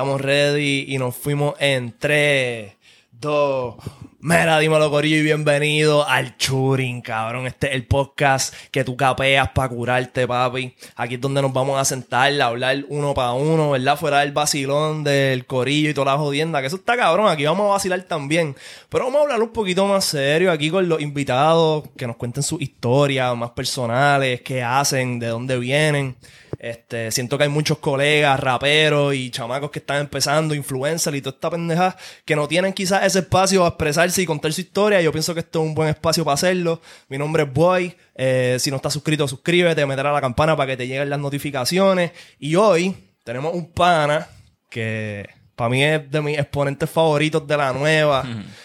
Estamos 0.00 0.22
ready 0.22 0.86
y 0.88 0.96
nos 0.96 1.14
fuimos 1.14 1.56
en 1.58 1.94
3, 1.98 2.72
2. 3.20 3.74
Mira, 4.20 4.58
dímelo, 4.58 4.90
Corillo, 4.90 5.16
y 5.18 5.22
bienvenido 5.22 6.08
al 6.08 6.38
Churing, 6.38 7.02
cabrón. 7.02 7.46
Este 7.46 7.68
es 7.68 7.74
el 7.74 7.86
podcast 7.86 8.54
que 8.70 8.82
tú 8.82 8.96
capeas 8.96 9.50
para 9.50 9.68
curarte, 9.68 10.26
papi. 10.26 10.74
Aquí 10.96 11.16
es 11.16 11.20
donde 11.20 11.42
nos 11.42 11.52
vamos 11.52 11.78
a 11.78 11.84
sentar, 11.84 12.32
a 12.40 12.46
hablar 12.46 12.82
uno 12.88 13.12
para 13.12 13.34
uno, 13.34 13.72
¿verdad? 13.72 13.98
Fuera 13.98 14.20
del 14.20 14.32
vacilón 14.32 15.04
del 15.04 15.44
Corillo 15.44 15.90
y 15.90 15.94
toda 15.94 16.12
la 16.12 16.18
jodienda, 16.18 16.62
que 16.62 16.68
eso 16.68 16.76
está 16.76 16.96
cabrón. 16.96 17.28
Aquí 17.28 17.44
vamos 17.44 17.66
a 17.66 17.72
vacilar 17.72 18.00
también. 18.04 18.56
Pero 18.88 19.04
vamos 19.04 19.18
a 19.18 19.22
hablar 19.24 19.42
un 19.42 19.52
poquito 19.52 19.86
más 19.86 20.06
serio 20.06 20.50
aquí 20.50 20.70
con 20.70 20.88
los 20.88 21.02
invitados, 21.02 21.84
que 21.94 22.06
nos 22.06 22.16
cuenten 22.16 22.42
sus 22.42 22.62
historias 22.62 23.36
más 23.36 23.50
personales, 23.50 24.40
qué 24.40 24.62
hacen, 24.62 25.18
de 25.18 25.26
dónde 25.26 25.58
vienen. 25.58 26.16
Este, 26.62 27.10
siento 27.10 27.38
que 27.38 27.44
hay 27.44 27.48
muchos 27.48 27.78
colegas, 27.78 28.38
raperos 28.38 29.14
y 29.14 29.30
chamacos 29.30 29.70
que 29.70 29.78
están 29.78 30.02
empezando, 30.02 30.54
influencers 30.54 31.16
y 31.16 31.22
toda 31.22 31.34
esta 31.34 31.50
pendeja, 31.50 31.96
que 32.26 32.36
no 32.36 32.46
tienen 32.46 32.74
quizás 32.74 33.02
ese 33.02 33.20
espacio 33.20 33.64
a 33.64 33.68
expresarse 33.68 34.20
y 34.20 34.26
contar 34.26 34.52
su 34.52 34.60
historia. 34.60 35.00
Yo 35.00 35.10
pienso 35.10 35.32
que 35.32 35.40
esto 35.40 35.62
es 35.62 35.68
un 35.68 35.74
buen 35.74 35.88
espacio 35.88 36.22
para 36.22 36.34
hacerlo. 36.34 36.82
Mi 37.08 37.16
nombre 37.16 37.44
es 37.44 37.52
Boy. 37.52 37.96
Eh, 38.14 38.58
si 38.60 38.70
no 38.70 38.76
estás 38.76 38.92
suscrito, 38.92 39.26
suscríbete, 39.26 39.86
meter 39.86 40.06
a 40.06 40.12
la 40.12 40.20
campana 40.20 40.54
para 40.54 40.72
que 40.72 40.76
te 40.76 40.86
lleguen 40.86 41.08
las 41.08 41.18
notificaciones. 41.18 42.12
Y 42.38 42.54
hoy 42.56 42.94
tenemos 43.24 43.54
un 43.54 43.72
pana 43.72 44.28
que 44.68 45.30
para 45.60 45.68
mí 45.68 45.84
es 45.84 46.10
de 46.10 46.22
mis 46.22 46.38
exponentes 46.38 46.88
favoritos 46.88 47.46
de 47.46 47.54
la 47.54 47.70
nueva. 47.74 48.24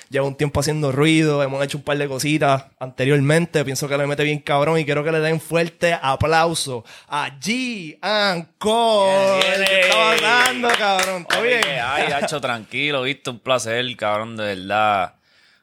Lleva 0.09 0.25
un 0.25 0.33
tiempo 0.35 0.61
haciendo 0.61 0.93
ruido. 0.93 1.43
Hemos 1.43 1.61
hecho 1.61 1.77
un 1.77 1.83
par 1.83 1.97
de 1.97 2.07
cositas 2.07 2.67
anteriormente. 2.79 3.65
Pienso 3.65 3.89
que 3.89 3.97
le 3.97 4.07
mete 4.07 4.23
bien 4.23 4.39
cabrón 4.39 4.79
y 4.79 4.85
quiero 4.85 5.03
que 5.03 5.11
le 5.11 5.19
den 5.19 5.41
fuerte 5.41 5.93
aplauso 6.01 6.85
a 7.09 7.37
G 7.37 7.97
Ancor. 8.01 9.41
¿Qué 9.41 9.81
está 9.81 9.93
pasando, 10.21 10.69
cabrón? 10.79 11.25
¿Todo 11.29 11.41
bien? 11.41 11.59
Ay, 11.83 12.13
hacho, 12.13 12.39
tranquilo, 12.39 13.01
viste, 13.01 13.29
un 13.29 13.39
placer, 13.39 13.85
cabrón, 13.97 14.37
de 14.37 14.55
verdad. 14.55 15.15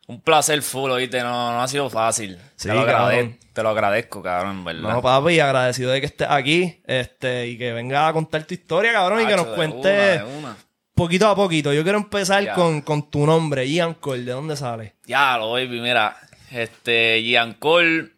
Un 0.09 0.21
placer 0.21 0.61
full, 0.61 0.91
oíste, 0.91 1.23
no, 1.23 1.53
no 1.53 1.63
ha 1.63 1.69
sido 1.69 1.89
fácil. 1.89 2.37
Sí, 2.57 2.69
te, 2.69 2.75
lo 2.75 2.83
agrade- 2.83 2.93
cabrón. 3.15 3.39
te 3.55 3.63
lo 3.63 3.69
agradezco, 3.71 4.23
cabrón, 4.23 4.59
en 4.59 4.65
verdad. 4.65 4.83
No, 4.91 5.01
papi, 5.01 5.41
agradecido 5.41 5.93
de 5.93 6.01
que 6.01 6.07
estés 6.09 6.29
aquí 6.31 6.83
este, 6.87 7.47
y 7.49 7.57
que 7.57 7.73
venga 7.73 8.07
a 8.07 8.13
contar 8.13 8.45
tu 8.45 8.53
historia, 8.53 8.93
cabrón, 8.93 9.23
y 9.23 9.27
que 9.27 9.35
nos 9.37 9.47
de 9.83 10.21
poquito 11.05 11.29
a 11.29 11.35
poquito. 11.35 11.73
Yo 11.73 11.83
quiero 11.83 11.99
empezar 11.99 12.45
Ya. 12.45 12.55
con, 12.55 12.81
con 12.83 13.11
tu 13.11 13.27
nombre, 13.27 13.69
Ian 13.69 13.95
Cole. 13.95 14.23
¿De 14.25 14.33
dónde 14.33 14.57
sale? 14.57 14.95
Ya, 15.07 15.37
lo 15.39 15.53
baby, 15.53 15.81
mira, 15.81 16.17
este, 16.51 17.23
Giancol, 17.23 18.13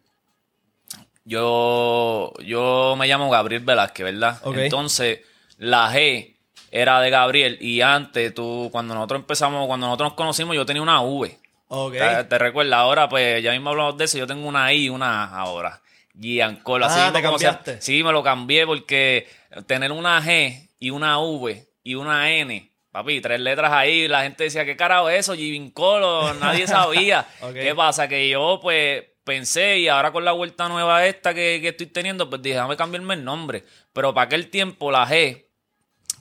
yo, 1.23 2.33
yo 2.43 2.95
me 2.97 3.07
llamo 3.07 3.29
Gabriel 3.29 3.63
Velázquez, 3.63 4.05
¿verdad? 4.05 4.39
Ok. 4.43 4.57
Entonces, 4.57 5.21
la 5.57 5.91
G 5.93 6.35
era 6.71 6.99
de 7.01 7.09
Gabriel 7.09 7.57
y 7.61 7.81
antes, 7.81 8.33
tú, 8.33 8.69
cuando 8.71 8.93
nosotros 8.93 9.21
empezamos, 9.21 9.65
cuando 9.67 9.87
nosotros 9.87 10.09
nos 10.11 10.17
conocimos, 10.17 10.55
yo 10.55 10.65
tenía 10.65 10.81
una 10.81 11.01
V. 11.01 11.37
Ok. 11.67 11.93
¿Te, 11.93 12.23
te 12.25 12.37
recuerdas? 12.37 12.77
Ahora, 12.79 13.09
pues, 13.09 13.41
ya 13.41 13.51
mismo 13.51 13.69
hablamos 13.71 13.97
de 13.97 14.05
eso, 14.05 14.17
yo 14.17 14.27
tengo 14.27 14.47
una 14.47 14.71
I 14.73 14.85
y 14.85 14.89
una 14.89 15.23
A 15.25 15.39
ahora. 15.39 15.81
Giancol, 16.17 16.83
así 16.83 16.99
Ah, 17.01 17.11
¿te 17.11 17.21
cambiaste? 17.21 17.81
Sí, 17.81 18.01
me 18.03 18.11
lo 18.13 18.23
cambié 18.23 18.65
porque 18.65 19.27
tener 19.67 19.91
una 19.91 20.21
G 20.21 20.69
y 20.79 20.89
una 20.91 21.19
V 21.19 21.67
y 21.83 21.95
una 21.95 22.31
N, 22.31 22.71
papi, 22.95 23.19
tres 23.19 23.41
letras 23.41 23.73
ahí, 23.73 24.07
la 24.07 24.23
gente 24.23 24.45
decía, 24.45 24.63
¿qué 24.63 24.77
carajo 24.77 25.09
es 25.09 25.19
eso? 25.19 25.35
Givincolo, 25.35 26.33
nadie 26.35 26.65
sabía. 26.67 27.27
¿Qué 27.53 27.75
pasa? 27.75 28.07
Que 28.07 28.29
yo, 28.29 28.59
pues, 28.61 29.03
pensé 29.25 29.79
y 29.79 29.89
ahora 29.89 30.13
con 30.13 30.23
la 30.23 30.31
vuelta 30.31 30.69
nueva 30.69 31.05
esta 31.05 31.33
que, 31.33 31.59
que 31.61 31.69
estoy 31.69 31.87
teniendo, 31.87 32.29
pues 32.29 32.41
dije, 32.41 32.55
déjame 32.55 32.77
cambiarme 32.77 33.15
el 33.15 33.25
nombre. 33.25 33.65
Pero 33.91 34.13
para 34.13 34.27
aquel 34.27 34.49
tiempo 34.49 34.91
la 34.91 35.05
G, 35.09 35.43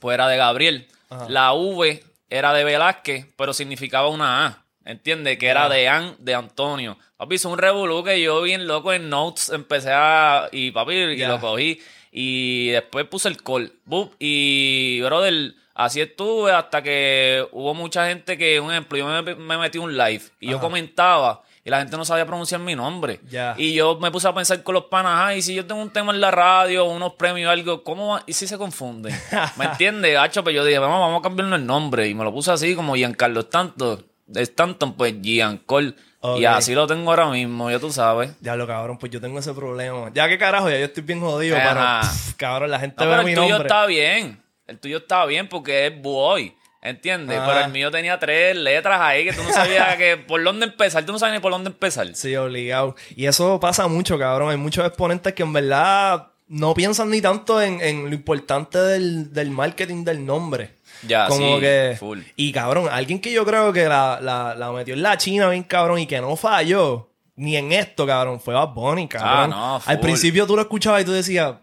pues 0.01 0.15
era 0.15 0.27
de 0.27 0.37
Gabriel. 0.37 0.89
Ajá. 1.11 1.27
La 1.29 1.53
V 1.53 2.03
era 2.29 2.53
de 2.53 2.65
Velázquez, 2.65 3.25
pero 3.37 3.53
significaba 3.53 4.09
una 4.09 4.45
A. 4.45 4.65
¿Entiendes? 4.85 5.39
Que 5.39 5.47
era 5.47 5.69
de 5.69 5.87
An, 5.87 6.17
de 6.19 6.35
Antonio. 6.35 6.99
Papi, 7.17 7.37
hizo 7.37 7.51
un 7.51 7.59
revolú 7.59 8.03
que 8.03 8.21
yo 8.21 8.43
bien 8.43 8.67
loco 8.67 8.93
en 8.93 9.09
Notes 9.09 9.51
empecé 9.51 9.93
a... 9.93 10.49
Y 10.51 10.73
papi, 10.73 10.93
y 10.93 11.25
lo 11.25 11.39
cogí. 11.39 11.81
Y 12.11 12.71
después 12.71 13.07
puse 13.07 13.29
el 13.29 13.41
call. 13.41 13.73
Boop, 13.85 14.15
y, 14.19 15.01
brother, 15.03 15.55
así 15.75 16.01
estuve 16.01 16.53
hasta 16.53 16.83
que 16.83 17.47
hubo 17.53 17.75
mucha 17.75 18.07
gente 18.09 18.39
que, 18.39 18.61
un 18.61 18.71
ejemplo, 18.71 18.99
yo 18.99 19.07
me, 19.07 19.35
me 19.35 19.59
metí 19.59 19.79
un 19.79 19.97
live 19.97 20.23
y 20.41 20.51
yo 20.51 20.61
comentaba 20.61 21.43
y 21.67 21.71
la 21.71 21.79
gente 21.79 21.97
no 21.97 22.05
sabía 22.05 22.27
pronunciar 22.27 22.61
mi 22.61 22.75
nombre. 22.75 23.21
Ya. 23.31 23.55
Y 23.57 23.73
yo 23.73 23.99
me 23.99 24.11
puse 24.11 24.29
a 24.29 24.35
pensar 24.35 24.63
con 24.63 24.75
los 24.75 24.85
panas, 24.85 25.13
ay, 25.25 25.41
si 25.41 25.55
yo 25.55 25.65
tengo 25.65 25.81
un 25.81 25.89
tema 25.91 26.13
en 26.13 26.21
la 26.21 26.31
radio, 26.31 26.85
unos 26.85 27.15
premios 27.15 27.49
o 27.49 27.51
algo, 27.53 27.83
¿cómo 27.83 28.09
va? 28.09 28.23
¿Y 28.27 28.35
si 28.35 28.47
se 28.47 28.59
confunden? 28.59 29.15
¿Me 29.57 29.65
entiendes? 29.65 30.19
Hacho, 30.19 30.45
pues 30.45 30.55
yo 30.55 30.63
dije, 30.65 30.79
vamos, 30.79 31.01
vamos 31.01 31.21
a 31.21 31.23
cambiarnos 31.23 31.59
el 31.59 31.67
nombre. 31.67 32.07
Y 32.07 32.15
me 32.15 32.23
lo 32.23 32.33
puse 32.33 32.51
así, 32.53 32.75
como 32.75 32.95
Giancarlo 32.97 33.41
Stanton. 33.41 34.05
Stanton, 34.35 34.93
pues 34.93 35.15
Giancol. 35.23 35.97
Ok. 36.21 36.41
Y 36.41 36.45
así 36.45 36.75
lo 36.75 36.87
tengo 36.87 37.09
ahora 37.11 37.31
mismo, 37.31 37.71
ya 37.71 37.79
tú 37.79 37.91
sabes. 37.91 38.39
Diablo, 38.43 38.67
cabrón, 38.67 38.99
pues 38.99 39.11
yo 39.11 39.21
tengo 39.21 39.39
ese 39.39 39.55
problema. 39.55 40.11
Ya 40.15 40.29
que 40.29 40.37
carajo, 40.37 40.69
ya 40.69 40.79
yo 40.79 40.85
estoy 40.85 41.03
bien 41.03 41.21
jodido, 41.21 41.57
Ajá. 41.57 42.01
pero 42.03 42.13
pff, 42.13 42.35
cabrón, 42.35 42.71
la 42.71 42.79
gente 42.81 42.97
No, 43.03 43.11
ve 43.11 43.17
pero 43.17 43.25
mi 43.25 43.31
el 43.33 43.37
tuyo 43.39 43.49
nombre. 43.51 43.69
está 43.69 43.87
bien. 43.87 44.44
El 44.67 44.79
tuyo 44.79 44.99
está 44.99 45.25
bien 45.27 45.49
porque 45.49 45.87
es 45.87 46.03
boy. 46.03 46.55
¿Entiendes? 46.83 47.39
Ah. 47.41 47.45
Pero 47.47 47.61
el 47.67 47.73
mío 47.73 47.91
tenía 47.91 48.19
tres 48.19 48.55
letras 48.57 49.01
ahí 49.01 49.25
que 49.25 49.33
tú 49.33 49.43
no 49.43 49.51
sabías 49.53 49.97
que 49.99 50.19
por 50.19 50.43
dónde 50.45 50.67
empezar. 50.67 51.05
Tú 51.07 51.13
no 51.13 51.19
sabes 51.19 51.35
ni 51.35 51.41
por 51.41 51.51
dónde 51.51 51.71
empezar. 51.71 52.15
Sí, 52.15 52.37
obligado. 52.37 52.95
Y 53.17 53.27
eso 53.27 53.59
pasa 53.59 53.89
mucho, 53.89 54.19
cabrón. 54.19 54.51
Hay 54.51 54.59
muchos 54.59 54.87
exponentes 54.87 55.33
que 55.33 55.43
en 55.43 55.53
verdad 55.55 56.29
no 56.47 56.75
piensan 56.75 57.09
ni 57.11 57.23
tanto 57.23 57.63
en, 57.63 57.81
en 57.81 58.05
lo 58.11 58.15
importante 58.15 58.79
del, 58.79 59.33
del 59.33 59.51
marketing 59.51 60.05
del 60.05 60.27
nombre. 60.27 60.75
Ya, 61.07 61.27
Como 61.29 61.55
sí, 61.57 61.61
que. 61.63 61.97
full. 61.99 62.21
Y 62.37 62.53
cabrón, 62.53 62.89
alguien 62.91 63.19
que 63.19 63.33
yo 63.33 63.47
creo 63.47 63.73
que 63.73 63.87
la, 63.89 64.19
la, 64.21 64.55
la 64.55 64.71
metió 64.73 64.93
en 64.93 65.03
la 65.03 65.17
China 65.17 65.49
bien 65.49 65.63
cabrón 65.65 65.99
y 66.01 66.07
que 66.07 66.21
no 66.21 66.37
falló 66.37 67.11
ni 67.37 67.57
en 67.57 67.73
esto, 67.73 68.07
cabrón, 68.07 68.41
fue 68.41 68.55
Bad 68.55 68.69
Bunny, 68.75 69.09
cabrón. 69.09 69.33
Ah, 69.33 69.47
no, 69.49 69.75
Al 69.77 69.97
full. 69.97 70.03
principio 70.05 70.47
tú 70.47 70.55
lo 70.55 70.63
escuchabas 70.63 71.03
y 71.03 71.05
tú 71.07 71.13
decías, 71.13 71.55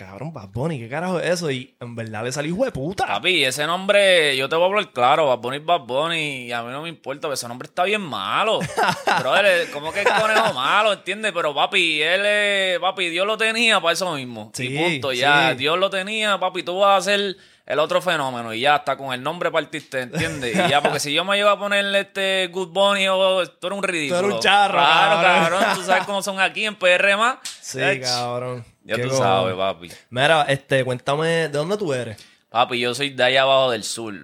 cabrón, 0.00 0.32
Bad 0.32 0.48
Bunny, 0.48 0.78
¿qué 0.78 0.88
carajo 0.88 1.20
es 1.20 1.30
eso? 1.30 1.50
Y 1.50 1.76
en 1.78 1.94
verdad 1.94 2.24
le 2.24 2.30
de 2.30 2.72
puta. 2.72 3.06
Papi, 3.06 3.44
ese 3.44 3.66
nombre, 3.66 4.34
yo 4.34 4.48
te 4.48 4.56
voy 4.56 4.64
a 4.64 4.66
hablar 4.68 4.92
claro, 4.92 5.26
Bad 5.26 5.38
Bunny 5.38 5.56
es 5.58 5.64
Bad 5.64 5.80
Bunny 5.80 6.46
y 6.46 6.52
a 6.52 6.62
mí 6.62 6.70
no 6.72 6.82
me 6.82 6.88
importa, 6.88 7.22
pero 7.22 7.34
ese 7.34 7.46
nombre 7.46 7.66
está 7.66 7.84
bien 7.84 8.00
malo. 8.00 8.60
Brother, 9.20 9.70
¿cómo 9.72 9.92
que 9.92 10.00
es 10.00 10.08
conejo 10.08 10.54
malo, 10.54 10.94
entiendes? 10.94 11.32
Pero 11.34 11.54
papi, 11.54 12.00
él 12.00 12.24
es, 12.24 12.78
papi, 12.78 13.10
Dios 13.10 13.26
lo 13.26 13.36
tenía 13.36 13.78
para 13.80 13.92
eso 13.92 14.14
mismo. 14.14 14.50
Sí, 14.54 14.68
y 14.68 14.78
punto, 14.78 15.12
ya, 15.12 15.50
sí. 15.50 15.58
Dios 15.58 15.78
lo 15.78 15.90
tenía, 15.90 16.40
papi, 16.40 16.62
tú 16.62 16.78
vas 16.78 16.98
a 17.06 17.10
ser 17.10 17.36
el 17.66 17.78
otro 17.78 18.00
fenómeno 18.00 18.54
y 18.54 18.60
ya 18.60 18.76
está 18.76 18.96
con 18.96 19.12
el 19.12 19.22
nombre 19.22 19.50
partiste, 19.50 20.00
¿entiendes? 20.00 20.54
Y 20.56 20.70
ya, 20.70 20.80
porque 20.80 20.98
si 20.98 21.12
yo 21.12 21.26
me 21.26 21.38
iba 21.38 21.52
a 21.52 21.58
ponerle 21.58 22.00
este 22.00 22.48
Good 22.50 22.68
Bunny 22.68 23.06
o 23.08 23.46
tú 23.46 23.66
eres 23.66 23.76
un 23.76 23.84
ridículo. 23.84 24.18
Tú 24.20 24.24
eres 24.26 24.36
un 24.36 24.42
charro, 24.42 24.78
Claro, 24.78 25.22
cabrón. 25.22 25.60
cabrón, 25.60 25.76
tú 25.76 25.82
sabes 25.84 26.04
cómo 26.04 26.22
son 26.22 26.40
aquí 26.40 26.64
en 26.64 26.74
PR 26.76 27.16
más. 27.18 27.36
Sí, 27.60 27.80
Ech, 27.82 28.02
cabrón. 28.02 28.64
Ya 28.84 28.96
Qué 28.96 29.02
tú 29.02 29.08
cojones. 29.10 29.28
sabes, 29.28 29.54
papi. 29.56 29.88
Mira, 30.10 30.42
este, 30.48 30.84
cuéntame, 30.84 31.26
¿de 31.26 31.48
dónde 31.50 31.76
tú 31.76 31.92
eres? 31.92 32.16
Papi, 32.48 32.78
yo 32.80 32.94
soy 32.94 33.10
de 33.10 33.22
allá 33.24 33.42
abajo 33.42 33.70
del 33.70 33.84
sur. 33.84 34.14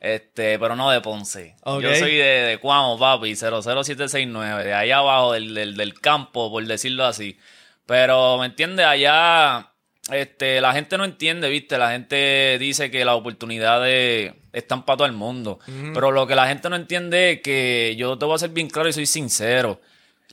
Este, 0.00 0.58
pero 0.58 0.76
no 0.76 0.90
de 0.90 1.00
Ponce. 1.00 1.56
Ok. 1.62 1.80
Yo 1.82 1.94
soy 1.96 2.14
de, 2.16 2.24
de 2.24 2.58
Cuamo, 2.58 2.98
papi, 2.98 3.34
00769, 3.34 4.64
de 4.64 4.74
allá 4.74 4.98
abajo 4.98 5.32
del, 5.32 5.54
del, 5.54 5.76
del 5.76 5.98
campo, 6.00 6.50
por 6.50 6.64
decirlo 6.66 7.04
así. 7.06 7.38
Pero, 7.86 8.38
¿me 8.38 8.46
entiendes? 8.46 8.84
Allá, 8.86 9.72
este, 10.10 10.60
la 10.60 10.72
gente 10.74 10.98
no 10.98 11.04
entiende, 11.04 11.48
¿viste? 11.48 11.78
La 11.78 11.90
gente 11.90 12.58
dice 12.58 12.90
que 12.90 13.04
las 13.04 13.14
oportunidades 13.14 14.34
están 14.52 14.84
para 14.84 14.98
todo 14.98 15.06
el 15.06 15.12
mundo. 15.14 15.58
Pero 15.94 16.10
lo 16.10 16.26
que 16.26 16.34
la 16.34 16.46
gente 16.48 16.68
no 16.70 16.76
entiende 16.76 17.32
es 17.32 17.40
que 17.42 17.94
yo 17.96 18.16
te 18.18 18.24
voy 18.26 18.34
a 18.34 18.38
ser 18.38 18.50
bien 18.50 18.68
claro 18.68 18.88
y 18.88 18.92
soy 18.92 19.06
sincero. 19.06 19.80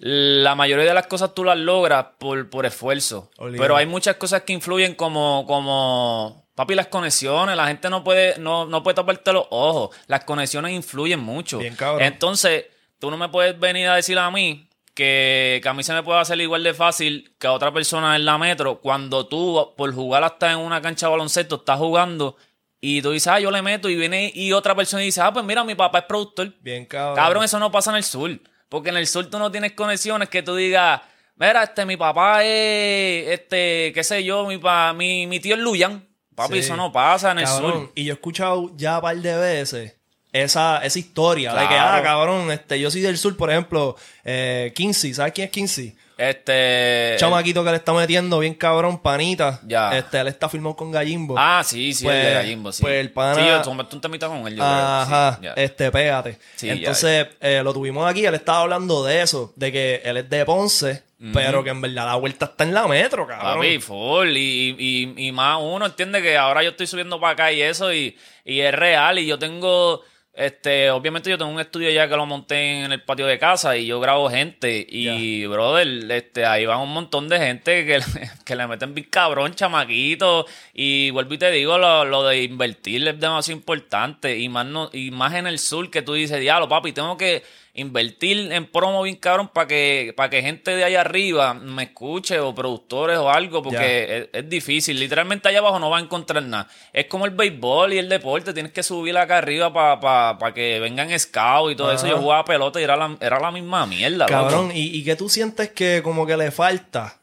La 0.03 0.55
mayoría 0.55 0.85
de 0.85 0.93
las 0.95 1.05
cosas 1.05 1.35
tú 1.35 1.43
las 1.43 1.59
logras 1.59 2.05
por, 2.17 2.49
por 2.49 2.65
esfuerzo. 2.65 3.29
Obligado. 3.37 3.61
Pero 3.61 3.77
hay 3.77 3.85
muchas 3.85 4.15
cosas 4.15 4.41
que 4.41 4.51
influyen 4.51 4.95
como, 4.95 5.45
como 5.45 6.47
papi, 6.55 6.73
las 6.73 6.87
conexiones. 6.87 7.55
La 7.55 7.67
gente 7.67 7.87
no 7.87 8.03
puede, 8.03 8.39
no, 8.39 8.65
no 8.65 8.81
puede 8.81 8.95
taparte 8.95 9.31
los 9.31 9.45
ojos. 9.51 9.95
Las 10.07 10.23
conexiones 10.23 10.71
influyen 10.73 11.19
mucho. 11.19 11.59
Bien, 11.59 11.75
cabrón. 11.75 12.01
Entonces, 12.01 12.65
tú 12.97 13.11
no 13.11 13.17
me 13.17 13.29
puedes 13.29 13.59
venir 13.59 13.89
a 13.89 13.95
decir 13.95 14.17
a 14.17 14.31
mí 14.31 14.67
que, 14.95 15.59
que 15.61 15.69
a 15.69 15.73
mí 15.75 15.83
se 15.83 15.93
me 15.93 16.01
puede 16.01 16.19
hacer 16.19 16.41
igual 16.41 16.63
de 16.63 16.73
fácil 16.73 17.35
que 17.37 17.45
a 17.45 17.51
otra 17.51 17.71
persona 17.71 18.15
en 18.15 18.25
la 18.25 18.39
metro 18.39 18.81
cuando 18.81 19.27
tú, 19.27 19.71
por 19.77 19.93
jugar 19.93 20.23
hasta 20.23 20.51
en 20.51 20.57
una 20.57 20.81
cancha 20.81 21.05
de 21.05 21.11
baloncesto, 21.11 21.57
estás 21.57 21.77
jugando 21.77 22.37
y 22.79 23.03
tú 23.03 23.11
dices, 23.11 23.27
ah, 23.27 23.39
yo 23.39 23.51
le 23.51 23.61
meto 23.61 23.87
y 23.87 23.95
viene 23.95 24.31
y 24.33 24.51
otra 24.51 24.73
persona 24.73 25.03
dice, 25.03 25.21
ah, 25.21 25.31
pues 25.31 25.45
mira, 25.45 25.63
mi 25.63 25.75
papá 25.75 25.99
es 25.99 26.05
productor. 26.05 26.51
Bien, 26.61 26.87
cabrón. 26.87 27.15
Cabrón, 27.15 27.43
eso 27.43 27.59
no 27.59 27.71
pasa 27.71 27.91
en 27.91 27.97
el 27.97 28.03
sur. 28.03 28.31
Porque 28.71 28.87
en 28.89 28.95
el 28.95 29.05
sur 29.05 29.29
tú 29.29 29.37
no 29.37 29.51
tienes 29.51 29.73
conexiones 29.73 30.29
que 30.29 30.41
tú 30.43 30.55
digas, 30.55 31.01
mira, 31.35 31.61
este, 31.63 31.85
mi 31.85 31.97
papá 31.97 32.41
es, 32.45 33.27
este, 33.27 33.91
qué 33.93 34.01
sé 34.01 34.23
yo, 34.23 34.45
mi, 34.47 34.57
pa, 34.57 34.93
mi, 34.93 35.27
mi 35.27 35.41
tío 35.41 35.55
es 35.55 35.61
Luyan. 35.61 36.07
Papi, 36.35 36.53
Sí. 36.53 36.59
eso 36.59 36.77
no 36.77 36.89
pasa 36.89 37.31
en 37.31 37.39
el 37.39 37.47
sur. 37.47 37.91
Y 37.95 38.05
yo 38.05 38.13
he 38.13 38.15
escuchado 38.15 38.71
ya 38.77 38.95
un 38.95 39.01
par 39.01 39.17
de 39.17 39.35
veces 39.35 39.97
esa, 40.31 40.77
esa 40.85 40.97
historia 40.99 41.53
de 41.53 41.59
que, 41.63 41.67
Claro. 41.67 41.97
ah, 41.97 42.01
cabrón, 42.01 42.49
este, 42.49 42.79
yo 42.79 42.89
soy 42.89 43.01
del 43.01 43.17
sur, 43.17 43.35
por 43.35 43.51
ejemplo, 43.51 43.97
eh, 44.23 44.71
Kinsey, 44.73 45.13
¿sabes 45.13 45.33
quién 45.33 45.47
es 45.47 45.51
Kinsey? 45.51 45.93
Este. 46.29 47.15
chamaquito 47.17 47.63
que 47.63 47.71
le 47.71 47.77
está 47.77 47.93
metiendo 47.93 48.39
bien 48.39 48.53
cabrón, 48.53 49.01
panita. 49.01 49.59
Ya. 49.65 49.97
Este, 49.97 50.19
él 50.19 50.27
está 50.27 50.47
filmado 50.49 50.75
con 50.75 50.91
Gallimbo. 50.91 51.35
Ah, 51.37 51.63
sí, 51.65 51.93
sí, 51.93 52.05
el 52.07 52.13
de 52.13 52.21
Pues- 52.21 52.33
Gallimbo, 52.35 52.71
sí. 52.71 52.81
pues 52.83 52.93
el 52.99 53.11
pana- 53.11 53.35
Sí, 53.35 53.41
yo 53.47 53.61
tomé 53.61 53.83
un 53.91 54.01
temita 54.01 54.27
con 54.27 54.47
él, 54.47 54.55
yo 54.55 54.63
Ajá, 54.63 55.37
creo. 55.39 55.53
Sí, 55.53 55.55
ya. 55.57 55.63
este, 55.63 55.91
pégate. 55.91 56.37
Sí, 56.55 56.67
ya, 56.67 56.73
Entonces, 56.73 57.27
eh, 57.39 57.61
lo 57.63 57.73
tuvimos 57.73 58.09
aquí, 58.09 58.25
él 58.25 58.35
estaba 58.35 58.61
hablando 58.61 59.03
de 59.03 59.21
eso, 59.21 59.51
de 59.55 59.71
que 59.71 60.01
él 60.05 60.17
es 60.17 60.29
de 60.29 60.45
Ponce, 60.45 61.03
pero 61.33 61.63
que 61.63 61.69
en 61.69 61.81
verdad 61.81 62.05
la 62.07 62.15
vuelta 62.15 62.45
está 62.45 62.63
en 62.63 62.73
la 62.73 62.87
metro, 62.87 63.27
cabrón. 63.27 63.55
Papi, 63.57 63.79
full. 63.79 64.29
Y, 64.35 64.75
y, 64.77 65.27
y 65.27 65.31
más 65.31 65.59
uno 65.61 65.85
entiende 65.85 66.21
que 66.21 66.35
ahora 66.37 66.63
yo 66.63 66.71
estoy 66.71 66.87
subiendo 66.87 67.19
para 67.19 67.33
acá 67.33 67.51
y 67.51 67.61
eso, 67.61 67.93
y, 67.93 68.17
y 68.43 68.59
es 68.61 68.73
real. 68.73 69.19
Y 69.19 69.27
yo 69.27 69.37
tengo, 69.37 70.01
este, 70.33 70.89
obviamente 70.91 71.29
yo 71.29 71.37
tengo 71.37 71.51
un 71.51 71.59
estudio 71.59 71.89
ya 71.91 72.07
que 72.07 72.15
lo 72.15 72.25
monté 72.25 72.83
en 72.85 72.91
el 72.93 73.03
patio 73.03 73.25
de 73.25 73.37
casa 73.37 73.75
y 73.77 73.85
yo 73.85 73.99
grabo 73.99 74.29
gente. 74.29 74.85
Y, 74.89 75.45
brother, 75.45 76.09
este, 76.11 76.45
ahí 76.45 76.65
van 76.65 76.79
un 76.79 76.93
montón 76.93 77.27
de 77.27 77.37
gente 77.37 77.85
que, 77.85 77.99
le- 77.99 78.05
que 78.45 78.55
le 78.55 78.65
meten 78.67 78.93
bien 78.95 79.07
cabrón, 79.09 79.53
chamaquito. 79.53 80.45
Y 80.73 81.09
vuelvo 81.11 81.33
y 81.33 81.37
te 81.37 81.51
digo, 81.51 81.77
lo, 81.77 82.05
lo 82.05 82.23
de 82.23 82.43
invertir 82.43 83.05
es 83.07 83.19
demasiado 83.19 83.57
importante. 83.59 84.37
Y 84.39 84.47
más, 84.49 84.65
no, 84.65 84.89
y 84.93 85.11
más 85.11 85.33
en 85.33 85.47
el 85.47 85.59
sur 85.59 85.89
que 85.91 86.01
tú 86.01 86.13
dices, 86.13 86.39
diablo, 86.39 86.69
papi, 86.69 86.93
tengo 86.93 87.17
que 87.17 87.43
invertir 87.73 88.51
en 88.51 88.65
promo 88.69 89.01
bien 89.03 89.15
cabrón 89.15 89.47
para 89.47 89.67
que, 89.67 90.13
para 90.15 90.29
que 90.29 90.41
gente 90.41 90.75
de 90.75 90.83
allá 90.83 91.01
arriba 91.01 91.53
me 91.53 91.83
escuche 91.83 92.39
o 92.39 92.53
productores 92.53 93.17
o 93.17 93.29
algo, 93.29 93.63
porque 93.63 94.29
es, 94.33 94.43
es 94.43 94.49
difícil. 94.49 94.99
Literalmente 94.99 95.47
allá 95.47 95.59
abajo 95.59 95.79
no 95.79 95.89
va 95.89 95.99
a 95.99 96.01
encontrar 96.01 96.43
nada. 96.43 96.67
Es 96.91 97.05
como 97.05 97.25
el 97.25 97.31
béisbol 97.31 97.93
y 97.93 97.97
el 97.97 98.09
deporte, 98.09 98.53
tienes 98.53 98.71
que 98.71 98.83
subir 98.83 99.17
acá 99.17 99.37
arriba 99.37 99.71
para 99.71 100.53
que 100.53 100.79
vengan 100.79 101.17
scouts 101.17 101.73
y 101.73 101.75
todo 101.75 101.91
eso. 101.91 102.07
Yo 102.07 102.17
jugaba 102.17 102.43
pelota 102.43 102.79
y 102.79 102.83
era 102.83 102.95
la, 102.95 103.17
era 103.21 103.39
la 103.39 103.51
misma 103.51 103.85
mierda. 103.85 104.27
loco. 104.27 104.31
Cabrón, 104.31 104.71
¿y, 104.73 104.97
y 104.97 105.03
qué 105.03 105.15
tú 105.15 105.29
sientes 105.29 105.69
que 105.71 106.01
como 106.03 106.25
que 106.25 106.35
le 106.37 106.51
falta 106.51 107.21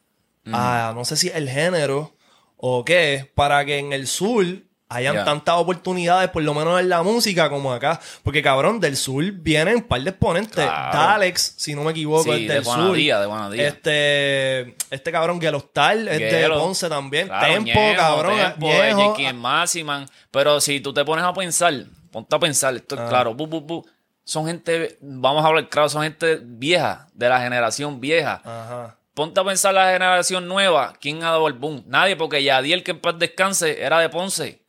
a, 0.53 0.93
no 0.95 1.05
sé 1.05 1.17
si 1.17 1.29
el 1.29 1.49
género 1.49 2.17
o 2.57 2.85
qué, 2.85 3.31
para 3.35 3.65
que 3.65 3.79
en 3.79 3.93
el 3.93 4.07
sur 4.07 4.47
hayan 4.91 5.15
Ya. 5.17 5.25
tantas 5.25 5.55
oportunidades, 5.57 6.31
por 6.31 6.43
lo 6.43 6.55
menos 6.55 6.81
en 6.81 6.89
la 6.89 7.03
música 7.03 7.49
como 7.51 7.73
acá? 7.73 8.01
Porque, 8.23 8.43
cabrón, 8.43 8.81
del 8.81 8.97
sur 8.97 9.23
vienen 9.33 9.77
un 9.77 9.83
par 9.83 10.01
de 10.01 10.11
exponentes. 10.11 10.65
Claro. 10.65 10.97
Dalex, 10.99 11.55
si 11.57 11.75
no 11.75 11.83
me 11.85 11.91
equivoco, 11.91 12.25
Sí, 12.25 12.31
es 12.43 12.49
de 12.49 12.55
del 12.55 12.65
sur. 12.65 12.77
Guanadía, 12.77 13.21
de. 13.21 13.67
Este, 13.67 14.77
este 14.91 15.13
cabrón 15.13 15.41
Gelostal 15.41 16.09
es 16.09 16.19
de. 16.19 16.49
Ponce 16.49 16.89
también. 16.89 17.27
Claro, 17.29 17.47
Tempo, 17.55 17.81
Ñejo, 17.81 17.97
cabrón. 17.97 18.37
Tempo, 18.37 18.67
Ñejo. 18.67 19.17
Jackie 19.17 19.33
Massiman. 19.33 20.07
Pero 20.31 20.61
si 20.61 20.81
tú 20.81 20.93
te 20.95 21.05
pones 21.05 21.25
a 21.25 21.33
pensar, 21.33 21.75
ponte 22.11 22.35
a 22.35 22.39
pensar, 22.39 22.75
esto 22.75 22.97
Ah. 22.99 23.03
es 23.05 23.09
claro, 23.09 23.35
bu, 23.35 23.47
bu, 23.47 23.61
bu, 23.61 23.87
son 24.25 24.47
gente, 24.47 24.97
vamos 25.01 25.45
a 25.45 25.49
hablar 25.49 25.69
claro, 25.69 25.89
son 25.89 26.03
gente 26.03 26.39
vieja, 26.43 27.09
de 27.15 27.29
la 27.29 27.41
generación 27.41 28.01
vieja. 28.01 28.41
Ajá. 28.45 28.95
Ponte 29.15 29.41
a 29.41 29.45
pensar 29.45 29.75
la 29.75 29.91
generación 29.93 30.47
nueva, 30.47 30.93
¿quién 31.01 31.23
ha 31.25 31.31
dado 31.31 31.49
el 31.49 31.55
boom? 31.55 31.83
Nadie, 31.87 32.15
porque 32.15 32.43
Yadiel, 32.43 32.85
que 32.85 32.93
en 32.93 33.01
paz 33.01 33.19
descanse, 33.19 33.83
era 33.83 33.99
de 33.99 34.09
Ponce. 34.09 34.63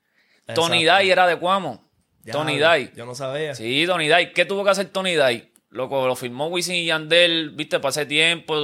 Tony. 0.53 0.85
Day 0.85 1.09
era 1.09 1.27
de 1.27 1.37
Cuamo. 1.37 1.83
Ya, 2.23 2.33
Tony 2.33 2.57
Day. 2.59 2.91
Yo 2.95 3.05
no 3.05 3.15
sabía. 3.15 3.55
Sí, 3.55 3.85
Tony 3.87 4.07
Day. 4.07 4.33
¿Qué 4.33 4.45
tuvo 4.45 4.63
que 4.63 4.69
hacer 4.71 4.87
Tony 4.89 5.15
Day? 5.15 5.51
Loco, 5.71 6.07
lo 6.07 6.15
firmó 6.15 6.47
Wisin 6.47 6.75
y 6.75 6.85
Yandel, 6.85 7.51
viste, 7.51 7.79
ese 7.87 8.05
tiempo, 8.07 8.55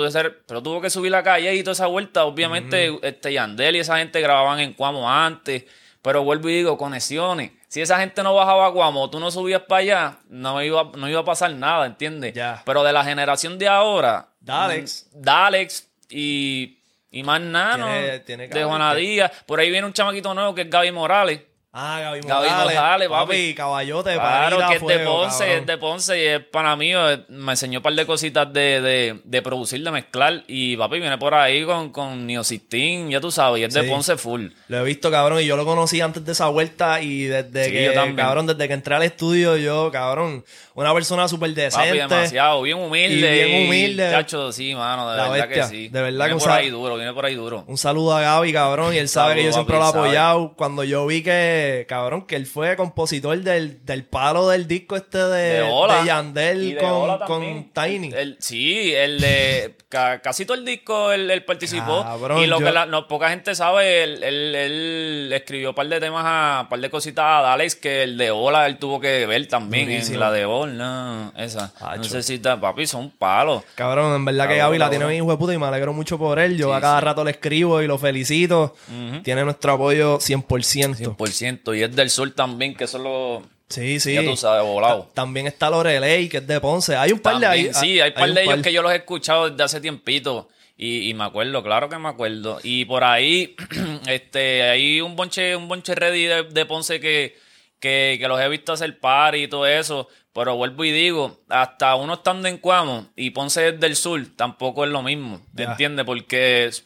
pero 0.47 0.63
tuvo 0.63 0.81
que 0.81 0.89
subir 0.89 1.11
la 1.11 1.21
calle 1.21 1.53
y 1.53 1.61
toda 1.61 1.73
esa 1.73 1.85
vuelta. 1.85 2.25
Obviamente, 2.25 2.97
este 3.03 3.31
Yandel 3.31 3.75
y 3.75 3.79
esa 3.79 3.99
gente 3.99 4.19
grababan 4.21 4.59
en 4.59 4.73
Cuamo 4.73 5.09
antes, 5.09 5.65
pero 6.01 6.23
vuelvo 6.23 6.49
y 6.49 6.55
digo, 6.55 6.77
conexiones. 6.79 7.51
Si 7.67 7.79
esa 7.79 7.99
gente 7.99 8.23
no 8.23 8.33
bajaba 8.33 8.67
a 8.67 8.71
Cuamo, 8.71 9.07
tú 9.11 9.19
no 9.19 9.29
subías 9.29 9.61
para 9.67 9.81
allá, 9.81 10.17
no 10.29 10.63
iba, 10.63 10.91
no 10.97 11.07
iba 11.07 11.19
a 11.19 11.25
pasar 11.25 11.53
nada, 11.53 11.85
¿entiendes? 11.85 12.33
Ya. 12.33 12.63
Pero 12.65 12.83
de 12.83 12.91
la 12.91 13.03
generación 13.03 13.59
de 13.59 13.67
ahora, 13.67 14.29
Dalex. 14.39 15.07
mm, 15.13 15.21
Dalex 15.21 15.87
y, 16.09 16.79
y 17.11 17.21
más 17.21 17.39
nada, 17.39 18.17
de 18.25 18.63
Juana 18.63 18.95
Díaz. 18.95 19.31
Por 19.45 19.59
ahí 19.59 19.69
viene 19.69 19.85
un 19.85 19.93
chamaquito 19.93 20.33
nuevo 20.33 20.55
que 20.55 20.61
es 20.63 20.69
Gaby 20.71 20.91
Morales. 20.91 21.41
Ah, 21.77 21.99
Gaby 21.99 22.21
Gaby 22.21 22.27
Morales. 22.49 22.75
Morales, 22.75 23.09
papi. 23.09 23.25
papi. 23.27 23.53
caballote, 23.53 24.13
Claro, 24.13 24.57
que 24.69 24.75
es 24.75 24.81
de 24.87 24.99
Ponce, 24.99 25.39
cabrón. 25.39 25.59
es 25.59 25.65
de 25.65 25.77
Ponce 25.77 26.23
y 26.23 26.25
es 26.25 26.39
pana 26.39 26.75
mío. 26.77 27.11
eh, 27.11 27.25
Me 27.27 27.51
enseñó 27.51 27.79
un 27.79 27.83
par 27.83 27.91
de 27.93 28.05
cositas 28.05 28.53
de, 28.53 28.79
de, 28.79 29.19
de 29.25 29.41
producir, 29.41 29.83
de 29.83 29.91
mezclar. 29.91 30.45
Y 30.47 30.77
papi 30.77 31.01
viene 31.01 31.17
por 31.17 31.33
ahí 31.33 31.65
con, 31.65 31.89
con 31.89 32.25
Neosistin, 32.25 33.09
ya 33.09 33.19
tú 33.19 33.29
sabes, 33.29 33.59
y 33.59 33.65
es 33.65 33.73
de. 33.73 33.83
Ponce 33.83 34.15
full. 34.15 34.47
Lo 34.69 34.77
he 34.79 34.83
visto, 34.85 35.11
cabrón, 35.11 35.41
y 35.41 35.45
yo 35.45 35.57
lo 35.57 35.65
conocí 35.65 35.99
antes 35.99 36.23
de 36.25 36.31
esa 36.31 36.47
vuelta 36.47 37.01
y 37.01 37.23
desde 37.25 37.65
Sí, 37.65 37.71
que, 37.73 37.85
yo 37.87 37.93
también. 37.93 38.15
cabrón, 38.15 38.47
desde 38.47 38.67
que 38.69 38.73
entré 38.73 38.95
al 38.95 39.03
estudio, 39.03 39.57
yo, 39.57 39.91
cabrón, 39.91 40.45
una 40.75 40.93
persona 40.93 41.27
súper 41.27 41.49
Papi, 41.49 41.61
decente. 41.61 41.93
demasiado, 41.97 42.61
bien 42.61 42.77
humilde. 42.77 43.17
y 43.17 43.43
bien 43.49 43.67
humilde. 43.67 44.09
Chacho, 44.11 44.51
sí, 44.53 44.73
mano, 44.73 45.11
de 45.11 45.17
La 45.17 45.27
verdad 45.29 45.47
bestia, 45.49 45.63
que 45.63 45.69
sí. 45.75 45.87
de 45.89 46.01
verdad 46.01 46.25
viene 46.27 46.39
que 46.39 46.45
por 46.45 46.51
ahí 46.53 46.69
duro, 46.69 46.95
viene 46.95 47.11
por 47.13 47.25
ahí 47.25 47.35
duro. 47.35 47.65
Un 47.67 47.77
saludo 47.77 48.15
a 48.15 48.21
Gaby, 48.21 48.53
cabrón, 48.53 48.93
y 48.93 48.97
él 48.97 49.09
sabe 49.09 49.35
que 49.35 49.43
yo 49.43 49.51
siempre 49.51 49.75
lo 49.75 49.81
he 49.81 49.83
papi, 49.83 49.93
sabe. 49.93 50.05
apoyado. 50.07 50.53
Cuando 50.55 50.85
yo 50.85 51.05
vi 51.05 51.21
que, 51.21 51.64
cabrón, 51.87 52.25
que 52.27 52.35
él 52.35 52.45
fue 52.45 52.75
compositor 52.75 53.37
del, 53.39 53.85
del 53.85 54.03
palo 54.05 54.49
del 54.49 54.67
disco 54.67 54.95
este 54.95 55.17
de, 55.17 55.61
De 56.01 56.05
Yandel 56.05 56.75
de 56.75 56.77
con, 56.77 57.19
con. 57.27 57.71
Tiny. 57.73 58.11
El- 58.13 58.37
sí, 58.39 58.93
el 58.93 59.19
de 59.19 59.75
casi 60.21 60.45
todo 60.45 60.57
el 60.57 60.65
disco 60.65 61.11
él, 61.11 61.29
él 61.31 61.43
participó. 61.43 62.03
Cabrón, 62.03 62.39
y 62.43 62.47
lo 62.47 62.59
yo- 62.59 62.65
que 62.65 62.71
la- 62.71 62.85
no, 62.85 63.07
poca 63.07 63.29
gente 63.29 63.55
sabe, 63.55 64.03
él, 64.03 64.23
él, 64.23 64.55
él 64.55 65.29
escribió 65.33 65.69
un 65.69 65.75
par 65.75 65.87
de 65.87 65.99
temas, 65.99 66.23
a, 66.25 66.59
un 66.63 66.69
par 66.69 66.79
de 66.79 66.89
cositas 66.89 67.25
a 67.25 67.41
Dalex 67.41 67.75
que 67.75 68.03
el 68.03 68.17
de 68.17 68.31
Ola 68.31 68.65
él 68.67 68.77
tuvo 68.77 68.99
que 68.99 69.25
ver 69.25 69.47
también. 69.47 69.89
En 69.89 70.19
la 70.19 70.31
de 70.31 70.45
Ola, 70.45 71.31
esa. 71.37 71.73
Acho. 71.79 72.01
Necesita, 72.01 72.59
papi, 72.59 72.85
son 72.87 73.09
palos. 73.11 73.63
Cabrón, 73.75 74.15
en 74.15 74.25
verdad 74.25 74.47
que 74.47 74.57
Gaby 74.57 74.77
la 74.77 74.89
tiene 74.89 75.05
bien 75.05 75.23
hijo 75.23 75.31
de 75.31 75.37
puta 75.37 75.53
y 75.53 75.57
me 75.57 75.65
alegro 75.65 75.93
mucho 75.93 76.17
por 76.17 76.39
él. 76.39 76.57
Yo 76.57 76.67
Sí, 76.69 76.73
a 76.73 76.81
cada 76.81 76.99
sí. 76.99 77.05
rato 77.05 77.23
le 77.23 77.31
escribo 77.31 77.81
y 77.81 77.87
lo 77.87 77.97
felicito. 77.97 78.75
Tiene 79.23 79.43
nuestro 79.43 79.73
apoyo 79.73 80.19
100%. 80.19 80.95
100%. 80.97 81.73
Y 81.77 81.83
es 81.83 81.95
del 81.95 82.09
sur 82.09 82.31
también, 82.31 82.75
que 82.75 82.83
eso 82.85 82.97
lo. 82.99 83.43
Sí, 83.69 83.99
sí. 83.99 84.13
Ya 84.13 84.23
tú 84.23 84.35
sabes, 84.37 84.63
volado. 84.63 85.09
También 85.13 85.47
está 85.47 85.69
Lorelei, 85.69 86.29
que 86.29 86.37
es 86.37 86.47
de 86.47 86.59
Ponce. 86.61 86.95
Hay 86.95 87.11
un 87.11 87.19
par 87.19 87.39
de 87.39 87.47
ahí. 87.47 87.69
Sí, 87.73 87.99
hay 87.99 88.11
par 88.11 88.29
un 88.29 88.35
de 88.35 88.43
ellos 88.43 88.61
que 88.61 88.71
yo 88.71 88.81
los 88.81 88.91
he 88.91 88.97
escuchado 88.97 89.49
desde 89.49 89.63
hace 89.63 89.81
tiempito. 89.81 90.49
Y, 90.77 91.09
y 91.09 91.13
me 91.13 91.23
acuerdo, 91.23 91.63
claro 91.63 91.87
que 91.89 91.97
me 91.97 92.09
acuerdo. 92.09 92.59
Y 92.61 92.85
por 92.85 93.03
ahí, 93.03 93.55
este, 94.07 94.63
hay 94.63 95.01
un 95.01 95.15
bonche, 95.15 95.55
un 95.55 95.67
bonche 95.67 95.95
ready 95.95 96.25
de, 96.25 96.43
de 96.43 96.65
Ponce 96.65 96.99
que, 96.99 97.37
que, 97.79 98.17
que 98.19 98.27
los 98.27 98.39
he 98.39 98.49
visto 98.49 98.73
hacer 98.73 98.99
party 98.99 99.43
y 99.43 99.47
todo 99.47 99.65
eso. 99.65 100.07
Pero 100.33 100.57
vuelvo 100.57 100.83
y 100.83 100.91
digo, 100.91 101.39
hasta 101.47 101.95
uno 101.95 102.15
estando 102.15 102.49
en 102.49 102.57
Cuamo 102.57 103.07
y 103.15 103.29
Ponce 103.29 103.69
es 103.69 103.79
del 103.79 103.95
sur, 103.95 104.21
tampoco 104.35 104.83
es 104.83 104.91
lo 104.91 105.01
mismo. 105.01 105.39
¿Te 105.55 105.63
Ya. 105.63 105.71
entiendes? 105.71 106.05
Porque 106.05 106.65
es, 106.65 106.85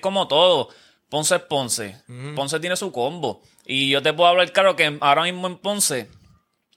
como 0.00 0.28
todo. 0.28 0.68
Ponce 1.08 1.34
es 1.36 1.42
Ponce. 1.42 1.96
Ponce 2.36 2.60
tiene 2.60 2.76
su 2.76 2.92
combo. 2.92 3.42
Y 3.66 3.88
yo 3.90 4.02
te 4.02 4.12
puedo 4.12 4.28
hablar 4.28 4.52
claro 4.52 4.76
que 4.76 4.96
ahora 5.00 5.22
mismo 5.22 5.46
en 5.46 5.56
Ponce 5.58 6.08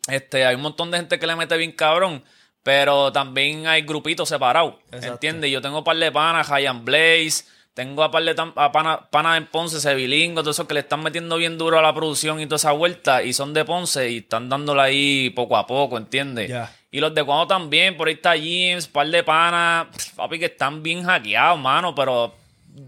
este, 0.07 0.45
hay 0.45 0.55
un 0.55 0.61
montón 0.61 0.89
de 0.91 0.97
gente 0.97 1.19
que 1.19 1.27
le 1.27 1.35
mete 1.35 1.57
bien 1.57 1.73
cabrón, 1.73 2.23
pero 2.63 3.11
también 3.11 3.67
hay 3.67 3.81
grupitos 3.81 4.29
separados. 4.29 4.75
¿entiendes? 5.07 5.51
Yo 5.51 5.61
tengo 5.61 5.79
un 5.79 5.83
par 5.83 5.97
de 5.97 6.11
panas, 6.11 6.47
Hyan 6.49 6.85
Blaze, 6.85 7.43
tengo 7.73 8.03
a 8.03 8.09
par 8.09 8.23
de 8.23 8.31
a 8.55 8.71
pana- 8.71 9.09
panas 9.11 9.37
en 9.37 9.45
Ponce, 9.47 9.79
Sevilingo, 9.81 10.41
todos 10.41 10.55
esos 10.55 10.67
que 10.67 10.73
le 10.73 10.79
están 10.79 11.03
metiendo 11.03 11.35
bien 11.37 11.57
duro 11.57 11.77
a 11.77 11.81
la 11.81 11.93
producción 11.93 12.39
y 12.39 12.45
toda 12.45 12.55
esa 12.55 12.71
vuelta, 12.71 13.21
y 13.21 13.33
son 13.33 13.53
de 13.53 13.65
Ponce 13.65 14.09
y 14.09 14.17
están 14.17 14.47
dándole 14.49 14.81
ahí 14.81 15.29
poco 15.31 15.57
a 15.57 15.67
poco, 15.67 15.97
¿entiendes? 15.97 16.49
Y 16.89 17.01
los 17.01 17.13
de 17.13 17.23
Cuando 17.23 17.47
también, 17.47 17.97
por 17.97 18.07
ahí 18.07 18.13
está 18.15 18.31
James, 18.31 18.87
par 18.87 19.07
de 19.07 19.21
panas, 19.23 19.87
papi, 20.15 20.39
que 20.39 20.45
están 20.45 20.81
bien 20.81 21.03
hackeados, 21.03 21.59
mano, 21.59 21.93
pero 21.93 22.33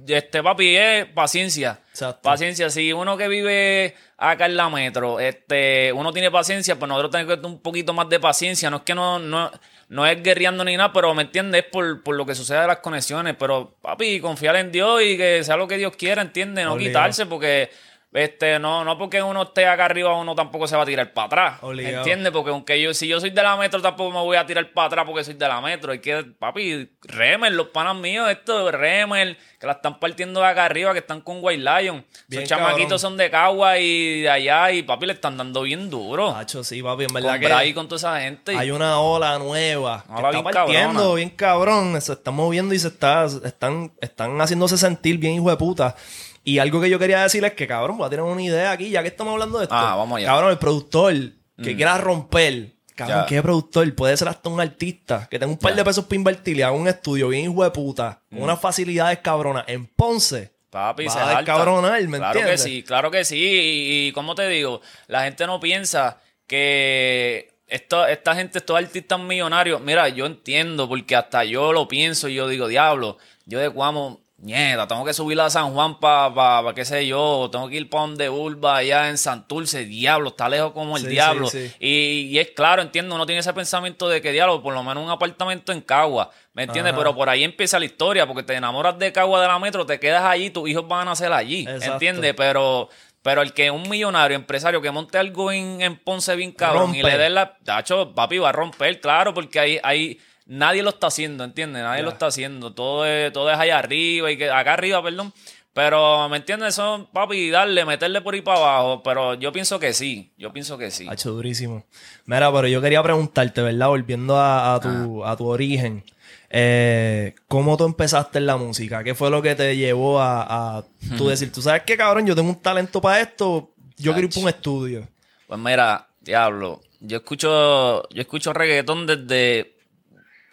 este 0.07 0.43
papi 0.43 0.75
es 0.75 1.05
paciencia. 1.07 1.79
Exacto. 1.89 2.21
Paciencia, 2.21 2.69
si 2.69 2.93
uno 2.93 3.17
que 3.17 3.27
vive 3.27 3.95
acá 4.17 4.45
en 4.45 4.55
la 4.55 4.69
metro, 4.69 5.19
este, 5.19 5.91
uno 5.93 6.13
tiene 6.13 6.29
paciencia, 6.31 6.77
pues 6.77 6.87
nosotros 6.87 7.11
tenemos 7.11 7.33
que 7.33 7.37
tener 7.37 7.51
un 7.51 7.61
poquito 7.61 7.93
más 7.93 8.07
de 8.09 8.19
paciencia. 8.19 8.69
No 8.69 8.77
es 8.77 8.83
que 8.83 8.95
no, 8.95 9.19
no, 9.19 9.51
no 9.89 10.05
es 10.05 10.21
guerreando 10.21 10.63
ni 10.63 10.77
nada, 10.77 10.93
pero 10.93 11.13
me 11.13 11.23
entiendes, 11.23 11.63
es 11.63 11.71
por, 11.71 12.03
por 12.03 12.15
lo 12.15 12.25
que 12.25 12.35
sucede 12.35 12.61
de 12.61 12.67
las 12.67 12.79
conexiones. 12.79 13.35
Pero, 13.37 13.75
papi, 13.81 14.19
confiar 14.19 14.55
en 14.57 14.71
Dios 14.71 15.01
y 15.03 15.17
que 15.17 15.43
sea 15.43 15.57
lo 15.57 15.67
que 15.67 15.77
Dios 15.77 15.95
quiera, 15.95 16.21
¿entiendes? 16.21 16.65
No 16.65 16.77
quitarse, 16.77 17.25
porque 17.25 17.69
este, 18.11 18.57
no, 18.57 18.83
no 18.83 18.97
porque 18.97 19.21
uno 19.21 19.43
esté 19.43 19.67
acá 19.67 19.85
arriba, 19.85 20.15
uno 20.15 20.33
tampoco 20.33 20.67
se 20.67 20.75
va 20.75 20.81
a 20.81 20.85
tirar 20.85 21.13
para 21.13 21.27
atrás. 21.27 21.59
Obligado. 21.61 21.97
¿Entiendes? 21.97 22.31
Porque 22.31 22.49
aunque 22.49 22.81
yo, 22.81 22.91
si 22.95 23.07
yo 23.07 23.19
soy 23.19 23.29
de 23.29 23.43
la 23.43 23.55
metro, 23.55 23.79
tampoco 23.83 24.11
me 24.11 24.19
voy 24.19 24.35
a 24.35 24.45
tirar 24.47 24.67
para 24.73 24.87
atrás 24.87 25.05
porque 25.05 25.23
soy 25.23 25.35
de 25.35 25.47
la 25.47 25.61
metro. 25.61 25.91
Hay 25.91 25.99
que, 25.99 26.23
papi, 26.23 26.89
remer, 27.03 27.51
los 27.51 27.67
panas 27.67 27.95
míos, 27.95 28.27
esto, 28.29 28.71
remer, 28.71 29.37
que 29.59 29.67
la 29.67 29.73
están 29.73 29.99
partiendo 29.99 30.39
de 30.39 30.47
acá 30.47 30.65
arriba, 30.65 30.91
que 30.93 30.99
están 30.99 31.21
con 31.21 31.37
White 31.39 31.61
Lion. 31.61 32.03
Bien 32.27 32.43
Esos 32.43 32.49
chamaquitos 32.49 32.83
cabrón. 32.83 32.99
son 32.99 33.17
de 33.17 33.29
Cagua 33.29 33.77
y 33.77 34.21
de 34.21 34.29
allá, 34.29 34.71
y 34.71 34.81
papi, 34.81 35.05
le 35.05 35.13
están 35.13 35.37
dando 35.37 35.61
bien 35.61 35.91
duro. 35.91 36.35
Hacho, 36.35 36.63
sí, 36.63 36.81
papi, 36.81 37.03
en 37.03 37.13
verdad 37.13 37.33
con 37.33 37.39
que 37.41 37.45
Bray 37.45 37.73
con 37.75 37.87
toda 37.87 37.97
esa 37.97 38.21
gente. 38.21 38.57
hay 38.57 38.71
una 38.71 38.99
ola 38.99 39.37
nueva 39.37 40.03
que 40.07 40.13
Ola 40.13 40.29
está 40.29 40.31
bien 40.31 40.43
partiendo 40.43 40.93
cabrona. 40.93 41.15
bien 41.15 41.29
cabrón, 41.29 42.01
se 42.01 42.13
está 42.13 42.31
moviendo 42.31 42.73
y 42.73 42.79
se 42.79 42.87
está, 42.87 43.25
están, 43.25 43.91
están 44.01 44.41
haciéndose 44.41 44.79
sentir 44.79 45.19
bien 45.19 45.35
hijo 45.35 45.51
de 45.51 45.57
puta. 45.57 45.95
Y 46.43 46.59
algo 46.59 46.81
que 46.81 46.89
yo 46.89 46.97
quería 46.99 47.21
decir 47.23 47.43
es 47.45 47.53
que, 47.53 47.67
cabrón, 47.67 47.97
voy 47.97 48.07
a 48.07 48.09
tener 48.09 48.23
una 48.23 48.41
idea 48.41 48.71
aquí, 48.71 48.89
ya 48.89 49.01
que 49.01 49.09
estamos 49.09 49.33
hablando 49.33 49.57
de 49.59 49.65
esto. 49.65 49.75
Ah, 49.75 49.95
vamos 49.95 50.17
allá. 50.17 50.27
Mm. 50.27 50.31
Cabrón, 50.31 50.51
el 50.51 50.57
productor 50.57 51.13
que 51.61 51.75
quiera 51.75 51.97
romper, 51.97 52.71
cabrón, 52.95 53.19
Ya. 53.21 53.25
qué 53.25 53.41
productor, 53.41 53.93
puede 53.95 54.15
ser 54.17 54.27
hasta 54.29 54.49
un 54.49 54.59
artista 54.61 55.27
que 55.29 55.37
tenga 55.37 55.51
un 55.51 55.57
par 55.59 55.71
Ya. 55.73 55.77
de 55.77 55.83
pesos 55.85 56.05
para 56.05 56.15
invertir 56.15 56.57
y 56.57 56.61
haga 56.61 56.71
un 56.73 56.87
estudio 56.87 57.27
bien 57.29 57.51
hijo 57.51 57.63
de 57.63 57.71
puta, 57.71 58.21
con 58.29 58.41
unas 58.43 58.59
facilidades 58.59 59.19
cabronas 59.19 59.65
en 59.67 59.85
Ponce. 59.87 60.51
Papi, 60.69 61.05
Va 61.05 61.11
se 61.11 61.19
a 61.19 61.43
cabronar, 61.43 61.99
¿me 62.07 62.17
claro 62.19 62.39
entiendes? 62.39 62.63
que 62.63 62.69
sí, 62.69 62.83
claro 62.83 63.09
que 63.11 63.25
sí. 63.25 63.37
Y, 63.37 64.07
y 64.07 64.11
como 64.13 64.35
te 64.35 64.47
digo, 64.47 64.81
la 65.07 65.23
gente 65.23 65.45
no 65.47 65.59
piensa 65.59 66.19
que 66.45 67.51
esto, 67.67 68.05
esta 68.07 68.35
gente, 68.35 68.59
estos 68.59 68.77
artistas 68.77 69.19
millonarios, 69.19 69.81
mira, 69.81 70.07
yo 70.09 70.25
entiendo, 70.25 70.87
porque 70.87 71.15
hasta 71.15 71.43
yo 71.43 71.73
lo 71.73 71.87
pienso 71.87 72.27
y 72.29 72.35
yo 72.35 72.47
digo, 72.47 72.67
diablo, 72.67 73.17
yo 73.45 73.59
de 73.59 73.69
Cuamo, 73.69 74.21
mierda, 74.41 74.87
tengo 74.87 75.03
que 75.03 75.13
subir 75.13 75.39
a 75.41 75.49
San 75.49 75.73
Juan 75.73 75.99
para, 75.99 76.33
pa, 76.33 76.73
qué 76.73 76.85
sé 76.85 77.05
yo, 77.05 77.49
tengo 77.51 77.67
que 77.67 77.75
ir 77.75 77.89
para 77.89 78.01
donde 78.01 78.29
Urba, 78.29 78.77
allá 78.77 79.09
en 79.09 79.17
Santurce, 79.17 79.85
diablo, 79.85 80.29
está 80.29 80.47
lejos 80.47 80.71
como 80.71 80.95
el 80.97 81.03
Sí, 81.03 81.09
diablo. 81.09 81.47
sí, 81.47 81.67
sí. 81.67 81.75
Y, 81.79 82.29
y 82.31 82.39
es 82.39 82.49
claro, 82.51 82.81
entiendo, 82.81 83.15
uno 83.15 83.25
tiene 83.25 83.39
ese 83.41 83.53
pensamiento 83.53 84.07
de 84.07 84.21
que 84.21 84.31
diablo, 84.31 84.61
por 84.63 84.73
lo 84.73 84.81
menos 84.83 85.03
un 85.03 85.09
apartamento 85.09 85.71
en 85.71 85.81
Cagua, 85.81 86.31
¿me 86.53 86.63
entiendes? 86.63 86.93
Ajá. 86.93 86.99
Pero 87.01 87.15
por 87.15 87.27
ahí 87.29 87.43
empieza 87.43 87.79
la 87.79 87.85
historia, 87.85 88.25
porque 88.27 88.43
te 88.43 88.53
enamoras 88.55 88.97
de 88.97 89.11
Cagua 89.11 89.41
de 89.41 89.47
la 89.47 89.59
Metro, 89.59 89.85
te 89.85 89.99
quedas 89.99 90.23
allí, 90.23 90.49
tus 90.49 90.69
hijos 90.69 90.87
van 90.87 91.01
a 91.01 91.05
nacer 91.11 91.31
allí, 91.33 91.61
Exacto. 91.61 91.93
¿entiendes? 91.93 92.33
Pero, 92.37 92.89
pero 93.21 93.41
el 93.41 93.51
que 93.53 93.69
un 93.71 93.89
millonario, 93.89 94.35
empresario 94.35 94.81
que 94.81 94.89
monte 94.91 95.17
algo 95.17 95.51
en, 95.51 95.81
en 95.81 95.97
Ponce 95.97 96.35
bien 96.37 96.53
cabrón 96.53 96.95
y 96.95 97.03
le 97.03 97.17
dé 97.17 97.29
la... 97.29 97.57
Tacho, 97.57 98.13
papi, 98.15 98.37
va 98.37 98.49
a 98.49 98.53
romper, 98.53 99.01
claro, 99.01 99.33
porque 99.33 99.59
ahí... 99.59 99.79
ahí 99.83 100.19
Nadie 100.51 100.81
lo 100.83 100.89
está 100.89 101.07
haciendo, 101.07 101.43
¿entiendes? 101.43 101.83
Nadie 101.83 102.01
lo 102.03 102.09
está 102.09 102.25
haciendo. 102.25 102.73
Todo 102.73 103.05
es, 103.05 103.31
todo 103.31 103.49
es 103.51 103.57
allá 103.57 103.77
arriba 103.79 104.31
y 104.31 104.37
que 104.37 104.49
acá 104.49 104.73
arriba, 104.73 105.01
perdón. 105.01 105.31
Pero, 105.73 106.27
¿me 106.27 106.37
entiendes? 106.37 106.69
Eso, 106.69 107.07
papi, 107.13 107.51
darle, 107.51 107.85
meterle 107.85 108.19
por 108.21 108.33
ahí 108.33 108.41
para 108.41 108.57
abajo. 108.57 109.03
Pero 109.03 109.35
yo 109.35 109.51
pienso 109.51 109.79
que 109.79 109.93
sí. 109.93 110.31
Yo 110.37 110.51
pienso 110.51 110.77
que 110.77 110.89
sí. 110.89 111.07
Hacho, 111.07 111.31
durísimo. 111.31 111.85
Mira, 112.25 112.51
pero 112.51 112.67
yo 112.67 112.81
quería 112.81 113.03
preguntarte, 113.03 113.61
¿verdad? 113.61 113.87
Volviendo 113.89 114.35
a, 114.37 114.73
a 114.73 114.79
tu, 114.79 115.23
a 115.23 115.37
tu 115.37 115.45
origen. 115.45 116.03
eh, 116.49 117.35
¿Cómo 117.47 117.77
tú 117.77 117.85
empezaste 117.85 118.39
en 118.39 118.47
la 118.47 118.57
música? 118.57 119.03
¿Qué 119.03 119.13
fue 119.13 119.29
lo 119.29 119.41
que 119.43 119.53
te 119.55 119.77
llevó 119.77 120.19
a, 120.19 120.77
a 120.79 120.83
tú 121.17 121.27
decir, 121.29 121.51
tú 121.51 121.61
sabes 121.61 121.83
qué, 121.85 121.95
cabrón, 121.95 122.25
yo 122.25 122.35
tengo 122.35 122.49
un 122.49 122.59
talento 122.61 122.99
para 122.99 123.21
esto, 123.21 123.71
yo 123.97 124.13
quiero 124.13 124.27
ir 124.27 124.33
para 124.33 124.43
un 124.43 124.49
estudio? 124.49 125.07
Pues 125.47 125.59
mira, 125.59 126.07
diablo, 126.21 126.81
yo 126.99 127.17
escucho, 127.17 128.09
yo 128.09 128.21
escucho 128.21 128.51
reggaetón 128.53 129.05
desde, 129.05 129.75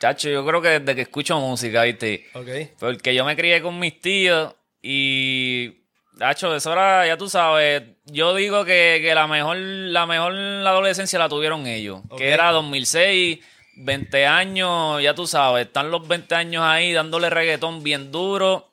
chacho, 0.00 0.28
yo 0.28 0.44
creo 0.46 0.62
que 0.62 0.80
desde 0.80 0.94
que 0.94 1.02
escucho 1.02 1.38
música, 1.40 1.82
¿viste? 1.82 2.26
Ok. 2.34 2.48
Porque 2.78 3.14
yo 3.14 3.24
me 3.24 3.36
crié 3.36 3.62
con 3.62 3.78
mis 3.78 4.00
tíos 4.00 4.54
y, 4.82 5.84
chacho, 6.18 6.54
eso 6.54 6.72
era, 6.72 7.06
ya 7.06 7.16
tú 7.16 7.28
sabes, 7.28 7.82
yo 8.04 8.34
digo 8.34 8.64
que, 8.64 9.00
que 9.02 9.14
la 9.14 9.26
mejor, 9.26 9.56
la 9.56 10.06
mejor 10.06 10.34
adolescencia 10.34 11.18
la 11.18 11.28
tuvieron 11.28 11.66
ellos, 11.66 12.00
que 12.16 12.30
era 12.30 12.52
2006, 12.52 13.38
20 13.76 14.26
años, 14.26 15.02
ya 15.02 15.14
tú 15.14 15.26
sabes, 15.26 15.66
están 15.66 15.90
los 15.90 16.06
20 16.06 16.34
años 16.34 16.62
ahí 16.64 16.92
dándole 16.92 17.30
reggaetón 17.30 17.82
bien 17.82 18.10
duro 18.10 18.70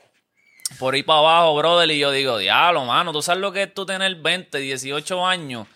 por 0.79 0.93
ahí 0.93 1.03
para 1.03 1.19
abajo, 1.19 1.55
brother, 1.55 1.89
y 1.91 1.99
yo 1.99 2.11
digo, 2.11 2.37
diablo, 2.37 2.85
mano, 2.85 3.11
tú 3.11 3.21
sabes 3.21 3.41
lo 3.41 3.51
que 3.51 3.63
es 3.63 3.73
tú 3.73 3.85
tener 3.85 4.15
20, 4.15 4.57
18 4.57 5.25
años 5.25 5.67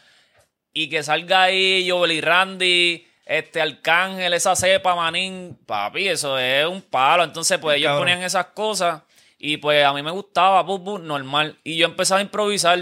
y 0.74 0.90
que 0.90 1.04
salga 1.04 1.44
ahí 1.44 1.88
Joel 1.90 2.12
y 2.12 2.22
Randy, 2.22 3.07
este 3.28 3.62
Arcángel, 3.62 4.34
esa 4.34 4.56
cepa, 4.56 4.96
manín, 4.96 5.58
papi, 5.66 6.08
eso 6.08 6.38
es 6.40 6.66
un 6.66 6.82
palo. 6.82 7.24
Entonces, 7.24 7.58
pues 7.60 7.78
ellos 7.78 7.90
Cabrón. 7.90 8.04
ponían 8.04 8.24
esas 8.24 8.48
cosas 8.48 9.02
y 9.38 9.58
pues 9.58 9.84
a 9.86 9.94
mí 9.94 10.02
me 10.02 10.12
gustaba, 10.12 10.62
bu, 10.64 10.80
bu, 10.80 10.98
normal. 11.00 11.58
Y 11.64 11.78
yo 11.78 11.86
empezaba 11.86 12.20
a 12.20 12.24
improvisar 12.24 12.80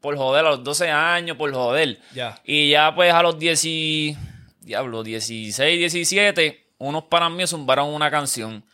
por 0.00 0.16
joder 0.16 0.44
a 0.44 0.50
los 0.50 0.64
12 0.64 0.90
años, 0.90 1.36
por 1.36 1.52
joder. 1.52 2.00
Ya. 2.14 2.40
Y 2.44 2.70
ya 2.70 2.94
pues 2.94 3.12
a 3.12 3.22
los 3.22 3.38
10, 3.38 3.64
y- 3.66 4.16
diablo, 4.60 5.02
16, 5.02 5.78
17, 5.78 6.66
unos 6.78 7.04
panas 7.04 7.30
míos 7.30 7.50
zumbaron 7.50 7.88
una 7.92 8.10
canción. 8.10 8.64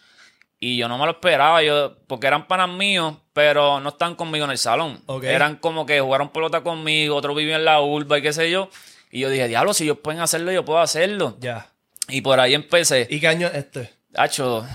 Y 0.60 0.76
yo 0.76 0.88
no 0.88 0.98
me 0.98 1.04
lo 1.04 1.12
esperaba, 1.12 1.62
yo, 1.62 1.96
porque 2.08 2.26
eran 2.26 2.48
panas 2.48 2.68
míos, 2.68 3.14
pero 3.32 3.78
no 3.78 3.90
están 3.90 4.16
conmigo 4.16 4.44
en 4.44 4.50
el 4.50 4.58
salón. 4.58 5.00
Eran 5.22 5.56
como 5.56 5.86
que 5.86 6.00
jugaron 6.00 6.30
pelota 6.30 6.62
conmigo, 6.62 7.14
otros 7.14 7.36
vivían 7.36 7.60
en 7.60 7.64
la 7.66 7.80
urba 7.80 8.18
y 8.18 8.22
qué 8.22 8.32
sé 8.32 8.50
yo. 8.50 8.68
Y 9.10 9.20
yo 9.20 9.30
dije, 9.30 9.48
diablo, 9.48 9.74
si 9.74 9.84
ellos 9.84 9.98
pueden 10.02 10.20
hacerlo, 10.20 10.52
yo 10.52 10.64
puedo 10.64 10.80
hacerlo. 10.80 11.36
Ya. 11.40 11.70
Y 12.08 12.20
por 12.20 12.40
ahí 12.40 12.54
empecé. 12.54 13.06
¿Y 13.10 13.20
qué 13.20 13.28
año 13.28 13.48
es 13.48 13.54
este? 13.54 13.90
Hacho, 14.14 14.66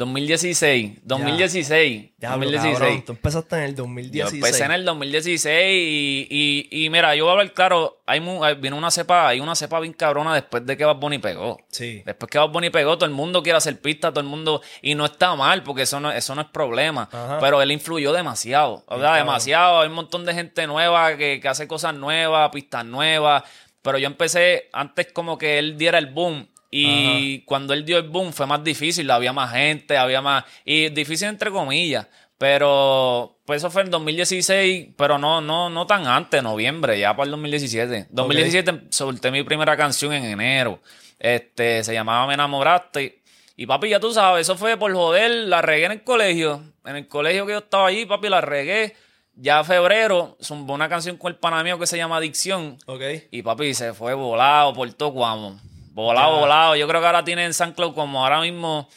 2016, 0.00 1.00
2016, 1.04 2.10
Ya, 2.18 2.30
2016. 2.30 2.78
cabrón, 2.78 3.02
tú 3.04 3.12
empezaste 3.12 3.56
en 3.56 3.62
el 3.62 3.70
Yo 3.76 3.82
2016. 3.84 4.32
empecé 4.34 4.64
en 4.64 4.72
el 4.72 4.84
2016 4.84 5.46
y, 5.54 6.68
y, 6.70 6.84
y 6.86 6.90
mira, 6.90 7.14
yo 7.14 7.24
voy 7.24 7.30
a 7.30 7.32
hablar 7.32 7.52
claro, 7.54 8.02
hay, 8.06 8.20
hay- 8.42 8.54
viene 8.56 8.76
una 8.76 8.90
cepa, 8.90 9.28
hay 9.28 9.40
una 9.40 9.54
cepa 9.54 9.78
bien 9.80 9.92
cabrona 9.92 10.34
después 10.34 10.66
de 10.66 10.76
que 10.76 10.84
Bad 10.84 10.96
Bunny 10.96 11.18
pegó. 11.18 11.58
Sí. 11.70 12.02
Después 12.04 12.30
que 12.30 12.38
Bad 12.38 12.50
Bunny 12.50 12.70
pegó, 12.70 12.96
todo 12.96 13.06
el 13.06 13.12
mundo 13.14 13.42
quiere 13.42 13.56
hacer 13.58 13.80
pista, 13.80 14.10
todo 14.10 14.20
el 14.20 14.26
mundo, 14.26 14.62
y 14.82 14.94
no 14.94 15.04
está 15.04 15.34
mal, 15.36 15.62
porque 15.62 15.82
eso 15.82 16.00
no, 16.00 16.10
eso 16.10 16.34
no 16.34 16.42
es 16.42 16.48
problema. 16.48 17.08
Ajá. 17.12 17.38
Pero 17.40 17.62
él 17.62 17.70
influyó 17.72 18.12
demasiado, 18.12 18.84
o 18.86 18.94
sea, 18.96 19.02
cabrón. 19.04 19.14
demasiado. 19.18 19.80
Hay 19.80 19.88
un 19.88 19.94
montón 19.94 20.24
de 20.24 20.34
gente 20.34 20.66
nueva 20.66 21.16
que, 21.16 21.40
que 21.40 21.48
hace 21.48 21.68
cosas 21.68 21.94
nuevas, 21.94 22.50
pistas 22.50 22.84
nuevas. 22.84 23.44
Pero 23.82 23.96
yo 23.96 24.06
empecé 24.08 24.68
antes 24.74 25.10
como 25.10 25.38
que 25.38 25.58
él 25.58 25.78
diera 25.78 25.96
el 25.96 26.08
boom. 26.08 26.46
Y 26.70 27.40
cuando 27.42 27.74
él 27.74 27.84
dio 27.84 27.98
el 27.98 28.08
boom 28.08 28.32
fue 28.32 28.46
más 28.46 28.62
difícil, 28.62 29.10
había 29.10 29.32
más 29.32 29.52
gente, 29.52 29.96
había 29.96 30.22
más... 30.22 30.44
Y 30.64 30.88
difícil 30.90 31.28
entre 31.28 31.50
comillas. 31.50 32.06
Pero 32.38 33.36
pues 33.44 33.58
eso 33.58 33.70
fue 33.70 33.82
en 33.82 33.90
2016, 33.90 34.90
pero 34.96 35.18
no, 35.18 35.42
no, 35.42 35.68
no 35.68 35.86
tan 35.86 36.06
antes, 36.06 36.42
noviembre, 36.42 36.98
ya 36.98 37.14
para 37.14 37.24
el 37.24 37.32
2017. 37.32 38.06
2017 38.08 38.84
solté 38.88 39.30
mi 39.30 39.42
primera 39.42 39.76
canción 39.76 40.12
en 40.14 40.24
enero. 40.24 40.80
Este, 41.18 41.84
se 41.84 41.92
llamaba 41.92 42.26
Me 42.26 42.34
enamoraste. 42.34 43.20
Y 43.56 43.66
papi, 43.66 43.90
ya 43.90 44.00
tú 44.00 44.10
sabes, 44.14 44.46
eso 44.46 44.56
fue 44.56 44.78
por 44.78 44.90
joder, 44.94 45.48
la 45.48 45.60
regué 45.60 45.84
en 45.84 45.92
el 45.92 46.02
colegio. 46.02 46.62
En 46.86 46.96
el 46.96 47.08
colegio 47.08 47.44
que 47.44 47.52
yo 47.52 47.58
estaba 47.58 47.88
allí, 47.88 48.06
papi, 48.06 48.30
la 48.30 48.40
regué. 48.40 48.96
Ya 49.34 49.62
febrero, 49.62 50.38
zumbó 50.40 50.72
una 50.72 50.88
canción 50.88 51.18
con 51.18 51.32
el 51.32 51.38
pana 51.38 51.62
mío 51.62 51.78
que 51.78 51.86
se 51.86 51.98
llama 51.98 52.16
Adicción. 52.16 52.78
Ok. 52.86 53.02
Y 53.30 53.42
papi 53.42 53.74
se 53.74 53.92
fue 53.92 54.14
volado 54.14 54.72
por 54.72 54.90
todo 54.94 55.10
Guamo. 55.10 55.60
Volado, 56.02 56.34
Ya. 56.34 56.40
volado. 56.40 56.76
Yo 56.76 56.88
creo 56.88 57.00
que 57.00 57.06
ahora 57.06 57.24
tiene 57.24 57.44
en 57.44 57.54
San 57.54 57.72
Cloud 57.72 57.94
como 57.94 58.22
ahora 58.24 58.40
mismo 58.40 58.88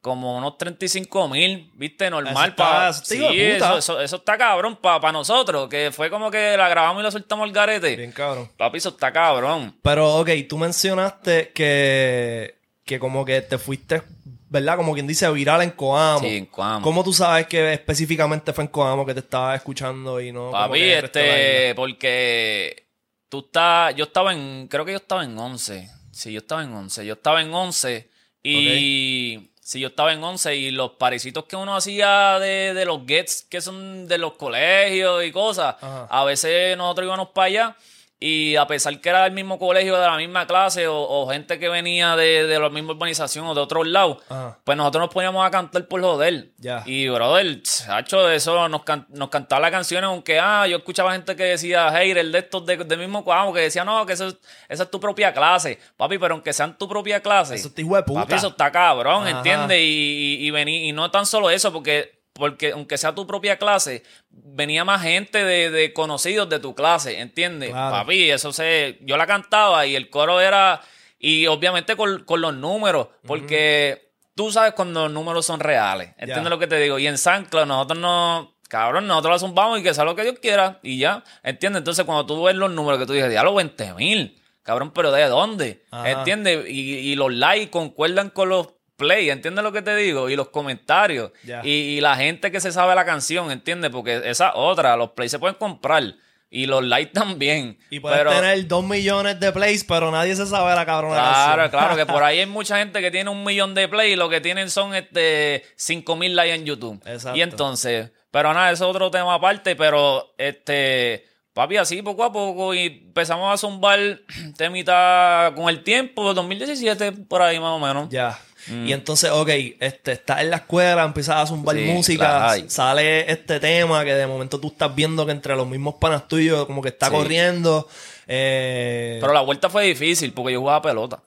como 0.00 0.36
unos 0.36 0.58
35 0.58 1.28
mil, 1.28 1.70
¿viste? 1.76 2.10
Normal 2.10 2.54
para... 2.54 2.90
está 2.90 3.04
Sí, 3.06 3.24
eso, 3.40 3.78
eso- 3.78 4.00
eso 4.02 4.16
está 4.16 4.36
cabrón 4.36 4.76
para 4.76 5.12
nosotros, 5.12 5.66
que 5.70 5.90
fue 5.92 6.10
como 6.10 6.30
que 6.30 6.58
la 6.58 6.68
grabamos 6.68 7.00
y 7.00 7.04
la 7.04 7.10
soltamos 7.10 7.44
al 7.44 7.52
garete. 7.52 7.96
Bien 7.96 8.12
cabrón. 8.12 8.50
Papi, 8.58 8.76
eso 8.76 8.90
está 8.90 9.10
cabrón. 9.10 9.74
Pero, 9.82 10.16
ok, 10.16 10.28
tú 10.46 10.58
mencionaste 10.58 11.52
que, 11.54 12.58
que 12.84 12.98
como 12.98 13.24
que 13.24 13.40
te 13.40 13.56
fuiste, 13.56 14.02
¿verdad? 14.50 14.76
Como 14.76 14.92
quien 14.92 15.06
dice, 15.06 15.30
viral 15.30 15.62
en 15.62 15.70
Coamo. 15.70 16.20
Sí, 16.20 16.36
en 16.36 16.46
Coamo. 16.46 16.82
¿Cómo 16.82 17.02
tú 17.02 17.14
sabes 17.14 17.46
que 17.46 17.72
específicamente 17.72 18.52
fue 18.52 18.64
en 18.64 18.68
Coamo 18.68 19.06
que 19.06 19.14
te 19.14 19.20
estaba 19.20 19.54
escuchando 19.54 20.20
y 20.20 20.32
no? 20.32 20.50
Papi, 20.50 20.82
este, 20.82 21.74
porque 21.74 22.88
tú 23.30 23.38
estás, 23.46 23.94
yo 23.94 24.04
estaba 24.04 24.34
en, 24.34 24.68
creo 24.68 24.84
que 24.84 24.92
yo 24.92 24.98
estaba 24.98 25.24
en 25.24 25.38
11. 25.38 25.88
Sí, 26.14 26.32
yo 26.32 26.38
estaba 26.38 26.62
en 26.62 26.72
11. 26.72 27.04
Yo 27.04 27.14
estaba 27.14 27.42
en 27.42 27.52
11 27.52 28.08
y... 28.42 29.50
Sí, 29.60 29.80
yo 29.80 29.88
estaba 29.88 30.12
en 30.12 30.22
11 30.22 30.56
y 30.56 30.70
los 30.70 30.90
parecitos 30.92 31.44
que 31.46 31.56
uno 31.56 31.74
hacía 31.74 32.38
de, 32.38 32.74
de 32.74 32.84
los 32.84 33.06
gets 33.06 33.46
que 33.48 33.62
son 33.62 34.06
de 34.06 34.18
los 34.18 34.34
colegios 34.34 35.24
y 35.24 35.32
cosas, 35.32 35.76
Ajá. 35.80 36.06
a 36.10 36.22
veces 36.24 36.76
nosotros 36.76 37.06
íbamos 37.06 37.28
para 37.30 37.46
allá 37.46 37.76
y 38.20 38.56
a 38.56 38.66
pesar 38.66 38.98
que 39.00 39.08
era 39.10 39.24
del 39.24 39.32
mismo 39.32 39.58
colegio, 39.58 39.96
de 39.98 40.06
la 40.06 40.16
misma 40.16 40.46
clase 40.46 40.86
o, 40.88 40.96
o 40.96 41.28
gente 41.28 41.58
que 41.58 41.68
venía 41.68 42.16
de, 42.16 42.46
de 42.46 42.58
la 42.58 42.70
misma 42.70 42.92
urbanización 42.92 43.44
o 43.46 43.54
de 43.54 43.60
otros 43.60 43.86
lados, 43.86 44.18
Ajá. 44.30 44.58
pues 44.64 44.78
nosotros 44.78 45.02
nos 45.02 45.10
poníamos 45.12 45.46
a 45.46 45.50
cantar 45.50 45.86
por 45.88 46.00
joder. 46.00 46.52
Ya. 46.56 46.82
Y, 46.86 47.08
brother, 47.08 47.60
hacho, 47.90 48.30
eso 48.30 48.68
nos, 48.68 48.82
can- 48.84 49.06
nos 49.10 49.28
cantaba 49.28 49.60
las 49.62 49.70
canciones, 49.72 50.08
aunque, 50.08 50.38
ah, 50.40 50.66
yo 50.66 50.78
escuchaba 50.78 51.12
gente 51.12 51.36
que 51.36 51.42
decía, 51.44 51.90
hater 51.90 52.24
de 52.30 52.38
estos 52.38 52.64
de, 52.64 52.76
del 52.78 52.98
mismo 53.00 53.24
cuamo, 53.24 53.52
que 53.52 53.60
decía, 53.60 53.84
no, 53.84 54.06
que 54.06 54.14
eso, 54.14 54.28
es- 54.28 54.36
esa 54.68 54.84
es 54.84 54.90
tu 54.90 54.98
propia 55.00 55.34
clase. 55.34 55.78
Papi, 55.96 56.16
pero 56.18 56.34
aunque 56.34 56.52
sean 56.54 56.78
tu 56.78 56.88
propia 56.88 57.20
clase. 57.20 57.56
Eso 57.56 57.68
está 57.68 57.80
hijo 57.82 57.96
de 57.96 58.04
puta. 58.04 58.20
Papi, 58.22 58.34
eso 58.34 58.48
está 58.48 58.70
cabrón. 58.72 59.28
¿entiendes? 59.28 59.78
Y, 59.80 60.38
y, 60.40 60.46
y, 60.48 60.50
vení- 60.50 60.88
y 60.88 60.92
no 60.92 61.10
tan 61.10 61.26
solo 61.26 61.50
eso, 61.50 61.72
porque, 61.72 62.23
porque 62.34 62.72
aunque 62.72 62.98
sea 62.98 63.14
tu 63.14 63.26
propia 63.26 63.58
clase, 63.58 64.02
venía 64.30 64.84
más 64.84 65.02
gente 65.02 65.44
de, 65.44 65.70
de 65.70 65.92
conocidos 65.92 66.48
de 66.48 66.58
tu 66.58 66.74
clase, 66.74 67.20
¿entiendes? 67.20 67.70
Claro. 67.70 67.94
Papi, 67.94 68.30
eso 68.30 68.52
se. 68.52 68.98
Yo 69.02 69.16
la 69.16 69.26
cantaba 69.26 69.86
y 69.86 69.94
el 69.94 70.10
coro 70.10 70.40
era. 70.40 70.82
Y 71.18 71.46
obviamente 71.46 71.96
con, 71.96 72.24
con 72.24 72.40
los 72.40 72.52
números, 72.52 73.08
porque 73.26 74.10
tú 74.34 74.50
sabes 74.50 74.74
cuando 74.74 75.04
los 75.04 75.12
números 75.12 75.46
son 75.46 75.60
reales. 75.60 76.10
¿Entiendes 76.18 76.50
lo 76.50 76.58
que 76.58 76.66
te 76.66 76.78
digo? 76.78 76.98
Y 76.98 77.06
en 77.06 77.16
San 77.16 77.44
Cloud 77.46 77.66
nosotros 77.66 77.98
no. 77.98 78.52
Cabrón, 78.68 79.06
nosotros 79.06 79.34
la 79.34 79.38
zumbamos 79.38 79.78
y 79.78 79.82
que 79.84 79.94
sea 79.94 80.04
lo 80.04 80.16
que 80.16 80.22
Dios 80.22 80.38
quiera. 80.40 80.80
Y 80.82 80.98
ya. 80.98 81.22
¿Entiendes? 81.44 81.78
Entonces 81.80 82.04
cuando 82.04 82.26
tú 82.26 82.42
ves 82.42 82.56
los 82.56 82.72
números 82.72 82.98
que 82.98 83.06
tú 83.06 83.12
dices, 83.12 83.30
diablo, 83.30 83.54
20 83.54 83.94
mil. 83.94 84.42
Cabrón, 84.64 84.90
pero 84.92 85.12
¿de 85.12 85.28
dónde? 85.28 85.84
¿Entiendes? 86.04 86.68
Y, 86.68 86.80
y 86.80 87.14
los 87.14 87.32
likes 87.32 87.70
concuerdan 87.70 88.30
con 88.30 88.48
los 88.48 88.73
play, 88.96 89.30
¿entiendes 89.30 89.64
lo 89.64 89.72
que 89.72 89.82
te 89.82 89.94
digo? 89.96 90.28
Y 90.30 90.36
los 90.36 90.48
comentarios. 90.48 91.32
Y, 91.62 91.70
y 91.70 92.00
la 92.00 92.16
gente 92.16 92.50
que 92.50 92.60
se 92.60 92.72
sabe 92.72 92.94
la 92.94 93.04
canción, 93.04 93.50
¿entiendes? 93.50 93.90
Porque 93.90 94.22
esa 94.24 94.54
otra, 94.54 94.96
los 94.96 95.10
plays 95.10 95.30
se 95.30 95.38
pueden 95.38 95.56
comprar. 95.56 96.14
Y 96.50 96.66
los 96.66 96.84
likes 96.84 97.10
también. 97.12 97.78
Y 97.90 97.98
puedes 97.98 98.16
pero, 98.16 98.30
tener 98.30 98.68
dos 98.68 98.84
millones 98.84 99.40
de 99.40 99.50
plays, 99.50 99.82
pero 99.82 100.12
nadie 100.12 100.36
se 100.36 100.46
sabe 100.46 100.72
la 100.76 100.86
cabrona 100.86 101.16
Claro, 101.16 101.62
canción. 101.62 101.80
claro, 101.80 101.96
que 101.96 102.06
por 102.12 102.22
ahí 102.22 102.38
hay 102.38 102.46
mucha 102.46 102.78
gente 102.78 103.00
que 103.00 103.10
tiene 103.10 103.28
un 103.28 103.42
millón 103.42 103.74
de 103.74 103.88
plays 103.88 104.12
y 104.12 104.16
lo 104.16 104.28
que 104.28 104.40
tienen 104.40 104.70
son 104.70 104.94
este 104.94 105.64
cinco 105.74 106.14
mil 106.14 106.36
likes 106.36 106.54
en 106.54 106.64
YouTube. 106.64 107.02
Exacto. 107.06 107.36
Y 107.36 107.42
entonces, 107.42 108.12
pero 108.30 108.54
nada, 108.54 108.70
eso 108.70 108.84
es 108.84 108.90
otro 108.90 109.10
tema 109.10 109.34
aparte, 109.34 109.74
pero 109.74 110.32
este, 110.38 111.26
papi, 111.54 111.76
así 111.76 112.02
poco 112.02 112.22
a 112.22 112.32
poco 112.32 112.72
y 112.72 113.02
empezamos 113.06 113.52
a 113.52 113.56
zumbar 113.56 114.20
temita 114.56 115.52
con 115.56 115.68
el 115.68 115.82
tiempo, 115.82 116.34
2017, 116.34 117.10
por 117.12 117.42
ahí 117.42 117.58
más 117.58 117.70
o 117.72 117.80
menos. 117.80 118.08
Ya. 118.10 118.38
Y 118.68 118.92
entonces, 118.92 119.30
ok, 119.30 119.48
este, 119.80 120.12
estás 120.12 120.40
en 120.40 120.50
la 120.50 120.56
escuela, 120.56 121.02
empiezas 121.04 121.36
a 121.36 121.46
zumbar. 121.46 121.76
Sí, 121.76 121.82
música, 121.84 122.56
sale 122.68 123.30
este 123.30 123.60
tema 123.60 124.04
que 124.04 124.14
de 124.14 124.26
momento 124.26 124.58
tú 124.58 124.68
estás 124.68 124.94
viendo 124.94 125.26
que 125.26 125.32
entre 125.32 125.54
los 125.56 125.66
mismos 125.66 125.96
panas 126.00 126.26
tuyos 126.28 126.64
como 126.66 126.80
que 126.82 126.88
está 126.88 127.06
Sí. 127.08 127.12
corriendo. 127.12 127.88
eh, 128.26 129.18
Pero 129.20 129.32
la 129.32 129.42
vuelta 129.42 129.68
fue 129.68 129.84
difícil 129.84 130.32
porque 130.32 130.52
yo 130.54 130.60
jugaba 130.60 130.80
pelota. 130.82 131.20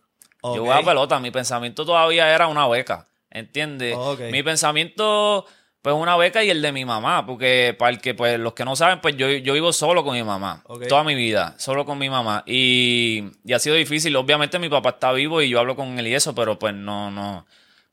Yo 0.44 0.62
jugaba 0.62 0.84
pelota, 0.84 1.20
mi 1.20 1.29
pensamiento 1.32 1.86
todavía 1.86 2.34
era 2.34 2.48
una 2.48 2.67
beca, 2.67 3.06
¿entiendes? 3.29 3.96
Mi 4.32 4.41
pensamiento, 4.44 5.46
pues 5.88 6.01
una 6.01 6.17
beca 6.17 6.44
y 6.44 6.50
el 6.50 6.62
de 6.62 6.74
mi 6.74 6.84
mamá, 6.84 7.25
porque 7.25 7.74
para 7.79 7.91
el 7.91 8.01
que, 8.01 8.13
pues 8.13 8.38
los 8.38 8.51
que 8.51 8.65
no 8.65 8.75
saben, 8.75 9.00
pues 9.00 9.15
yo, 9.15 9.29
yo 9.29 9.53
vivo 9.53 9.72
solo 9.72 10.03
con 10.03 10.15
mi 10.15 10.24
mamá, 10.24 10.62
toda 10.89 11.06
mi 11.06 11.15
vida, 11.15 11.56
solo 11.60 11.86
con 11.86 11.98
mi 11.98 12.10
mamá. 12.10 12.44
Y, 12.46 13.24
y 13.46 13.53
ha 13.53 13.60
sido 13.60 13.77
difícil, 13.77 14.13
obviamente 14.17 14.60
mi 14.60 14.67
papá 14.67 14.89
está 14.89 15.13
vivo 15.13 15.41
y 15.41 15.48
yo 15.48 15.62
hablo 15.62 15.77
con 15.77 15.98
él 15.98 16.08
y 16.08 16.13
eso, 16.13 16.36
pero 16.36 16.60
pues 16.60 16.74
no, 16.74 17.10
no, 17.10 17.46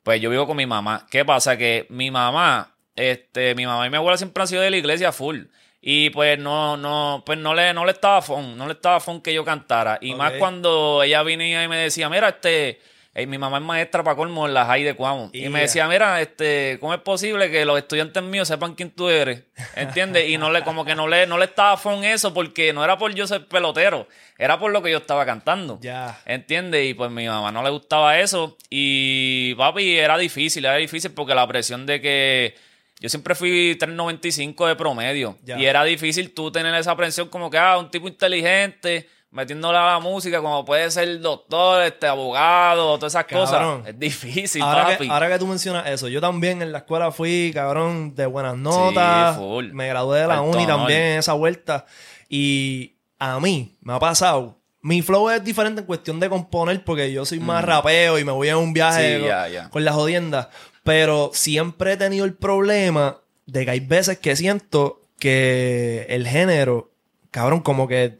pues 0.02 0.20
yo 0.20 0.28
vivo 0.28 0.44
con 0.44 0.56
mi 0.56 0.66
mamá. 0.66 1.06
¿Qué 1.08 1.24
pasa? 1.24 1.56
Que 1.56 1.86
mi 1.88 2.10
mamá, 2.10 2.74
este, 2.96 3.54
mi 3.54 3.64
mamá 3.64 3.86
y 3.86 3.90
mi 3.90 3.96
abuela 3.96 4.16
siempre 4.16 4.42
han 4.42 4.48
sido 4.48 4.62
de 4.62 4.72
la 4.72 4.76
iglesia 4.76 5.12
full. 5.12 5.42
Y 5.80 6.10
pues 6.10 6.36
no, 6.36 6.76
no, 6.76 7.22
pues 7.24 7.38
no 7.38 7.54
le, 7.54 7.72
no 7.74 7.84
le 7.84 7.92
estaba 7.92 8.20
fun, 8.22 8.58
no 8.58 8.66
le 8.66 8.72
estaba 8.72 8.98
fun 8.98 9.20
que 9.20 9.32
yo 9.32 9.44
cantara. 9.44 9.98
Y 10.00 10.16
más 10.16 10.32
cuando 10.32 11.00
ella 11.04 11.22
venía 11.22 11.62
y 11.62 11.68
me 11.68 11.76
decía, 11.76 12.08
mira, 12.08 12.30
este, 12.30 12.80
eh, 13.14 13.26
mi 13.26 13.38
mamá 13.38 13.58
es 13.58 13.62
maestra 13.64 14.02
para 14.02 14.16
colmo 14.16 14.46
en 14.48 14.54
la 14.54 14.64
high 14.66 14.82
de 14.82 14.94
Cuamo. 14.94 15.30
Y 15.32 15.40
Yeah. 15.42 15.50
me 15.50 15.60
decía, 15.60 15.86
mira, 15.88 16.20
este, 16.20 16.78
¿cómo 16.80 16.92
es 16.94 17.00
posible 17.00 17.50
que 17.50 17.64
los 17.64 17.78
estudiantes 17.78 18.22
míos 18.22 18.48
sepan 18.48 18.74
quién 18.74 18.90
tú 18.90 19.08
eres? 19.08 19.42
¿Entiendes? 19.76 20.28
Y 20.28 20.36
no 20.36 20.50
le, 20.50 20.62
como 20.62 20.84
que 20.84 20.94
no 20.94 21.06
le, 21.06 21.26
no 21.26 21.38
le 21.38 21.44
estaba 21.44 21.76
fun 21.76 22.02
eso 22.04 22.34
porque 22.34 22.72
no 22.72 22.82
era 22.82 22.98
por 22.98 23.14
yo 23.14 23.26
ser 23.26 23.46
pelotero, 23.46 24.08
era 24.36 24.58
por 24.58 24.72
lo 24.72 24.82
que 24.82 24.90
yo 24.90 24.98
estaba 24.98 25.24
cantando. 25.24 25.78
Ya. 25.80 26.20
¿Entiendes? 26.26 26.88
Y 26.90 26.94
pues 26.94 27.10
mi 27.10 27.26
mamá 27.28 27.52
no 27.52 27.62
le 27.62 27.70
gustaba 27.70 28.18
eso. 28.18 28.56
Y 28.70 29.54
papi, 29.54 29.96
era 29.96 30.18
difícil, 30.18 30.64
era 30.64 30.76
difícil 30.76 31.12
porque 31.12 31.34
la 31.34 31.46
presión 31.46 31.86
de 31.86 32.00
que 32.00 32.54
yo 33.00 33.08
siempre 33.08 33.34
fui 33.34 33.76
3.95 33.78 34.66
de 34.68 34.76
promedio. 34.76 35.38
Y 35.46 35.64
era 35.64 35.84
difícil 35.84 36.32
tú 36.32 36.50
tener 36.50 36.74
esa 36.74 36.96
presión 36.96 37.28
como 37.28 37.50
que, 37.50 37.58
ah, 37.58 37.76
un 37.78 37.90
tipo 37.90 38.08
inteligente, 38.08 39.08
metiéndole 39.34 39.76
a 39.76 39.84
la 39.84 39.98
música, 39.98 40.40
como 40.40 40.64
puede 40.64 40.90
ser 40.90 41.20
doctor, 41.20 41.82
este, 41.82 42.06
abogado, 42.06 42.96
todas 42.96 43.12
esas 43.12 43.24
Cabrón. 43.26 43.80
cosas. 43.80 43.88
Es 43.88 43.98
difícil, 43.98 44.62
ahora, 44.62 44.84
papi. 44.86 45.06
que, 45.06 45.12
ahora 45.12 45.28
que 45.28 45.38
tú 45.38 45.46
mencionas 45.46 45.86
eso, 45.88 46.08
yo 46.08 46.20
también 46.20 46.62
en 46.62 46.72
la 46.72 46.78
escuela 46.78 47.10
fui, 47.12 47.50
cabrón, 47.52 48.14
de 48.14 48.24
buenas 48.26 48.56
notas. 48.56 49.36
full. 49.36 49.72
Me 49.72 49.88
gradué 49.88 50.20
de 50.20 50.26
la 50.28 50.34
Alto 50.38 50.44
uni 50.50 50.64
honor. 50.64 50.76
también 50.78 51.02
en 51.02 51.18
esa 51.18 51.32
vuelta. 51.34 51.84
Y 52.28 52.94
a 53.18 53.38
mí 53.40 53.76
me 53.82 53.92
ha 53.92 53.98
pasado. 53.98 54.56
Mi 54.80 55.02
flow 55.02 55.30
es 55.30 55.42
diferente 55.42 55.80
en 55.80 55.86
cuestión 55.86 56.20
de 56.20 56.28
componer 56.28 56.84
porque 56.84 57.10
yo 57.12 57.24
soy 57.24 57.40
más 57.40 57.64
rapeo 57.64 58.18
y 58.18 58.24
me 58.24 58.32
voy 58.32 58.48
a 58.50 58.56
un 58.56 58.72
viaje 58.72 59.18
Mm. 59.18 59.22
Sí, 59.22 59.28
con, 59.28 59.52
ya. 59.52 59.70
con 59.70 59.84
las 59.84 59.94
jodiendas. 59.94 60.48
Pero 60.82 61.30
siempre 61.32 61.92
he 61.92 61.96
tenido 61.96 62.24
el 62.26 62.34
problema 62.34 63.18
de 63.46 63.64
que 63.64 63.70
hay 63.70 63.80
veces 63.80 64.18
que 64.18 64.36
siento 64.36 65.00
que 65.18 66.06
el 66.10 66.26
género, 66.28 66.90
cabrón, 67.30 67.60
como 67.60 67.88
que 67.88 68.18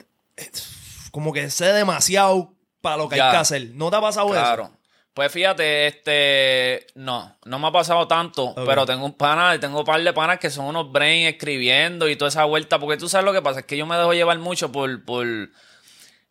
como 1.14 1.32
que 1.32 1.48
sé 1.48 1.66
demasiado 1.72 2.54
para 2.80 2.96
lo 2.96 3.08
que 3.08 3.14
Ya. 3.16 3.26
hay 3.26 3.30
que 3.30 3.36
hacer. 3.38 3.70
¿No 3.74 3.88
te 3.88 3.96
ha 3.96 4.00
pasado 4.00 4.26
eso? 4.26 4.34
Claro. 4.34 4.70
Pues 5.14 5.30
fíjate, 5.30 5.86
este, 5.86 6.88
no, 6.96 7.36
no 7.44 7.60
me 7.60 7.68
ha 7.68 7.70
pasado 7.70 8.08
tanto, 8.08 8.52
pero 8.66 8.84
tengo 8.84 9.04
un 9.06 9.12
pana, 9.12 9.56
tengo 9.60 9.78
un 9.78 9.84
par 9.84 10.02
de 10.02 10.12
panas 10.12 10.40
que 10.40 10.50
son 10.50 10.64
unos 10.64 10.90
brain 10.90 11.28
escribiendo 11.28 12.08
y 12.08 12.16
toda 12.16 12.30
esa 12.30 12.44
vuelta, 12.46 12.80
porque 12.80 12.96
tú 12.96 13.08
sabes 13.08 13.24
lo 13.24 13.32
que 13.32 13.40
pasa, 13.40 13.60
es 13.60 13.66
que 13.66 13.76
yo 13.76 13.86
me 13.86 13.96
dejo 13.96 14.12
llevar 14.12 14.38
mucho 14.40 14.72
por, 14.72 15.04
por, 15.04 15.24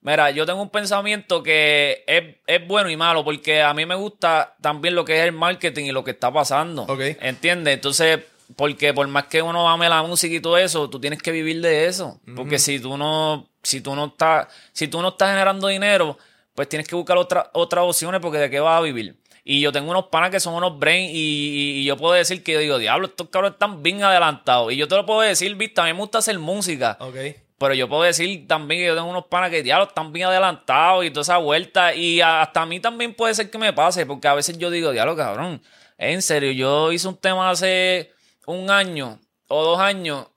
mira, 0.01 0.31
yo 0.31 0.45
tengo 0.45 0.61
un 0.61 0.69
pensamiento 0.69 1.41
que 1.43 2.03
es, 2.05 2.23
es 2.45 2.67
bueno 2.67 2.89
y 2.89 2.97
malo, 2.97 3.23
porque 3.23 3.61
a 3.61 3.73
mí 3.73 3.85
me 3.85 3.95
gusta 3.95 4.53
también 4.59 4.95
lo 4.95 5.05
que 5.05 5.17
es 5.17 5.23
el 5.23 5.31
marketing 5.31 5.85
y 5.85 5.91
lo 5.93 6.03
que 6.03 6.11
está 6.11 6.33
pasando, 6.33 6.83
Ok. 6.83 6.99
¿entiendes? 7.21 7.75
Entonces, 7.75 8.19
porque 8.57 8.93
por 8.93 9.07
más 9.07 9.27
que 9.27 9.41
uno 9.41 9.69
ame 9.69 9.87
la 9.87 10.03
música 10.03 10.35
y 10.35 10.41
todo 10.41 10.57
eso, 10.57 10.89
tú 10.89 10.99
tienes 10.99 11.21
que 11.23 11.31
vivir 11.31 11.61
de 11.61 11.85
eso, 11.85 12.19
porque 12.35 12.59
si 12.59 12.81
tú 12.81 12.97
no, 12.97 13.49
si 13.63 13.81
tú 13.81 13.95
no 13.95 14.05
estás, 14.05 14.47
si 14.71 14.87
tú 14.87 15.01
no 15.01 15.09
estás 15.09 15.29
generando 15.31 15.67
dinero, 15.67 16.17
pues 16.53 16.69
tienes 16.69 16.87
que 16.87 16.95
buscar 16.95 17.17
otra, 17.17 17.49
otras 17.53 17.83
opciones 17.85 18.21
porque 18.21 18.37
de 18.37 18.49
qué 18.49 18.59
vas 18.59 18.77
a 18.77 18.81
vivir. 18.81 19.17
Y 19.45 19.59
yo 19.59 19.71
tengo 19.71 19.89
unos 19.91 20.05
panas 20.07 20.29
que 20.29 20.39
son 20.39 20.53
unos 20.53 20.77
brain 20.79 21.09
y, 21.09 21.17
y- 21.17 21.71
y 21.79 21.83
yo 21.85 21.97
puedo 21.97 22.13
decir 22.13 22.43
que 22.43 22.53
yo 22.53 22.59
digo, 22.59 22.77
diablo, 22.77 23.07
estos 23.07 23.27
cabros 23.29 23.53
están 23.53 23.83
bien 23.83 24.01
adelantados. 24.03 24.71
Y 24.71 24.77
yo 24.77 24.87
te 24.87 24.95
lo 24.95 25.05
puedo 25.05 25.19
decir, 25.21 25.53
viste, 25.55 25.81
a 25.81 25.85
mí 25.85 25.93
me 25.93 25.99
gusta 25.99 26.19
hacer 26.19 26.37
música. 26.39 26.97
Ok. 27.01 27.15
Pero 27.57 27.73
yo 27.73 27.87
puedo 27.89 28.03
decir 28.03 28.47
también 28.47 28.81
que 28.81 28.87
yo 28.87 28.95
tengo 28.95 29.09
unos 29.09 29.25
panas 29.25 29.49
que, 29.49 29.61
diablo, 29.63 29.85
están 29.87 30.11
bien 30.13 30.27
adelantados 30.27 31.03
y 31.05 31.09
toda 31.11 31.21
esa 31.23 31.37
vuelta. 31.37 31.93
Y 31.93 32.21
hasta 32.21 32.61
a 32.61 32.65
mí 32.65 32.79
también 32.79 33.13
puede 33.13 33.33
ser 33.35 33.49
que 33.49 33.57
me 33.57 33.73
pase, 33.73 34.05
porque 34.05 34.27
a 34.27 34.33
veces 34.33 34.57
yo 34.57 34.69
digo, 34.69 34.91
diablo, 34.91 35.15
cabrón, 35.15 35.61
en 35.97 36.21
serio, 36.21 36.51
yo 36.51 36.91
hice 36.91 37.07
un 37.07 37.17
tema 37.17 37.49
hace 37.49 38.11
un 38.45 38.69
año 38.69 39.19
o 39.47 39.63
dos 39.63 39.79
años 39.79 40.27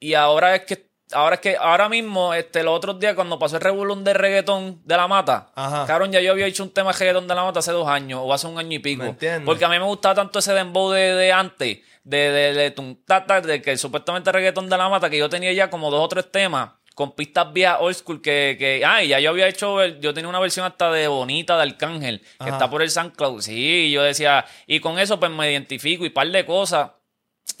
y 0.00 0.14
ahora 0.14 0.54
es 0.56 0.62
que 0.62 0.88
ahora 1.14 1.34
es 1.36 1.40
que 1.40 1.56
ahora 1.58 1.88
mismo 1.88 2.34
este 2.34 2.62
los 2.62 2.74
otros 2.76 2.98
días 3.00 3.14
cuando 3.14 3.38
pasó 3.38 3.56
el 3.56 3.62
revolón 3.62 4.04
de 4.04 4.12
reggaetón 4.14 4.80
de 4.84 4.96
la 4.96 5.06
mata 5.08 5.50
Ajá. 5.54 5.84
cabrón 5.86 6.12
ya 6.12 6.20
yo 6.20 6.32
había 6.32 6.46
hecho 6.46 6.62
un 6.62 6.70
tema 6.70 6.92
de 6.92 6.98
reggaetón 6.98 7.28
de 7.28 7.34
la 7.34 7.44
mata 7.44 7.58
hace 7.60 7.72
dos 7.72 7.86
años 7.88 8.20
o 8.22 8.32
hace 8.32 8.46
un 8.46 8.58
año 8.58 8.72
y 8.72 8.78
pico 8.78 9.04
porque 9.44 9.64
a 9.64 9.68
mí 9.68 9.78
me 9.78 9.84
gustaba 9.84 10.14
tanto 10.14 10.38
ese 10.38 10.52
dembow 10.52 10.90
de, 10.90 11.14
de 11.14 11.32
antes 11.32 11.78
de, 12.04 12.16
de, 12.32 12.52
de, 12.54 12.96
ta, 13.06 13.40
de 13.40 13.62
que 13.62 13.76
supuestamente 13.76 14.32
reggaetón 14.32 14.68
de 14.68 14.76
la 14.76 14.88
mata 14.88 15.08
que 15.08 15.18
yo 15.18 15.28
tenía 15.28 15.52
ya 15.52 15.70
como 15.70 15.90
dos 15.90 16.00
o 16.04 16.08
tres 16.08 16.30
temas 16.30 16.70
con 16.94 17.12
pistas 17.12 17.50
viejas 17.54 17.78
old 17.80 17.94
school 17.94 18.20
que, 18.20 18.56
que 18.58 18.82
ah, 18.84 19.02
y 19.02 19.08
ya 19.08 19.18
yo 19.18 19.30
había 19.30 19.48
hecho, 19.48 19.80
el- 19.80 19.98
yo 20.00 20.12
tenía 20.12 20.28
una 20.28 20.40
versión 20.40 20.66
hasta 20.66 20.90
de 20.92 21.08
Bonita 21.08 21.56
de 21.56 21.62
Arcángel, 21.62 22.20
que 22.20 22.26
Ajá. 22.40 22.50
está 22.50 22.68
por 22.68 22.82
el 22.82 22.90
SoundCloud, 22.90 23.40
sí, 23.40 23.86
y 23.86 23.90
yo 23.92 24.02
decía, 24.02 24.44
y 24.66 24.78
con 24.80 24.98
eso 24.98 25.18
pues 25.18 25.30
me 25.32 25.50
identifico 25.50 26.04
y 26.04 26.10
par 26.10 26.28
de 26.30 26.44
cosas, 26.44 26.90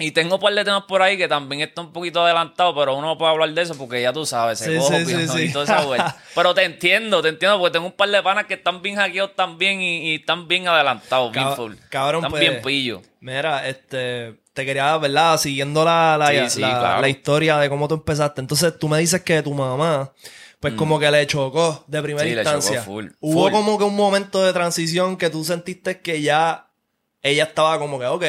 y 0.02 0.10
tengo 0.12 0.34
un 0.36 0.40
par 0.40 0.52
de 0.54 0.64
temas 0.64 0.82
por 0.88 1.00
ahí 1.02 1.16
que 1.16 1.28
también 1.28 1.62
está 1.62 1.80
un 1.80 1.92
poquito 1.92 2.24
adelantado, 2.24 2.74
pero 2.74 2.94
uno 2.96 3.08
no 3.08 3.18
puede 3.18 3.32
hablar 3.32 3.50
de 3.50 3.62
eso 3.62 3.76
porque 3.76 4.02
ya 4.02 4.12
tú 4.12 4.26
sabes, 4.26 4.58
se 4.58 4.80
Sí, 4.80 5.04
sí, 5.06 5.28
sí, 5.28 5.42
y 5.44 5.52
toda 5.52 5.64
esa 5.64 5.80
vuelta. 5.86 6.16
Pero 6.34 6.54
te 6.54 6.64
entiendo, 6.64 7.22
te 7.22 7.28
entiendo, 7.30 7.58
porque 7.58 7.72
tengo 7.72 7.86
un 7.86 7.92
par 7.92 8.08
de 8.10 8.22
panas 8.22 8.46
que 8.46 8.54
están 8.54 8.82
bien 8.82 8.96
hackeados 8.96 9.34
también 9.36 9.80
y, 9.80 10.10
y 10.12 10.14
están 10.16 10.48
bien 10.48 10.68
adelantados, 10.68 11.32
bien 11.32 11.54
full. 11.56 11.74
cabrón, 11.88 12.20
están 12.20 12.30
pues, 12.32 12.40
bien 12.40 12.62
pillos. 12.62 13.00
Mira, 13.20 13.68
este, 13.68 14.40
te 14.52 14.64
quería, 14.66 14.96
¿verdad? 14.98 15.38
Siguiendo 15.38 15.84
la, 15.84 16.16
la, 16.18 16.32
la- 16.32 16.48
claro. 16.48 17.00
la 17.00 17.08
historia 17.08 17.56
de 17.58 17.68
cómo 17.68 17.86
tú 17.88 17.94
empezaste. 17.94 18.40
Entonces, 18.40 18.76
tú 18.78 18.88
me 18.88 18.98
dices 18.98 19.22
que 19.22 19.42
tu 19.42 19.54
mamá, 19.54 20.12
pues 20.60 20.74
como 20.74 20.98
que 20.98 21.10
le 21.10 21.26
chocó 21.26 21.84
de 21.86 22.02
primera 22.02 22.24
Mm. 22.24 22.28
Sí, 22.28 22.34
le 22.36 22.42
chocó 22.44 22.56
instancia. 22.56 22.82
full, 22.82 23.06
Hubo 23.20 23.42
full. 23.44 23.52
como 23.52 23.78
que 23.78 23.84
un 23.84 23.96
momento 23.96 24.42
de 24.44 24.52
transición 24.52 25.16
que 25.16 25.30
tú 25.30 25.44
sentiste 25.44 26.00
que 26.00 26.20
ya 26.22 26.68
ella 27.22 27.44
estaba 27.44 27.78
como 27.78 27.98
que, 28.00 28.06
ok, 28.06 28.24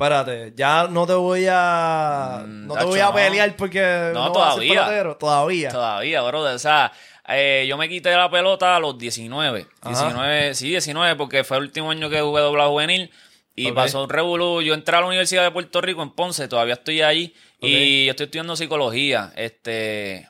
espérate, 0.00 0.52
ya 0.56 0.86
no 0.88 1.06
te 1.06 1.12
voy 1.12 1.46
a, 1.50 2.42
Mm, 2.46 2.66
no 2.66 2.74
te 2.74 2.84
voy 2.84 3.00
a 3.00 3.06
no. 3.06 3.14
pelear 3.14 3.54
porque 3.56 4.10
No, 4.14 4.32
todavía. 4.32 5.14
Todavía. 5.18 5.68
Todavía, 5.70 6.22
brother. 6.22 6.54
O 6.54 6.58
sea, 6.58 6.90
eh, 7.28 7.66
yo 7.68 7.76
me 7.76 7.88
quité 7.88 8.14
la 8.16 8.30
pelota 8.30 8.76
a 8.76 8.80
los 8.80 8.96
19. 8.98 9.66
Ajá. 9.82 9.90
19, 9.90 10.54
sí, 10.54 10.68
19, 10.68 11.16
porque 11.16 11.44
fue 11.44 11.58
el 11.58 11.64
último 11.64 11.90
año 11.90 12.08
que 12.08 12.20
jugué 12.20 12.40
doblado 12.40 12.70
juvenil. 12.70 13.10
Y 13.56 13.72
pasó 13.72 14.02
un 14.04 14.08
revolú. 14.08 14.62
Yo 14.62 14.72
entré 14.72 14.96
a 14.96 15.00
la 15.02 15.06
Universidad 15.06 15.42
de 15.42 15.50
Puerto 15.50 15.82
Rico 15.82 16.02
en 16.02 16.10
Ponce, 16.12 16.48
todavía 16.48 16.74
estoy 16.74 17.02
ahí. 17.02 17.34
Y 17.60 18.06
yo 18.06 18.12
estoy 18.12 18.24
estudiando 18.24 18.56
psicología. 18.56 19.32
Este. 19.36 20.26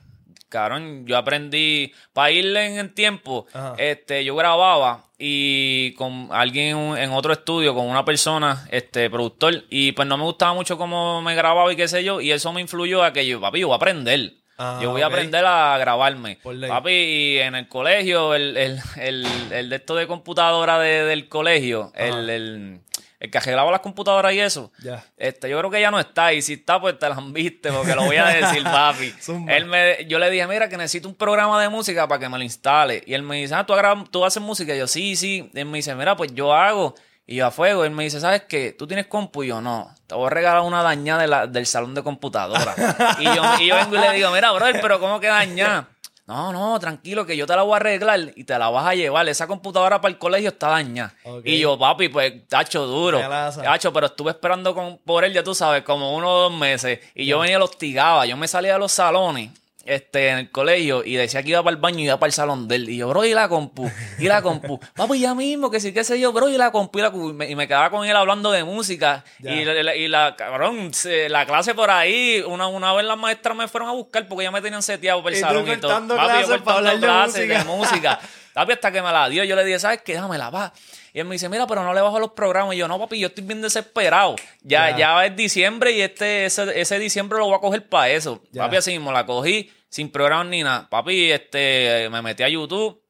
Cabrón, 0.49 1.07
yo 1.07 1.17
aprendí. 1.17 1.93
Para 2.13 2.33
irle 2.33 2.67
en 2.67 2.79
el 2.79 2.93
tiempo, 2.93 3.47
Ajá. 3.53 3.75
este, 3.79 4.25
yo 4.25 4.35
grababa 4.35 5.05
y 5.23 5.93
con 5.95 6.29
alguien 6.33 6.97
en 6.97 7.11
otro 7.13 7.33
estudio, 7.33 7.75
con 7.75 7.87
una 7.87 8.05
persona, 8.07 8.67
este, 8.71 9.11
productor, 9.11 9.65
y 9.69 9.93
pues 9.93 10.09
no 10.09 10.17
me 10.17 10.25
gustaba 10.25 10.55
mucho 10.55 10.79
cómo 10.79 11.21
me 11.21 11.35
grababa 11.35 11.71
y 11.73 11.77
qué 11.77 11.87
sé 11.89 12.03
yo, 12.03 12.21
y 12.23 12.33
eso 12.33 12.53
me 12.55 12.63
influyó 12.63 13.05
a 13.05 13.13
que 13.13 13.27
yo, 13.27 13.39
papi, 13.41 13.61
yo 13.61 13.67
voy 13.69 13.75
a 13.75 13.77
aprender. 13.77 14.33
Ah, 14.63 14.79
yo 14.83 14.91
voy 14.91 15.01
a 15.03 15.07
aprender 15.07 15.45
a 15.47 15.79
grabarme. 15.79 16.39
Papi, 16.69 16.91
y 16.91 17.39
en 17.39 17.55
el 17.55 17.69
colegio, 17.69 18.35
el, 18.35 18.57
el, 18.57 18.79
el, 18.97 19.27
el 19.53 19.69
de 19.71 19.77
esto 19.77 19.95
de 19.95 20.07
computadora 20.07 20.79
de- 20.79 21.05
del 21.05 21.29
colegio, 21.29 21.93
el, 21.95 22.29
el, 22.31 22.81
el 23.21 23.31
que 23.31 23.39
arreglaba 23.39 23.71
las 23.71 23.81
computadoras 23.81 24.33
y 24.33 24.41
eso. 24.41 24.73
Este, 25.17 25.49
yo 25.49 25.59
creo 25.59 25.71
que 25.71 25.81
ya 25.81 25.91
no 25.91 26.01
está. 26.01 26.33
Y 26.33 26.41
si 26.43 26.55
está, 26.55 26.81
pues 26.81 26.99
te 26.99 27.09
la 27.09 27.15
han 27.15 27.33
viste, 27.33 27.71
porque 27.71 27.95
lo 27.95 28.05
voy 28.05 28.17
a 28.17 28.25
decir, 28.27 28.65
papi. 28.65 29.15
Él 29.49 29.67
me, 29.67 30.07
yo 30.07 30.19
le 30.19 30.31
dije, 30.31 30.47
mira, 30.47 30.69
que 30.69 30.77
necesito 30.79 31.07
un 31.07 31.15
programa 31.15 31.61
de 31.63 31.69
música 31.69 32.09
para 32.09 32.19
que 32.19 32.29
me 32.29 32.39
lo 32.39 32.45
instale. 32.45 33.03
Y 33.07 33.15
él 33.15 33.23
me 33.23 33.37
dice, 33.37 33.55
ah, 33.55 33.65
¿tú, 33.67 33.75
tú 34.11 34.25
haces 34.25 34.43
música? 34.43 34.75
Y 34.75 34.79
yo, 34.79 34.87
sí, 34.89 35.15
sí. 35.17 35.51
Y 35.55 35.59
él 35.61 35.67
me 35.67 35.79
dice, 35.79 35.95
mira, 35.95 36.17
pues 36.17 36.35
yo 36.35 36.53
hago. 36.55 36.95
Y 37.27 37.37
yo 37.37 37.47
a 37.47 37.51
fuego, 37.53 37.85
él 37.85 37.93
me 37.93 38.03
dice, 38.03 38.19
¿sabes 38.19 38.43
qué? 38.49 38.73
¿Tú 38.77 38.89
tienes 38.89 39.07
compu? 39.07 39.45
Y 39.45 39.49
yo, 39.49 39.61
no, 39.61 39.95
te 40.09 40.17
voy 40.17 40.27
a 40.27 40.31
regalar 40.31 40.63
una 40.63 40.83
dañada 40.83 41.21
de 41.23 41.29
la- 41.29 41.47
del 41.47 41.65
salón 41.67 41.95
de 41.95 42.03
computadora. 42.03 42.75
y, 43.21 43.25
yo, 43.25 43.43
y 43.61 43.67
yo 43.69 43.77
vengo 43.77 43.95
y 43.97 43.99
le 44.01 44.13
digo, 44.15 44.31
mira, 44.33 44.51
brother, 44.51 44.81
pero 44.81 44.99
¿cómo 44.99 45.21
que 45.21 45.29
dañada? 45.29 45.89
No, 46.31 46.53
no, 46.53 46.79
tranquilo, 46.79 47.27
que 47.27 47.37
yo 47.37 47.45
te 47.45 47.57
la 47.57 47.63
voy 47.63 47.73
a 47.73 47.77
arreglar 47.79 48.21
y 48.37 48.45
te 48.45 48.57
la 48.57 48.71
vas 48.71 48.87
a 48.87 48.95
llevar. 48.95 49.29
Esa 49.29 49.49
computadora 49.49 50.01
para 50.01 50.13
el 50.13 50.19
colegio 50.19 50.51
está 50.51 50.69
dañada. 50.69 51.13
Y 51.43 51.59
yo, 51.59 51.77
papi, 51.77 52.09
pues, 52.09 52.47
tacho 52.47 52.87
duro. 52.87 53.19
Tacho, 53.19 53.93
pero 53.93 54.07
estuve 54.07 54.31
esperando 54.31 54.73
con, 54.73 54.99
por 54.99 55.25
él, 55.25 55.33
ya 55.33 55.43
tú 55.43 55.57
sabes, 55.57 55.83
como 55.83 56.15
uno 56.15 56.31
o 56.31 56.41
dos 56.43 56.53
meses. 56.53 57.01
Y 57.17 57.27
yo 57.27 57.41
venía 57.41 57.57
y 57.57 57.59
lo 57.59 57.65
hostigaba. 57.65 58.27
Yo 58.27 58.37
me 58.37 58.47
salía 58.47 58.75
de 58.75 58.79
los 58.79 58.93
salones 58.93 59.51
este, 59.85 60.29
en 60.29 60.39
el 60.39 60.51
colegio 60.51 61.03
y 61.05 61.15
decía 61.15 61.43
que 61.43 61.51
iba 61.51 61.63
para 61.63 61.75
el 61.75 61.81
baño 61.81 61.99
y 62.01 62.05
iba 62.05 62.19
para 62.19 62.29
el 62.29 62.33
salón 62.35 62.69
de 62.69 62.77
él. 62.77 62.89
Y 62.91 62.99
yo, 62.99 63.09
bro, 63.09 63.25
y 63.25 63.33
la 63.35 63.49
compu, 63.49 63.91
y 64.19 64.25
la 64.29 64.43
compu. 64.43 64.79
Papi, 64.95 65.19
ya 65.21 65.35
mismo, 65.35 65.71
que 65.71 65.81
sí, 65.81 65.93
qué 65.93 66.05
sé 66.05 66.21
yo, 66.21 66.33
bro, 66.33 66.49
y 66.49 66.57
la 66.59 66.71
compu, 66.71 66.99
y 66.99 67.03
la 67.03 67.11
compu. 67.11 67.31
Y 67.31 67.33
me, 67.33 67.49
y 67.51 67.55
me 67.57 67.67
quedaba 67.67 67.91
con 67.91 68.07
él 68.07 68.15
hablando 68.17 68.51
de 68.53 68.63
música. 68.65 69.25
Y, 69.41 69.65
la, 69.65 69.95
y 69.97 70.09
la- 70.09 70.37
cabrón, 70.37 70.91
la 71.29 71.47
clase 71.47 71.75
por 71.75 71.91
ahí, 71.91 72.43
una, 72.47 72.69
una 72.69 72.93
vez 72.93 73.05
las 73.07 73.19
maestras 73.19 73.57
me 73.57 73.69
fueron 73.69 73.89
a 73.89 73.93
buscar 73.93 74.27
porque 74.29 74.45
ya 74.45 74.51
me 74.51 74.61
tenían 74.61 74.83
seteado 74.83 75.23
para 75.23 75.35
el 75.35 75.41
salón 75.41 75.65
y 75.79 75.81
todo. 75.81 75.91
Papi, 76.17 76.33
yo 76.41 76.65
para 76.65 76.77
hablar 76.79 76.95
de 76.95 77.07
clases 77.07 77.49
de 77.49 77.65
música. 77.65 77.75
música. 78.17 78.21
Papi, 78.53 78.73
hasta 78.73 78.91
que 78.93 79.01
me 79.01 79.13
la 79.13 79.29
dio, 79.29 79.45
yo 79.45 79.55
le 79.57 79.65
dije, 79.65 79.79
¿sabes 79.79 80.03
qué? 80.05 80.15
Dámela, 80.15 80.51
va. 80.51 80.73
Y 81.13 81.21
él 81.21 81.27
me 81.27 81.35
dice, 81.35 81.49
mira, 81.49 81.67
pero 81.67 81.83
no 81.83 81.93
le 81.95 82.01
bajo 82.01 82.19
los 82.21 82.31
programas. 82.33 82.75
Y 82.75 82.79
yo, 82.79 82.89
no, 82.89 82.99
papi, 82.99 83.19
yo 83.19 83.29
estoy 83.29 83.45
bien 83.45 83.61
desesperado. 83.63 84.37
Ya, 84.63 84.91
Ya. 84.91 84.99
ya 84.99 85.27
es 85.27 85.37
diciembre 85.37 85.93
y 85.93 86.01
este, 86.01 86.45
ese, 86.47 86.81
ese 86.81 86.99
diciembre 86.99 87.39
lo 87.39 87.47
voy 87.47 87.55
a 87.57 87.61
coger 87.61 87.89
para 87.89 88.11
eso. 88.11 88.43
Ya. 88.53 88.63
Papi, 88.65 88.77
así 88.77 88.93
mismo 88.93 89.13
la 89.13 89.27
cogí, 89.27 89.71
sin 89.89 90.11
programas 90.11 90.47
ni 90.49 90.63
nada. 90.63 90.89
Papi, 90.89 91.31
este, 91.33 92.09
me 92.11 92.23
metí 92.23 92.43
a 92.43 92.49
YouTube. 92.49 93.01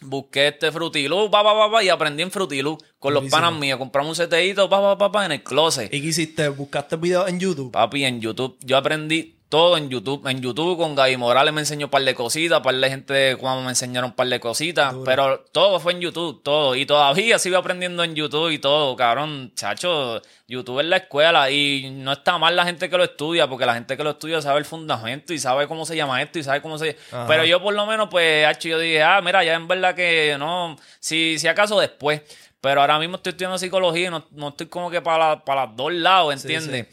Busqué 0.00 0.48
este 0.48 0.70
Frutilú, 0.70 1.28
pa, 1.28 1.42
pa, 1.42 1.82
y 1.82 1.88
aprendí 1.88 2.22
en 2.22 2.30
Frutilú 2.30 2.78
con 3.00 3.14
los 3.14 3.24
panas 3.24 3.52
míos. 3.54 3.78
Compramos 3.78 4.16
un 4.16 4.28
pa, 4.68 4.96
pa, 4.96 5.10
pa, 5.10 5.26
en 5.26 5.32
el 5.32 5.42
closet. 5.42 5.92
¿Y 5.92 6.00
qué 6.00 6.06
hiciste? 6.08 6.48
¿Buscaste 6.50 6.94
videos 6.96 7.28
en 7.28 7.40
YouTube? 7.40 7.72
Papi, 7.72 8.04
en 8.04 8.20
YouTube. 8.20 8.56
Yo 8.60 8.76
aprendí 8.76 9.37
todo 9.48 9.76
en 9.78 9.88
YouTube. 9.88 10.26
En 10.28 10.40
YouTube 10.42 10.76
con 10.76 10.94
Gaby 10.94 11.16
Morales 11.16 11.54
me 11.54 11.60
enseñó 11.60 11.86
un 11.86 11.90
par 11.90 12.02
de 12.02 12.14
cositas, 12.14 12.58
un 12.58 12.64
par 12.64 12.74
de 12.74 12.90
gente 12.90 13.14
de 13.14 13.36
Cuamo 13.36 13.62
me 13.62 13.70
enseñaron 13.70 14.10
un 14.10 14.16
par 14.16 14.26
de 14.26 14.38
cositas. 14.40 14.94
Pero 15.04 15.40
todo 15.52 15.80
fue 15.80 15.92
en 15.92 16.00
YouTube, 16.00 16.42
todo. 16.42 16.74
Y 16.74 16.84
todavía 16.84 17.38
sigo 17.38 17.56
aprendiendo 17.56 18.04
en 18.04 18.14
YouTube 18.14 18.50
y 18.50 18.58
todo, 18.58 18.94
cabrón. 18.96 19.52
Chacho, 19.54 20.20
YouTube 20.46 20.80
es 20.80 20.86
la 20.86 20.98
escuela 20.98 21.50
y 21.50 21.90
no 21.90 22.12
está 22.12 22.36
mal 22.38 22.56
la 22.56 22.64
gente 22.64 22.90
que 22.90 22.96
lo 22.96 23.04
estudia, 23.04 23.48
porque 23.48 23.64
la 23.64 23.74
gente 23.74 23.96
que 23.96 24.04
lo 24.04 24.10
estudia 24.10 24.42
sabe 24.42 24.58
el 24.58 24.64
fundamento 24.66 25.32
y 25.32 25.38
sabe 25.38 25.66
cómo 25.66 25.86
se 25.86 25.96
llama 25.96 26.20
esto 26.20 26.38
y 26.38 26.42
sabe 26.42 26.60
cómo 26.60 26.76
se... 26.76 26.96
Ajá. 27.10 27.26
Pero 27.26 27.44
yo 27.44 27.62
por 27.62 27.74
lo 27.74 27.86
menos, 27.86 28.08
pues, 28.10 28.46
hacho, 28.46 28.68
yo 28.68 28.78
dije, 28.78 29.02
ah, 29.02 29.20
mira, 29.22 29.42
ya 29.44 29.54
en 29.54 29.66
verdad 29.66 29.94
que 29.94 30.36
no, 30.38 30.76
si, 31.00 31.38
si 31.38 31.48
acaso 31.48 31.80
después. 31.80 32.20
Pero 32.60 32.80
ahora 32.80 32.98
mismo 32.98 33.16
estoy 33.16 33.30
estudiando 33.30 33.56
psicología 33.56 34.08
y 34.08 34.10
no, 34.10 34.26
no 34.32 34.48
estoy 34.48 34.66
como 34.66 34.90
que 34.90 35.00
para, 35.00 35.44
para 35.44 35.66
los 35.66 35.76
dos 35.76 35.92
lados, 35.92 36.34
¿entiendes? 36.34 36.88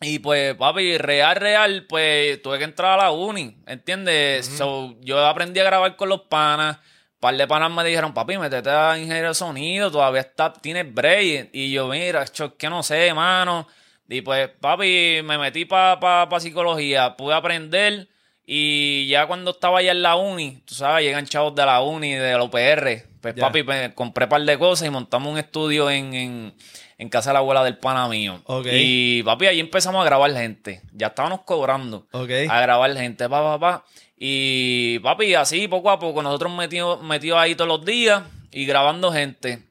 Y 0.00 0.18
pues, 0.18 0.54
papi, 0.54 0.98
real, 0.98 1.36
real, 1.36 1.86
pues 1.88 2.42
tuve 2.42 2.58
que 2.58 2.64
entrar 2.64 2.98
a 2.98 3.04
la 3.04 3.10
uni, 3.12 3.56
¿entiendes? 3.66 4.46
So, 4.46 4.94
yo 5.00 5.24
aprendí 5.24 5.58
a 5.60 5.64
grabar 5.64 5.96
con 5.96 6.10
los 6.10 6.22
panas. 6.22 6.76
Un 6.76 7.20
par 7.20 7.36
de 7.36 7.46
panas 7.46 7.70
me 7.70 7.82
dijeron, 7.82 8.12
papi, 8.12 8.36
métete 8.36 8.68
a 8.68 8.98
ingeniero 8.98 9.28
de 9.28 9.34
sonido, 9.34 9.90
todavía 9.90 10.20
está, 10.20 10.52
tienes 10.52 10.92
break. 10.92 11.48
Y 11.52 11.72
yo, 11.72 11.88
mira, 11.88 12.26
cho, 12.26 12.46
es 12.46 12.52
que 12.58 12.68
no 12.68 12.82
sé, 12.82 13.14
mano. 13.14 13.66
Y 14.08 14.20
pues, 14.20 14.50
papi, 14.60 15.20
me 15.24 15.38
metí 15.38 15.64
para 15.64 15.98
pa, 15.98 16.28
pa 16.28 16.40
psicología, 16.40 17.16
pude 17.16 17.34
aprender. 17.34 18.08
Y 18.44 19.08
ya 19.08 19.26
cuando 19.26 19.52
estaba 19.52 19.78
allá 19.78 19.92
en 19.92 20.02
la 20.02 20.16
uni, 20.16 20.62
tú 20.66 20.74
sabes, 20.74 21.04
llegan 21.04 21.26
chavos 21.26 21.54
de 21.54 21.66
la 21.66 21.80
uni, 21.80 22.14
de 22.14 22.32
la 22.32 22.42
UPR. 22.44 23.02
Pues, 23.32 23.44
papi, 23.44 23.62
me 23.62 23.94
compré 23.94 24.24
un 24.24 24.28
par 24.30 24.42
de 24.42 24.58
cosas 24.58 24.86
y 24.88 24.90
montamos 24.90 25.32
un 25.32 25.38
estudio 25.38 25.90
en, 25.90 26.14
en, 26.14 26.54
en 26.98 27.08
casa 27.08 27.30
de 27.30 27.34
la 27.34 27.38
abuela 27.40 27.62
del 27.64 27.78
pana 27.78 28.08
mío. 28.08 28.40
Ok. 28.46 28.66
Y, 28.72 29.22
papi, 29.22 29.46
ahí 29.46 29.60
empezamos 29.60 30.02
a 30.02 30.04
grabar 30.04 30.32
gente. 30.32 30.82
Ya 30.92 31.08
estábamos 31.08 31.40
cobrando 31.42 32.06
Ok. 32.12 32.30
a 32.48 32.60
grabar 32.60 32.92
gente, 32.96 33.28
pa, 33.28 33.42
pa, 33.42 33.58
pa. 33.58 33.84
Y 34.18 34.98
papi, 35.00 35.34
así 35.34 35.68
poco 35.68 35.90
a 35.90 35.98
poco, 35.98 36.22
nosotros 36.22 36.50
metidos 36.52 37.02
metidos 37.02 37.38
ahí 37.38 37.54
todos 37.54 37.68
los 37.68 37.84
días 37.84 38.22
y 38.50 38.64
grabando 38.64 39.12
gente. 39.12 39.65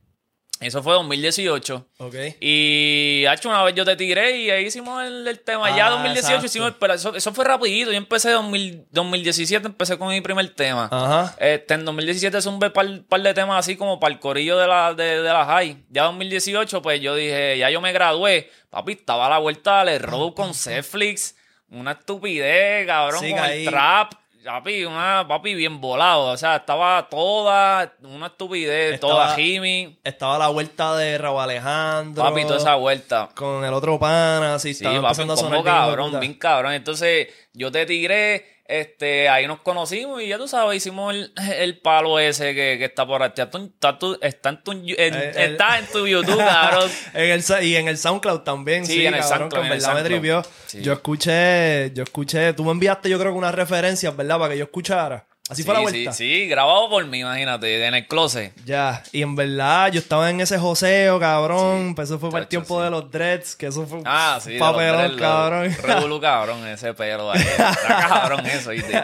Eso 0.65 0.81
fue 0.83 0.93
2018. 0.93 1.87
Ok. 1.99 2.15
Y 2.39 3.25
hecho 3.31 3.49
una 3.49 3.63
vez 3.63 3.75
yo 3.75 3.85
te 3.85 3.95
tiré 3.95 4.37
y 4.37 4.49
ahí 4.49 4.65
hicimos 4.65 5.03
el, 5.03 5.27
el 5.27 5.39
tema. 5.39 5.67
Ah, 5.67 5.77
ya 5.77 5.89
2018 5.89 6.27
exacto. 6.27 6.45
hicimos, 6.45 6.73
pero 6.79 6.93
eso, 6.93 7.15
eso 7.15 7.33
fue 7.33 7.45
rapidito. 7.45 7.91
Yo 7.91 7.97
empecé 7.97 8.29
en 8.29 8.35
2000 8.35 8.87
2017, 8.91 9.67
empecé 9.67 9.97
con 9.97 10.09
mi 10.09 10.21
primer 10.21 10.49
tema. 10.53 10.89
Ajá. 10.91 11.35
Este, 11.39 11.73
en 11.73 11.85
2017 11.85 12.37
es 12.37 12.45
un 12.45 12.59
par, 12.59 12.73
par 12.73 13.21
de 13.21 13.33
temas 13.33 13.59
así 13.59 13.75
como 13.75 13.99
para 13.99 14.13
el 14.13 14.19
corillo 14.19 14.57
de 14.57 14.67
la, 14.67 14.93
de, 14.93 15.21
de 15.21 15.29
la 15.29 15.45
high. 15.45 15.85
Ya 15.89 16.03
2018, 16.03 16.81
pues 16.81 17.01
yo 17.01 17.15
dije, 17.15 17.57
ya 17.57 17.69
yo 17.69 17.81
me 17.81 17.91
gradué. 17.91 18.49
Papi, 18.69 18.93
estaba 18.93 19.27
a 19.27 19.29
la 19.29 19.37
vuelta 19.37 19.85
del 19.85 20.01
road 20.01 20.33
con 20.33 20.51
Netflix. 20.65 21.35
Una 21.69 21.93
estupidez, 21.93 22.85
cabrón, 22.85 23.21
con 23.29 23.39
ahí. 23.39 23.65
el 23.65 23.71
trap. 23.71 24.13
Papi, 24.45 24.85
una, 24.85 25.25
papi, 25.27 25.55
bien 25.55 25.81
volado. 25.81 26.27
O 26.27 26.37
sea, 26.37 26.57
estaba 26.57 27.07
toda 27.09 27.93
una 28.03 28.27
estupidez, 28.27 28.93
Estaba- 28.93 29.13
toda 29.13 29.35
Jimmy. 29.35 29.97
Estaba 30.03 30.37
la 30.37 30.49
vuelta 30.49 30.95
de 30.95 31.17
Rabo 31.17 31.41
Alejandro. 31.41 32.23
Papi, 32.23 32.43
toda 32.43 32.57
esa 32.57 32.75
vuelta. 32.75 33.29
Con 33.35 33.65
el 33.65 33.73
otro 33.73 33.97
pana, 33.97 34.55
así. 34.55 34.75
Sí, 34.75 34.85
estaba 34.85 34.95
papi, 34.97 35.05
empezando 35.07 35.33
a 35.33 35.37
sonar 35.37 35.63
cabrón, 35.63 36.19
bien 36.19 36.35
cabrón. 36.35 36.73
Entonces, 36.73 37.27
yo 37.53 37.71
te 37.71 37.87
tiré, 37.87 38.54
este, 38.67 39.29
ahí 39.29 39.45
nos 39.47 39.59
conocimos 39.61 40.21
y 40.21 40.27
ya 40.27 40.37
tú 40.37 40.47
sabes, 40.47 40.77
hicimos 40.77 41.13
el, 41.13 41.31
el 41.57 41.79
palo 41.81 42.17
ese 42.19 42.55
que, 42.55 42.77
que 42.79 42.85
está 42.85 43.05
por 43.05 43.21
ahí. 43.21 43.29
Está, 43.29 43.49
tu- 43.51 43.65
está, 43.65 43.99
tu- 43.99 44.17
está 44.21 44.49
en 44.49 44.63
tu, 44.63 44.71
en- 44.71 44.89
Eh, 44.89 45.31
el- 45.35 45.51
está 45.53 45.77
en 45.79 45.85
tu 45.87 46.07
YouTube, 46.07 46.37
cabrón. 46.39 46.89
En 47.13 47.29
el, 47.31 47.43
y 47.63 47.75
en 47.75 47.87
el 47.87 47.97
SoundCloud 47.97 48.39
también, 48.41 48.85
Sí, 48.85 48.93
sí, 48.93 49.05
en 49.05 49.13
el 49.13 49.19
cabrón, 49.21 49.37
SoundCloud, 49.39 49.63
en 49.63 49.69
verdad 49.69 49.93
me. 50.09 50.43
Sí. 50.65 50.81
Yo 50.81 50.93
escuché, 50.93 51.91
yo 51.93 52.03
escuché, 52.03 52.53
tú 52.53 52.63
me 52.65 52.71
enviaste 52.71 53.09
yo 53.09 53.19
creo 53.19 53.31
que 53.33 53.37
unas 53.37 53.53
referencias, 53.55 54.15
¿verdad? 54.15 54.39
Para 54.39 54.53
que 54.53 54.57
yo 54.57 54.65
escuchara. 54.65 55.27
Así 55.47 55.61
fue 55.63 55.75
la 55.75 55.81
vuelta. 55.81 56.11
Sí, 56.11 56.27
sí, 56.27 56.47
grabado 56.47 56.89
por 56.89 57.05
mí, 57.05 57.19
imagínate, 57.19 57.85
en 57.85 57.93
el 57.93 58.07
closet. 58.07 58.51
Ya, 58.65 59.03
y 59.11 59.21
en 59.21 59.35
verdad 59.35 59.91
yo 59.91 59.99
estaba 59.99 60.29
en 60.31 60.41
ese 60.41 60.57
joseo, 60.57 61.19
cabrón. 61.19 61.93
pues 61.93 62.09
eso 62.09 62.17
fue 62.17 62.31
para 62.31 62.41
el 62.43 62.47
tiempo 62.47 62.79
sí. 62.79 62.83
de 62.85 62.89
los 62.89 63.11
dreads, 63.11 63.55
que 63.55 63.67
eso 63.67 63.85
fue 63.85 64.01
Ah, 64.05 64.39
sí, 64.41 64.57
papelón, 64.57 65.15
cabrón. 65.19 65.75
Revolu, 65.83 66.19
cabrón, 66.19 66.65
ese 66.67 66.93
pelo 66.95 67.31
ahí. 67.31 67.41
Está 67.47 68.07
cabrón 68.09 68.45
eso, 68.47 68.71
¿viste? 68.71 69.03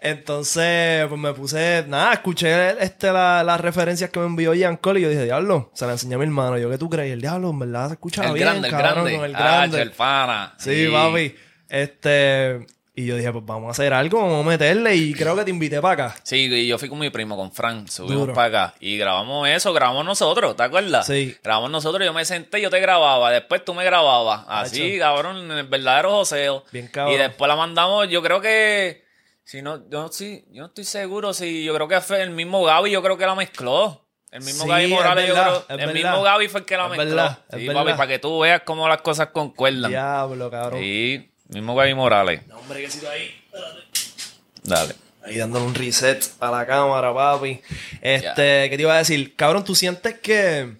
Entonces, 0.00 1.06
pues 1.08 1.18
me 1.20 1.32
puse, 1.32 1.84
nada, 1.88 2.12
escuché 2.14 2.82
este, 2.82 3.10
la- 3.10 3.42
las 3.42 3.60
referencias 3.60 4.10
que 4.10 4.20
me 4.20 4.26
envió 4.26 4.52
Ian 4.52 4.76
Cole 4.76 5.00
y 5.00 5.02
yo 5.02 5.08
dije, 5.08 5.24
diablo, 5.24 5.70
se 5.74 5.86
la 5.86 5.92
enseñé 5.92 6.14
a 6.14 6.18
mi 6.18 6.24
hermano. 6.24 6.58
Yo, 6.58 6.68
¿qué 6.70 6.76
tú 6.78 6.90
crees? 6.90 7.12
El 7.12 7.20
diablo, 7.22 7.50
en 7.50 7.58
verdad 7.58 7.86
se 7.88 7.92
escucha 7.94 8.24
El 8.26 8.32
bien, 8.34 8.46
grande, 8.46 8.68
el 8.68 8.72
cabrón, 8.74 8.92
grande. 9.04 9.16
con 9.16 9.24
el 9.24 9.34
Ah, 9.34 9.38
grande. 9.38 9.82
el 9.82 9.90
pana. 9.92 10.54
Sí, 10.58 10.88
papi. 10.92 11.34
Este, 11.70 12.66
y 12.96 13.06
yo 13.06 13.16
dije, 13.16 13.32
pues 13.32 13.44
vamos 13.44 13.68
a 13.68 13.70
hacer 13.72 13.92
algo, 13.92 14.20
vamos 14.20 14.46
a 14.46 14.48
meterle 14.48 14.94
y 14.94 15.14
creo 15.14 15.34
que 15.34 15.44
te 15.44 15.50
invité 15.50 15.80
para 15.80 16.06
acá. 16.06 16.16
Sí, 16.22 16.44
y 16.52 16.66
yo 16.68 16.78
fui 16.78 16.88
con 16.88 16.98
mi 17.00 17.10
primo, 17.10 17.36
con 17.36 17.50
Frank, 17.50 17.88
subimos 17.88 18.30
para 18.30 18.46
acá 18.66 18.74
y 18.78 18.96
grabamos 18.96 19.48
eso, 19.48 19.72
grabamos 19.72 20.04
nosotros, 20.04 20.56
¿te 20.56 20.62
acuerdas? 20.62 21.06
Sí. 21.06 21.36
Grabamos 21.42 21.70
nosotros, 21.70 22.04
yo 22.06 22.12
me 22.12 22.24
senté, 22.24 22.60
yo 22.60 22.70
te 22.70 22.78
grababa, 22.80 23.30
después 23.32 23.64
tú 23.64 23.74
me 23.74 23.84
grababas, 23.84 24.44
así, 24.48 24.98
cabrón, 24.98 25.50
en 25.50 25.58
el 25.58 25.66
verdadero 25.66 26.10
joseo. 26.12 26.64
Bien 26.70 26.86
cabrón. 26.88 27.14
Y 27.14 27.18
después 27.18 27.48
la 27.48 27.56
mandamos, 27.56 28.08
yo 28.08 28.22
creo 28.22 28.40
que, 28.40 29.04
si 29.42 29.60
no, 29.60 29.88
yo 29.90 30.08
sí, 30.08 30.44
yo 30.52 30.60
no 30.62 30.66
estoy 30.68 30.84
seguro 30.84 31.34
si, 31.34 31.64
yo 31.64 31.74
creo 31.74 31.88
que 31.88 32.00
fue 32.00 32.22
el 32.22 32.30
mismo 32.30 32.62
Gaby, 32.62 32.90
yo 32.92 33.02
creo 33.02 33.18
que 33.18 33.26
la 33.26 33.34
mezcló. 33.34 34.02
El 34.30 34.42
mismo 34.42 34.64
Sí, 34.64 34.68
Gaby 34.70 34.84
es 34.84 34.90
Morales, 34.90 35.28
yo 35.28 35.34
creo, 35.34 35.64
el 35.68 35.76
verdad. 35.76 35.92
mismo 35.94 36.22
Gaby 36.22 36.48
fue 36.48 36.60
el 36.60 36.66
que 36.66 36.76
la 36.76 36.88
mezcló. 36.88 37.04
verdad, 37.06 37.38
sí, 37.56 37.66
papi, 37.66 37.92
para 37.92 38.06
que 38.06 38.18
tú 38.18 38.40
veas 38.40 38.62
cómo 38.64 38.88
las 38.88 39.00
cosas 39.02 39.28
concuerdan. 39.28 39.90
Diablo, 39.90 40.50
cabrón. 40.50 40.80
Sí, 40.80 41.30
mismo 41.54 41.74
Gaby 41.74 41.94
Morales. 41.94 42.46
No, 42.48 42.56
hombre, 42.58 42.82
que 42.82 42.90
sido 42.90 43.08
ahí. 43.10 43.30
Dale. 44.62 44.94
Ahí 45.24 45.36
dándole 45.38 45.64
un 45.66 45.74
reset 45.74 46.22
a 46.40 46.50
la 46.50 46.66
cámara, 46.66 47.14
papi. 47.14 47.60
Este, 48.02 48.68
¿qué 48.70 48.76
te 48.76 48.82
iba 48.82 48.94
a 48.94 48.98
decir? 48.98 49.34
Cabrón, 49.36 49.64
¿tú 49.64 49.74
sientes 49.74 50.18
que... 50.20 50.76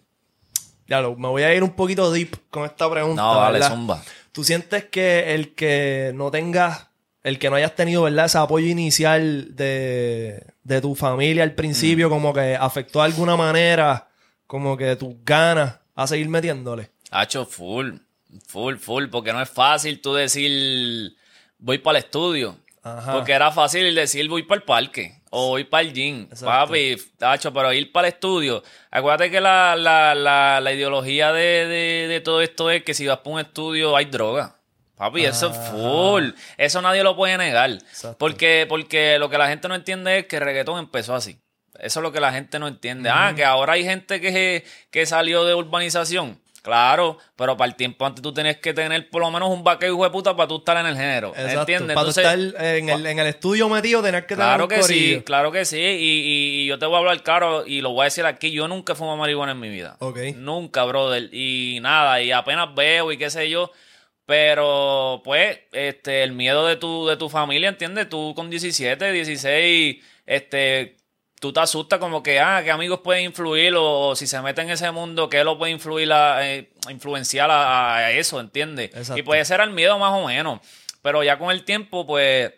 Ya 0.87 1.01
lo, 1.01 1.17
me 1.17 1.29
voy 1.29 1.43
a 1.43 1.55
ir 1.55 1.63
un 1.63 1.71
poquito 1.73 2.13
deep 2.13 2.37
con 2.51 2.67
esta 2.67 2.91
pregunta, 2.91 3.23
No, 3.23 3.41
dale, 3.41 3.55
¿verdad? 3.55 3.71
zumba. 3.71 4.03
¿Tú 4.33 4.45
sientes 4.45 4.85
que 4.85 5.33
el 5.35 5.55
que 5.55 6.13
no 6.15 6.31
tengas, 6.31 6.89
el 7.23 7.39
que 7.39 7.49
no 7.49 7.57
hayas 7.57 7.75
tenido, 7.75 8.03
¿verdad? 8.03 8.27
Ese 8.27 8.37
apoyo 8.37 8.67
inicial 8.67 9.57
de, 9.57 10.45
de 10.63 10.81
tu 10.83 10.95
familia 10.95 11.43
al 11.43 11.53
Mm. 11.53 11.57
principio, 11.57 12.11
como 12.11 12.35
que 12.35 12.55
afectó 12.55 12.99
de 12.99 13.07
alguna 13.07 13.35
manera, 13.37 14.09
como 14.47 14.77
que 14.77 14.95
tus 14.97 15.15
ganas 15.25 15.77
a 15.95 16.07
seguir 16.07 16.29
metiéndole? 16.29 16.91
Hacho, 17.11 17.47
full, 17.47 17.93
full, 18.47 18.77
full, 18.77 19.07
porque 19.09 19.33
no 19.33 19.41
es 19.41 19.49
fácil 19.51 20.01
tú 20.01 20.15
decir 20.15 21.17
voy 21.59 21.79
para 21.79 21.99
el 21.99 22.05
estudio. 22.05 22.59
Ajá. 22.83 23.13
Porque 23.15 23.33
era 23.33 23.51
fácil 23.51 23.95
decir 23.95 24.29
voy 24.29 24.43
para 24.43 24.59
el 24.59 24.63
parque 24.65 25.23
o 25.31 25.49
voy 25.49 25.65
para 25.65 25.83
el 25.83 25.93
gym. 25.95 26.23
Exacto. 26.25 26.47
Papi, 26.47 26.97
Hacho, 27.21 27.53
pero 27.53 27.73
ir 27.73 27.91
para 27.91 28.09
el 28.09 28.15
estudio. 28.15 28.63
Acuérdate 28.91 29.31
que 29.31 29.41
la, 29.41 29.75
la, 29.75 30.15
la, 30.15 30.61
la 30.61 30.73
ideología 30.73 31.33
de, 31.33 31.67
de, 31.67 32.09
de 32.09 32.21
todo 32.21 32.43
esto 32.43 32.71
es 32.71 32.85
que 32.85 32.93
si 32.93 33.07
vas 33.07 33.19
para 33.19 33.31
un 33.31 33.41
estudio 33.41 33.97
hay 33.97 34.05
droga. 34.05 34.57
Papi, 34.97 35.25
eso 35.25 35.51
es 35.51 35.57
Ajá. 35.57 35.73
full. 35.73 36.31
Eso 36.57 36.83
nadie 36.83 37.03
lo 37.03 37.17
puede 37.17 37.37
negar. 37.39 37.71
Exacto. 37.71 38.17
Porque, 38.19 38.67
porque 38.69 39.19
lo 39.19 39.29
que 39.31 39.39
la 39.39 39.49
gente 39.49 39.67
no 39.67 39.75
entiende 39.75 40.19
es 40.19 40.27
que 40.27 40.37
el 40.37 40.43
reggaetón 40.43 40.79
empezó 40.79 41.15
así. 41.15 41.39
Eso 41.81 41.99
es 42.01 42.03
lo 42.03 42.13
que 42.13 42.21
la 42.21 42.33
gente 42.33 42.59
no 42.61 42.69
entiende. 42.69 43.11
Ah, 43.11 43.33
que 43.35 43.45
ahora 43.45 43.73
hay 43.73 43.83
gente 43.85 44.21
que, 44.21 44.65
que 44.91 45.07
salió 45.07 45.45
de 45.45 45.55
urbanización. 45.55 46.41
Claro, 46.65 47.19
pero 47.37 47.59
para 47.59 47.69
el 47.69 47.77
tiempo 47.77 48.07
antes 48.07 48.23
tú 48.23 48.33
tenías 48.33 48.57
que 48.57 48.73
tener 48.73 49.11
por 49.11 49.21
lo 49.21 49.31
menos 49.31 49.51
un 49.51 49.63
vaqueo 49.63 49.93
hijo 49.93 50.03
de 50.03 50.09
puta 50.09 50.35
para 50.35 50.49
tú 50.49 50.57
estar 50.57 50.75
en 50.79 50.87
el 50.87 50.97
género. 50.97 51.35
¿Entiendes? 51.37 51.95
Para 51.95 52.09
estar 52.09 52.39
en 52.39 52.89
el, 52.89 53.05
en 53.05 53.19
el, 53.19 53.27
estudio 53.27 53.69
metido 53.69 54.03
tenías 54.03 54.25
que 54.25 54.35
claro 54.35 54.67
tener 54.67 54.83
un 54.83 54.89
que 54.89 54.95
sí, 54.95 55.23
claro 55.27 55.53
que 55.53 55.67
sí. 55.67 55.77
Y, 55.77 56.63
y, 56.63 56.67
yo 56.67 56.79
te 56.79 56.87
voy 56.87 56.95
a 56.95 56.99
hablar 57.01 57.23
claro 57.23 57.67
y 57.67 57.83
lo 57.83 57.91
voy 57.91 58.01
a 58.01 58.05
decir 58.05 58.25
aquí. 58.25 58.51
Yo 58.51 58.67
nunca 58.67 58.95
fumo 58.95 59.15
marihuana 59.15 59.53
en 59.53 59.61
mi 59.61 59.69
vida. 59.69 59.99
Ok. 59.99 60.19
Nunca, 60.37 60.85
brother. 60.85 61.29
Y 61.35 61.81
nada, 61.83 62.23
y 62.23 62.33
apenas 62.33 62.75
veo 62.75 63.13
y 63.13 63.19
qué 63.19 63.29
sé 63.29 63.51
yo. 63.51 63.71
Pero, 64.25 65.21
pues, 65.23 65.59
este, 65.73 66.23
el 66.23 66.33
miedo 66.33 66.67
de 66.67 66.77
tu, 66.77 67.07
de 67.07 67.19
tu 67.19 67.29
familia, 67.29 67.69
¿entiendes? 67.69 68.09
Tú 68.09 68.33
con 68.35 68.49
17, 68.49 69.13
16, 69.13 70.03
este, 70.25 70.97
tú 71.45 71.53
te 71.53 71.61
asustas 71.61 71.99
como 71.99 72.23
que, 72.23 72.41
ah, 72.41 72.63
qué 72.65 72.71
amigos 72.71 73.01
pueden 73.01 73.27
influir 73.27 73.75
o, 73.77 74.17
si 74.17 74.27
se 74.27 74.41
mete 74.41 74.63
en 74.63 74.71
ese 74.71 74.91
mundo, 74.91 75.29
qué 75.29 75.45
lo 75.45 75.59
puede 75.59 75.73
influir 75.73 76.11
a, 76.11 76.51
eh, 76.51 76.71
influenciar 76.89 77.51
a, 77.51 78.13
eso, 78.13 78.41
¿entiendes? 78.41 78.91
Y 79.15 79.21
puede 79.21 79.45
ser 79.45 79.61
el 79.61 79.69
miedo 79.69 79.99
más 79.99 80.13
o 80.15 80.27
menos. 80.27 80.61
Pero 81.03 81.23
ya 81.23 81.39
con 81.39 81.51
el 81.51 81.67
tiempo, 81.67 82.07
pues, 82.07 82.51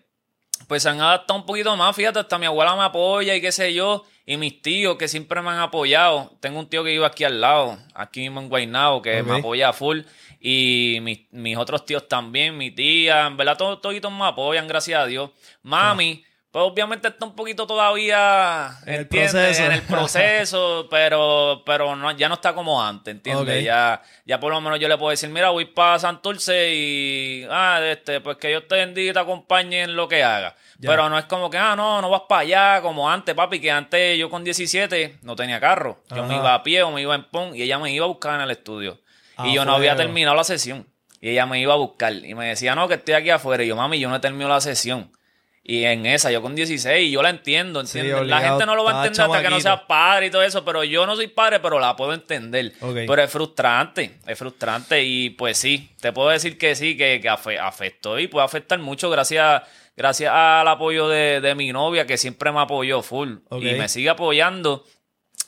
pues 0.68 0.84
se 0.84 0.88
han 0.88 1.00
adaptado 1.00 1.40
un 1.40 1.46
poquito 1.46 1.76
más. 1.76 1.96
Fíjate, 1.96 2.20
hasta 2.20 2.38
mi 2.38 2.46
abuela 2.46 2.76
me 2.76 2.84
apoya 2.84 3.34
y 3.34 3.40
qué 3.40 3.50
sé 3.50 3.74
yo. 3.74 4.04
Y 4.24 4.36
mis 4.36 4.62
tíos 4.62 4.96
que 4.96 5.08
siempre 5.08 5.42
me 5.42 5.50
han 5.50 5.58
apoyado. 5.58 6.36
Tengo 6.38 6.60
un 6.60 6.68
tío 6.68 6.84
que 6.84 6.90
vive 6.90 7.06
aquí 7.06 7.24
al 7.24 7.40
lado, 7.40 7.76
aquí 7.92 8.20
mismo 8.20 8.40
en 8.40 8.48
Guaynabo, 8.48 9.02
que 9.02 9.20
me 9.24 9.38
apoya 9.38 9.72
full. 9.72 10.02
Y 10.38 10.98
mis, 11.02 11.26
mis, 11.32 11.56
otros 11.56 11.84
tíos 11.84 12.06
también, 12.06 12.56
mi 12.56 12.70
tía, 12.70 13.26
en 13.26 13.36
verdad 13.36 13.56
todos, 13.56 13.80
todos 13.80 14.12
me 14.12 14.26
apoyan, 14.26 14.68
gracias 14.68 15.00
a 15.00 15.06
Dios. 15.06 15.30
Mami, 15.64 16.24
pues 16.56 16.72
obviamente 16.72 17.08
está 17.08 17.26
un 17.26 17.34
poquito 17.34 17.66
todavía 17.66 18.78
en 18.86 18.94
el 18.94 19.06
proceso, 19.06 19.62
en 19.62 19.72
el 19.72 19.82
proceso 19.86 20.86
pero, 20.90 21.62
pero 21.66 21.94
no, 21.94 22.10
ya 22.12 22.30
no 22.30 22.36
está 22.36 22.54
como 22.54 22.82
antes, 22.82 23.14
¿entiendes? 23.14 23.62
Ya, 23.62 24.00
ya 24.24 24.40
por 24.40 24.54
lo 24.54 24.62
menos 24.62 24.80
yo 24.80 24.88
le 24.88 24.96
puedo 24.96 25.10
decir, 25.10 25.28
mira, 25.28 25.50
voy 25.50 25.66
para 25.66 25.98
Santurce 25.98 26.74
y, 26.74 27.46
ah, 27.50 27.78
este, 27.84 28.22
pues 28.22 28.38
que 28.38 28.50
yo 28.50 28.64
te 28.64 28.76
bendiga 28.76 29.10
y 29.10 29.12
te 29.12 29.18
acompañe 29.18 29.82
en 29.82 29.96
lo 29.96 30.08
que 30.08 30.24
haga. 30.24 30.56
Pero 30.80 31.10
no 31.10 31.18
es 31.18 31.26
como 31.26 31.50
que, 31.50 31.58
ah, 31.58 31.76
no, 31.76 32.00
no 32.00 32.08
vas 32.08 32.22
para 32.26 32.40
allá 32.40 32.80
como 32.80 33.10
antes, 33.10 33.34
papi, 33.34 33.60
que 33.60 33.70
antes 33.70 34.18
yo 34.18 34.30
con 34.30 34.42
17 34.42 35.18
no 35.24 35.36
tenía 35.36 35.60
carro. 35.60 36.00
Yo 36.08 36.24
me 36.24 36.36
iba 36.36 36.54
a 36.54 36.62
pie 36.62 36.82
o 36.84 36.90
me 36.90 37.02
iba 37.02 37.14
en 37.14 37.24
pon 37.24 37.54
y 37.54 37.60
ella 37.60 37.78
me 37.78 37.92
iba 37.92 38.06
a 38.06 38.08
buscar 38.08 38.36
en 38.36 38.40
el 38.40 38.50
estudio 38.50 38.98
y 39.44 39.52
yo 39.52 39.66
no 39.66 39.74
había 39.74 39.94
terminado 39.94 40.34
la 40.34 40.44
sesión. 40.44 40.86
Y 41.20 41.30
ella 41.30 41.44
me 41.44 41.60
iba 41.60 41.74
a 41.74 41.76
buscar. 41.76 42.14
Y 42.14 42.34
me 42.34 42.46
decía, 42.46 42.74
no, 42.74 42.88
que 42.88 42.94
estoy 42.94 43.12
aquí 43.12 43.28
afuera. 43.28 43.62
Y 43.62 43.66
yo, 43.66 43.76
mami, 43.76 43.98
yo 43.98 44.08
no 44.08 44.16
he 44.16 44.20
terminado 44.20 44.54
la 44.54 44.60
sesión. 44.62 45.10
Y 45.68 45.84
en 45.84 46.06
esa, 46.06 46.30
yo 46.30 46.42
con 46.42 46.54
16, 46.54 47.10
yo 47.10 47.22
la 47.24 47.30
entiendo, 47.30 47.80
¿entiendes? 47.80 48.24
la 48.28 48.40
gente 48.40 48.64
no 48.66 48.76
lo 48.76 48.84
va 48.84 49.02
a 49.02 49.06
entender 49.06 49.26
hasta 49.26 49.42
que 49.42 49.50
no 49.50 49.60
sea 49.60 49.84
padre 49.88 50.26
y 50.26 50.30
todo 50.30 50.44
eso, 50.44 50.64
pero 50.64 50.84
yo 50.84 51.06
no 51.06 51.16
soy 51.16 51.26
padre, 51.26 51.58
pero 51.58 51.80
la 51.80 51.96
puedo 51.96 52.12
entender. 52.12 52.72
Pero 52.78 53.20
es 53.20 53.28
frustrante, 53.28 54.18
es 54.24 54.38
frustrante 54.38 55.02
y 55.02 55.30
pues 55.30 55.58
sí, 55.58 55.90
te 56.00 56.12
puedo 56.12 56.28
decir 56.28 56.56
que 56.56 56.76
sí, 56.76 56.96
que, 56.96 57.20
que 57.20 57.28
afectó 57.28 58.20
y 58.20 58.28
puede 58.28 58.44
afectar 58.44 58.78
mucho 58.78 59.10
gracias, 59.10 59.64
gracias 59.96 60.32
al 60.32 60.68
apoyo 60.68 61.08
de, 61.08 61.54
mi 61.56 61.72
novia 61.72 62.06
que 62.06 62.16
siempre 62.16 62.52
me 62.52 62.60
apoyó 62.60 63.02
full 63.02 63.38
y 63.50 63.74
me 63.74 63.88
sigue 63.88 64.08
apoyando. 64.08 64.84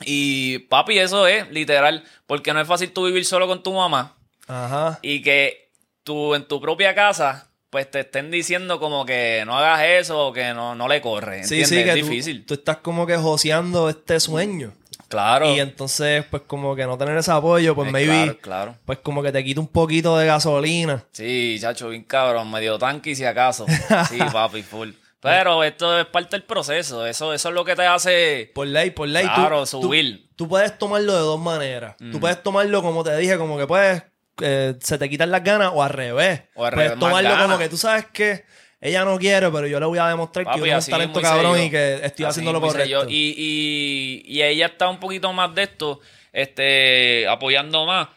Y 0.05 0.59
papi, 0.69 0.99
eso 0.99 1.29
es 1.29 1.49
literal, 1.53 2.03
porque 2.27 2.53
no 2.53 2.61
es 2.61 2.67
fácil 2.67 2.93
tú 2.93 3.07
vivir 3.07 3.25
solo 3.25 3.47
con 3.47 3.63
tu 3.63 3.73
mamá. 3.73 4.17
Ajá. 4.49 4.99
Y 5.01 5.23
que 5.23 5.71
tú 6.03 6.35
en 6.35 6.43
tu 6.43 6.61
propia 6.61 6.93
casa, 6.93 7.48
pues 7.71 7.91
te 7.91 8.01
estén 8.01 8.31
diciendo 8.31 8.81
como 8.81 9.05
que 9.05 9.43
no 9.47 9.59
hagas 9.59 9.83
eso 9.83 10.29
o 10.29 10.33
que 10.33 10.55
no, 10.55 10.75
no 10.75 10.89
le 10.89 11.01
corres. 11.01 11.43
¿entiendes? 11.43 11.69
Sí, 11.69 11.77
sí, 11.77 11.85
que 11.85 11.91
es 11.91 11.95
difícil. 11.95 12.47
Tú, 12.47 12.55
estás 12.55 12.79
como 12.79 13.07
que 13.07 13.17
joseando 13.17 13.89
este 13.89 14.21
sueño. 14.21 14.73
Claro. 15.09 15.55
Y 15.55 15.61
entonces, 15.61 16.25
pues 16.31 16.43
como 16.47 16.77
que 16.77 16.85
no 16.85 16.99
tener 16.99 17.17
ese 17.17 17.31
apoyo, 17.31 17.75
pues 17.75 17.91
maybe, 17.91 18.13
claro, 18.13 18.39
claro. 18.41 18.77
pues 18.85 18.99
como 18.99 19.23
que 19.23 19.33
te 19.33 19.43
quita 19.43 19.61
un 19.61 19.69
poquito 19.69 20.19
de 20.19 20.27
gasolina. 20.27 21.05
Sí, 21.13 21.57
chacho, 21.61 21.89
bien 21.89 22.05
cabrón, 22.05 22.51
medio 22.51 22.79
tanque 22.79 23.15
si 23.15 23.25
acaso. 23.25 23.67
Sí, 24.11 24.19
papi, 24.33 24.63
full. 24.63 24.91
Pero 25.21 25.65
esto 25.65 25.99
es 25.99 26.07
parte 26.07 26.37
del 26.37 26.45
proceso. 26.45 27.05
Eso, 27.05 27.35
eso 27.35 27.49
es 27.49 27.55
lo 27.55 27.65
que 27.65 27.75
te 27.75 27.87
hace. 27.87 28.51
Por 28.55 28.69
ley, 28.69 28.91
por 28.91 29.09
ley. 29.09 29.25
Claro, 29.25 29.67
subir. 29.67 30.29
Tú, 30.37 30.49
puedes 30.49 30.79
tomarlo 30.79 31.13
de 31.13 31.21
dos 31.21 31.41
maneras. 31.41 31.97
Tú 32.13 32.21
puedes 32.21 32.41
tomarlo, 32.43 32.83
como 32.83 33.03
te 33.03 33.17
dije, 33.17 33.37
como 33.37 33.59
que 33.59 33.67
puedes. 33.67 34.03
Eh, 34.41 34.75
se 34.81 34.99
te 34.99 35.09
quitan 35.09 35.31
las 35.31 35.43
ganas 35.43 35.71
o 35.75 35.83
al 35.83 35.91
revés. 35.91 36.43
O 36.55 36.65
al 36.65 36.75
puedes 36.75 36.99
tomarlo 36.99 37.37
como 37.39 37.59
que 37.59 37.69
tú 37.69 37.77
sabes 37.77 38.07
que 38.07 38.45
ella 38.81 39.05
no 39.05 39.19
quiere, 39.19 39.51
pero 39.51 39.67
yo 39.67 39.81
le 39.81 39.87
voy 39.87 39.99
a 39.99 40.07
demostrar 40.07 40.47
que 40.47 40.59
yo 40.59 40.65
tengo 40.65 40.79
un 40.79 40.85
talento 40.85 41.21
cabrón 41.21 41.63
y 41.63 41.71
que 41.71 42.01
estoy 42.05 42.27
haciendo 42.27 42.53
lo 42.53 42.61
correcto. 42.61 43.07
Y, 43.09 43.35
y, 43.37 44.23
y 44.27 44.43
ella 44.43 44.67
está 44.67 44.89
un 44.89 45.01
poquito 45.01 45.33
más 45.33 45.55
de 45.55 45.65
esto, 45.65 46.01
este, 46.33 47.27
apoyando 47.27 47.87
más, 47.87 48.09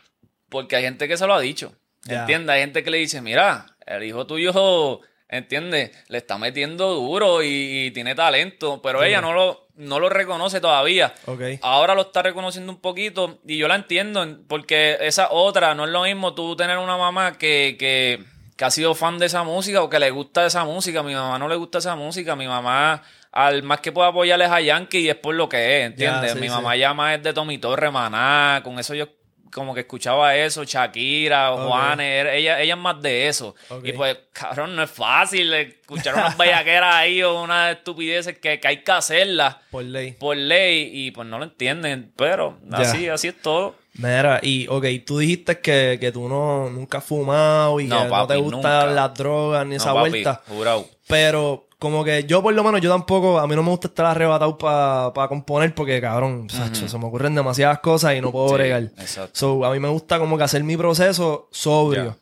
porque 0.49 0.75
hay 0.75 0.83
gente 0.83 1.07
que 1.07 1.17
se 1.17 1.25
lo 1.25 1.33
ha 1.33 1.39
dicho. 1.39 1.73
¿Entiendes? 2.07 2.49
Hay 2.53 2.61
gente 2.61 2.83
que 2.83 2.91
le 2.91 2.97
dice, 2.97 3.21
mira, 3.21 3.65
el 3.85 4.03
hijo 4.03 4.25
tuyo 4.25 5.01
¿Entiendes? 5.31 5.91
Le 6.09 6.17
está 6.17 6.37
metiendo 6.37 6.93
duro 6.93 7.41
y, 7.41 7.89
tiene 7.91 8.15
talento, 8.15 8.81
pero 8.81 9.01
ella 9.01 9.21
no 9.21 9.31
lo, 9.31 9.69
no 9.75 9.99
lo 9.99 10.09
reconoce 10.09 10.59
todavía. 10.59 11.13
Ahora 11.61 11.95
lo 11.95 12.03
está 12.03 12.21
reconociendo 12.21 12.71
un 12.71 12.79
poquito 12.79 13.39
y 13.45 13.57
yo 13.57 13.67
la 13.67 13.75
entiendo 13.75 14.25
porque 14.47 14.97
esa 15.01 15.31
otra, 15.31 15.75
no 15.75 15.85
es 15.85 15.91
lo 15.91 16.03
mismo 16.03 16.33
tú 16.33 16.55
tener 16.55 16.77
una 16.77 16.97
mamá 16.97 17.37
que, 17.37 17.75
que, 17.79 18.23
que 18.55 18.65
ha 18.65 18.71
sido 18.71 18.95
fan 18.95 19.17
de 19.17 19.27
esa 19.27 19.43
música 19.43 19.81
o 19.81 19.89
que 19.89 19.99
le 19.99 20.11
gusta 20.11 20.45
esa 20.45 20.63
música. 20.65 21.03
Mi 21.03 21.13
mamá 21.13 21.39
no 21.39 21.47
le 21.47 21.55
gusta 21.55 21.79
esa 21.79 21.95
música. 21.95 22.35
Mi 22.35 22.47
mamá 22.47 23.01
al 23.31 23.63
más 23.63 23.79
que 23.79 23.91
pueda 23.91 24.09
apoyarles 24.09 24.49
a 24.49 24.59
Yankee 24.59 24.99
y 24.99 25.09
es 25.09 25.15
por 25.15 25.35
lo 25.35 25.47
que 25.47 25.79
es, 25.79 25.85
¿entiendes? 25.87 26.35
Mi 26.35 26.49
mamá 26.49 26.75
ya 26.75 26.93
más 26.93 27.17
es 27.17 27.23
de 27.23 27.33
Tommy 27.33 27.57
Torre, 27.57 27.89
Maná, 27.89 28.61
con 28.63 28.77
eso 28.77 28.93
yo 28.93 29.07
como 29.51 29.73
que 29.73 29.81
escuchaba 29.81 30.35
eso, 30.35 30.63
Shakira, 30.63 31.53
o 31.53 31.67
Juanes, 31.67 32.27
ella, 32.33 32.61
ella 32.61 32.73
es 32.73 32.79
más 32.79 33.01
de 33.01 33.27
eso. 33.27 33.55
Y 33.83 33.91
pues, 33.93 34.17
cabrón, 34.33 34.75
no 34.75 34.83
es 34.83 34.91
fácil 34.91 35.53
escuchar 35.53 36.15
unas 36.15 36.37
bellaqueras 36.37 36.95
ahí 36.95 37.21
o 37.21 37.41
unas 37.41 37.77
estupideces 37.77 38.37
que, 38.39 38.59
que, 38.59 38.67
hay 38.67 38.83
que 38.83 38.91
hacerlas. 38.91 39.57
Por 39.69 39.83
ley. 39.83 40.13
Por 40.13 40.37
ley, 40.37 40.89
y 40.91 41.11
pues 41.11 41.27
no 41.27 41.37
lo 41.37 41.45
entienden, 41.45 42.11
pero 42.15 42.57
así, 42.71 43.07
así 43.07 43.27
es 43.27 43.41
todo. 43.41 43.75
Mira, 43.93 44.39
y 44.41 44.67
ok, 44.69 44.85
tú 45.05 45.19
dijiste 45.19 45.59
que, 45.59 45.97
que 45.99 46.11
tú 46.11 46.29
no, 46.29 46.69
nunca 46.69 46.99
has 46.99 47.03
fumado 47.03 47.79
y 47.79 47.89
que 47.89 47.89
no 47.89 48.27
te 48.27 48.37
gustan 48.37 48.95
las 48.95 49.13
drogas 49.13 49.65
ni 49.67 49.75
esa 49.75 49.91
vuelta. 49.91 50.41
Pero 51.07 51.67
como 51.81 52.03
que 52.03 52.25
yo 52.25 52.43
por 52.43 52.53
lo 52.53 52.63
menos, 52.63 52.79
yo 52.79 52.91
tampoco, 52.91 53.39
a 53.39 53.47
mí 53.47 53.55
no 53.55 53.63
me 53.63 53.71
gusta 53.71 53.87
estar 53.87 54.05
arrebatado 54.05 54.55
para 54.55 55.27
componer 55.27 55.73
porque, 55.73 55.99
cabrón, 55.99 56.47
se 56.47 56.97
me 56.99 57.05
ocurren 57.05 57.33
demasiadas 57.33 57.79
cosas 57.79 58.13
y 58.13 58.21
no 58.21 58.31
puedo 58.31 58.53
bregar. 58.53 58.83
Exacto. 58.99 59.65
a 59.65 59.71
mí 59.71 59.79
me 59.79 59.87
gusta 59.87 60.19
como 60.19 60.37
que 60.37 60.43
hacer 60.43 60.63
mi 60.63 60.77
proceso 60.77 61.49
sobrio. 61.51 62.19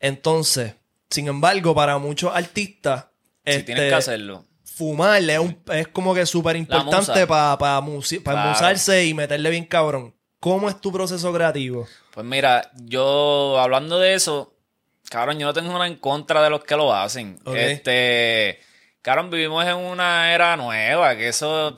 Entonces, 0.00 0.74
sin 1.08 1.28
embargo, 1.28 1.72
para 1.72 1.98
muchos 1.98 2.34
artistas... 2.34 3.04
Sí, 3.44 3.52
este, 3.52 3.74
que 3.74 3.94
hacerlo. 3.94 4.44
Fumar 4.64 5.22
es, 5.22 5.86
como 5.92 6.12
que 6.12 6.26
súper 6.26 6.56
importante 6.56 7.28
para 7.28 7.56
pa, 7.58 7.80
musarse 7.80 9.06
y 9.06 9.14
meterle 9.14 9.50
bien 9.50 9.66
cabrón. 9.66 10.16
¿Cómo 10.40 10.68
es 10.68 10.80
tu 10.80 10.90
proceso 10.90 11.32
creativo? 11.32 11.86
Pues 12.10 12.26
mira, 12.26 12.72
yo 12.74 13.56
hablando 13.60 14.00
de 14.00 14.14
eso, 14.14 14.56
cabrón, 15.08 15.38
yo 15.38 15.46
no 15.46 15.54
tengo 15.54 15.72
nada 15.74 15.86
en 15.86 15.94
contra 15.94 16.42
de 16.42 16.50
los 16.50 16.64
que 16.64 16.74
lo 16.74 16.92
hacen. 16.92 17.38
Este 17.54 18.58
Claro, 19.06 19.22
vivimos 19.28 19.64
en 19.64 19.76
una 19.76 20.34
era 20.34 20.56
nueva, 20.56 21.16
que 21.16 21.28
eso, 21.28 21.76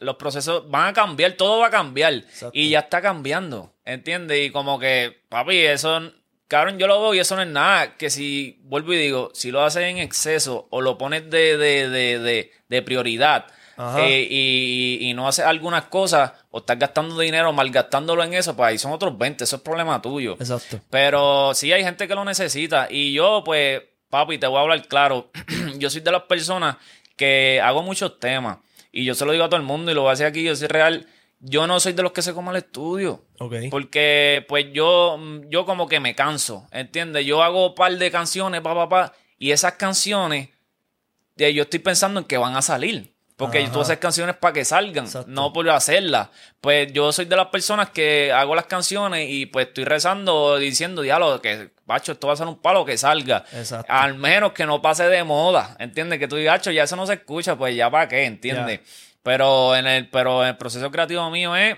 los 0.00 0.16
procesos 0.16 0.70
van 0.70 0.88
a 0.88 0.92
cambiar, 0.94 1.32
todo 1.32 1.58
va 1.58 1.66
a 1.66 1.70
cambiar. 1.70 2.24
Y 2.54 2.70
ya 2.70 2.78
está 2.78 3.02
cambiando, 3.02 3.74
¿entiendes? 3.84 4.46
Y 4.46 4.50
como 4.50 4.78
que, 4.78 5.20
papi, 5.28 5.58
eso, 5.58 6.00
cabrón, 6.48 6.78
yo 6.78 6.86
lo 6.86 6.98
veo 7.02 7.12
y 7.12 7.18
eso 7.18 7.36
no 7.36 7.42
es 7.42 7.48
nada. 7.48 7.98
Que 7.98 8.08
si, 8.08 8.58
vuelvo 8.62 8.94
y 8.94 8.96
digo, 8.96 9.30
si 9.34 9.50
lo 9.50 9.62
haces 9.62 9.82
en 9.82 9.98
exceso 9.98 10.66
o 10.70 10.80
lo 10.80 10.96
pones 10.96 11.28
de, 11.28 11.58
de, 11.58 11.90
de, 11.90 12.50
de, 12.66 12.82
prioridad 12.82 13.44
eh, 13.98 14.26
y, 14.30 15.10
y, 15.10 15.12
no 15.12 15.28
haces 15.28 15.44
algunas 15.44 15.84
cosas 15.88 16.32
o 16.50 16.60
estás 16.60 16.78
gastando 16.78 17.18
dinero 17.18 17.52
malgastándolo 17.52 18.24
en 18.24 18.32
eso, 18.32 18.56
pues 18.56 18.68
ahí 18.70 18.78
son 18.78 18.92
otros 18.92 19.18
20, 19.18 19.44
eso 19.44 19.56
es 19.56 19.62
problema 19.62 20.00
tuyo. 20.00 20.36
Exacto. 20.40 20.80
Pero 20.88 21.52
sí 21.52 21.70
hay 21.70 21.84
gente 21.84 22.08
que 22.08 22.14
lo 22.14 22.24
necesita 22.24 22.88
y 22.88 23.12
yo, 23.12 23.42
pues 23.44 23.82
papi, 24.12 24.36
te 24.36 24.46
voy 24.46 24.58
a 24.58 24.60
hablar 24.60 24.86
claro. 24.86 25.30
yo 25.78 25.88
soy 25.88 26.02
de 26.02 26.12
las 26.12 26.24
personas 26.24 26.76
que 27.16 27.62
hago 27.64 27.82
muchos 27.82 28.20
temas. 28.20 28.58
Y 28.92 29.06
yo 29.06 29.14
se 29.14 29.24
lo 29.24 29.32
digo 29.32 29.44
a 29.44 29.48
todo 29.48 29.58
el 29.58 29.66
mundo 29.66 29.90
y 29.90 29.94
lo 29.94 30.02
voy 30.02 30.10
a 30.10 30.12
decir 30.12 30.26
aquí, 30.26 30.44
yo 30.44 30.54
soy 30.54 30.68
real. 30.68 31.06
Yo 31.40 31.66
no 31.66 31.80
soy 31.80 31.94
de 31.94 32.02
los 32.02 32.12
que 32.12 32.20
se 32.20 32.34
come 32.34 32.50
el 32.50 32.56
estudio. 32.58 33.24
Porque, 33.70 34.44
pues, 34.48 34.66
yo, 34.74 35.18
yo 35.48 35.64
como 35.64 35.88
que 35.88 35.98
me 35.98 36.14
canso, 36.14 36.68
¿entiendes? 36.72 37.24
Yo 37.24 37.42
hago 37.42 37.68
un 37.68 37.74
par 37.74 37.96
de 37.96 38.10
canciones, 38.10 38.60
pa, 38.60 38.74
pa, 38.74 38.88
pa. 38.88 39.12
Y 39.38 39.50
esas 39.50 39.72
canciones, 39.72 40.50
yo 41.36 41.62
estoy 41.62 41.80
pensando 41.80 42.20
en 42.20 42.26
que 42.26 42.36
van 42.36 42.54
a 42.54 42.60
salir. 42.60 43.11
Porque 43.46 43.68
tú 43.68 43.80
haces 43.80 43.98
canciones 43.98 44.36
para 44.36 44.52
que 44.52 44.64
salgan, 44.64 45.06
no 45.26 45.52
por 45.52 45.68
hacerlas. 45.70 46.28
Pues 46.60 46.92
yo 46.92 47.12
soy 47.12 47.24
de 47.24 47.36
las 47.36 47.48
personas 47.48 47.90
que 47.90 48.32
hago 48.32 48.54
las 48.54 48.66
canciones 48.66 49.28
y 49.28 49.46
pues 49.46 49.68
estoy 49.68 49.84
rezando, 49.84 50.56
diciendo, 50.58 51.02
diálogo, 51.02 51.40
que, 51.40 51.70
bacho, 51.84 52.12
esto 52.12 52.28
va 52.28 52.34
a 52.34 52.36
ser 52.36 52.46
un 52.46 52.60
palo 52.60 52.84
que 52.84 52.96
salga. 52.96 53.44
Al 53.88 54.14
menos 54.14 54.52
que 54.52 54.64
no 54.64 54.80
pase 54.80 55.08
de 55.08 55.24
moda, 55.24 55.76
¿entiendes? 55.78 56.18
Que 56.18 56.28
tú 56.28 56.36
digas, 56.36 56.62
ya 56.62 56.84
eso 56.84 56.96
no 56.96 57.06
se 57.06 57.14
escucha, 57.14 57.56
pues 57.56 57.74
ya 57.74 57.90
para 57.90 58.08
qué, 58.08 58.24
¿entiendes? 58.24 58.80
Pero 59.22 59.76
en 59.76 59.86
el, 59.86 60.08
pero 60.08 60.44
el 60.44 60.56
proceso 60.56 60.90
creativo 60.90 61.28
mío 61.30 61.54
es, 61.56 61.76